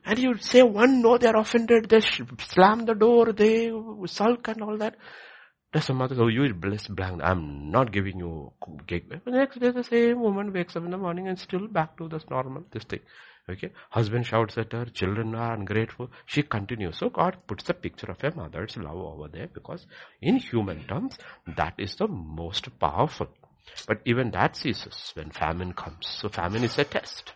And 0.06 0.18
you 0.20 0.38
say 0.38 0.62
one 0.64 1.02
no, 1.02 1.18
they're 1.18 1.36
offended, 1.36 1.90
they 1.90 2.02
slam 2.02 2.86
the 2.86 2.94
door, 2.94 3.34
they 3.34 3.72
sulk 4.06 4.48
and 4.48 4.62
all 4.62 4.78
that. 4.78 4.96
Some 5.80 5.98
mother, 5.98 6.16
oh, 6.20 6.28
you 6.28 6.52
bless 6.54 6.88
blank, 6.88 7.22
I'm 7.24 7.70
not 7.70 7.92
giving 7.92 8.18
you 8.18 8.54
cake. 8.88 9.10
The 9.10 9.32
next 9.32 9.60
day 9.60 9.72
the 9.72 9.84
same 9.84 10.20
woman 10.20 10.52
wakes 10.52 10.76
up 10.76 10.84
in 10.84 10.92
the 10.92 10.98
morning 10.98 11.28
and 11.28 11.38
still 11.38 11.68
back 11.68 11.98
to 11.98 12.08
this 12.08 12.24
normal, 12.30 12.64
this 12.72 12.86
thing. 12.86 13.02
Okay. 13.50 13.72
Husband 13.90 14.26
shouts 14.26 14.58
at 14.58 14.72
her, 14.74 14.86
children 14.86 15.34
are 15.36 15.54
ungrateful. 15.54 16.10
She 16.26 16.44
continues. 16.44 16.98
So 16.98 17.10
God 17.10 17.38
puts 17.48 17.64
the 17.64 17.74
picture 17.74 18.12
of 18.12 18.24
a 18.24 18.36
mother's 18.36 18.78
love 18.78 18.98
over 18.98 19.28
there 19.28 19.50
because 19.52 19.88
in 20.22 20.38
human 20.38 20.86
terms, 20.88 21.18
that 21.58 21.74
is 21.78 21.96
the 21.96 22.08
most 22.08 22.68
powerful. 22.80 23.28
But 23.88 24.02
even 24.06 24.32
that 24.32 24.56
ceases 24.56 25.12
when 25.16 25.32
famine 25.32 25.74
comes. 25.74 26.08
So 26.08 26.30
famine 26.30 26.64
is 26.64 26.78
a 26.78 26.84
test. 26.84 27.34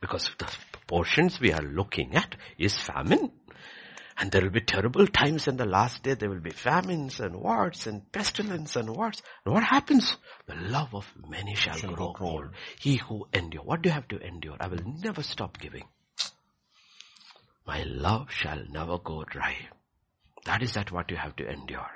Because 0.00 0.30
the 0.38 0.48
portions 0.86 1.40
we 1.40 1.52
are 1.52 1.62
looking 1.62 2.14
at 2.14 2.36
is 2.58 2.78
famine. 2.78 3.32
And 4.20 4.32
there 4.32 4.42
will 4.42 4.50
be 4.50 4.60
terrible 4.60 5.06
times 5.06 5.46
in 5.46 5.56
the 5.56 5.64
last 5.64 6.02
day. 6.02 6.14
There 6.14 6.28
will 6.28 6.40
be 6.40 6.50
famines 6.50 7.20
and 7.20 7.36
wars 7.36 7.86
and 7.86 8.10
pestilence 8.10 8.74
and 8.74 8.96
wars. 8.96 9.22
And 9.44 9.54
what 9.54 9.62
happens? 9.62 10.16
The 10.46 10.56
love 10.56 10.92
of 10.94 11.06
many 11.28 11.54
shall, 11.54 11.76
Shall 11.76 11.90
grow 11.94 12.12
grow 12.12 12.14
cold. 12.14 12.50
He 12.80 12.96
who 12.96 13.28
endure. 13.32 13.62
What 13.62 13.82
do 13.82 13.90
you 13.90 13.94
have 13.94 14.08
to 14.08 14.18
endure? 14.18 14.56
I 14.58 14.66
will 14.66 14.82
never 14.84 15.22
stop 15.22 15.58
giving. 15.58 15.84
My 17.64 17.84
love 17.84 18.30
shall 18.30 18.64
never 18.68 18.98
go 18.98 19.24
dry. 19.24 19.68
That 20.46 20.62
is 20.62 20.72
that 20.72 20.90
what 20.90 21.10
you 21.10 21.16
have 21.16 21.36
to 21.36 21.48
endure. 21.48 21.90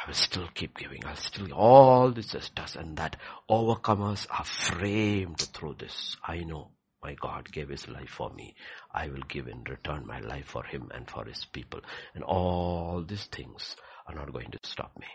I 0.00 0.06
will 0.06 0.14
still 0.14 0.48
keep 0.54 0.78
giving. 0.78 1.04
I'll 1.04 1.16
still, 1.16 1.52
all 1.52 2.10
this 2.12 2.34
is 2.34 2.50
does 2.50 2.76
and 2.76 2.96
that 2.98 3.16
overcomers 3.50 4.26
are 4.30 4.44
framed 4.44 5.40
through 5.40 5.76
this. 5.78 6.16
I 6.24 6.38
know 6.44 6.70
my 7.02 7.14
God 7.14 7.50
gave 7.50 7.68
his 7.68 7.88
life 7.88 8.10
for 8.10 8.30
me. 8.30 8.54
I 8.94 9.08
will 9.08 9.22
give 9.28 9.48
in 9.48 9.64
return 9.64 10.06
my 10.06 10.20
life 10.20 10.46
for 10.46 10.64
him 10.64 10.90
and 10.94 11.10
for 11.10 11.24
his 11.24 11.44
people. 11.46 11.80
And 12.14 12.24
all 12.24 13.04
these 13.06 13.24
things 13.24 13.76
are 14.06 14.14
not 14.14 14.32
going 14.32 14.50
to 14.52 14.58
stop 14.62 14.92
me. 14.98 15.06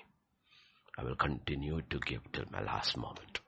I 0.98 1.04
will 1.04 1.16
continue 1.16 1.82
to 1.90 2.00
give 2.00 2.22
till 2.32 2.46
my 2.52 2.62
last 2.64 2.98
moment. 2.98 3.40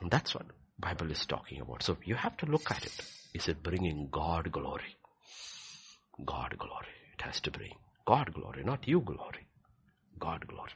And 0.00 0.10
that's 0.10 0.34
what 0.34 0.46
Bible 0.78 1.10
is 1.10 1.26
talking 1.26 1.60
about. 1.60 1.82
So 1.82 1.96
you 2.04 2.14
have 2.14 2.36
to 2.38 2.46
look 2.46 2.70
at 2.70 2.84
it. 2.84 2.94
Is 3.34 3.48
it 3.48 3.62
bringing 3.62 4.08
God 4.10 4.50
glory? 4.50 4.96
God 6.24 6.56
glory. 6.58 6.94
It 7.18 7.22
has 7.22 7.40
to 7.42 7.50
bring 7.50 7.72
God 8.06 8.32
glory, 8.32 8.64
not 8.64 8.86
you 8.86 9.00
glory. 9.00 9.43
God 10.24 10.46
glory. 10.46 10.70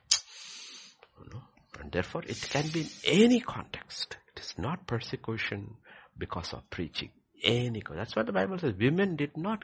You 1.21 1.31
know? 1.33 1.43
And 1.81 1.93
therefore 1.93 2.23
it 2.27 2.41
can 2.51 2.69
be 2.69 2.81
in 2.81 2.89
any 3.05 3.41
context. 3.41 4.17
It 4.35 4.41
is 4.41 4.55
not 4.59 4.87
persecution 4.87 5.77
because 6.17 6.53
of 6.53 6.69
preaching. 6.71 7.11
Any, 7.43 7.83
that's 7.95 8.17
what 8.17 8.27
the 8.27 8.33
Bible 8.33 8.59
says. 8.59 8.75
Women 8.79 9.17
did 9.17 9.37
not 9.37 9.63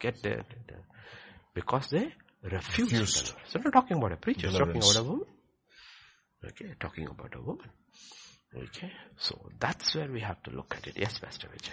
get 0.00 0.22
there 0.22 0.44
because 1.54 1.88
they 1.90 2.12
refused. 2.42 2.92
Refused. 2.92 3.26
the 3.26 3.32
Lord. 3.32 3.48
So 3.48 3.58
not 3.60 3.72
talking 3.72 3.96
about 3.96 4.12
a 4.12 4.16
preacher, 4.16 4.48
it's 4.48 4.58
talking 4.58 4.76
about 4.76 4.96
a 4.96 5.02
woman. 5.04 5.26
Okay, 6.44 6.74
talking 6.80 7.08
about 7.08 7.34
a 7.34 7.40
woman. 7.40 7.70
Okay, 8.54 8.92
so 9.16 9.48
that's 9.58 9.94
where 9.94 10.10
we 10.10 10.20
have 10.20 10.42
to 10.44 10.50
look 10.50 10.74
at 10.76 10.86
it. 10.88 10.94
Yes, 10.96 11.18
Pastor 11.18 11.48
Vijay. 11.48 11.70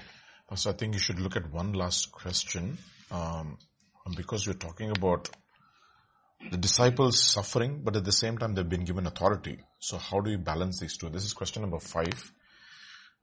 Pastor, 0.49 0.69
I 0.69 0.73
think 0.73 0.93
you 0.93 0.99
should 0.99 1.19
look 1.19 1.35
at 1.35 1.51
one 1.51 1.73
last 1.73 2.11
question, 2.11 2.77
um, 3.11 3.57
because 4.15 4.47
we're 4.47 4.53
talking 4.53 4.91
about 4.91 5.29
the 6.51 6.57
disciples 6.57 7.21
suffering, 7.21 7.81
but 7.83 7.95
at 7.95 8.03
the 8.03 8.11
same 8.11 8.37
time 8.37 8.53
they've 8.53 8.67
been 8.67 8.85
given 8.85 9.07
authority. 9.07 9.59
So 9.79 9.97
how 9.97 10.19
do 10.19 10.31
you 10.31 10.37
balance 10.37 10.79
these 10.79 10.97
two? 10.97 11.09
This 11.09 11.25
is 11.25 11.33
question 11.33 11.61
number 11.61 11.79
five. 11.79 12.31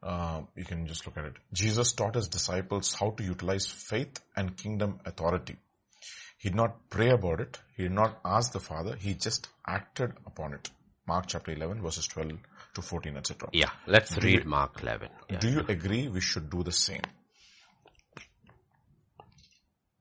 Uh, 0.03 0.43
you 0.57 0.65
can 0.65 0.87
just 0.87 1.07
look 1.07 1.19
at 1.19 1.25
it. 1.25 1.35
Jesus 1.53 1.93
taught 1.93 2.15
his 2.15 2.29
disciples 2.29 2.95
how 2.95 3.11
to 3.11 3.23
utilize 3.23 3.67
faith 3.67 4.21
and 4.35 4.57
kingdom 4.57 5.01
authority. 5.05 5.57
He 6.39 6.49
did 6.49 6.57
not 6.57 6.89
pray 6.89 7.11
about 7.11 7.41
it. 7.41 7.59
He 7.77 7.83
did 7.83 7.93
not 7.93 8.19
ask 8.25 8.53
the 8.53 8.61
Father. 8.61 8.97
He 8.97 9.13
just 9.13 9.49
acted 9.67 10.13
upon 10.27 10.55
it. 10.55 10.71
Mark 11.07 11.27
chapter 11.27 11.53
11 11.53 11.83
verses 11.83 12.07
12 12.07 12.33
to 12.75 12.83
14, 12.83 13.17
etc. 13.17 13.49
Yeah, 13.53 13.71
let's 13.87 14.17
read 14.17 14.47
Mark 14.47 14.83
11. 14.83 15.09
Yeah. 15.29 15.39
Do 15.39 15.51
you 15.51 15.65
agree 15.69 16.09
we 16.09 16.21
should 16.21 16.49
do 16.49 16.63
the 16.63 16.73
same? 16.73 17.03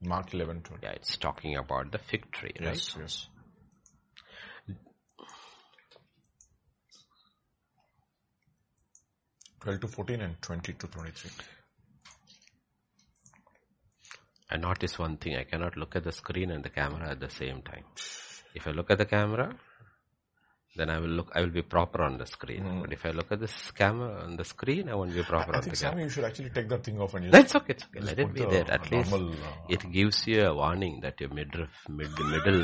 Mark 0.02 0.34
11, 0.34 0.62
12. 0.62 0.84
yeah, 0.84 0.92
it's 0.92 1.18
talking 1.18 1.56
about 1.58 1.92
the 1.92 1.98
fig 1.98 2.32
tree, 2.32 2.54
right? 2.60 2.76
Yes, 2.76 2.96
yes. 3.00 3.28
Twelve 9.62 9.82
to 9.82 9.88
fourteen 9.90 10.22
and 10.22 10.42
twenty 10.42 10.74
to 10.74 10.88
twenty-three. 10.88 11.32
I 14.50 14.58
notice 14.58 14.98
one 14.98 15.18
thing, 15.18 15.36
I 15.36 15.44
cannot 15.44 15.76
look 15.78 15.96
at 15.96 16.04
the 16.04 16.12
screen 16.12 16.50
and 16.52 16.64
the 16.64 16.70
camera 16.70 17.10
at 17.12 17.20
the 17.20 17.30
same 17.30 17.62
time. 17.62 17.84
If 18.56 18.68
I 18.68 18.72
look 18.72 18.90
at 18.90 18.98
the 18.98 19.06
camera, 19.06 19.54
then 20.80 20.90
I 20.90 21.00
will 21.00 21.10
look, 21.10 21.32
I 21.36 21.42
will 21.42 21.50
be 21.50 21.62
proper 21.62 22.02
on 22.04 22.18
the 22.18 22.26
screen. 22.26 22.80
But 22.82 22.94
if 22.94 23.06
I 23.06 23.10
look 23.12 23.32
at 23.32 23.40
this 23.42 23.72
camera 23.72 24.24
on 24.24 24.38
the 24.38 24.46
screen, 24.46 24.90
I 24.90 24.96
won't 24.96 25.14
be 25.14 25.24
proper 25.24 25.52
I 25.54 25.58
on 25.58 25.62
the 25.62 25.70
think 25.70 25.78
camera. 25.80 25.92
Sammy, 25.94 26.04
you 26.04 26.10
should 26.10 26.24
actually 26.24 26.50
take 26.50 26.70
that 26.70 26.84
thing 26.84 27.00
off 27.00 27.14
and. 27.14 27.32
That's 27.32 27.56
okay, 27.56 27.74
it's 27.74 27.84
okay. 27.86 28.00
Let 28.00 28.20
it 28.20 28.34
be 28.34 28.42
the 28.42 28.48
there. 28.48 28.72
At 28.72 28.90
least 28.92 29.12
normal, 29.12 29.34
uh, 29.34 29.36
it 29.70 29.92
gives 29.92 30.26
you 30.26 30.46
a 30.46 30.56
warning 30.56 31.02
that 31.02 31.20
your 31.20 31.30
midriff, 31.30 31.70
mid, 31.90 32.16
the 32.16 32.24
middle 32.24 32.62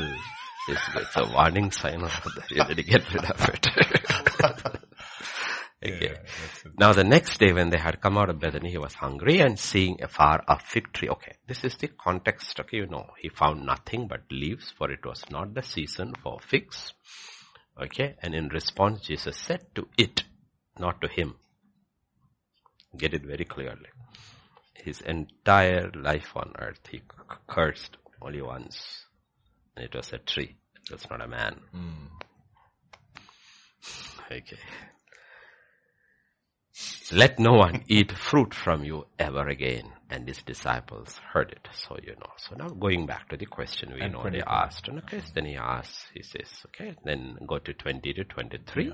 is, 0.68 0.78
it's 0.96 1.16
a 1.16 1.26
warning 1.32 1.70
sign 1.70 2.02
of 2.02 2.10
that 2.36 2.50
you 2.50 2.64
need 2.64 2.76
to 2.76 2.82
get 2.82 3.12
rid 3.12 3.24
of 3.24 3.48
it. 3.48 3.66
okay. 5.84 6.08
Yeah. 6.08 6.16
Now 6.78 6.92
the 6.92 7.04
next 7.04 7.38
day 7.38 7.52
when 7.52 7.70
they 7.70 7.78
had 7.78 8.00
come 8.00 8.16
out 8.18 8.30
of 8.30 8.40
Bethany, 8.40 8.70
he 8.70 8.78
was 8.78 8.94
hungry 8.94 9.40
and 9.40 9.58
seeing 9.58 10.02
afar 10.02 10.42
a 10.48 10.58
fig 10.58 10.92
tree. 10.92 11.08
Okay, 11.08 11.36
this 11.46 11.64
is 11.64 11.76
the 11.76 11.88
context. 11.88 12.58
Okay, 12.58 12.78
you 12.78 12.86
know, 12.86 13.06
he 13.20 13.28
found 13.28 13.64
nothing 13.66 14.08
but 14.08 14.22
leaves 14.30 14.72
for 14.76 14.90
it 14.90 15.04
was 15.04 15.22
not 15.30 15.54
the 15.54 15.62
season 15.62 16.14
for 16.22 16.38
figs. 16.40 16.92
Okay, 17.80 18.16
and 18.22 18.34
in 18.34 18.48
response 18.48 19.02
Jesus 19.02 19.36
said 19.36 19.66
to 19.74 19.88
it, 19.98 20.24
not 20.78 21.00
to 21.02 21.08
him. 21.08 21.36
Get 22.96 23.12
it 23.12 23.24
very 23.24 23.44
clearly. 23.44 23.90
His 24.74 25.00
entire 25.02 25.90
life 25.94 26.32
on 26.34 26.52
earth, 26.58 26.80
he 26.90 27.02
cursed 27.46 27.96
only 28.22 28.40
once. 28.40 29.04
And 29.76 29.84
it 29.84 29.94
was 29.94 30.12
a 30.12 30.18
tree. 30.18 30.56
It 30.84 30.92
was 30.92 31.10
not 31.10 31.20
a 31.20 31.28
man. 31.28 31.60
Hmm. 31.72 32.06
Okay. 34.30 34.58
Let 37.12 37.38
no 37.38 37.52
one 37.52 37.84
eat 37.88 38.12
fruit 38.12 38.54
from 38.54 38.84
you 38.84 39.06
ever 39.18 39.48
again. 39.48 39.92
And 40.08 40.28
his 40.28 40.42
disciples 40.42 41.20
heard 41.32 41.50
it. 41.50 41.68
So 41.72 41.96
you 42.02 42.12
know. 42.12 42.32
So 42.36 42.54
now 42.56 42.68
going 42.68 43.06
back 43.06 43.28
to 43.30 43.36
the 43.36 43.46
question 43.46 43.92
we 43.92 44.00
And 44.00 44.12
know 44.12 44.28
they 44.30 44.42
asked. 44.46 44.88
And 44.88 44.98
okay, 44.98 45.20
then 45.34 45.46
he 45.46 45.56
asks, 45.56 46.06
he 46.14 46.22
says, 46.22 46.48
okay, 46.66 46.94
then 47.04 47.36
go 47.46 47.58
to 47.58 47.72
20 47.72 48.12
to 48.12 48.24
23. 48.24 48.92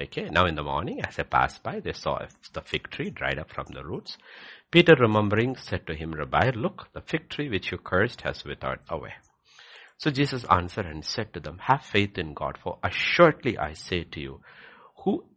Okay, 0.00 0.28
now 0.30 0.46
in 0.46 0.56
the 0.56 0.62
morning 0.62 1.00
as 1.04 1.16
they 1.16 1.22
passed 1.24 1.62
by, 1.62 1.80
they 1.80 1.92
saw 1.92 2.18
the 2.52 2.60
fig 2.60 2.90
tree 2.90 3.10
dried 3.10 3.38
up 3.38 3.52
from 3.52 3.66
the 3.72 3.84
roots. 3.84 4.16
Peter 4.70 4.94
remembering 4.98 5.56
said 5.56 5.86
to 5.86 5.94
him, 5.94 6.12
Rabbi, 6.12 6.50
look, 6.56 6.88
the 6.92 7.00
fig 7.00 7.28
tree 7.28 7.48
which 7.48 7.70
you 7.70 7.78
cursed 7.78 8.22
has 8.22 8.44
withered 8.44 8.80
away. 8.88 9.14
So 9.98 10.10
Jesus 10.10 10.44
answered 10.50 10.86
and 10.86 11.04
said 11.04 11.32
to 11.34 11.40
them, 11.40 11.58
have 11.58 11.82
faith 11.82 12.18
in 12.18 12.34
God, 12.34 12.58
for 12.60 12.78
assuredly 12.82 13.56
I 13.56 13.74
say 13.74 14.02
to 14.02 14.20
you, 14.20 14.40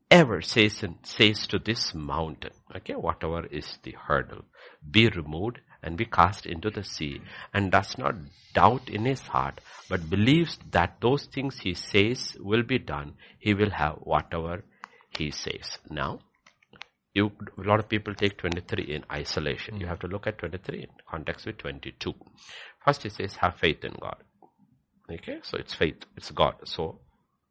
whoever 0.10 0.42
says, 0.42 0.84
and 0.84 0.96
says 1.04 1.48
to 1.48 1.60
this 1.60 1.94
mountain, 1.94 2.52
okay, 2.76 2.94
whatever 2.94 3.46
is 3.48 3.78
the 3.84 3.96
hurdle, 4.08 4.46
be 4.90 5.08
removed 5.10 5.60
and 5.84 5.98
be 5.98 6.06
cast 6.06 6.46
into 6.46 6.70
the 6.70 6.84
sea, 6.84 7.22
and 7.54 7.72
does 7.72 7.98
not 7.98 8.16
doubt 8.54 8.90
in 8.90 9.06
his 9.06 9.22
heart, 9.22 9.60
but 9.90 10.10
believes 10.10 10.58
that 10.72 11.00
those 11.02 11.26
things 11.26 11.60
he 11.60 11.74
says 11.74 12.36
will 12.40 12.64
be 12.64 12.80
done, 12.80 13.14
he 13.40 13.54
will 13.54 13.70
have 13.70 13.96
whatever 14.02 14.64
he 15.18 15.32
says. 15.32 15.78
Now, 15.90 16.20
you, 17.14 17.32
a 17.58 17.68
lot 17.68 17.80
of 17.80 17.90
people 17.90 18.14
take 18.14 18.38
23 18.38 18.84
in 18.84 19.04
isolation. 19.12 19.80
You 19.80 19.86
mm. 19.86 19.90
have 19.90 20.00
to 20.00 20.08
look 20.08 20.28
at 20.28 20.38
23 20.38 20.80
in 20.84 20.90
context 21.10 21.46
with 21.46 21.58
22. 21.58 22.14
First 22.84 23.04
he 23.04 23.10
says, 23.10 23.36
have 23.38 23.56
faith 23.56 23.84
in 23.84 23.94
God. 24.00 24.18
Okay, 25.12 25.40
so 25.42 25.58
it's 25.58 25.74
faith, 25.74 26.06
it's 26.16 26.32
God. 26.32 26.56
So 26.66 27.00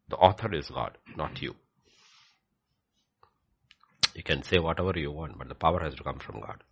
the 0.09 0.17
author 0.17 0.55
is 0.55 0.69
God, 0.69 0.99
not 1.17 1.41
you. 1.43 1.55
You 4.17 4.23
can 4.23 4.43
say 4.43 4.59
whatever 4.59 4.93
you 4.99 5.13
want, 5.13 5.37
but 5.39 5.49
the 5.49 5.55
power 5.55 5.81
has 5.81 5.95
to 5.95 6.03
come 6.03 6.19
from 6.19 6.41
God. 6.41 6.63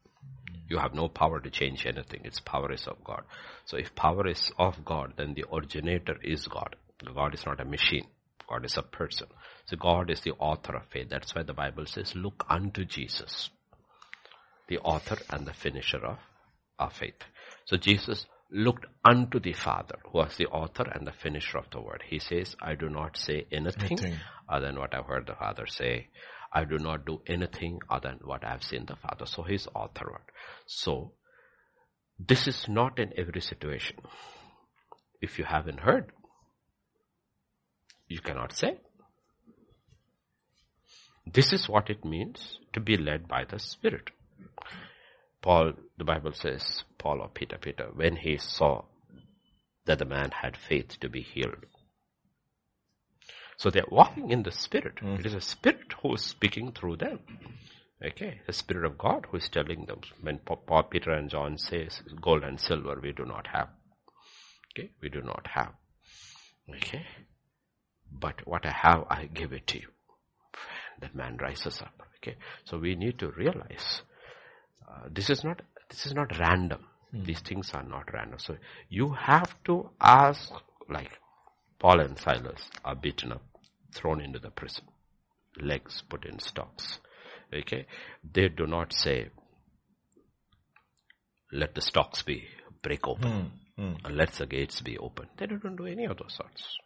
You 0.66 0.78
have 0.78 0.94
no 0.94 1.08
power 1.08 1.40
to 1.40 1.50
change 1.50 1.84
anything. 1.84 2.22
Its 2.24 2.40
power 2.40 2.72
is 2.72 2.86
of 2.86 3.04
God. 3.04 3.24
So 3.66 3.76
if 3.76 3.94
power 3.94 4.26
is 4.26 4.50
of 4.58 4.82
God, 4.82 5.12
then 5.18 5.34
the 5.34 5.44
originator 5.52 6.16
is 6.22 6.46
God. 6.48 6.76
God 7.14 7.34
is 7.34 7.44
not 7.44 7.60
a 7.60 7.66
machine. 7.66 8.06
God 8.48 8.64
is 8.64 8.78
a 8.78 8.82
person. 8.82 9.26
So 9.66 9.76
God 9.76 10.10
is 10.10 10.22
the 10.22 10.32
author 10.32 10.76
of 10.76 10.86
faith. 10.86 11.08
That's 11.10 11.34
why 11.34 11.42
the 11.42 11.52
Bible 11.52 11.84
says, 11.84 12.14
look 12.16 12.46
unto 12.48 12.86
Jesus, 12.86 13.50
the 14.68 14.78
author 14.78 15.18
and 15.28 15.46
the 15.46 15.52
finisher 15.52 16.04
of 16.04 16.18
our 16.78 16.90
faith. 16.90 17.20
So 17.66 17.76
Jesus 17.76 18.24
looked 18.50 18.86
unto 19.04 19.38
the 19.38 19.52
Father, 19.52 19.96
who 20.10 20.18
was 20.18 20.36
the 20.38 20.46
author 20.46 20.84
and 20.90 21.06
the 21.06 21.12
finisher 21.12 21.58
of 21.58 21.68
the 21.70 21.80
word. 21.80 22.02
He 22.08 22.20
says, 22.20 22.56
I 22.62 22.74
do 22.74 22.88
not 22.88 23.18
say 23.18 23.46
anything, 23.52 23.98
Anything. 23.98 24.14
other 24.48 24.66
than 24.66 24.78
what 24.78 24.94
I've 24.94 25.06
heard 25.06 25.26
the 25.26 25.34
Father 25.34 25.66
say. 25.66 26.08
I 26.54 26.64
do 26.64 26.78
not 26.78 27.04
do 27.04 27.20
anything 27.26 27.80
other 27.90 28.10
than 28.10 28.20
what 28.24 28.44
I've 28.44 28.62
seen 28.62 28.86
the 28.86 28.96
Father. 28.96 29.26
So 29.26 29.42
he's 29.42 29.66
author. 29.74 30.06
word. 30.12 30.30
So 30.66 31.12
this 32.18 32.46
is 32.46 32.66
not 32.68 32.98
in 32.98 33.12
every 33.16 33.40
situation. 33.40 33.96
If 35.20 35.38
you 35.38 35.44
haven't 35.44 35.80
heard, 35.80 36.12
you 38.08 38.20
cannot 38.20 38.52
say. 38.52 38.78
This 41.26 41.52
is 41.52 41.68
what 41.68 41.90
it 41.90 42.04
means 42.04 42.58
to 42.74 42.80
be 42.80 42.96
led 42.96 43.26
by 43.26 43.44
the 43.44 43.58
Spirit. 43.58 44.10
Paul, 45.42 45.72
the 45.98 46.04
Bible 46.04 46.32
says, 46.32 46.84
Paul 46.98 47.20
or 47.20 47.28
Peter, 47.28 47.58
Peter, 47.58 47.88
when 47.94 48.16
he 48.16 48.38
saw 48.38 48.84
that 49.86 49.98
the 49.98 50.04
man 50.04 50.30
had 50.42 50.56
faith 50.56 50.98
to 51.00 51.08
be 51.08 51.22
healed. 51.22 51.66
So 53.56 53.70
they're 53.70 53.84
walking 53.90 54.30
in 54.30 54.42
the 54.42 54.52
Spirit. 54.52 54.98
It 55.02 55.26
is 55.26 55.34
a 55.34 55.40
Spirit 55.40 55.94
who 56.02 56.14
is 56.14 56.22
speaking 56.22 56.72
through 56.72 56.96
them. 56.96 57.20
Okay, 58.04 58.40
the 58.46 58.52
Spirit 58.52 58.84
of 58.84 58.98
God 58.98 59.26
who 59.30 59.36
is 59.38 59.48
telling 59.48 59.86
them. 59.86 60.00
When 60.20 60.38
Paul, 60.38 60.82
Peter 60.84 61.12
and 61.12 61.30
John 61.30 61.56
says, 61.58 62.02
gold 62.20 62.42
and 62.42 62.60
silver 62.60 62.98
we 63.00 63.12
do 63.12 63.24
not 63.24 63.46
have. 63.48 63.68
Okay, 64.72 64.90
we 65.00 65.08
do 65.08 65.22
not 65.22 65.46
have. 65.54 65.72
Okay, 66.68 67.06
but 68.10 68.46
what 68.46 68.66
I 68.66 68.72
have, 68.72 69.04
I 69.08 69.26
give 69.32 69.52
it 69.52 69.66
to 69.68 69.80
you. 69.80 69.88
That 71.00 71.14
man 71.14 71.36
rises 71.40 71.80
up. 71.80 71.94
Okay, 72.18 72.36
so 72.64 72.78
we 72.78 72.94
need 72.96 73.18
to 73.20 73.30
realize 73.30 74.02
uh, 74.88 75.08
this 75.10 75.30
is 75.30 75.44
not 75.44 75.62
this 75.90 76.06
is 76.06 76.14
not 76.14 76.38
random. 76.38 76.86
These 77.12 77.40
things 77.40 77.70
are 77.74 77.84
not 77.84 78.12
random. 78.12 78.40
So 78.40 78.56
you 78.88 79.12
have 79.12 79.54
to 79.64 79.90
ask, 80.00 80.50
like 80.88 81.12
Paul 81.84 82.00
and 82.00 82.18
Silas 82.18 82.70
are 82.82 82.94
beaten 82.94 83.30
up, 83.30 83.42
thrown 83.94 84.22
into 84.22 84.38
the 84.38 84.48
prison, 84.48 84.84
legs 85.60 86.02
put 86.08 86.24
in 86.24 86.38
stocks. 86.38 86.98
Okay, 87.52 87.84
they 88.32 88.48
do 88.48 88.66
not 88.66 88.94
say, 88.94 89.28
"Let 91.52 91.74
the 91.74 91.82
stocks 91.82 92.22
be 92.22 92.48
break 92.80 93.06
open, 93.06 93.50
hmm, 93.76 93.82
hmm. 93.82 93.96
and 94.02 94.16
let 94.16 94.32
the 94.32 94.46
gates 94.46 94.80
be 94.80 94.96
open." 94.96 95.28
They 95.36 95.44
don't 95.44 95.76
do 95.76 95.84
any 95.84 96.06
of 96.06 96.16
those 96.16 96.32
sorts. 96.32 96.78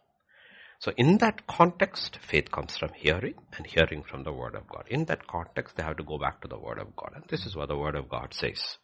So 0.79 0.91
in 0.97 1.17
that 1.19 1.47
context, 1.47 2.19
faith 2.21 2.51
comes 2.51 2.75
from 2.77 2.91
hearing 2.93 3.35
and 3.53 3.65
hearing 3.65 4.03
from 4.03 4.23
the 4.23 4.33
word 4.33 4.53
of 4.53 4.67
God. 4.67 4.83
In 4.89 5.05
that 5.05 5.27
context, 5.27 5.77
they 5.77 5.83
have 5.83 5.95
to 5.95 6.03
go 6.03 6.17
back 6.17 6.41
to 6.41 6.49
the 6.49 6.59
word 6.59 6.77
of 6.77 6.93
God. 6.97 7.13
And 7.15 7.23
this 7.29 7.45
is 7.45 7.55
what 7.55 7.69
the 7.69 7.77
word 7.77 7.95
of 7.95 8.09
God 8.09 8.33
says. 8.33 8.77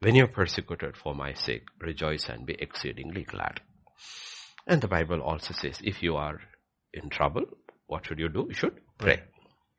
When 0.00 0.14
you're 0.14 0.28
persecuted 0.42 0.98
for 0.98 1.14
my 1.14 1.32
sake, 1.32 1.64
rejoice 1.80 2.28
and 2.28 2.44
be 2.44 2.52
exceedingly 2.60 3.24
glad. 3.24 3.62
And 4.68 4.82
the 4.82 4.88
Bible 4.88 5.22
also 5.22 5.54
says, 5.54 5.80
if 5.82 6.02
you 6.02 6.16
are 6.16 6.38
in 6.92 7.08
trouble, 7.08 7.44
what 7.86 8.04
should 8.04 8.18
you 8.18 8.28
do? 8.28 8.46
You 8.48 8.54
should 8.54 8.78
pray. 8.98 9.22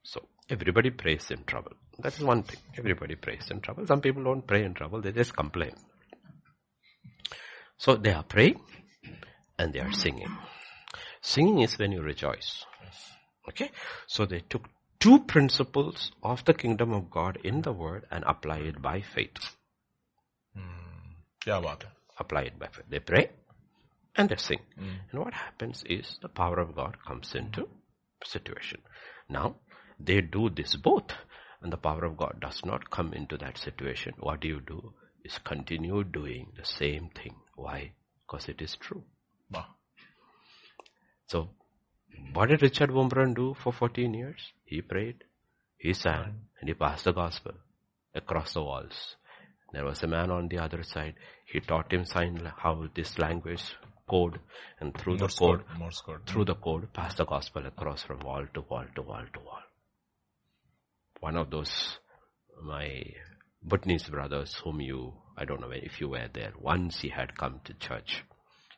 So 0.04 0.28
everybody 0.50 0.90
prays 0.90 1.30
in 1.30 1.44
trouble. 1.44 1.74
That 2.00 2.18
is 2.18 2.24
one 2.24 2.42
thing. 2.42 2.60
Everybody 2.76 3.14
prays 3.14 3.52
in 3.52 3.62
trouble. 3.62 3.86
Some 3.86 4.02
people 4.02 4.24
don't 4.24 4.48
pray 4.48 4.64
in 4.64 4.74
trouble. 4.74 5.00
They 5.00 5.12
just 5.12 5.36
complain. 5.36 5.74
So 7.78 7.96
they 7.96 8.12
are 8.12 8.24
praying 8.24 8.60
and 9.60 9.72
they 9.74 9.80
are 9.80 9.92
singing. 9.92 10.36
Singing 11.22 11.60
is 11.60 11.78
when 11.78 11.92
you 11.92 12.02
rejoice. 12.02 12.66
Okay? 13.48 13.70
So 14.08 14.26
they 14.26 14.40
took 14.40 14.68
two 15.00 15.20
principles 15.20 16.12
of 16.24 16.44
the 16.46 16.56
kingdom 16.56 16.94
of 16.94 17.12
God 17.12 17.38
in 17.44 17.62
the 17.62 17.74
word 17.74 18.06
and 18.10 18.24
apply 18.26 18.58
it 18.60 18.82
by 18.82 19.02
faith. 19.02 19.56
Hmm. 20.56 21.14
Yeah, 21.46 21.76
Apply 22.18 22.42
it 22.42 22.58
by 22.58 22.68
faith. 22.68 22.86
They 22.90 23.00
pray 23.00 23.30
and 24.20 24.30
they 24.30 24.36
sing. 24.36 24.62
And 25.12 25.22
what 25.24 25.34
happens 25.34 25.84
is 25.86 26.18
the 26.22 26.30
power 26.30 26.60
of 26.60 26.76
God 26.76 26.98
comes 27.08 27.34
into 27.36 27.68
situation. 28.26 28.82
Now, 29.30 29.56
they 30.00 30.22
do 30.22 30.50
this 30.50 30.76
both 30.76 31.14
and 31.62 31.74
the 31.74 31.78
power 31.78 32.06
of 32.06 32.18
God 32.18 32.40
does 32.40 32.62
not 32.66 32.90
come 32.90 33.14
into 33.14 33.38
that 33.38 33.58
situation. 33.58 34.14
What 34.20 34.42
do 34.42 34.48
you 34.48 34.62
do 34.62 34.94
is 35.24 35.38
continue 35.40 36.04
doing 36.04 36.48
the 36.58 36.66
same 36.66 37.10
thing. 37.10 37.36
Why? 37.56 37.92
Because 38.26 38.48
it 38.50 38.62
is 38.62 38.76
true. 38.78 39.04
वाह 39.54 39.66
So, 41.28 41.50
what 42.34 42.50
did 42.50 42.62
Richard 42.62 42.92
Wurmbrand 42.92 43.36
do 43.36 43.54
for 43.54 43.74
14 43.74 44.14
years? 44.14 44.54
He 44.64 44.82
prayed, 44.82 45.24
he 45.78 45.94
sang, 45.94 46.48
and 46.60 46.70
he 46.70 46.74
passed 46.74 47.06
the 47.06 47.12
gospel 47.12 47.54
across 48.16 48.54
the 48.54 48.64
walls. 48.64 49.16
There 49.74 49.86
was 49.86 50.02
a 50.04 50.08
man 50.08 50.32
on 50.32 50.48
the 50.48 50.58
other 50.60 50.82
side. 50.84 51.16
He 51.46 51.60
taught 51.60 51.94
him 51.94 52.06
sign 52.06 52.52
how 52.58 52.88
this 52.96 53.20
language 53.20 53.76
code, 54.10 54.40
and 54.80 54.98
through 54.98 55.18
the 55.18 55.28
code, 55.28 55.64
code, 55.66 55.80
Morse 55.80 56.02
code. 56.02 56.26
through 56.26 56.46
the 56.46 56.56
code, 56.56 56.92
passed 56.94 57.18
the 57.18 57.26
gospel 57.26 57.66
across 57.66 58.04
from 58.04 58.20
wall 58.20 58.46
to 58.54 58.62
wall 58.62 58.86
to 58.96 59.02
wall 59.02 59.24
to 59.34 59.40
wall. 59.40 59.64
One 61.20 61.38
of 61.38 61.50
those, 61.52 62.00
my 62.64 63.04
Bhutanese 63.62 64.10
brothers 64.10 64.56
whom 64.64 64.82
you, 64.82 65.14
I 65.38 65.46
don't 65.46 65.62
know 65.62 65.72
if 65.72 66.00
you 66.02 66.10
were 66.10 66.30
there, 66.34 66.54
once 66.60 67.02
he 67.02 67.10
had 67.10 67.38
come 67.38 67.60
to 67.66 67.74
church. 67.74 68.24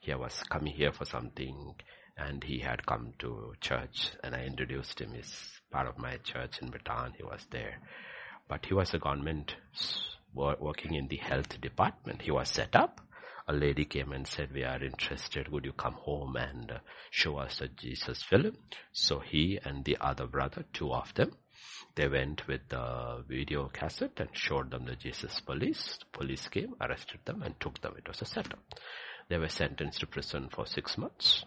He 0.02 0.14
was 0.16 0.42
coming 0.50 0.74
here 0.74 0.92
for 0.92 1.06
something 1.06 1.76
and 2.18 2.44
he 2.44 2.60
had 2.60 2.86
come 2.86 3.14
to 3.20 3.54
church 3.62 4.10
and 4.24 4.36
I 4.36 4.46
introduced 4.46 5.00
him. 5.00 5.14
He's 5.14 5.62
part 5.72 5.88
of 5.88 5.98
my 6.00 6.18
church 6.18 6.60
in 6.62 6.72
Bhutan. 6.72 7.14
He 7.16 7.24
was 7.24 7.46
there. 7.52 7.80
But 8.50 8.66
he 8.66 8.74
was 8.74 8.94
a 8.94 9.00
government 9.00 9.56
working 10.34 10.96
in 10.96 11.08
the 11.08 11.18
health 11.18 11.62
department. 11.62 12.24
He 12.24 12.32
was 12.32 12.50
set 12.50 12.76
up. 12.76 13.00
A 13.48 13.54
lady 13.54 13.86
came 13.86 14.12
and 14.12 14.28
said, 14.28 14.54
we 14.54 14.64
are 14.64 14.84
interested. 14.84 15.50
Would 15.50 15.66
you 15.66 15.74
come 15.74 15.96
home 15.96 16.36
and 16.36 16.72
uh, 16.72 16.78
show 17.10 17.38
us 17.38 17.60
a 17.60 17.68
Jesus 17.68 18.24
film? 18.24 18.56
So 18.94 19.20
he 19.20 19.60
and 19.64 19.84
the 19.84 19.98
other 20.00 20.28
brother, 20.28 20.64
two 20.74 20.94
of 20.94 21.14
them, 21.16 21.32
they 21.96 22.08
went 22.08 22.48
with 22.48 22.70
the 22.70 23.24
video 23.28 23.68
cassette 23.68 24.20
and 24.20 24.30
showed 24.34 24.72
them 24.72 24.86
the 24.86 24.96
Jesus 24.96 25.40
police. 25.42 26.00
Police 26.14 26.48
came, 26.48 26.76
arrested 26.80 27.20
them 27.26 27.42
and 27.42 27.60
took 27.60 27.82
them. 27.82 27.96
It 27.98 28.08
was 28.08 28.22
a 28.22 28.26
setup. 28.26 28.60
They 29.30 29.38
were 29.38 29.50
sentenced 29.50 30.00
to 30.00 30.08
prison 30.08 30.50
for 30.50 30.66
six 30.66 30.98
months. 30.98 31.44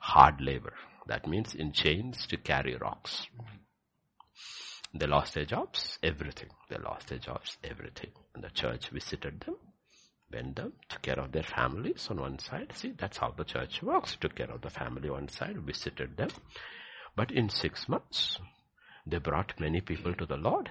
Hard 0.00 0.40
labor. 0.40 0.74
That 1.06 1.26
means 1.26 1.54
in 1.54 1.72
chains 1.72 2.26
to 2.28 2.36
carry 2.36 2.76
rocks. 2.76 3.26
They 4.94 5.06
lost 5.06 5.34
their 5.34 5.44
jobs, 5.44 5.98
everything. 6.02 6.48
They 6.70 6.78
lost 6.78 7.08
their 7.08 7.18
jobs, 7.18 7.58
everything. 7.62 8.12
And 8.34 8.42
the 8.42 8.50
church 8.50 8.88
visited 8.88 9.40
them, 9.40 9.56
went 10.32 10.56
them, 10.56 10.72
took 10.88 11.02
care 11.02 11.18
of 11.20 11.32
their 11.32 11.42
families 11.42 12.08
on 12.10 12.20
one 12.20 12.38
side. 12.38 12.72
See, 12.74 12.92
that's 12.96 13.18
how 13.18 13.30
the 13.32 13.44
church 13.44 13.82
works. 13.82 14.16
Took 14.20 14.36
care 14.36 14.50
of 14.50 14.60
the 14.62 14.70
family 14.70 15.08
on 15.08 15.14
one 15.14 15.28
side, 15.28 15.58
visited 15.58 16.16
them. 16.16 16.30
But 17.16 17.30
in 17.32 17.48
six 17.50 17.88
months, 17.88 18.38
They 19.06 19.18
brought 19.18 19.58
many 19.60 19.80
people 19.80 20.14
to 20.14 20.26
the 20.26 20.36
Lord 20.36 20.70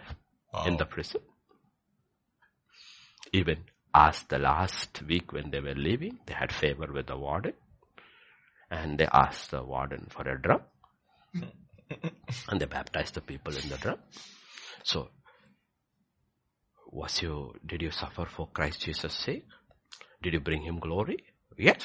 Wow. 0.54 0.66
in 0.66 0.78
the 0.78 0.86
prison. 0.86 1.22
Even 3.34 3.64
as 3.94 4.24
the 4.24 4.40
last 4.40 5.02
week 5.04 5.34
when 5.34 5.52
they 5.52 5.60
were 5.60 5.76
leaving, 5.76 6.20
they 6.26 6.34
had 6.34 6.52
favor 6.54 6.88
with 6.92 7.08
the 7.08 7.18
warden. 7.18 7.54
And 8.70 8.98
they 9.00 9.08
asked 9.12 9.52
the 9.52 9.64
warden 9.64 10.08
for 10.10 10.28
a 10.30 10.42
drum. 10.42 10.62
and 12.50 12.62
they 12.62 12.66
baptized 12.66 13.16
the 13.16 13.22
people 13.22 13.56
in 13.58 13.70
the 13.70 13.78
drum. 13.78 14.00
So, 14.84 15.10
was 16.98 17.22
you, 17.22 17.54
did 17.66 17.82
you 17.82 17.92
suffer 17.92 18.26
for 18.26 18.48
Christ 18.48 18.82
Jesus' 18.82 19.14
sake? 19.14 19.46
Did 20.22 20.34
you 20.34 20.40
bring 20.40 20.64
him 20.64 20.80
glory? 20.80 21.18
Yes. 21.58 21.84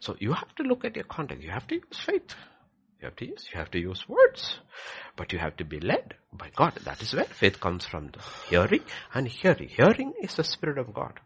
So 0.00 0.16
you 0.18 0.32
have 0.32 0.54
to 0.56 0.64
look 0.64 0.84
at 0.84 0.96
your 0.96 1.04
context. 1.04 1.44
You 1.44 1.50
have 1.50 1.66
to 1.68 1.76
use 1.76 1.98
faith. 2.04 2.34
You 3.00 3.06
have 3.06 3.16
to 3.16 3.26
use, 3.26 3.48
you 3.52 3.58
have 3.58 3.70
to 3.70 3.78
use 3.78 4.08
words. 4.08 4.58
But 5.16 5.32
you 5.32 5.38
have 5.38 5.56
to 5.58 5.64
be 5.64 5.80
led 5.80 6.14
by 6.32 6.50
God. 6.54 6.74
That 6.84 7.00
is 7.02 7.14
where 7.14 7.24
faith 7.24 7.60
comes 7.60 7.84
from. 7.84 8.10
The 8.10 8.20
hearing 8.48 8.82
and 9.14 9.28
hearing. 9.28 9.68
Hearing 9.68 10.14
is 10.20 10.34
the 10.34 10.44
Spirit 10.44 10.78
of 10.78 10.92
God. 10.92 11.20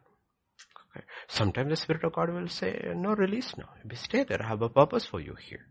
Okay. 0.91 1.05
Sometimes 1.29 1.71
the 1.71 1.77
Spirit 1.77 2.05
of 2.05 2.13
God 2.13 2.31
will 2.31 2.49
say, 2.49 2.93
no, 2.95 3.15
release 3.15 3.57
now. 3.57 3.71
Stay 3.95 4.25
there. 4.25 4.43
I 4.43 4.49
have 4.49 4.63
a 4.63 4.69
purpose 4.69 5.07
for 5.07 5.21
you 5.21 5.35
here. 5.35 5.65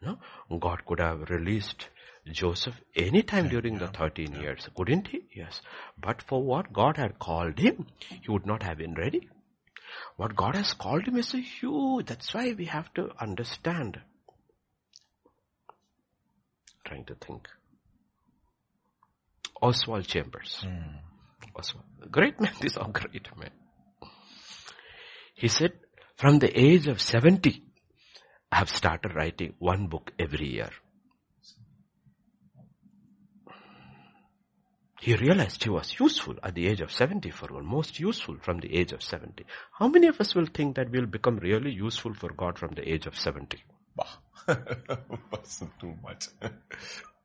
No? 0.00 0.18
God 0.58 0.84
could 0.86 1.00
have 1.00 1.28
released 1.30 1.88
Joseph 2.30 2.80
anytime 2.94 3.48
during 3.48 3.78
the 3.78 3.88
13 3.88 4.34
years, 4.40 4.68
couldn't 4.76 5.08
he? 5.08 5.22
Yes. 5.34 5.60
But 5.98 6.22
for 6.22 6.42
what 6.42 6.72
God 6.72 6.96
had 6.96 7.18
called 7.18 7.58
him, 7.58 7.86
he 8.08 8.30
would 8.30 8.46
not 8.46 8.62
have 8.62 8.78
been 8.78 8.94
ready. 8.94 9.28
What 10.16 10.36
God 10.36 10.54
has 10.54 10.72
called 10.72 11.06
him 11.06 11.16
is 11.16 11.34
a 11.34 11.38
huge, 11.38 12.06
that's 12.06 12.32
why 12.32 12.52
we 12.52 12.66
have 12.66 12.92
to 12.94 13.10
understand. 13.20 14.00
Trying 16.84 17.04
to 17.06 17.14
think. 17.14 17.48
Oswald 19.60 20.06
Chambers. 20.06 20.64
Hmm. 20.64 20.96
Oswald. 21.56 21.84
Great 22.10 22.40
man, 22.40 22.52
these 22.60 22.76
are 22.76 22.88
great 22.88 23.28
men. 23.36 23.50
He 25.34 25.48
said, 25.48 25.72
from 26.16 26.38
the 26.38 26.56
age 26.58 26.86
of 26.86 27.00
70, 27.00 27.62
I 28.50 28.56
have 28.56 28.68
started 28.68 29.14
writing 29.14 29.54
one 29.58 29.88
book 29.88 30.12
every 30.18 30.48
year. 30.48 30.70
He 35.02 35.16
realized 35.16 35.64
he 35.64 35.68
was 35.68 35.98
useful 35.98 36.36
at 36.44 36.54
the 36.54 36.68
age 36.68 36.80
of 36.80 36.92
74, 36.92 37.50
or 37.50 37.64
most 37.64 37.98
useful 37.98 38.36
from 38.40 38.60
the 38.60 38.72
age 38.72 38.92
of 38.92 39.02
70. 39.02 39.44
How 39.72 39.88
many 39.88 40.06
of 40.06 40.20
us 40.20 40.32
will 40.32 40.46
think 40.46 40.76
that 40.76 40.92
we'll 40.92 41.06
become 41.06 41.38
really 41.38 41.72
useful 41.72 42.14
for 42.14 42.32
God 42.32 42.56
from 42.56 42.74
the 42.76 42.88
age 42.88 43.06
of 43.06 43.18
70? 43.18 43.58
Bah. 43.96 44.06
Wasn't 45.32 45.72
too 45.80 45.94
much. 46.04 46.26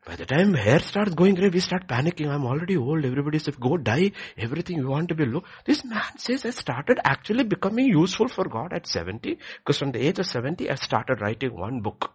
By 0.08 0.16
the 0.16 0.26
time 0.26 0.56
hair 0.56 0.80
starts 0.80 1.14
going 1.14 1.36
gray, 1.36 1.50
we 1.50 1.60
start 1.60 1.88
panicking. 1.88 2.28
I'm 2.30 2.48
already 2.48 2.78
old. 2.78 3.06
Everybody 3.06 3.38
says, 3.38 3.56
go 3.58 3.78
die. 3.78 4.12
Everything 4.40 4.78
you 4.78 4.88
want 4.88 5.10
to 5.10 5.16
be 5.16 5.26
low. 5.26 5.44
This 5.64 5.86
man 5.86 6.18
says 6.18 6.48
I 6.48 6.50
started 6.50 7.00
actually 7.04 7.44
becoming 7.44 7.90
useful 7.90 8.28
for 8.28 8.46
God 8.46 8.74
at 8.74 8.88
70 8.88 9.38
because 9.60 9.78
from 9.78 9.92
the 9.92 10.00
age 10.00 10.18
of 10.18 10.26
70, 10.26 10.68
I 10.68 10.76
started 10.76 11.22
writing 11.22 11.56
one 11.56 11.82
book. 11.82 12.12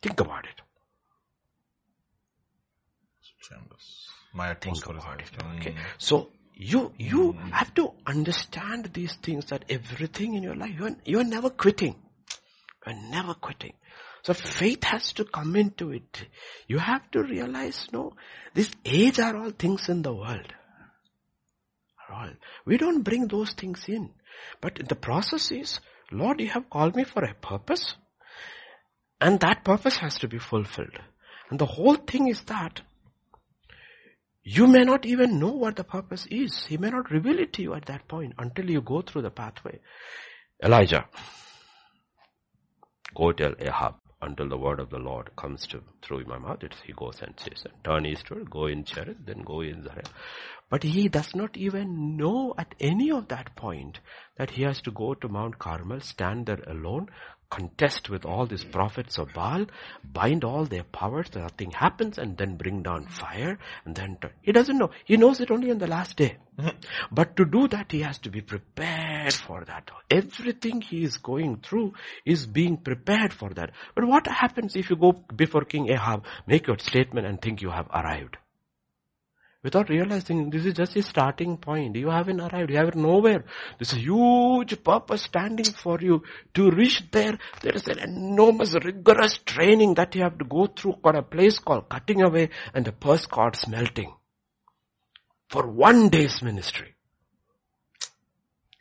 Think 0.00 0.20
about 0.20 0.44
it. 0.44 0.60
Chambers. 3.44 3.93
My 4.34 4.54
Think 4.54 4.76
is 4.76 4.82
about 4.82 5.20
it. 5.20 5.30
Okay. 5.60 5.70
Mm. 5.70 5.76
So 5.98 6.30
you, 6.54 6.92
you 6.98 7.32
have 7.52 7.72
to 7.74 7.92
understand 8.06 8.90
these 8.92 9.14
things 9.14 9.46
that 9.46 9.64
everything 9.68 10.34
in 10.34 10.42
your 10.42 10.56
life, 10.56 10.74
you're, 10.78 10.96
you're 11.04 11.24
never 11.24 11.50
quitting. 11.50 11.96
You're 12.86 13.10
never 13.10 13.34
quitting. 13.34 13.74
So 14.22 14.32
faith 14.34 14.84
has 14.84 15.12
to 15.14 15.24
come 15.24 15.54
into 15.54 15.92
it. 15.92 16.26
You 16.66 16.78
have 16.78 17.10
to 17.12 17.22
realize, 17.22 17.88
no, 17.92 18.14
this 18.54 18.70
age 18.84 19.18
are 19.18 19.36
all 19.36 19.50
things 19.50 19.88
in 19.88 20.02
the 20.02 20.14
world. 20.14 20.52
Are 22.08 22.14
all. 22.14 22.30
We 22.64 22.78
don't 22.78 23.02
bring 23.02 23.28
those 23.28 23.52
things 23.52 23.84
in. 23.86 24.10
But 24.60 24.88
the 24.88 24.96
process 24.96 25.52
is, 25.52 25.80
Lord, 26.10 26.40
you 26.40 26.48
have 26.48 26.70
called 26.70 26.96
me 26.96 27.04
for 27.04 27.22
a 27.22 27.34
purpose. 27.34 27.96
And 29.20 29.38
that 29.40 29.64
purpose 29.64 29.98
has 29.98 30.18
to 30.18 30.28
be 30.28 30.38
fulfilled. 30.38 30.98
And 31.50 31.58
the 31.58 31.66
whole 31.66 31.96
thing 31.96 32.28
is 32.28 32.40
that 32.44 32.80
you 34.44 34.66
may 34.66 34.84
not 34.84 35.06
even 35.06 35.38
know 35.38 35.50
what 35.50 35.76
the 35.76 35.84
purpose 35.84 36.26
is. 36.30 36.66
He 36.66 36.76
may 36.76 36.90
not 36.90 37.10
reveal 37.10 37.38
it 37.38 37.54
to 37.54 37.62
you 37.62 37.74
at 37.74 37.86
that 37.86 38.06
point 38.06 38.34
until 38.38 38.70
you 38.70 38.82
go 38.82 39.00
through 39.00 39.22
the 39.22 39.30
pathway. 39.30 39.80
Elijah, 40.62 41.06
go 43.14 43.32
tell 43.32 43.54
Ahab 43.58 43.94
until 44.20 44.48
the 44.48 44.56
word 44.56 44.80
of 44.80 44.90
the 44.90 44.98
Lord 44.98 45.34
comes 45.36 45.66
to 45.68 45.82
through 46.02 46.24
my 46.26 46.38
mouth. 46.38 46.62
It's, 46.62 46.76
he 46.84 46.92
goes 46.92 47.20
and 47.22 47.34
says, 47.38 47.66
turn 47.82 48.06
eastward, 48.06 48.50
go 48.50 48.66
in 48.66 48.84
Cherith, 48.84 49.16
then 49.24 49.42
go 49.42 49.60
in 49.62 49.82
Zarephath. 49.82 50.12
But 50.70 50.82
he 50.82 51.08
does 51.08 51.34
not 51.34 51.56
even 51.56 52.16
know 52.16 52.54
at 52.58 52.74
any 52.80 53.10
of 53.10 53.28
that 53.28 53.54
point 53.54 54.00
that 54.36 54.50
he 54.50 54.62
has 54.62 54.80
to 54.82 54.90
go 54.90 55.14
to 55.14 55.28
Mount 55.28 55.58
Carmel, 55.58 56.00
stand 56.00 56.46
there 56.46 56.62
alone, 56.66 57.08
contest 57.54 58.10
with 58.10 58.24
all 58.24 58.46
these 58.46 58.64
prophets 58.64 59.18
of 59.18 59.32
Baal, 59.32 59.66
bind 60.02 60.42
all 60.42 60.64
their 60.64 60.82
powers, 60.82 61.30
that 61.30 61.40
nothing 61.40 61.70
happens, 61.70 62.18
and 62.18 62.36
then 62.36 62.56
bring 62.56 62.82
down 62.82 63.06
fire, 63.06 63.58
and 63.84 63.94
then 63.94 64.16
turn. 64.20 64.32
He 64.42 64.50
doesn't 64.50 64.76
know. 64.76 64.90
He 65.04 65.16
knows 65.16 65.40
it 65.40 65.52
only 65.52 65.70
on 65.70 65.78
the 65.78 65.86
last 65.86 66.16
day. 66.16 66.36
Mm-hmm. 66.58 67.14
But 67.14 67.36
to 67.36 67.44
do 67.44 67.68
that, 67.68 67.92
he 67.92 68.00
has 68.00 68.18
to 68.18 68.30
be 68.30 68.40
prepared 68.40 69.34
for 69.34 69.64
that. 69.64 69.90
Everything 70.10 70.80
he 70.80 71.04
is 71.04 71.16
going 71.18 71.60
through 71.60 71.92
is 72.24 72.46
being 72.46 72.76
prepared 72.76 73.32
for 73.32 73.50
that. 73.50 73.70
But 73.94 74.06
what 74.06 74.26
happens 74.26 74.74
if 74.74 74.90
you 74.90 74.96
go 74.96 75.12
before 75.12 75.64
King 75.64 75.90
Ahab, 75.90 76.24
make 76.46 76.66
your 76.66 76.78
statement 76.78 77.26
and 77.26 77.40
think 77.40 77.62
you 77.62 77.70
have 77.70 77.88
arrived? 77.88 78.36
Without 79.64 79.88
realizing 79.88 80.50
this 80.50 80.66
is 80.66 80.74
just 80.74 80.94
a 80.94 81.02
starting 81.02 81.56
point. 81.56 81.96
You 81.96 82.10
haven't 82.10 82.38
arrived. 82.38 82.70
You 82.70 82.76
haven't 82.76 83.00
nowhere. 83.00 83.44
There's 83.78 83.94
a 83.94 83.98
huge 83.98 84.84
purpose 84.84 85.22
standing 85.22 85.64
for 85.64 85.98
you. 86.02 86.22
To 86.52 86.70
reach 86.70 87.02
there, 87.10 87.38
there 87.62 87.72
is 87.72 87.88
an 87.88 87.98
enormous 87.98 88.74
rigorous 88.74 89.38
training 89.38 89.94
that 89.94 90.14
you 90.14 90.22
have 90.22 90.36
to 90.36 90.44
go 90.44 90.66
through 90.66 90.96
called 91.02 91.16
a 91.16 91.22
place 91.22 91.58
called 91.58 91.88
cutting 91.88 92.20
away 92.20 92.50
and 92.74 92.86
a 92.86 92.92
purse 92.92 93.24
called 93.24 93.56
smelting. 93.56 94.12
For 95.48 95.66
one 95.66 96.10
day's 96.10 96.42
ministry. 96.42 96.94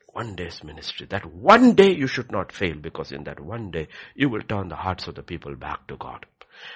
One 0.08 0.36
day's 0.36 0.66
ministry. 0.66 1.08
That 1.10 1.26
one 1.26 1.76
day 1.76 1.96
you 1.96 2.08
should 2.08 2.30
not 2.30 2.52
fail 2.52 2.76
because 2.76 3.14
in 3.14 3.24
that 3.24 3.40
one 3.40 3.72
day 3.72 3.88
you 4.16 4.28
will 4.28 4.42
turn 4.42 4.68
the 4.68 4.76
hearts 4.76 5.08
of 5.08 5.16
the 5.16 5.24
people 5.24 5.56
back 5.56 5.88
to 5.88 5.96
God. 5.96 6.26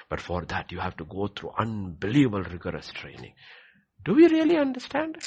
But 0.08 0.22
for 0.22 0.46
that 0.46 0.72
you 0.72 0.78
have 0.78 0.96
to 0.96 1.04
go 1.04 1.28
through 1.28 1.52
unbelievable 1.58 2.42
rigorous 2.42 2.90
training. 2.90 3.34
Do 4.08 4.14
we 4.14 4.26
really 4.26 4.56
understand? 4.56 5.18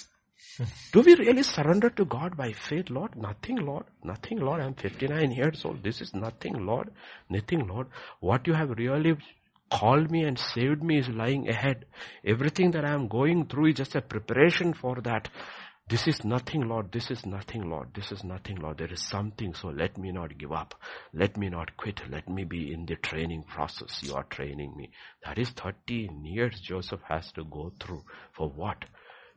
Do 0.91 1.01
we 1.01 1.13
really 1.13 1.43
surrender 1.43 1.91
to 1.91 2.03
God 2.03 2.35
by 2.35 2.51
faith, 2.51 2.89
Lord? 2.89 3.15
Nothing, 3.15 3.57
Lord. 3.57 3.83
Nothing, 4.03 4.39
Lord. 4.39 4.59
I'm 4.59 4.73
59 4.73 5.31
years 5.33 5.63
old. 5.63 5.83
This 5.83 6.01
is 6.01 6.15
nothing, 6.15 6.65
Lord. 6.65 6.89
Nothing, 7.29 7.67
Lord. 7.67 7.89
What 8.21 8.47
you 8.47 8.53
have 8.53 8.71
really 8.71 9.17
called 9.71 10.09
me 10.09 10.23
and 10.23 10.39
saved 10.39 10.81
me 10.81 10.97
is 10.97 11.07
lying 11.09 11.47
ahead. 11.47 11.85
Everything 12.25 12.71
that 12.71 12.83
I 12.83 12.95
am 12.95 13.07
going 13.07 13.45
through 13.45 13.67
is 13.67 13.75
just 13.75 13.93
a 13.93 14.01
preparation 14.01 14.73
for 14.73 14.95
that. 15.01 15.29
This 15.87 16.07
is 16.07 16.23
nothing, 16.23 16.69
Lord. 16.69 16.91
This 16.91 17.11
is 17.11 17.25
nothing, 17.25 17.69
Lord. 17.69 17.89
This 17.93 18.11
is 18.11 18.23
nothing, 18.23 18.55
Lord. 18.57 18.77
There 18.77 18.91
is 18.91 19.01
something, 19.01 19.53
so 19.53 19.67
let 19.69 19.97
me 19.97 20.11
not 20.11 20.37
give 20.37 20.53
up. 20.53 20.75
Let 21.13 21.35
me 21.35 21.49
not 21.49 21.75
quit. 21.75 22.01
Let 22.09 22.29
me 22.29 22.45
be 22.45 22.71
in 22.71 22.85
the 22.85 22.95
training 22.95 23.43
process. 23.43 24.01
You 24.01 24.15
are 24.15 24.23
training 24.23 24.73
me. 24.77 24.91
That 25.25 25.37
is 25.37 25.49
13 25.49 26.23
years 26.23 26.61
Joseph 26.61 27.01
has 27.09 27.31
to 27.33 27.43
go 27.43 27.73
through. 27.79 28.03
For 28.31 28.49
what? 28.49 28.85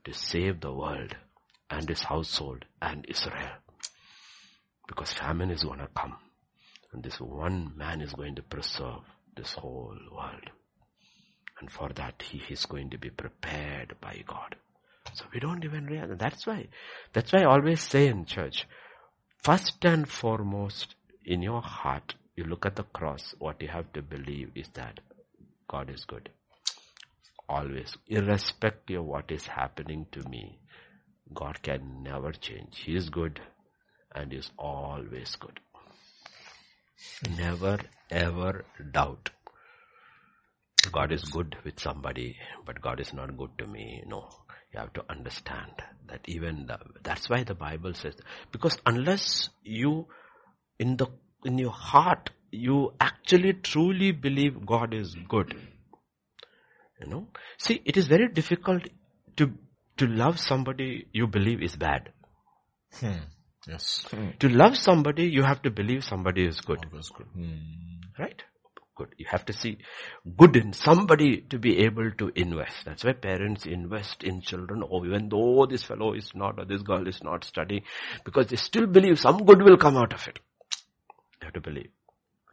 To 0.04 0.12
save 0.12 0.60
the 0.60 0.72
world 0.72 1.16
and 1.70 1.88
his 1.88 2.02
household 2.02 2.64
and 2.80 3.04
Israel. 3.08 3.56
Because 4.86 5.12
famine 5.12 5.50
is 5.50 5.62
to 5.62 5.88
come. 5.96 6.16
And 6.92 7.02
this 7.02 7.20
one 7.20 7.72
man 7.76 8.00
is 8.00 8.12
going 8.12 8.36
to 8.36 8.42
preserve 8.42 9.02
this 9.36 9.54
whole 9.54 9.98
world. 10.12 10.50
And 11.60 11.70
for 11.70 11.88
that, 11.94 12.22
he 12.22 12.42
is 12.52 12.66
going 12.66 12.90
to 12.90 12.98
be 12.98 13.10
prepared 13.10 13.96
by 14.00 14.22
God. 14.26 14.54
So 15.14 15.24
we 15.32 15.40
don't 15.40 15.64
even 15.64 15.86
realize. 15.86 16.18
That's 16.18 16.46
why, 16.46 16.68
that's 17.12 17.32
why 17.32 17.40
I 17.40 17.44
always 17.44 17.80
say 17.82 18.08
in 18.08 18.24
church, 18.24 18.66
first 19.42 19.84
and 19.84 20.08
foremost, 20.08 20.94
in 21.24 21.42
your 21.42 21.62
heart, 21.62 22.14
you 22.36 22.44
look 22.44 22.66
at 22.66 22.76
the 22.76 22.82
cross, 22.82 23.34
what 23.38 23.62
you 23.62 23.68
have 23.68 23.92
to 23.92 24.02
believe 24.02 24.50
is 24.54 24.68
that 24.74 25.00
God 25.68 25.90
is 25.90 26.04
good. 26.04 26.28
Always, 27.48 27.96
irrespective 28.08 29.00
of 29.00 29.06
what 29.06 29.30
is 29.30 29.46
happening 29.46 30.06
to 30.12 30.28
me, 30.28 30.58
God 31.32 31.62
can 31.62 32.02
never 32.02 32.32
change. 32.32 32.78
He 32.78 32.96
is 32.96 33.08
good 33.10 33.40
and 34.14 34.32
is 34.32 34.50
always 34.58 35.36
good. 35.36 35.60
Never 37.36 37.78
ever 38.10 38.64
doubt. 38.92 39.30
God 40.92 41.12
is 41.12 41.24
good 41.24 41.56
with 41.64 41.80
somebody, 41.80 42.36
but 42.66 42.80
God 42.80 43.00
is 43.00 43.12
not 43.12 43.36
good 43.36 43.50
to 43.58 43.66
me. 43.66 44.02
No. 44.06 44.28
You 44.74 44.80
have 44.80 44.92
to 44.94 45.05
understand 45.09 45.70
that 46.09 46.22
even 46.26 46.66
the, 46.66 46.78
that's 47.05 47.30
why 47.30 47.44
the 47.44 47.55
Bible 47.55 47.94
says, 47.94 48.14
because 48.51 48.76
unless 48.84 49.48
you, 49.62 50.09
in 50.80 50.96
the, 50.96 51.06
in 51.44 51.59
your 51.59 51.70
heart, 51.70 52.30
you 52.51 52.92
actually 53.01 53.52
truly 53.52 54.10
believe 54.10 54.66
God 54.66 54.92
is 54.92 55.16
good, 55.28 55.55
You 57.01 57.06
know? 57.09 57.28
See, 57.59 57.80
it 57.84 57.96
is 57.96 58.09
very 58.09 58.28
difficult 58.28 58.82
to, 59.36 59.52
to 59.98 60.06
love 60.06 60.40
somebody 60.40 61.06
you 61.12 61.28
believe 61.28 61.62
is 61.62 61.76
bad. 61.76 62.12
Hmm. 62.94 63.18
Yes. 63.68 64.05
To 64.40 64.48
love 64.48 64.76
somebody, 64.76 65.24
you 65.24 65.42
have 65.42 65.62
to 65.62 65.70
believe 65.70 66.05
somebody 66.05 66.44
is 66.46 66.60
good. 66.60 66.84
Always 66.90 67.10
good. 67.10 67.26
Hmm. 67.28 67.59
Right? 68.18 68.42
Good. 68.96 69.08
You 69.18 69.26
have 69.28 69.44
to 69.46 69.52
see 69.52 69.78
good 70.36 70.54
in 70.56 70.72
somebody 70.72 71.40
to 71.50 71.58
be 71.58 71.78
able 71.78 72.12
to 72.12 72.30
invest. 72.36 72.84
That's 72.84 73.02
why 73.02 73.12
parents 73.12 73.66
invest 73.66 74.22
in 74.22 74.40
children, 74.40 74.82
or 74.82 75.04
even 75.04 75.28
though 75.28 75.66
this 75.66 75.82
fellow 75.82 76.14
is 76.14 76.30
not, 76.34 76.60
or 76.60 76.64
this 76.64 76.82
girl 76.82 77.08
is 77.08 77.22
not 77.22 77.44
studying, 77.44 77.82
because 78.24 78.46
they 78.48 78.56
still 78.56 78.86
believe 78.86 79.18
some 79.18 79.44
good 79.44 79.62
will 79.62 79.76
come 79.76 79.96
out 79.96 80.12
of 80.12 80.28
it. 80.28 80.38
You 81.40 81.46
have 81.46 81.54
to 81.54 81.60
believe. 81.60 81.90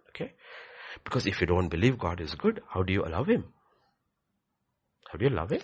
Okay? 0.09 0.33
Because 1.03 1.27
if 1.27 1.41
you 1.41 1.47
don't 1.47 1.69
believe 1.69 1.99
God 1.99 2.19
is 2.19 2.33
good, 2.33 2.61
how 2.67 2.81
do 2.81 2.91
you 2.91 3.03
love 3.03 3.27
Him? 3.27 3.45
How 5.11 5.17
do 5.19 5.25
you 5.25 5.31
love 5.31 5.51
Him? 5.51 5.61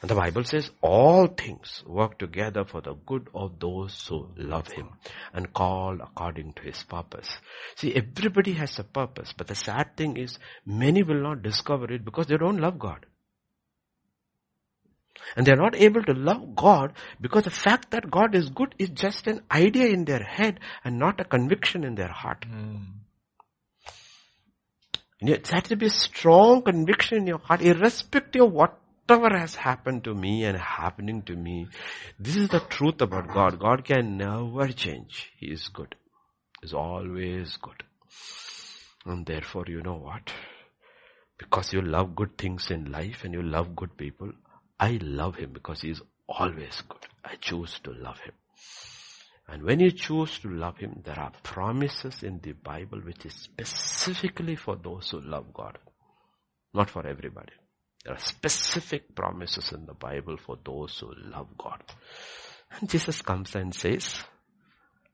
And 0.00 0.10
the 0.10 0.14
Bible 0.14 0.44
says 0.44 0.70
all 0.82 1.26
things 1.26 1.82
work 1.86 2.18
together 2.18 2.64
for 2.64 2.80
the 2.80 2.94
good 2.94 3.28
of 3.34 3.58
those 3.58 4.06
who 4.06 4.28
love 4.36 4.68
Him 4.68 4.90
and 5.32 5.52
called 5.52 6.00
according 6.00 6.52
to 6.54 6.62
His 6.62 6.82
purpose. 6.82 7.38
See, 7.76 7.94
everybody 7.94 8.52
has 8.54 8.78
a 8.78 8.84
purpose, 8.84 9.32
but 9.36 9.46
the 9.46 9.54
sad 9.54 9.96
thing 9.96 10.16
is 10.16 10.38
many 10.66 11.02
will 11.02 11.22
not 11.22 11.42
discover 11.42 11.90
it 11.92 12.04
because 12.04 12.26
they 12.26 12.36
don't 12.36 12.58
love 12.58 12.78
God. 12.78 13.06
And 15.36 15.46
they're 15.46 15.56
not 15.56 15.76
able 15.76 16.02
to 16.02 16.12
love 16.12 16.54
God 16.54 16.92
because 17.20 17.44
the 17.44 17.50
fact 17.50 17.92
that 17.92 18.10
God 18.10 18.34
is 18.34 18.50
good 18.50 18.74
is 18.78 18.90
just 18.90 19.26
an 19.26 19.40
idea 19.50 19.86
in 19.86 20.04
their 20.04 20.22
head 20.22 20.60
and 20.84 20.98
not 20.98 21.20
a 21.20 21.24
conviction 21.24 21.84
in 21.84 21.94
their 21.94 22.08
heart. 22.08 22.44
Hmm. 22.44 22.76
And 25.20 25.30
it 25.30 25.46
has 25.48 25.62
to 25.64 25.76
be 25.76 25.86
a 25.86 25.90
strong 25.90 26.62
conviction 26.62 27.18
in 27.18 27.26
your 27.26 27.38
heart, 27.38 27.62
irrespective 27.62 28.42
of 28.42 28.52
whatever 29.06 29.36
has 29.36 29.54
happened 29.54 30.04
to 30.04 30.14
me 30.14 30.44
and 30.44 30.56
happening 30.56 31.22
to 31.22 31.36
me. 31.36 31.68
This 32.18 32.36
is 32.36 32.48
the 32.48 32.60
truth 32.60 33.00
about 33.02 33.28
God. 33.28 33.58
God 33.58 33.84
can 33.84 34.16
never 34.16 34.68
change. 34.68 35.30
He 35.38 35.46
is 35.46 35.68
good. 35.68 35.94
He 36.60 36.66
is 36.66 36.74
always 36.74 37.56
good. 37.58 37.82
And 39.04 39.26
therefore, 39.26 39.64
you 39.68 39.82
know 39.82 39.96
what? 39.96 40.32
Because 41.38 41.72
you 41.72 41.82
love 41.82 42.16
good 42.16 42.38
things 42.38 42.70
in 42.70 42.90
life 42.90 43.24
and 43.24 43.34
you 43.34 43.42
love 43.42 43.76
good 43.76 43.96
people, 43.96 44.32
I 44.80 44.98
love 45.02 45.36
Him 45.36 45.52
because 45.52 45.82
He 45.82 45.90
is 45.90 46.00
always 46.28 46.82
good. 46.88 47.06
I 47.24 47.34
choose 47.36 47.78
to 47.84 47.92
love 47.92 48.20
Him. 48.20 48.32
And 49.46 49.62
when 49.62 49.80
you 49.80 49.90
choose 49.90 50.38
to 50.38 50.48
love 50.48 50.78
Him, 50.78 51.02
there 51.04 51.18
are 51.18 51.32
promises 51.42 52.22
in 52.22 52.40
the 52.42 52.52
Bible 52.52 53.00
which 53.00 53.26
is 53.26 53.34
specifically 53.34 54.56
for 54.56 54.76
those 54.76 55.10
who 55.10 55.20
love 55.20 55.52
God. 55.52 55.76
Not 56.72 56.88
for 56.88 57.06
everybody. 57.06 57.52
There 58.04 58.14
are 58.14 58.18
specific 58.18 59.14
promises 59.14 59.72
in 59.72 59.86
the 59.86 59.94
Bible 59.94 60.36
for 60.36 60.58
those 60.62 60.98
who 60.98 61.12
love 61.30 61.48
God. 61.56 61.82
And 62.78 62.88
Jesus 62.88 63.22
comes 63.22 63.54
and 63.54 63.74
says, 63.74 64.22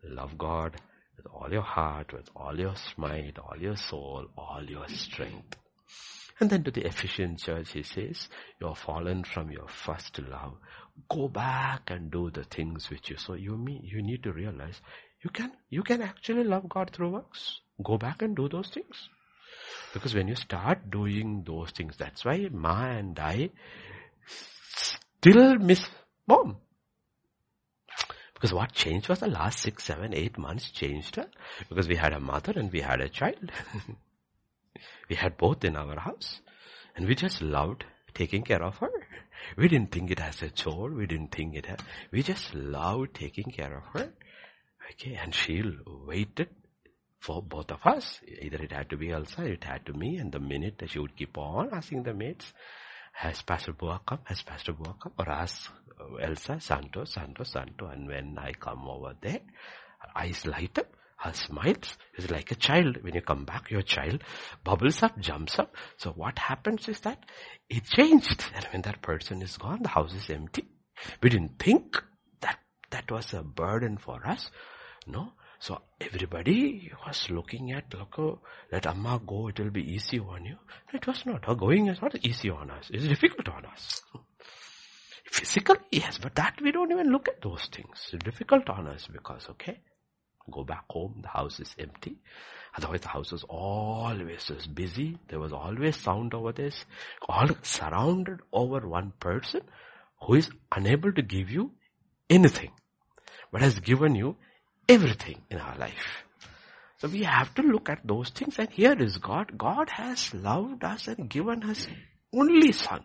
love 0.02 0.36
God 0.36 0.80
with 1.16 1.26
all 1.32 1.52
your 1.52 1.62
heart, 1.62 2.12
with 2.12 2.28
all 2.34 2.58
your 2.58 2.74
might, 2.96 3.38
all 3.38 3.56
your 3.58 3.76
soul, 3.76 4.26
all 4.36 4.64
your 4.64 4.88
strength. 4.88 5.56
And 6.40 6.48
then 6.48 6.64
to 6.64 6.70
the 6.70 6.86
Ephesian 6.86 7.36
church, 7.36 7.72
he 7.72 7.82
says, 7.82 8.28
you 8.60 8.66
are 8.66 8.74
fallen 8.74 9.24
from 9.24 9.50
your 9.50 9.68
first 9.68 10.18
love. 10.18 10.54
Go 11.08 11.28
back 11.28 11.90
and 11.90 12.10
do 12.10 12.30
the 12.30 12.44
things 12.44 12.90
which 12.90 13.10
you 13.10 13.18
so 13.18 13.34
You 13.34 13.56
mean, 13.56 13.82
you 13.84 14.02
need 14.02 14.22
to 14.22 14.32
realize 14.32 14.80
you 15.22 15.30
can, 15.30 15.52
you 15.68 15.82
can 15.82 16.00
actually 16.02 16.44
love 16.44 16.68
God 16.68 16.90
through 16.92 17.10
works. 17.10 17.60
Go 17.84 17.98
back 17.98 18.22
and 18.22 18.34
do 18.34 18.48
those 18.48 18.68
things. 18.68 19.08
Because 19.92 20.14
when 20.14 20.28
you 20.28 20.36
start 20.36 20.90
doing 20.90 21.42
those 21.44 21.70
things, 21.70 21.96
that's 21.96 22.24
why 22.24 22.48
Ma 22.50 22.86
and 22.86 23.18
I 23.18 23.50
still 24.26 25.58
miss 25.58 25.84
mom. 26.26 26.56
Because 28.34 28.54
what 28.54 28.72
changed 28.72 29.08
was 29.08 29.18
the 29.18 29.28
last 29.28 29.60
six, 29.60 29.84
seven, 29.84 30.14
eight 30.14 30.38
months 30.38 30.70
changed 30.70 31.16
her. 31.16 31.26
Because 31.68 31.88
we 31.88 31.96
had 31.96 32.14
a 32.14 32.20
mother 32.20 32.52
and 32.56 32.72
we 32.72 32.80
had 32.80 33.00
a 33.00 33.08
child. 33.08 33.52
we 35.10 35.16
had 35.16 35.36
both 35.36 35.62
in 35.64 35.76
our 35.76 35.98
house. 35.98 36.40
And 36.96 37.06
we 37.06 37.14
just 37.14 37.42
loved 37.42 37.84
taking 38.14 38.42
care 38.42 38.62
of 38.62 38.78
her. 38.78 38.90
We 39.56 39.68
didn't 39.68 39.92
think 39.92 40.10
it 40.10 40.20
as 40.20 40.42
a 40.42 40.50
chore. 40.50 40.90
We 40.90 41.06
didn't 41.06 41.32
think 41.32 41.54
it, 41.54 41.66
as, 41.66 41.80
we 42.10 42.22
just 42.22 42.54
loved 42.54 43.14
taking 43.14 43.50
care 43.50 43.76
of 43.76 43.84
her. 44.00 44.12
Okay, 44.92 45.14
and 45.14 45.34
she 45.34 45.62
waited 46.06 46.48
for 47.20 47.42
both 47.42 47.70
of 47.70 47.84
us. 47.84 48.20
Either 48.26 48.56
it 48.62 48.72
had 48.72 48.90
to 48.90 48.97
be 48.97 49.12
Elsa, 49.12 49.44
it 49.44 49.64
had 49.64 49.86
to 49.86 49.92
me, 49.92 50.16
and 50.16 50.32
the 50.32 50.40
minute 50.40 50.78
that 50.78 50.90
she 50.90 50.98
would 50.98 51.16
keep 51.16 51.36
on 51.38 51.68
asking 51.72 52.02
the 52.02 52.14
maids, 52.14 52.52
has 53.12 53.42
Pastor 53.42 53.72
Boa 53.72 54.01
come? 54.06 54.20
Has 54.24 54.42
Pastor 54.42 54.72
Boa 54.72 54.94
come? 55.01 55.12
Or 55.18 55.28
ask 55.28 55.70
uh, 56.01 56.16
Elsa, 56.16 56.60
Santo, 56.60 57.05
Santo, 57.05 57.44
Santo. 57.44 57.86
And 57.86 58.09
when 58.09 58.38
I 58.38 58.52
come 58.52 58.88
over 58.88 59.14
there, 59.20 59.40
her 59.98 60.10
eyes 60.16 60.47
light 60.47 60.78
up, 60.78 60.86
her 61.18 61.34
smiles 61.34 61.98
is 62.16 62.30
like 62.30 62.51
a 62.51 62.55
child. 62.55 63.02
When 63.02 63.14
you 63.14 63.20
come 63.20 63.44
back, 63.44 63.70
your 63.70 63.82
child 63.82 64.22
bubbles 64.64 65.02
up, 65.02 65.18
jumps 65.18 65.59
up. 65.59 65.74
So 65.98 66.12
what 66.12 66.38
happens 66.38 66.88
is 66.88 67.01
that 67.01 67.22
it 67.68 67.84
changed. 67.84 68.44
And 68.55 68.64
when 68.72 68.82
that 68.82 69.02
person 69.02 69.42
is 69.42 69.59
gone, 69.59 69.82
the 69.82 69.90
house 69.90 70.14
is 70.14 70.30
empty. 70.30 70.64
We 71.22 71.28
didn't 71.28 71.59
think 71.59 72.02
that 72.40 72.59
that 72.90 73.10
was 73.10 73.34
a 73.34 73.42
burden 73.42 73.98
for 73.98 74.26
us. 74.26 74.51
No. 75.06 75.32
So 75.60 75.82
everybody 76.00 76.90
was 77.06 77.28
looking 77.28 77.72
at, 77.72 77.92
look, 77.92 78.18
oh, 78.18 78.40
let 78.72 78.86
Amma 78.86 79.20
go, 79.26 79.48
it 79.48 79.60
will 79.60 79.70
be 79.70 79.92
easy 79.92 80.18
on 80.18 80.46
you. 80.46 80.56
It 80.94 81.06
was 81.06 81.26
not. 81.26 81.44
Her 81.44 81.54
going 81.54 81.88
is 81.88 82.00
not 82.00 82.16
easy 82.24 82.48
on 82.48 82.70
us. 82.70 82.88
It's 82.90 83.06
difficult 83.06 83.46
on 83.50 83.66
us. 83.66 84.00
Physically, 85.30 85.76
yes, 85.92 86.16
but 86.16 86.34
that 86.36 86.54
we 86.62 86.72
don't 86.72 86.90
even 86.90 87.12
look 87.12 87.28
at 87.28 87.42
those 87.42 87.68
things. 87.70 88.08
It's 88.10 88.24
difficult 88.24 88.70
on 88.70 88.86
us 88.86 89.06
because, 89.12 89.48
okay, 89.50 89.80
go 90.50 90.64
back 90.64 90.84
home, 90.88 91.20
the 91.20 91.28
house 91.28 91.60
is 91.60 91.74
empty. 91.78 92.16
Otherwise 92.76 93.00
the 93.02 93.08
house 93.08 93.32
was 93.32 93.44
always 93.44 94.48
was 94.48 94.66
busy. 94.66 95.18
There 95.28 95.40
was 95.40 95.52
always 95.52 95.96
sound 95.96 96.32
over 96.32 96.52
this. 96.52 96.86
All 97.28 97.48
surrounded 97.62 98.38
over 98.50 98.86
one 98.88 99.12
person 99.20 99.60
who 100.22 100.34
is 100.34 100.50
unable 100.74 101.12
to 101.12 101.22
give 101.22 101.50
you 101.50 101.72
anything, 102.30 102.70
but 103.52 103.60
has 103.60 103.78
given 103.80 104.14
you 104.14 104.36
everything 104.90 105.40
in 105.50 105.58
our 105.58 105.76
life. 105.78 106.24
So 106.98 107.08
we 107.08 107.22
have 107.22 107.54
to 107.54 107.62
look 107.62 107.88
at 107.88 108.06
those 108.06 108.30
things 108.30 108.58
and 108.58 108.70
here 108.70 108.96
is 108.98 109.16
God. 109.18 109.56
God 109.56 109.88
has 109.90 110.34
loved 110.34 110.84
us 110.84 111.08
and 111.08 111.30
given 111.30 111.62
us 111.64 111.86
only 112.32 112.72
son. 112.72 113.04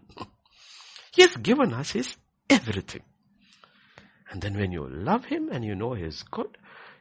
He 1.14 1.22
has 1.22 1.36
given 1.38 1.74
us 1.74 1.92
his 1.92 2.18
everything. 2.50 3.04
And 4.30 4.42
then 4.42 4.58
when 4.58 4.72
you 4.72 4.88
love 4.90 5.26
him 5.26 5.50
and 5.52 5.64
you 5.64 5.76
know 5.76 5.94
he 5.94 6.04
is 6.04 6.24
good, 6.24 6.58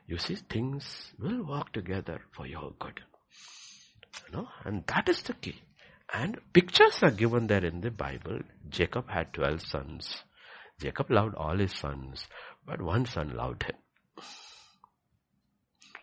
you 0.07 0.19
see 0.19 0.37
things 0.37 1.13
will 1.19 1.43
work 1.45 1.73
together 1.73 2.21
for 2.37 2.47
your 2.47 2.73
good. 2.79 3.01
You 4.27 4.37
know, 4.37 4.49
and 4.65 4.85
that 4.87 5.09
is 5.09 5.23
the 5.23 5.33
key. 5.33 5.61
And 6.13 6.39
pictures 6.53 7.03
are 7.03 7.11
given 7.11 7.49
there 7.49 7.65
in 7.65 7.81
the 7.81 7.91
Bible. 7.91 8.41
Jacob 8.69 9.09
had 9.09 9.33
12 9.33 9.63
sons. 9.63 10.23
Jacob 10.81 11.11
loved 11.11 11.35
all 11.35 11.59
his 11.59 11.73
sons, 11.73 12.29
but 12.67 12.81
one 12.81 13.07
son 13.07 13.35
loved 13.35 13.65
him. 13.65 13.75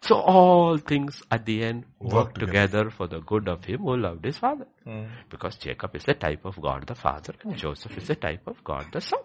So 0.04 0.16
all 0.16 0.78
things 0.78 1.22
at 1.30 1.46
the 1.46 1.64
end 1.64 1.86
work, 2.00 2.14
Work 2.14 2.34
together. 2.36 2.86
together. 2.86 2.90
for 2.90 3.08
the 3.08 3.20
good 3.22 3.48
of 3.48 3.64
him 3.66 3.82
who 3.82 3.98
loved 3.98 4.26
his 4.26 4.38
father. 4.38 4.66
Hmm. 4.84 5.06
Because 5.30 5.58
Jacob 5.58 5.96
is 5.96 6.04
the 6.06 6.16
type 6.16 6.44
of 6.46 6.60
God 6.60 6.88
the 6.88 6.96
father 6.96 7.34
and 7.44 7.56
Joseph 7.56 7.98
is 7.98 8.08
the 8.08 8.16
type 8.16 8.48
of 8.48 8.64
God 8.64 8.88
the 8.92 9.02
son. 9.02 9.20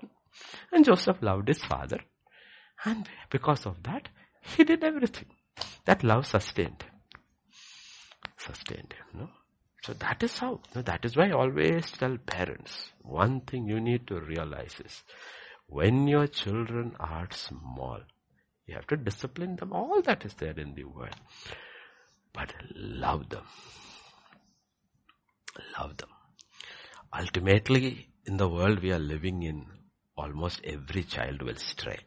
And 0.73 0.85
Joseph 0.85 1.23
loved 1.23 1.49
his 1.49 1.65
father. 1.65 2.01
And 2.85 3.09
because 3.31 3.65
of 3.65 3.83
that, 3.85 4.09
he 4.43 4.65
did 4.65 4.85
everything. 4.85 5.29
That 5.87 6.05
love 6.05 6.27
sustained 6.27 6.83
him. 6.83 6.93
Sustained 8.37 8.93
him, 8.93 9.21
no? 9.21 9.29
So 9.83 9.95
that 9.95 10.23
is 10.23 10.39
how, 10.39 10.61
no, 10.75 10.83
that 10.83 11.05
is 11.05 11.17
why 11.17 11.29
I 11.29 11.33
always 11.33 11.91
tell 11.93 12.19
parents, 12.19 12.91
one 13.03 13.41
thing 13.41 13.67
you 13.67 13.81
need 13.81 14.07
to 14.09 14.21
realize 14.21 14.75
is, 14.85 15.03
when 15.69 16.07
your 16.07 16.27
children 16.27 16.95
are 17.01 17.29
small, 17.31 18.01
you 18.67 18.75
have 18.75 18.87
to 18.89 18.97
discipline 18.97 19.57
them, 19.57 19.73
all 19.73 20.03
that 20.03 20.25
is 20.25 20.35
there 20.35 20.59
in 20.59 20.75
the 20.75 20.85
world. 20.85 21.15
But 22.33 22.53
love 22.75 23.29
them. 23.29 23.45
Love 25.79 25.97
them. 25.97 26.09
Ultimately, 27.17 28.09
in 28.27 28.37
the 28.37 28.49
world 28.49 28.83
we 28.83 28.93
are 28.93 28.99
living 28.99 29.43
in, 29.43 29.67
almost 30.17 30.61
every 30.65 31.05
child 31.05 31.43
will 31.43 31.57
stray. 31.57 31.99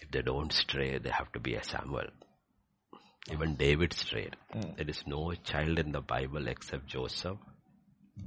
If 0.00 0.10
they 0.10 0.22
don't 0.22 0.52
stray, 0.52 0.98
they 0.98 1.10
have 1.10 1.32
to 1.32 1.40
be 1.40 1.54
a 1.54 1.64
Samuel. 1.64 2.10
Even 3.30 3.56
David 3.56 3.92
strayed. 3.92 4.36
Hmm. 4.52 4.74
There 4.76 4.88
is 4.88 5.02
no 5.06 5.32
child 5.32 5.78
in 5.78 5.92
the 5.92 6.00
Bible 6.00 6.48
except 6.48 6.86
Joseph, 6.86 7.38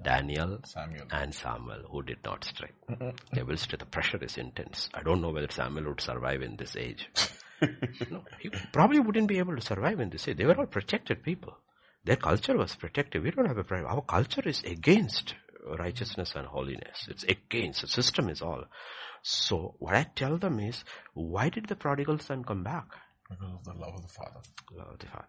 Daniel, 0.03 0.59
Samuel. 0.65 1.05
and 1.11 1.33
Samuel 1.33 1.83
who 1.91 2.01
did 2.03 2.17
not 2.23 2.43
stray. 2.43 2.71
They 3.33 3.43
will 3.43 3.57
stay. 3.57 3.77
The 3.77 3.85
pressure 3.85 4.23
is 4.23 4.37
intense. 4.37 4.89
I 4.93 5.03
don't 5.03 5.21
know 5.21 5.29
whether 5.31 5.49
Samuel 5.49 5.89
would 5.89 6.01
survive 6.01 6.41
in 6.41 6.55
this 6.57 6.75
age. 6.75 7.09
no, 8.09 8.23
he 8.39 8.49
probably 8.73 8.99
wouldn't 8.99 9.27
be 9.27 9.37
able 9.37 9.55
to 9.55 9.61
survive 9.61 9.99
in 9.99 10.09
this 10.09 10.27
age. 10.27 10.37
They 10.37 10.45
were 10.45 10.57
all 10.57 10.65
protected 10.65 11.23
people. 11.23 11.57
Their 12.03 12.17
culture 12.17 12.57
was 12.57 12.75
protective. 12.75 13.23
We 13.23 13.31
don't 13.31 13.47
have 13.47 13.57
a 13.57 13.63
problem. 13.63 13.91
Our 13.91 14.01
culture 14.01 14.47
is 14.47 14.63
against 14.63 15.35
righteousness 15.79 16.33
and 16.35 16.45
holiness. 16.47 17.07
It's 17.09 17.23
against, 17.23 17.81
the 17.81 17.87
system 17.87 18.29
is 18.29 18.41
all. 18.41 18.65
So 19.23 19.75
what 19.79 19.95
I 19.95 20.03
tell 20.15 20.37
them 20.37 20.59
is, 20.59 20.83
why 21.13 21.49
did 21.49 21.67
the 21.67 21.75
prodigal 21.75 22.19
son 22.19 22.43
come 22.43 22.63
back? 22.63 22.85
Because 23.29 23.53
of 23.53 23.63
the 23.63 23.73
love 23.73 23.95
of 23.95 24.01
the 24.03 24.07
Father. 24.07 24.39
Love 24.71 24.93
of 24.93 24.99
the 24.99 25.07
Father. 25.07 25.25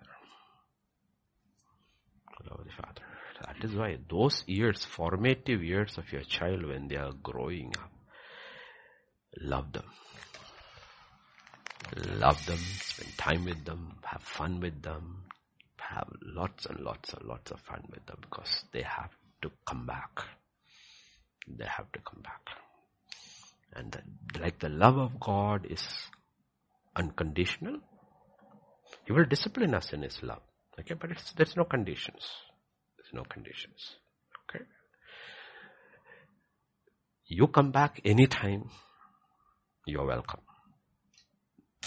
Love 2.51 2.61
of 2.61 2.67
the 2.67 2.73
Father. 2.73 3.03
That 3.45 3.63
is 3.63 3.75
why 3.75 3.99
those 4.09 4.43
years, 4.47 4.85
formative 4.85 5.63
years 5.63 5.99
of 5.99 6.11
your 6.13 6.23
child 6.23 6.65
when 6.65 6.89
they 6.89 6.97
are 6.97 7.13
growing 7.23 7.73
up, 7.79 7.91
love 9.41 9.73
them. 9.73 9.85
Love 12.19 12.45
them, 12.47 12.59
spend 12.59 13.17
time 13.17 13.45
with 13.45 13.65
them, 13.65 13.97
have 14.05 14.23
fun 14.23 14.61
with 14.61 14.83
them, 14.83 15.23
have 15.79 16.09
lots 16.23 16.67
and 16.67 16.81
lots 16.81 17.13
and 17.13 17.25
lots 17.25 17.51
of 17.51 17.61
fun 17.61 17.83
with 17.91 18.05
them 18.07 18.19
because 18.21 18.65
they 18.73 18.83
have 18.83 19.11
to 19.43 19.51
come 19.67 19.87
back. 19.87 20.25
They 21.47 21.67
have 21.67 21.91
to 21.93 22.01
come 22.01 22.23
back. 22.23 22.41
And 23.75 23.93
the, 23.93 24.41
like 24.41 24.59
the 24.59 24.69
love 24.69 24.97
of 24.97 25.21
God 25.21 25.67
is 25.67 25.87
unconditional, 26.97 27.79
He 29.05 29.13
will 29.13 29.27
discipline 29.27 29.75
us 29.75 29.93
in 29.93 30.03
His 30.03 30.23
love. 30.23 30.43
Okay, 30.81 30.95
but 30.95 31.11
there's 31.37 31.57
no 31.57 31.65
conditions. 31.65 32.27
No 33.13 33.23
conditions. 33.25 33.97
Okay. 34.49 34.65
You 37.27 37.47
come 37.49 37.71
back 37.71 38.01
anytime, 38.05 38.71
you're 39.87 40.07
welcome. 40.07 40.41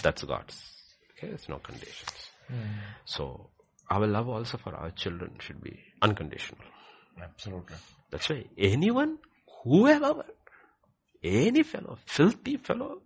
That's 0.02 0.22
God's. 0.24 0.62
Okay, 1.12 1.28
there's 1.28 1.48
no 1.48 1.58
conditions. 1.58 2.30
Mm. 2.50 2.64
So 3.04 3.50
our 3.90 4.06
love 4.06 4.28
also 4.28 4.58
for 4.58 4.74
our 4.74 4.90
children 4.90 5.32
should 5.40 5.62
be 5.62 5.78
unconditional. 6.00 6.64
Absolutely. 7.22 7.76
That's 8.10 8.28
why 8.28 8.44
anyone, 8.56 9.18
whoever, 9.64 10.24
any 11.22 11.62
fellow, 11.62 11.98
filthy 12.06 12.56
fellow, 12.56 13.02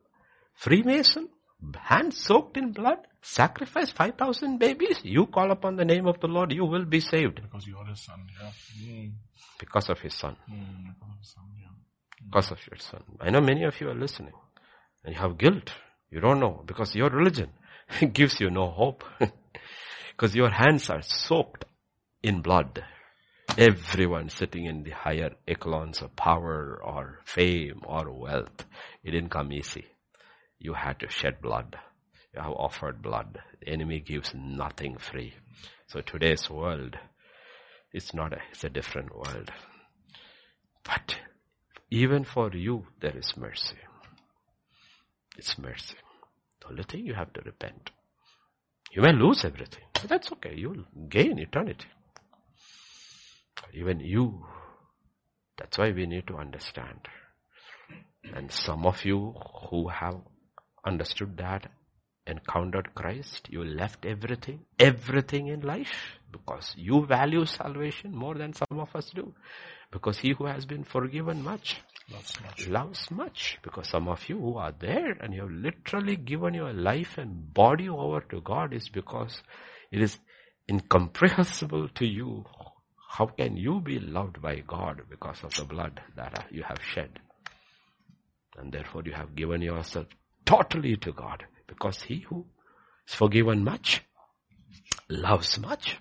Freemason, 0.55 1.29
hands 1.77 2.19
soaked 2.19 2.57
in 2.57 2.73
blood, 2.73 2.99
sacrifice 3.23 3.91
5,000 3.91 4.59
babies, 4.59 5.01
you 5.03 5.27
call 5.27 5.51
upon 5.51 5.77
the 5.77 5.85
name 5.85 6.07
of 6.07 6.21
the 6.21 6.27
Lord, 6.29 6.53
you 6.53 6.65
will 6.65 6.85
be 6.85 7.01
saved. 7.01 7.41
Because 7.43 7.67
you 7.67 7.77
are 7.79 7.87
his 7.87 8.01
son, 8.01 8.27
yeah. 8.41 8.51
Mm. 8.83 9.13
Because 9.59 9.89
of 9.89 10.01
his 10.01 10.15
son. 10.15 10.37
Mm, 10.51 10.95
because 10.95 11.11
of 11.11 11.19
his 11.19 11.31
son. 11.31 11.45
Because 12.27 12.51
of 12.51 12.59
your 12.71 12.79
son. 12.79 13.03
I 13.21 13.31
know 13.31 13.41
many 13.41 13.65
of 13.65 13.81
you 13.81 13.89
are 13.89 13.95
listening 13.95 14.33
and 15.05 15.15
you 15.15 15.21
have 15.21 15.39
guilt. 15.39 15.71
You 16.11 16.21
don't 16.21 16.41
know 16.41 16.63
because 16.67 16.95
your 16.95 17.11
religion 17.11 17.51
gives 18.13 18.41
you 18.41 18.51
no 18.51 18.71
hope. 18.71 19.05
because 20.17 20.35
your 20.35 20.51
hands 20.51 20.91
are 20.91 21.03
soaked 21.03 21.65
in 22.23 22.41
blood. 22.41 22.85
Everyone 23.59 24.31
sitting 24.31 24.65
in 24.65 24.83
the 24.83 24.91
higher 24.91 25.31
echelons 25.47 26.03
of 26.03 26.17
power 26.17 26.81
or 26.83 27.21
fame 27.25 27.83
or 27.85 28.11
wealth, 28.11 28.65
it 29.05 29.11
didn't 29.13 29.31
come 29.31 29.53
easy. 29.53 29.85
You 30.65 30.73
had 30.73 30.99
to 31.01 31.11
shed 31.11 31.43
blood. 31.43 31.77
You 32.35 32.41
have 32.41 32.53
offered 32.53 33.03
blood. 33.03 33.39
The 33.61 33.69
enemy 33.69 34.01
gives 34.01 34.33
nothing 34.35 34.97
free. 34.97 35.35
So 35.89 36.01
today's 36.01 36.49
world 36.49 36.97
is 37.93 38.15
not 38.15 38.33
a, 38.33 38.39
it's 38.51 38.65
a 38.65 38.71
different 38.71 39.15
world. 39.15 39.53
But 40.83 41.17
even 41.91 42.25
for 42.25 42.51
you, 42.57 42.87
there 43.03 43.15
is 43.15 43.37
mercy. 43.37 43.77
It's 45.37 45.59
mercy. 45.59 45.97
The 46.63 46.69
only 46.71 46.85
thing 46.85 47.05
you 47.05 47.13
have 47.13 47.35
to 47.35 47.43
repent. 47.43 47.91
You 48.91 49.03
may 49.03 49.13
lose 49.13 49.45
everything. 49.45 49.85
But 49.93 50.09
that's 50.09 50.33
okay. 50.33 50.55
You'll 50.57 50.87
gain 51.11 51.39
eternity. 51.39 51.89
Even 53.75 54.01
you. 54.01 54.47
That's 55.59 55.77
why 55.77 55.91
we 55.91 56.07
need 56.07 56.27
to 56.29 56.39
understand. 56.39 57.01
And 58.35 58.51
some 58.51 58.87
of 58.87 59.05
you 59.05 59.35
who 59.69 59.89
have 59.89 60.23
understood 60.85 61.37
that, 61.39 61.71
encountered 62.27 62.95
Christ, 62.95 63.49
you 63.51 63.65
left 63.65 64.07
everything, 64.07 64.61
everything 64.79 65.49
in 65.49 65.61
life 65.61 66.19
because 66.33 66.75
you 66.77 67.05
value 67.07 67.45
salvation 67.47 68.15
more 68.15 68.35
than 68.35 68.53
some 68.55 68.81
of 68.81 68.95
us 68.95 69.11
do. 69.15 69.35
Because 69.93 70.19
he 70.19 70.33
who 70.33 70.47
has 70.47 70.65
been 70.67 70.85
forgiven 70.85 71.43
much 71.43 71.81
loves 72.13 72.41
much. 72.43 72.69
Loves 72.69 73.11
much. 73.11 73.59
Because 73.63 73.89
some 73.89 74.09
of 74.09 74.29
you 74.29 74.39
who 74.39 74.57
are 74.57 74.73
there 74.73 75.13
and 75.21 75.33
you 75.35 75.43
have 75.43 75.51
literally 75.51 76.17
given 76.17 76.55
your 76.55 76.73
life 76.73 77.19
and 77.19 77.53
body 77.55 77.89
over 77.89 78.21
to 78.31 78.41
God 78.41 78.75
is 78.75 78.89
because 78.89 79.43
it 79.93 80.01
is 80.03 80.19
incomprehensible 80.69 81.89
to 81.91 82.07
you. 82.07 82.45
How 83.09 83.27
can 83.27 83.57
you 83.57 83.81
be 83.81 84.01
loved 84.01 84.43
by 84.43 84.57
God 84.67 85.03
because 85.09 85.45
of 85.45 85.55
the 85.55 85.65
blood 85.65 86.01
that 86.17 86.47
you 86.51 86.65
have 86.65 86.79
shed? 86.83 87.21
And 88.57 88.73
therefore 88.73 89.03
you 89.05 89.13
have 89.13 89.35
given 89.37 89.63
yourself 89.63 90.07
totally 90.45 90.97
to 90.97 91.13
God 91.13 91.45
because 91.67 92.03
he 92.03 92.21
who 92.21 92.47
is 93.09 93.15
forgiven 93.15 93.65
much 93.65 94.03
loves 95.09 95.59
much. 95.59 95.99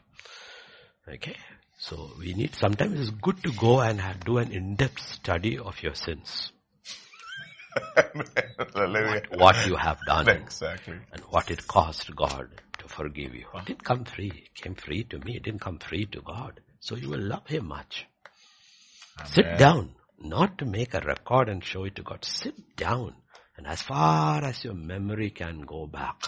Okay. 1.07 1.35
So 1.77 2.11
we 2.17 2.33
need, 2.33 2.55
sometimes 2.55 2.99
it's 2.99 3.09
good 3.09 3.43
to 3.43 3.51
go 3.51 3.81
and 3.81 3.99
have, 3.99 4.23
do 4.23 4.37
an 4.37 4.51
in-depth 4.51 5.01
study 5.01 5.57
of 5.57 5.83
your 5.83 5.95
sins. 5.95 6.53
what, 7.95 9.37
what, 9.37 9.67
you 9.67 9.75
have 9.75 9.99
done. 10.07 10.29
Exactly. 10.29 10.95
And 11.11 11.21
what 11.23 11.51
it 11.51 11.67
cost 11.67 12.15
God 12.15 12.47
to 12.77 12.87
forgive 12.87 13.35
you. 13.35 13.47
It 13.55 13.65
didn't 13.65 13.83
come 13.83 14.05
free. 14.05 14.31
It 14.45 14.55
came 14.55 14.75
free 14.75 15.03
to 15.05 15.19
me. 15.19 15.35
It 15.35 15.43
didn't 15.43 15.61
come 15.61 15.79
free 15.79 16.05
to 16.05 16.21
God. 16.21 16.61
So 16.79 16.95
you 16.95 17.09
will 17.09 17.19
love 17.19 17.47
Him 17.47 17.67
much. 17.67 18.05
Amen. 19.19 19.31
Sit 19.31 19.57
down. 19.57 19.95
Not 20.19 20.59
to 20.59 20.65
make 20.65 20.93
a 20.93 21.01
record 21.01 21.49
and 21.49 21.63
show 21.63 21.83
it 21.83 21.95
to 21.95 22.03
God. 22.03 22.23
Sit 22.23 22.77
down. 22.77 23.15
And 23.63 23.71
as 23.71 23.81
far 23.81 24.43
as 24.43 24.65
your 24.65 24.73
memory 24.73 25.29
can 25.29 25.61
go 25.61 25.87
back. 25.87 26.21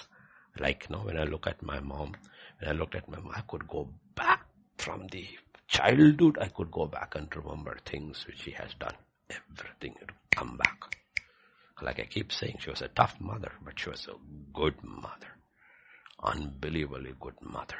Like, 0.57 0.89
know, 0.89 0.99
when 0.99 1.17
I 1.17 1.25
look 1.25 1.47
at 1.47 1.61
my 1.61 1.81
mom, 1.81 2.13
when 2.59 2.69
I 2.69 2.71
looked 2.71 2.95
at 2.95 3.09
my 3.09 3.19
mom, 3.19 3.33
I 3.35 3.41
could 3.41 3.67
go 3.67 3.89
back 4.15 4.45
from 4.77 5.07
the 5.07 5.27
childhood. 5.67 6.37
I 6.39 6.47
could 6.47 6.71
go 6.71 6.85
back 6.85 7.15
and 7.15 7.27
remember 7.35 7.77
things 7.85 8.25
which 8.25 8.43
she 8.43 8.51
has 8.51 8.73
done. 8.75 8.95
Everything 9.29 9.95
would 9.99 10.13
come 10.31 10.55
back. 10.55 10.97
Like 11.81 11.99
I 11.99 12.05
keep 12.05 12.31
saying, 12.31 12.59
she 12.61 12.69
was 12.69 12.81
a 12.81 12.87
tough 12.87 13.19
mother, 13.19 13.51
but 13.65 13.77
she 13.77 13.89
was 13.89 14.07
a 14.07 14.15
good 14.53 14.81
mother. 14.81 15.35
Unbelievably 16.23 17.15
good 17.19 17.41
mother. 17.41 17.79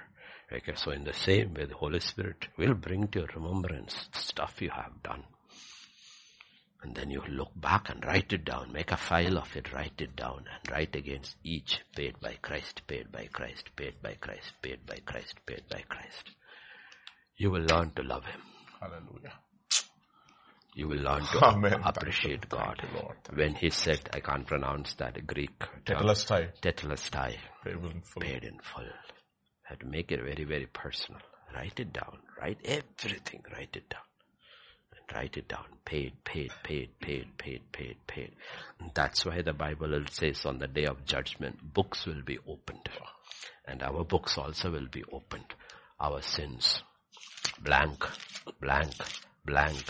Okay, 0.52 0.74
so 0.76 0.92
in 0.92 1.06
the 1.06 1.14
same 1.14 1.54
way, 1.54 1.64
the 1.64 1.76
Holy 1.76 2.02
Spirit 2.02 2.50
will 2.58 2.74
bring 2.74 3.08
to 3.08 3.20
your 3.20 3.30
remembrance 3.34 4.10
stuff 4.12 4.62
you 4.62 4.72
have 4.72 5.02
done. 5.02 5.24
And 6.86 6.94
then 6.94 7.10
you 7.10 7.24
look 7.28 7.50
back 7.56 7.90
and 7.90 8.06
write 8.06 8.32
it 8.32 8.46
down, 8.46 8.72
make 8.72 8.92
a 8.92 8.98
file 8.98 9.40
of 9.40 9.56
it, 9.56 9.74
write 9.74 10.00
it 10.00 10.16
down, 10.16 10.46
and 10.54 10.72
write 10.72 10.96
against 10.96 11.36
each 11.44 11.80
paid 11.96 12.20
by 12.20 12.36
Christ, 12.44 12.84
paid 12.86 13.12
by 13.12 13.26
Christ, 13.34 13.76
paid 13.76 13.96
by 14.04 14.14
Christ, 14.14 14.54
paid 14.62 14.86
by 14.86 15.00
Christ, 15.04 15.34
paid 15.48 15.64
by 15.68 15.82
Christ. 15.90 16.30
You 17.38 17.50
will 17.50 17.64
learn 17.64 17.90
to 17.96 18.04
love 18.04 18.26
Him. 18.26 18.42
Hallelujah 18.80 19.34
you 20.76 20.90
will 20.90 20.98
learn 20.98 21.22
to 21.22 21.44
Amen. 21.44 21.82
appreciate 21.86 22.50
God. 22.50 22.82
when 23.34 23.56
he 23.56 23.70
said, 23.70 24.10
I 24.14 24.20
can't 24.20 24.46
pronounce 24.46 24.94
that 24.96 25.26
Greek 25.26 25.58
term. 25.86 26.00
Tetelestai. 26.00 26.50
Tetelestai. 26.62 27.38
Paid 27.64 27.76
in 27.76 28.02
full. 28.02 28.22
Paid 28.22 28.44
in 28.44 28.60
full. 28.60 28.84
Had 29.64 29.80
to 29.80 29.86
make 29.86 30.12
it 30.12 30.22
very, 30.22 30.44
very 30.44 30.68
personal. 30.68 31.22
Write 31.56 31.80
it 31.80 31.94
down. 31.94 32.20
Write 32.40 32.60
everything. 32.66 33.42
Write 33.54 33.76
it 33.76 33.90
down. 33.90 34.02
Write 35.14 35.38
it 35.38 35.48
down. 35.48 35.66
Paid, 35.86 36.14
paid, 36.24 36.52
paid, 36.64 36.90
paid, 37.00 37.38
paid, 37.38 37.62
paid, 37.72 37.98
paid. 38.08 38.32
And 38.80 38.92
that's 38.94 39.26
why 39.26 39.42
the 39.42 39.54
Bible 39.54 40.04
says 40.10 40.46
on 40.46 40.58
the 40.60 40.68
day 40.68 40.86
of 40.86 41.06
judgment, 41.06 41.74
books 41.74 42.06
will 42.06 42.24
be 42.26 42.40
opened. 42.48 42.90
And 43.68 43.84
our 43.84 44.04
books 44.04 44.38
also 44.38 44.72
will 44.72 44.88
be 44.92 45.04
opened. 45.12 45.54
Our 46.00 46.22
sins. 46.22 46.82
Blank, 47.62 48.04
blank, 48.60 48.94
blank, 49.46 49.86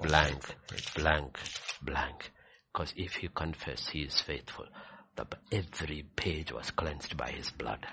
blank, 0.00 0.56
blank, 0.94 1.38
blank. 1.82 2.30
Because 2.72 2.94
if 2.96 3.22
you 3.22 3.28
confess, 3.30 3.88
he 3.88 4.02
is 4.02 4.20
faithful. 4.20 4.66
The, 5.16 5.26
every 5.52 6.04
page 6.16 6.52
was 6.52 6.70
cleansed 6.70 7.16
by 7.16 7.30
his 7.30 7.50
blood. 7.50 7.84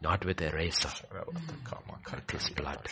Not 0.00 0.24
with 0.24 0.40
a 0.40 0.50
razor, 0.50 0.90
with 2.14 2.30
his 2.30 2.50
blood. 2.50 2.88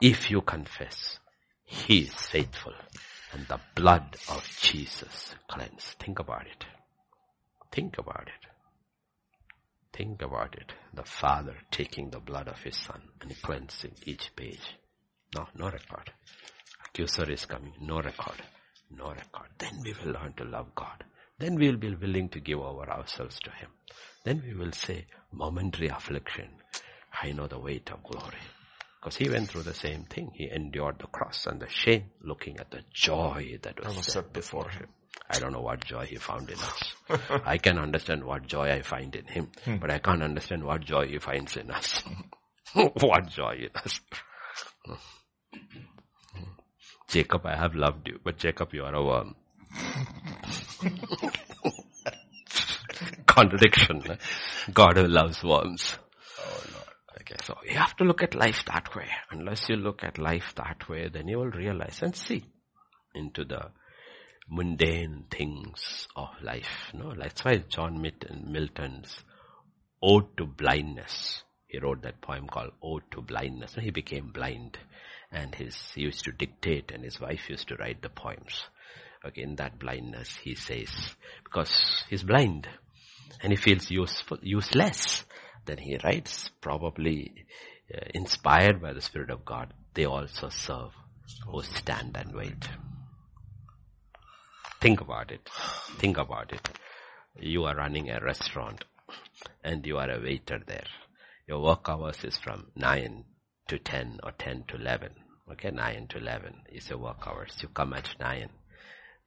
If 0.00 0.30
you 0.30 0.40
confess, 0.42 1.18
he 1.64 2.00
is 2.00 2.14
faithful. 2.14 2.74
And 3.32 3.46
the 3.48 3.60
blood 3.74 4.16
of 4.30 4.48
Jesus 4.60 5.34
cleansed. 5.48 5.98
Think 5.98 6.20
about 6.20 6.46
it. 6.46 6.64
Think 7.72 7.98
about 7.98 8.28
it. 8.28 8.46
Think 9.92 10.22
about 10.22 10.54
it. 10.54 10.72
The 10.92 11.04
Father 11.04 11.56
taking 11.70 12.10
the 12.10 12.20
blood 12.20 12.48
of 12.48 12.60
His 12.62 12.76
Son 12.76 13.00
and 13.20 13.34
cleansing 13.42 13.94
each 14.04 14.30
page. 14.36 14.76
No, 15.36 15.46
no 15.56 15.66
record. 15.66 16.12
Accuser 16.86 17.30
is 17.30 17.46
coming. 17.46 17.72
No 17.80 18.00
record. 18.00 18.42
No 18.90 19.10
record. 19.10 19.48
Then 19.58 19.80
we 19.84 19.92
will 19.94 20.12
learn 20.12 20.32
to 20.36 20.44
love 20.44 20.74
God. 20.74 21.04
Then 21.38 21.56
we 21.56 21.68
will 21.68 21.76
be 21.76 21.94
willing 21.94 22.28
to 22.30 22.40
give 22.40 22.60
over 22.60 22.88
ourselves 22.90 23.38
to 23.40 23.50
Him. 23.50 23.70
Then 24.24 24.42
we 24.46 24.54
will 24.54 24.72
say, 24.72 25.06
momentary 25.32 25.88
affliction. 25.88 26.48
I 27.22 27.32
know 27.32 27.46
the 27.46 27.58
weight 27.58 27.90
of 27.90 28.02
glory. 28.02 28.38
Because 29.00 29.16
he 29.16 29.28
went 29.28 29.50
through 29.50 29.64
the 29.64 29.74
same 29.74 30.04
thing. 30.04 30.30
He 30.34 30.50
endured 30.50 30.98
the 30.98 31.06
cross 31.08 31.46
and 31.46 31.60
the 31.60 31.68
shame, 31.68 32.04
looking 32.22 32.58
at 32.58 32.70
the 32.70 32.80
joy 32.90 33.58
that 33.62 33.78
was, 33.78 33.88
That 33.88 33.96
was 33.96 34.06
set 34.06 34.32
before 34.32 34.70
him. 34.70 34.88
I 35.28 35.38
don't 35.38 35.52
know 35.52 35.60
what 35.60 35.84
joy 35.84 36.06
he 36.06 36.16
found 36.16 36.48
in 36.48 36.56
us. 36.58 36.94
I 37.44 37.58
can 37.58 37.78
understand 37.78 38.24
what 38.24 38.46
joy 38.46 38.70
I 38.72 38.80
find 38.80 39.14
in 39.14 39.26
him, 39.26 39.50
hmm. 39.64 39.76
but 39.76 39.90
I 39.90 39.98
can't 39.98 40.22
understand 40.22 40.64
what 40.64 40.80
joy 40.80 41.06
he 41.06 41.18
finds 41.18 41.56
in 41.56 41.70
us. 41.70 42.02
what 42.72 43.28
joy 43.28 43.68
in 43.68 43.70
us. 43.74 44.00
Hmm. 44.86 44.94
Jacob, 47.08 47.44
I 47.44 47.56
have 47.56 47.74
loved 47.74 48.08
you, 48.08 48.18
but 48.24 48.38
Jacob, 48.38 48.72
you 48.72 48.84
are 48.84 48.94
a 48.94 49.04
worm. 49.04 49.36
Contradiction. 53.34 54.00
God 54.72 54.96
who 54.96 55.08
loves 55.08 55.42
worms. 55.42 55.98
Oh, 56.38 56.62
okay, 57.20 57.34
so 57.42 57.58
you 57.68 57.76
have 57.76 57.96
to 57.96 58.04
look 58.04 58.22
at 58.22 58.36
life 58.36 58.62
that 58.66 58.94
way. 58.94 59.08
Unless 59.32 59.68
you 59.68 59.74
look 59.74 60.04
at 60.04 60.18
life 60.18 60.54
that 60.54 60.88
way, 60.88 61.08
then 61.12 61.26
you 61.26 61.38
will 61.38 61.50
realize 61.50 62.00
and 62.00 62.14
see 62.14 62.44
into 63.12 63.44
the 63.44 63.70
mundane 64.48 65.24
things 65.32 66.06
of 66.14 66.28
life. 66.42 66.92
No, 66.94 67.12
that's 67.18 67.44
why 67.44 67.56
John 67.68 68.00
Milton's 68.00 69.24
Ode 70.00 70.36
to 70.36 70.46
Blindness. 70.46 71.42
He 71.66 71.80
wrote 71.80 72.02
that 72.02 72.20
poem 72.20 72.46
called 72.46 72.70
Ode 72.80 73.10
to 73.10 73.20
Blindness. 73.20 73.74
He 73.74 73.90
became 73.90 74.30
blind, 74.32 74.78
and 75.32 75.52
his 75.56 75.76
he 75.92 76.02
used 76.02 76.22
to 76.24 76.30
dictate, 76.30 76.92
and 76.92 77.02
his 77.02 77.20
wife 77.20 77.50
used 77.50 77.66
to 77.68 77.76
write 77.76 78.00
the 78.00 78.10
poems. 78.10 78.62
Okay, 79.26 79.42
in 79.42 79.56
that 79.56 79.80
blindness, 79.80 80.36
he 80.36 80.54
says 80.54 80.90
because 81.42 82.04
he's 82.08 82.22
blind 82.22 82.68
and 83.42 83.52
he 83.52 83.56
feels 83.56 83.90
useful, 83.90 84.38
useless. 84.42 85.24
Then 85.66 85.78
he 85.78 85.98
writes, 86.02 86.50
probably 86.60 87.46
uh, 87.94 88.00
inspired 88.14 88.80
by 88.80 88.92
the 88.92 89.00
Spirit 89.00 89.30
of 89.30 89.44
God. 89.44 89.72
They 89.94 90.04
also 90.04 90.48
serve 90.48 90.92
who 91.46 91.62
stand 91.62 92.16
and 92.16 92.34
wait. 92.34 92.68
Think 94.80 95.00
about 95.00 95.30
it. 95.30 95.48
Think 95.98 96.18
about 96.18 96.52
it. 96.52 96.68
You 97.38 97.64
are 97.64 97.74
running 97.74 98.10
a 98.10 98.20
restaurant 98.20 98.84
and 99.62 99.86
you 99.86 99.98
are 99.98 100.10
a 100.10 100.20
waiter 100.20 100.60
there. 100.66 100.86
Your 101.46 101.62
work 101.62 101.88
hours 101.88 102.24
is 102.24 102.36
from 102.36 102.66
9 102.76 103.24
to 103.68 103.78
10 103.78 104.20
or 104.22 104.32
10 104.32 104.64
to 104.68 104.76
11. 104.76 105.10
Okay, 105.52 105.70
9 105.70 106.06
to 106.08 106.18
11 106.18 106.54
is 106.72 106.88
your 106.88 106.98
work 106.98 107.26
hours. 107.26 107.56
You 107.60 107.68
come 107.68 107.92
at 107.94 108.14
9 108.18 108.48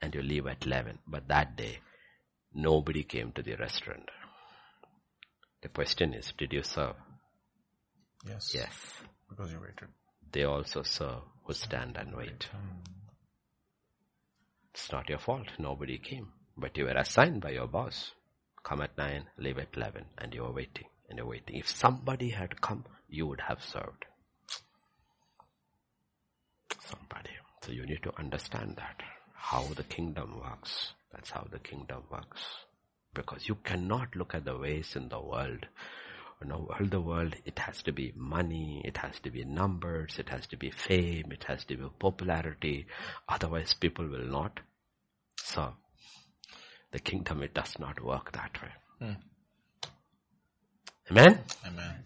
and 0.01 0.15
you 0.15 0.21
leave 0.21 0.47
at 0.47 0.65
11. 0.65 0.99
But 1.07 1.27
that 1.27 1.55
day, 1.55 1.79
nobody 2.57 3.03
came 3.03 3.31
to 3.33 3.43
the 3.43 3.55
restaurant. 3.55 4.09
The 5.61 5.69
question 5.69 6.13
is, 6.13 6.33
did 6.37 6.51
you 6.51 6.63
serve? 6.63 6.95
Yes. 8.27 8.51
Yes. 8.53 8.73
Because 9.29 9.51
you 9.51 9.59
waited. 9.59 9.89
They 10.31 10.43
also 10.43 10.83
serve 10.83 11.21
who 11.45 11.53
stand 11.53 11.97
and 11.97 12.15
wait. 12.15 12.49
Hmm. 12.51 12.79
It's 14.73 14.91
not 14.91 15.09
your 15.09 15.19
fault. 15.19 15.47
Nobody 15.57 15.97
came. 15.97 16.33
But 16.57 16.77
you 16.77 16.85
were 16.85 16.97
assigned 16.97 17.41
by 17.41 17.51
your 17.51 17.67
boss. 17.67 18.11
Come 18.63 18.81
at 18.81 18.97
9, 18.97 19.25
leave 19.37 19.59
at 19.59 19.69
11, 19.75 20.05
and 20.17 20.33
you 20.33 20.43
were 20.43 20.51
waiting, 20.51 20.85
and 21.07 21.17
you're 21.17 21.27
waiting. 21.27 21.55
If 21.55 21.69
somebody 21.69 22.31
had 22.31 22.59
come, 22.59 22.83
you 23.07 23.27
would 23.27 23.41
have 23.47 23.63
served. 23.63 24.05
Somebody. 26.81 27.29
So 27.63 27.71
you 27.71 27.85
need 27.85 28.03
to 28.03 28.17
understand 28.19 28.75
that. 28.77 29.01
How 29.33 29.63
the 29.75 29.83
kingdom 29.83 30.39
works. 30.39 30.93
That's 31.11 31.31
how 31.31 31.47
the 31.49 31.59
kingdom 31.59 32.03
works. 32.11 32.41
Because 33.13 33.47
you 33.47 33.55
cannot 33.63 34.15
look 34.15 34.35
at 34.35 34.45
the 34.45 34.57
ways 34.57 34.95
in 34.95 35.09
the 35.09 35.19
world. 35.19 35.65
In 36.41 36.49
the 36.49 36.57
world, 36.57 36.91
the 36.91 37.01
world, 37.01 37.35
it 37.45 37.57
has 37.59 37.81
to 37.83 37.91
be 37.91 38.13
money, 38.15 38.81
it 38.85 38.97
has 38.97 39.19
to 39.21 39.31
be 39.31 39.43
numbers, 39.43 40.19
it 40.19 40.29
has 40.29 40.45
to 40.47 40.57
be 40.57 40.69
fame, 40.69 41.31
it 41.31 41.43
has 41.45 41.65
to 41.65 41.75
be 41.75 41.87
popularity. 41.97 42.85
Otherwise 43.27 43.73
people 43.73 44.07
will 44.07 44.27
not 44.27 44.59
serve. 45.39 45.73
The 46.91 46.99
kingdom, 46.99 47.41
it 47.41 47.53
does 47.55 47.79
not 47.79 48.03
work 48.03 48.31
that 48.33 48.51
way. 48.61 48.71
Hmm. 48.99 49.13
Amen? 51.09 51.39
Amen. 51.65 52.03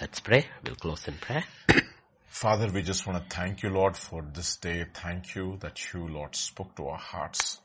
Let's 0.00 0.20
pray. 0.20 0.46
We'll 0.64 0.76
close 0.76 1.06
in 1.06 1.14
prayer. 1.14 1.44
Father, 2.28 2.70
we 2.72 2.82
just 2.82 3.06
want 3.06 3.22
to 3.22 3.36
thank 3.36 3.62
you, 3.62 3.70
Lord, 3.70 3.96
for 3.96 4.22
this 4.22 4.56
day. 4.56 4.86
Thank 4.94 5.34
you 5.34 5.56
that 5.60 5.92
you, 5.92 6.06
Lord, 6.08 6.36
spoke 6.36 6.74
to 6.76 6.86
our 6.86 6.98
hearts. 6.98 7.60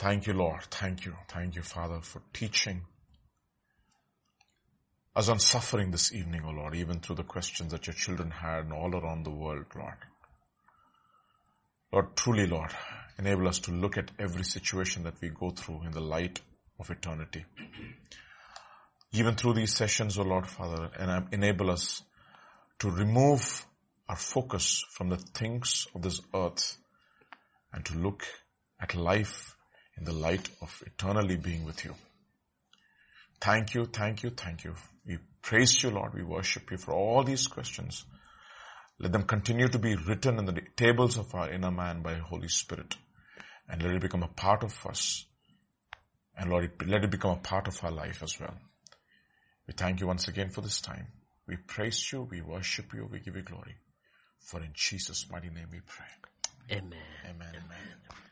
Thank 0.00 0.26
you, 0.26 0.32
Lord. 0.32 0.62
Thank 0.70 1.04
you. 1.04 1.14
Thank 1.28 1.56
you, 1.56 1.62
Father, 1.62 2.00
for 2.00 2.22
teaching 2.32 2.86
us 5.14 5.28
on 5.28 5.38
suffering 5.38 5.90
this 5.90 6.14
evening, 6.14 6.40
O 6.46 6.52
Lord, 6.52 6.74
even 6.74 7.00
through 7.00 7.16
the 7.16 7.22
questions 7.22 7.72
that 7.72 7.86
your 7.86 7.92
children 7.92 8.30
had 8.30 8.64
and 8.64 8.72
all 8.72 8.96
around 8.96 9.24
the 9.24 9.30
world, 9.30 9.66
Lord. 9.76 9.98
Lord, 11.92 12.16
truly, 12.16 12.46
Lord, 12.46 12.70
enable 13.18 13.46
us 13.46 13.58
to 13.58 13.72
look 13.72 13.98
at 13.98 14.10
every 14.18 14.42
situation 14.42 15.02
that 15.02 15.20
we 15.20 15.28
go 15.28 15.50
through 15.50 15.82
in 15.84 15.90
the 15.90 16.00
light 16.00 16.40
of 16.78 16.88
eternity. 16.88 17.44
Even 19.12 19.34
through 19.34 19.52
these 19.52 19.76
sessions, 19.76 20.18
O 20.18 20.22
Lord, 20.22 20.46
Father, 20.46 20.88
and 20.98 21.28
enable 21.30 21.70
us 21.70 22.02
to 22.78 22.90
remove 22.90 23.66
our 24.08 24.16
focus 24.16 24.82
from 24.92 25.10
the 25.10 25.18
things 25.18 25.86
of 25.94 26.00
this 26.00 26.22
earth 26.34 26.78
and 27.70 27.84
to 27.84 27.98
look 27.98 28.24
at 28.80 28.94
life 28.94 29.56
in 30.00 30.06
the 30.06 30.12
light 30.12 30.48
of 30.60 30.82
eternally 30.86 31.36
being 31.36 31.64
with 31.64 31.84
you. 31.84 31.94
Thank 33.40 33.74
you, 33.74 33.86
thank 33.86 34.22
you, 34.22 34.30
thank 34.30 34.64
you. 34.64 34.74
We 35.06 35.18
praise 35.42 35.82
you, 35.82 35.90
Lord. 35.90 36.14
We 36.14 36.22
worship 36.22 36.70
you 36.70 36.78
for 36.78 36.92
all 36.92 37.22
these 37.22 37.46
questions. 37.46 38.04
Let 38.98 39.12
them 39.12 39.22
continue 39.22 39.68
to 39.68 39.78
be 39.78 39.94
written 39.94 40.38
in 40.38 40.44
the 40.46 40.60
tables 40.76 41.16
of 41.16 41.34
our 41.34 41.50
inner 41.50 41.70
man 41.70 42.02
by 42.02 42.14
Holy 42.14 42.48
Spirit. 42.48 42.96
And 43.68 43.82
let 43.82 43.94
it 43.94 44.02
become 44.02 44.22
a 44.22 44.28
part 44.28 44.62
of 44.62 44.74
us. 44.86 45.24
And 46.36 46.50
Lord, 46.50 46.70
let 46.86 47.04
it 47.04 47.10
become 47.10 47.32
a 47.32 47.40
part 47.40 47.68
of 47.68 47.82
our 47.84 47.90
life 47.90 48.22
as 48.22 48.38
well. 48.40 48.54
We 49.66 49.74
thank 49.74 50.00
you 50.00 50.06
once 50.06 50.28
again 50.28 50.50
for 50.50 50.60
this 50.62 50.80
time. 50.80 51.06
We 51.46 51.56
praise 51.56 52.12
you, 52.12 52.22
we 52.30 52.40
worship 52.40 52.92
you, 52.94 53.08
we 53.10 53.20
give 53.20 53.36
you 53.36 53.42
glory. 53.42 53.76
For 54.40 54.60
in 54.60 54.70
Jesus' 54.72 55.26
mighty 55.30 55.50
name 55.50 55.68
we 55.70 55.80
pray. 55.80 56.76
Amen. 56.78 56.98
Amen. 57.24 57.48
Amen. 57.48 58.29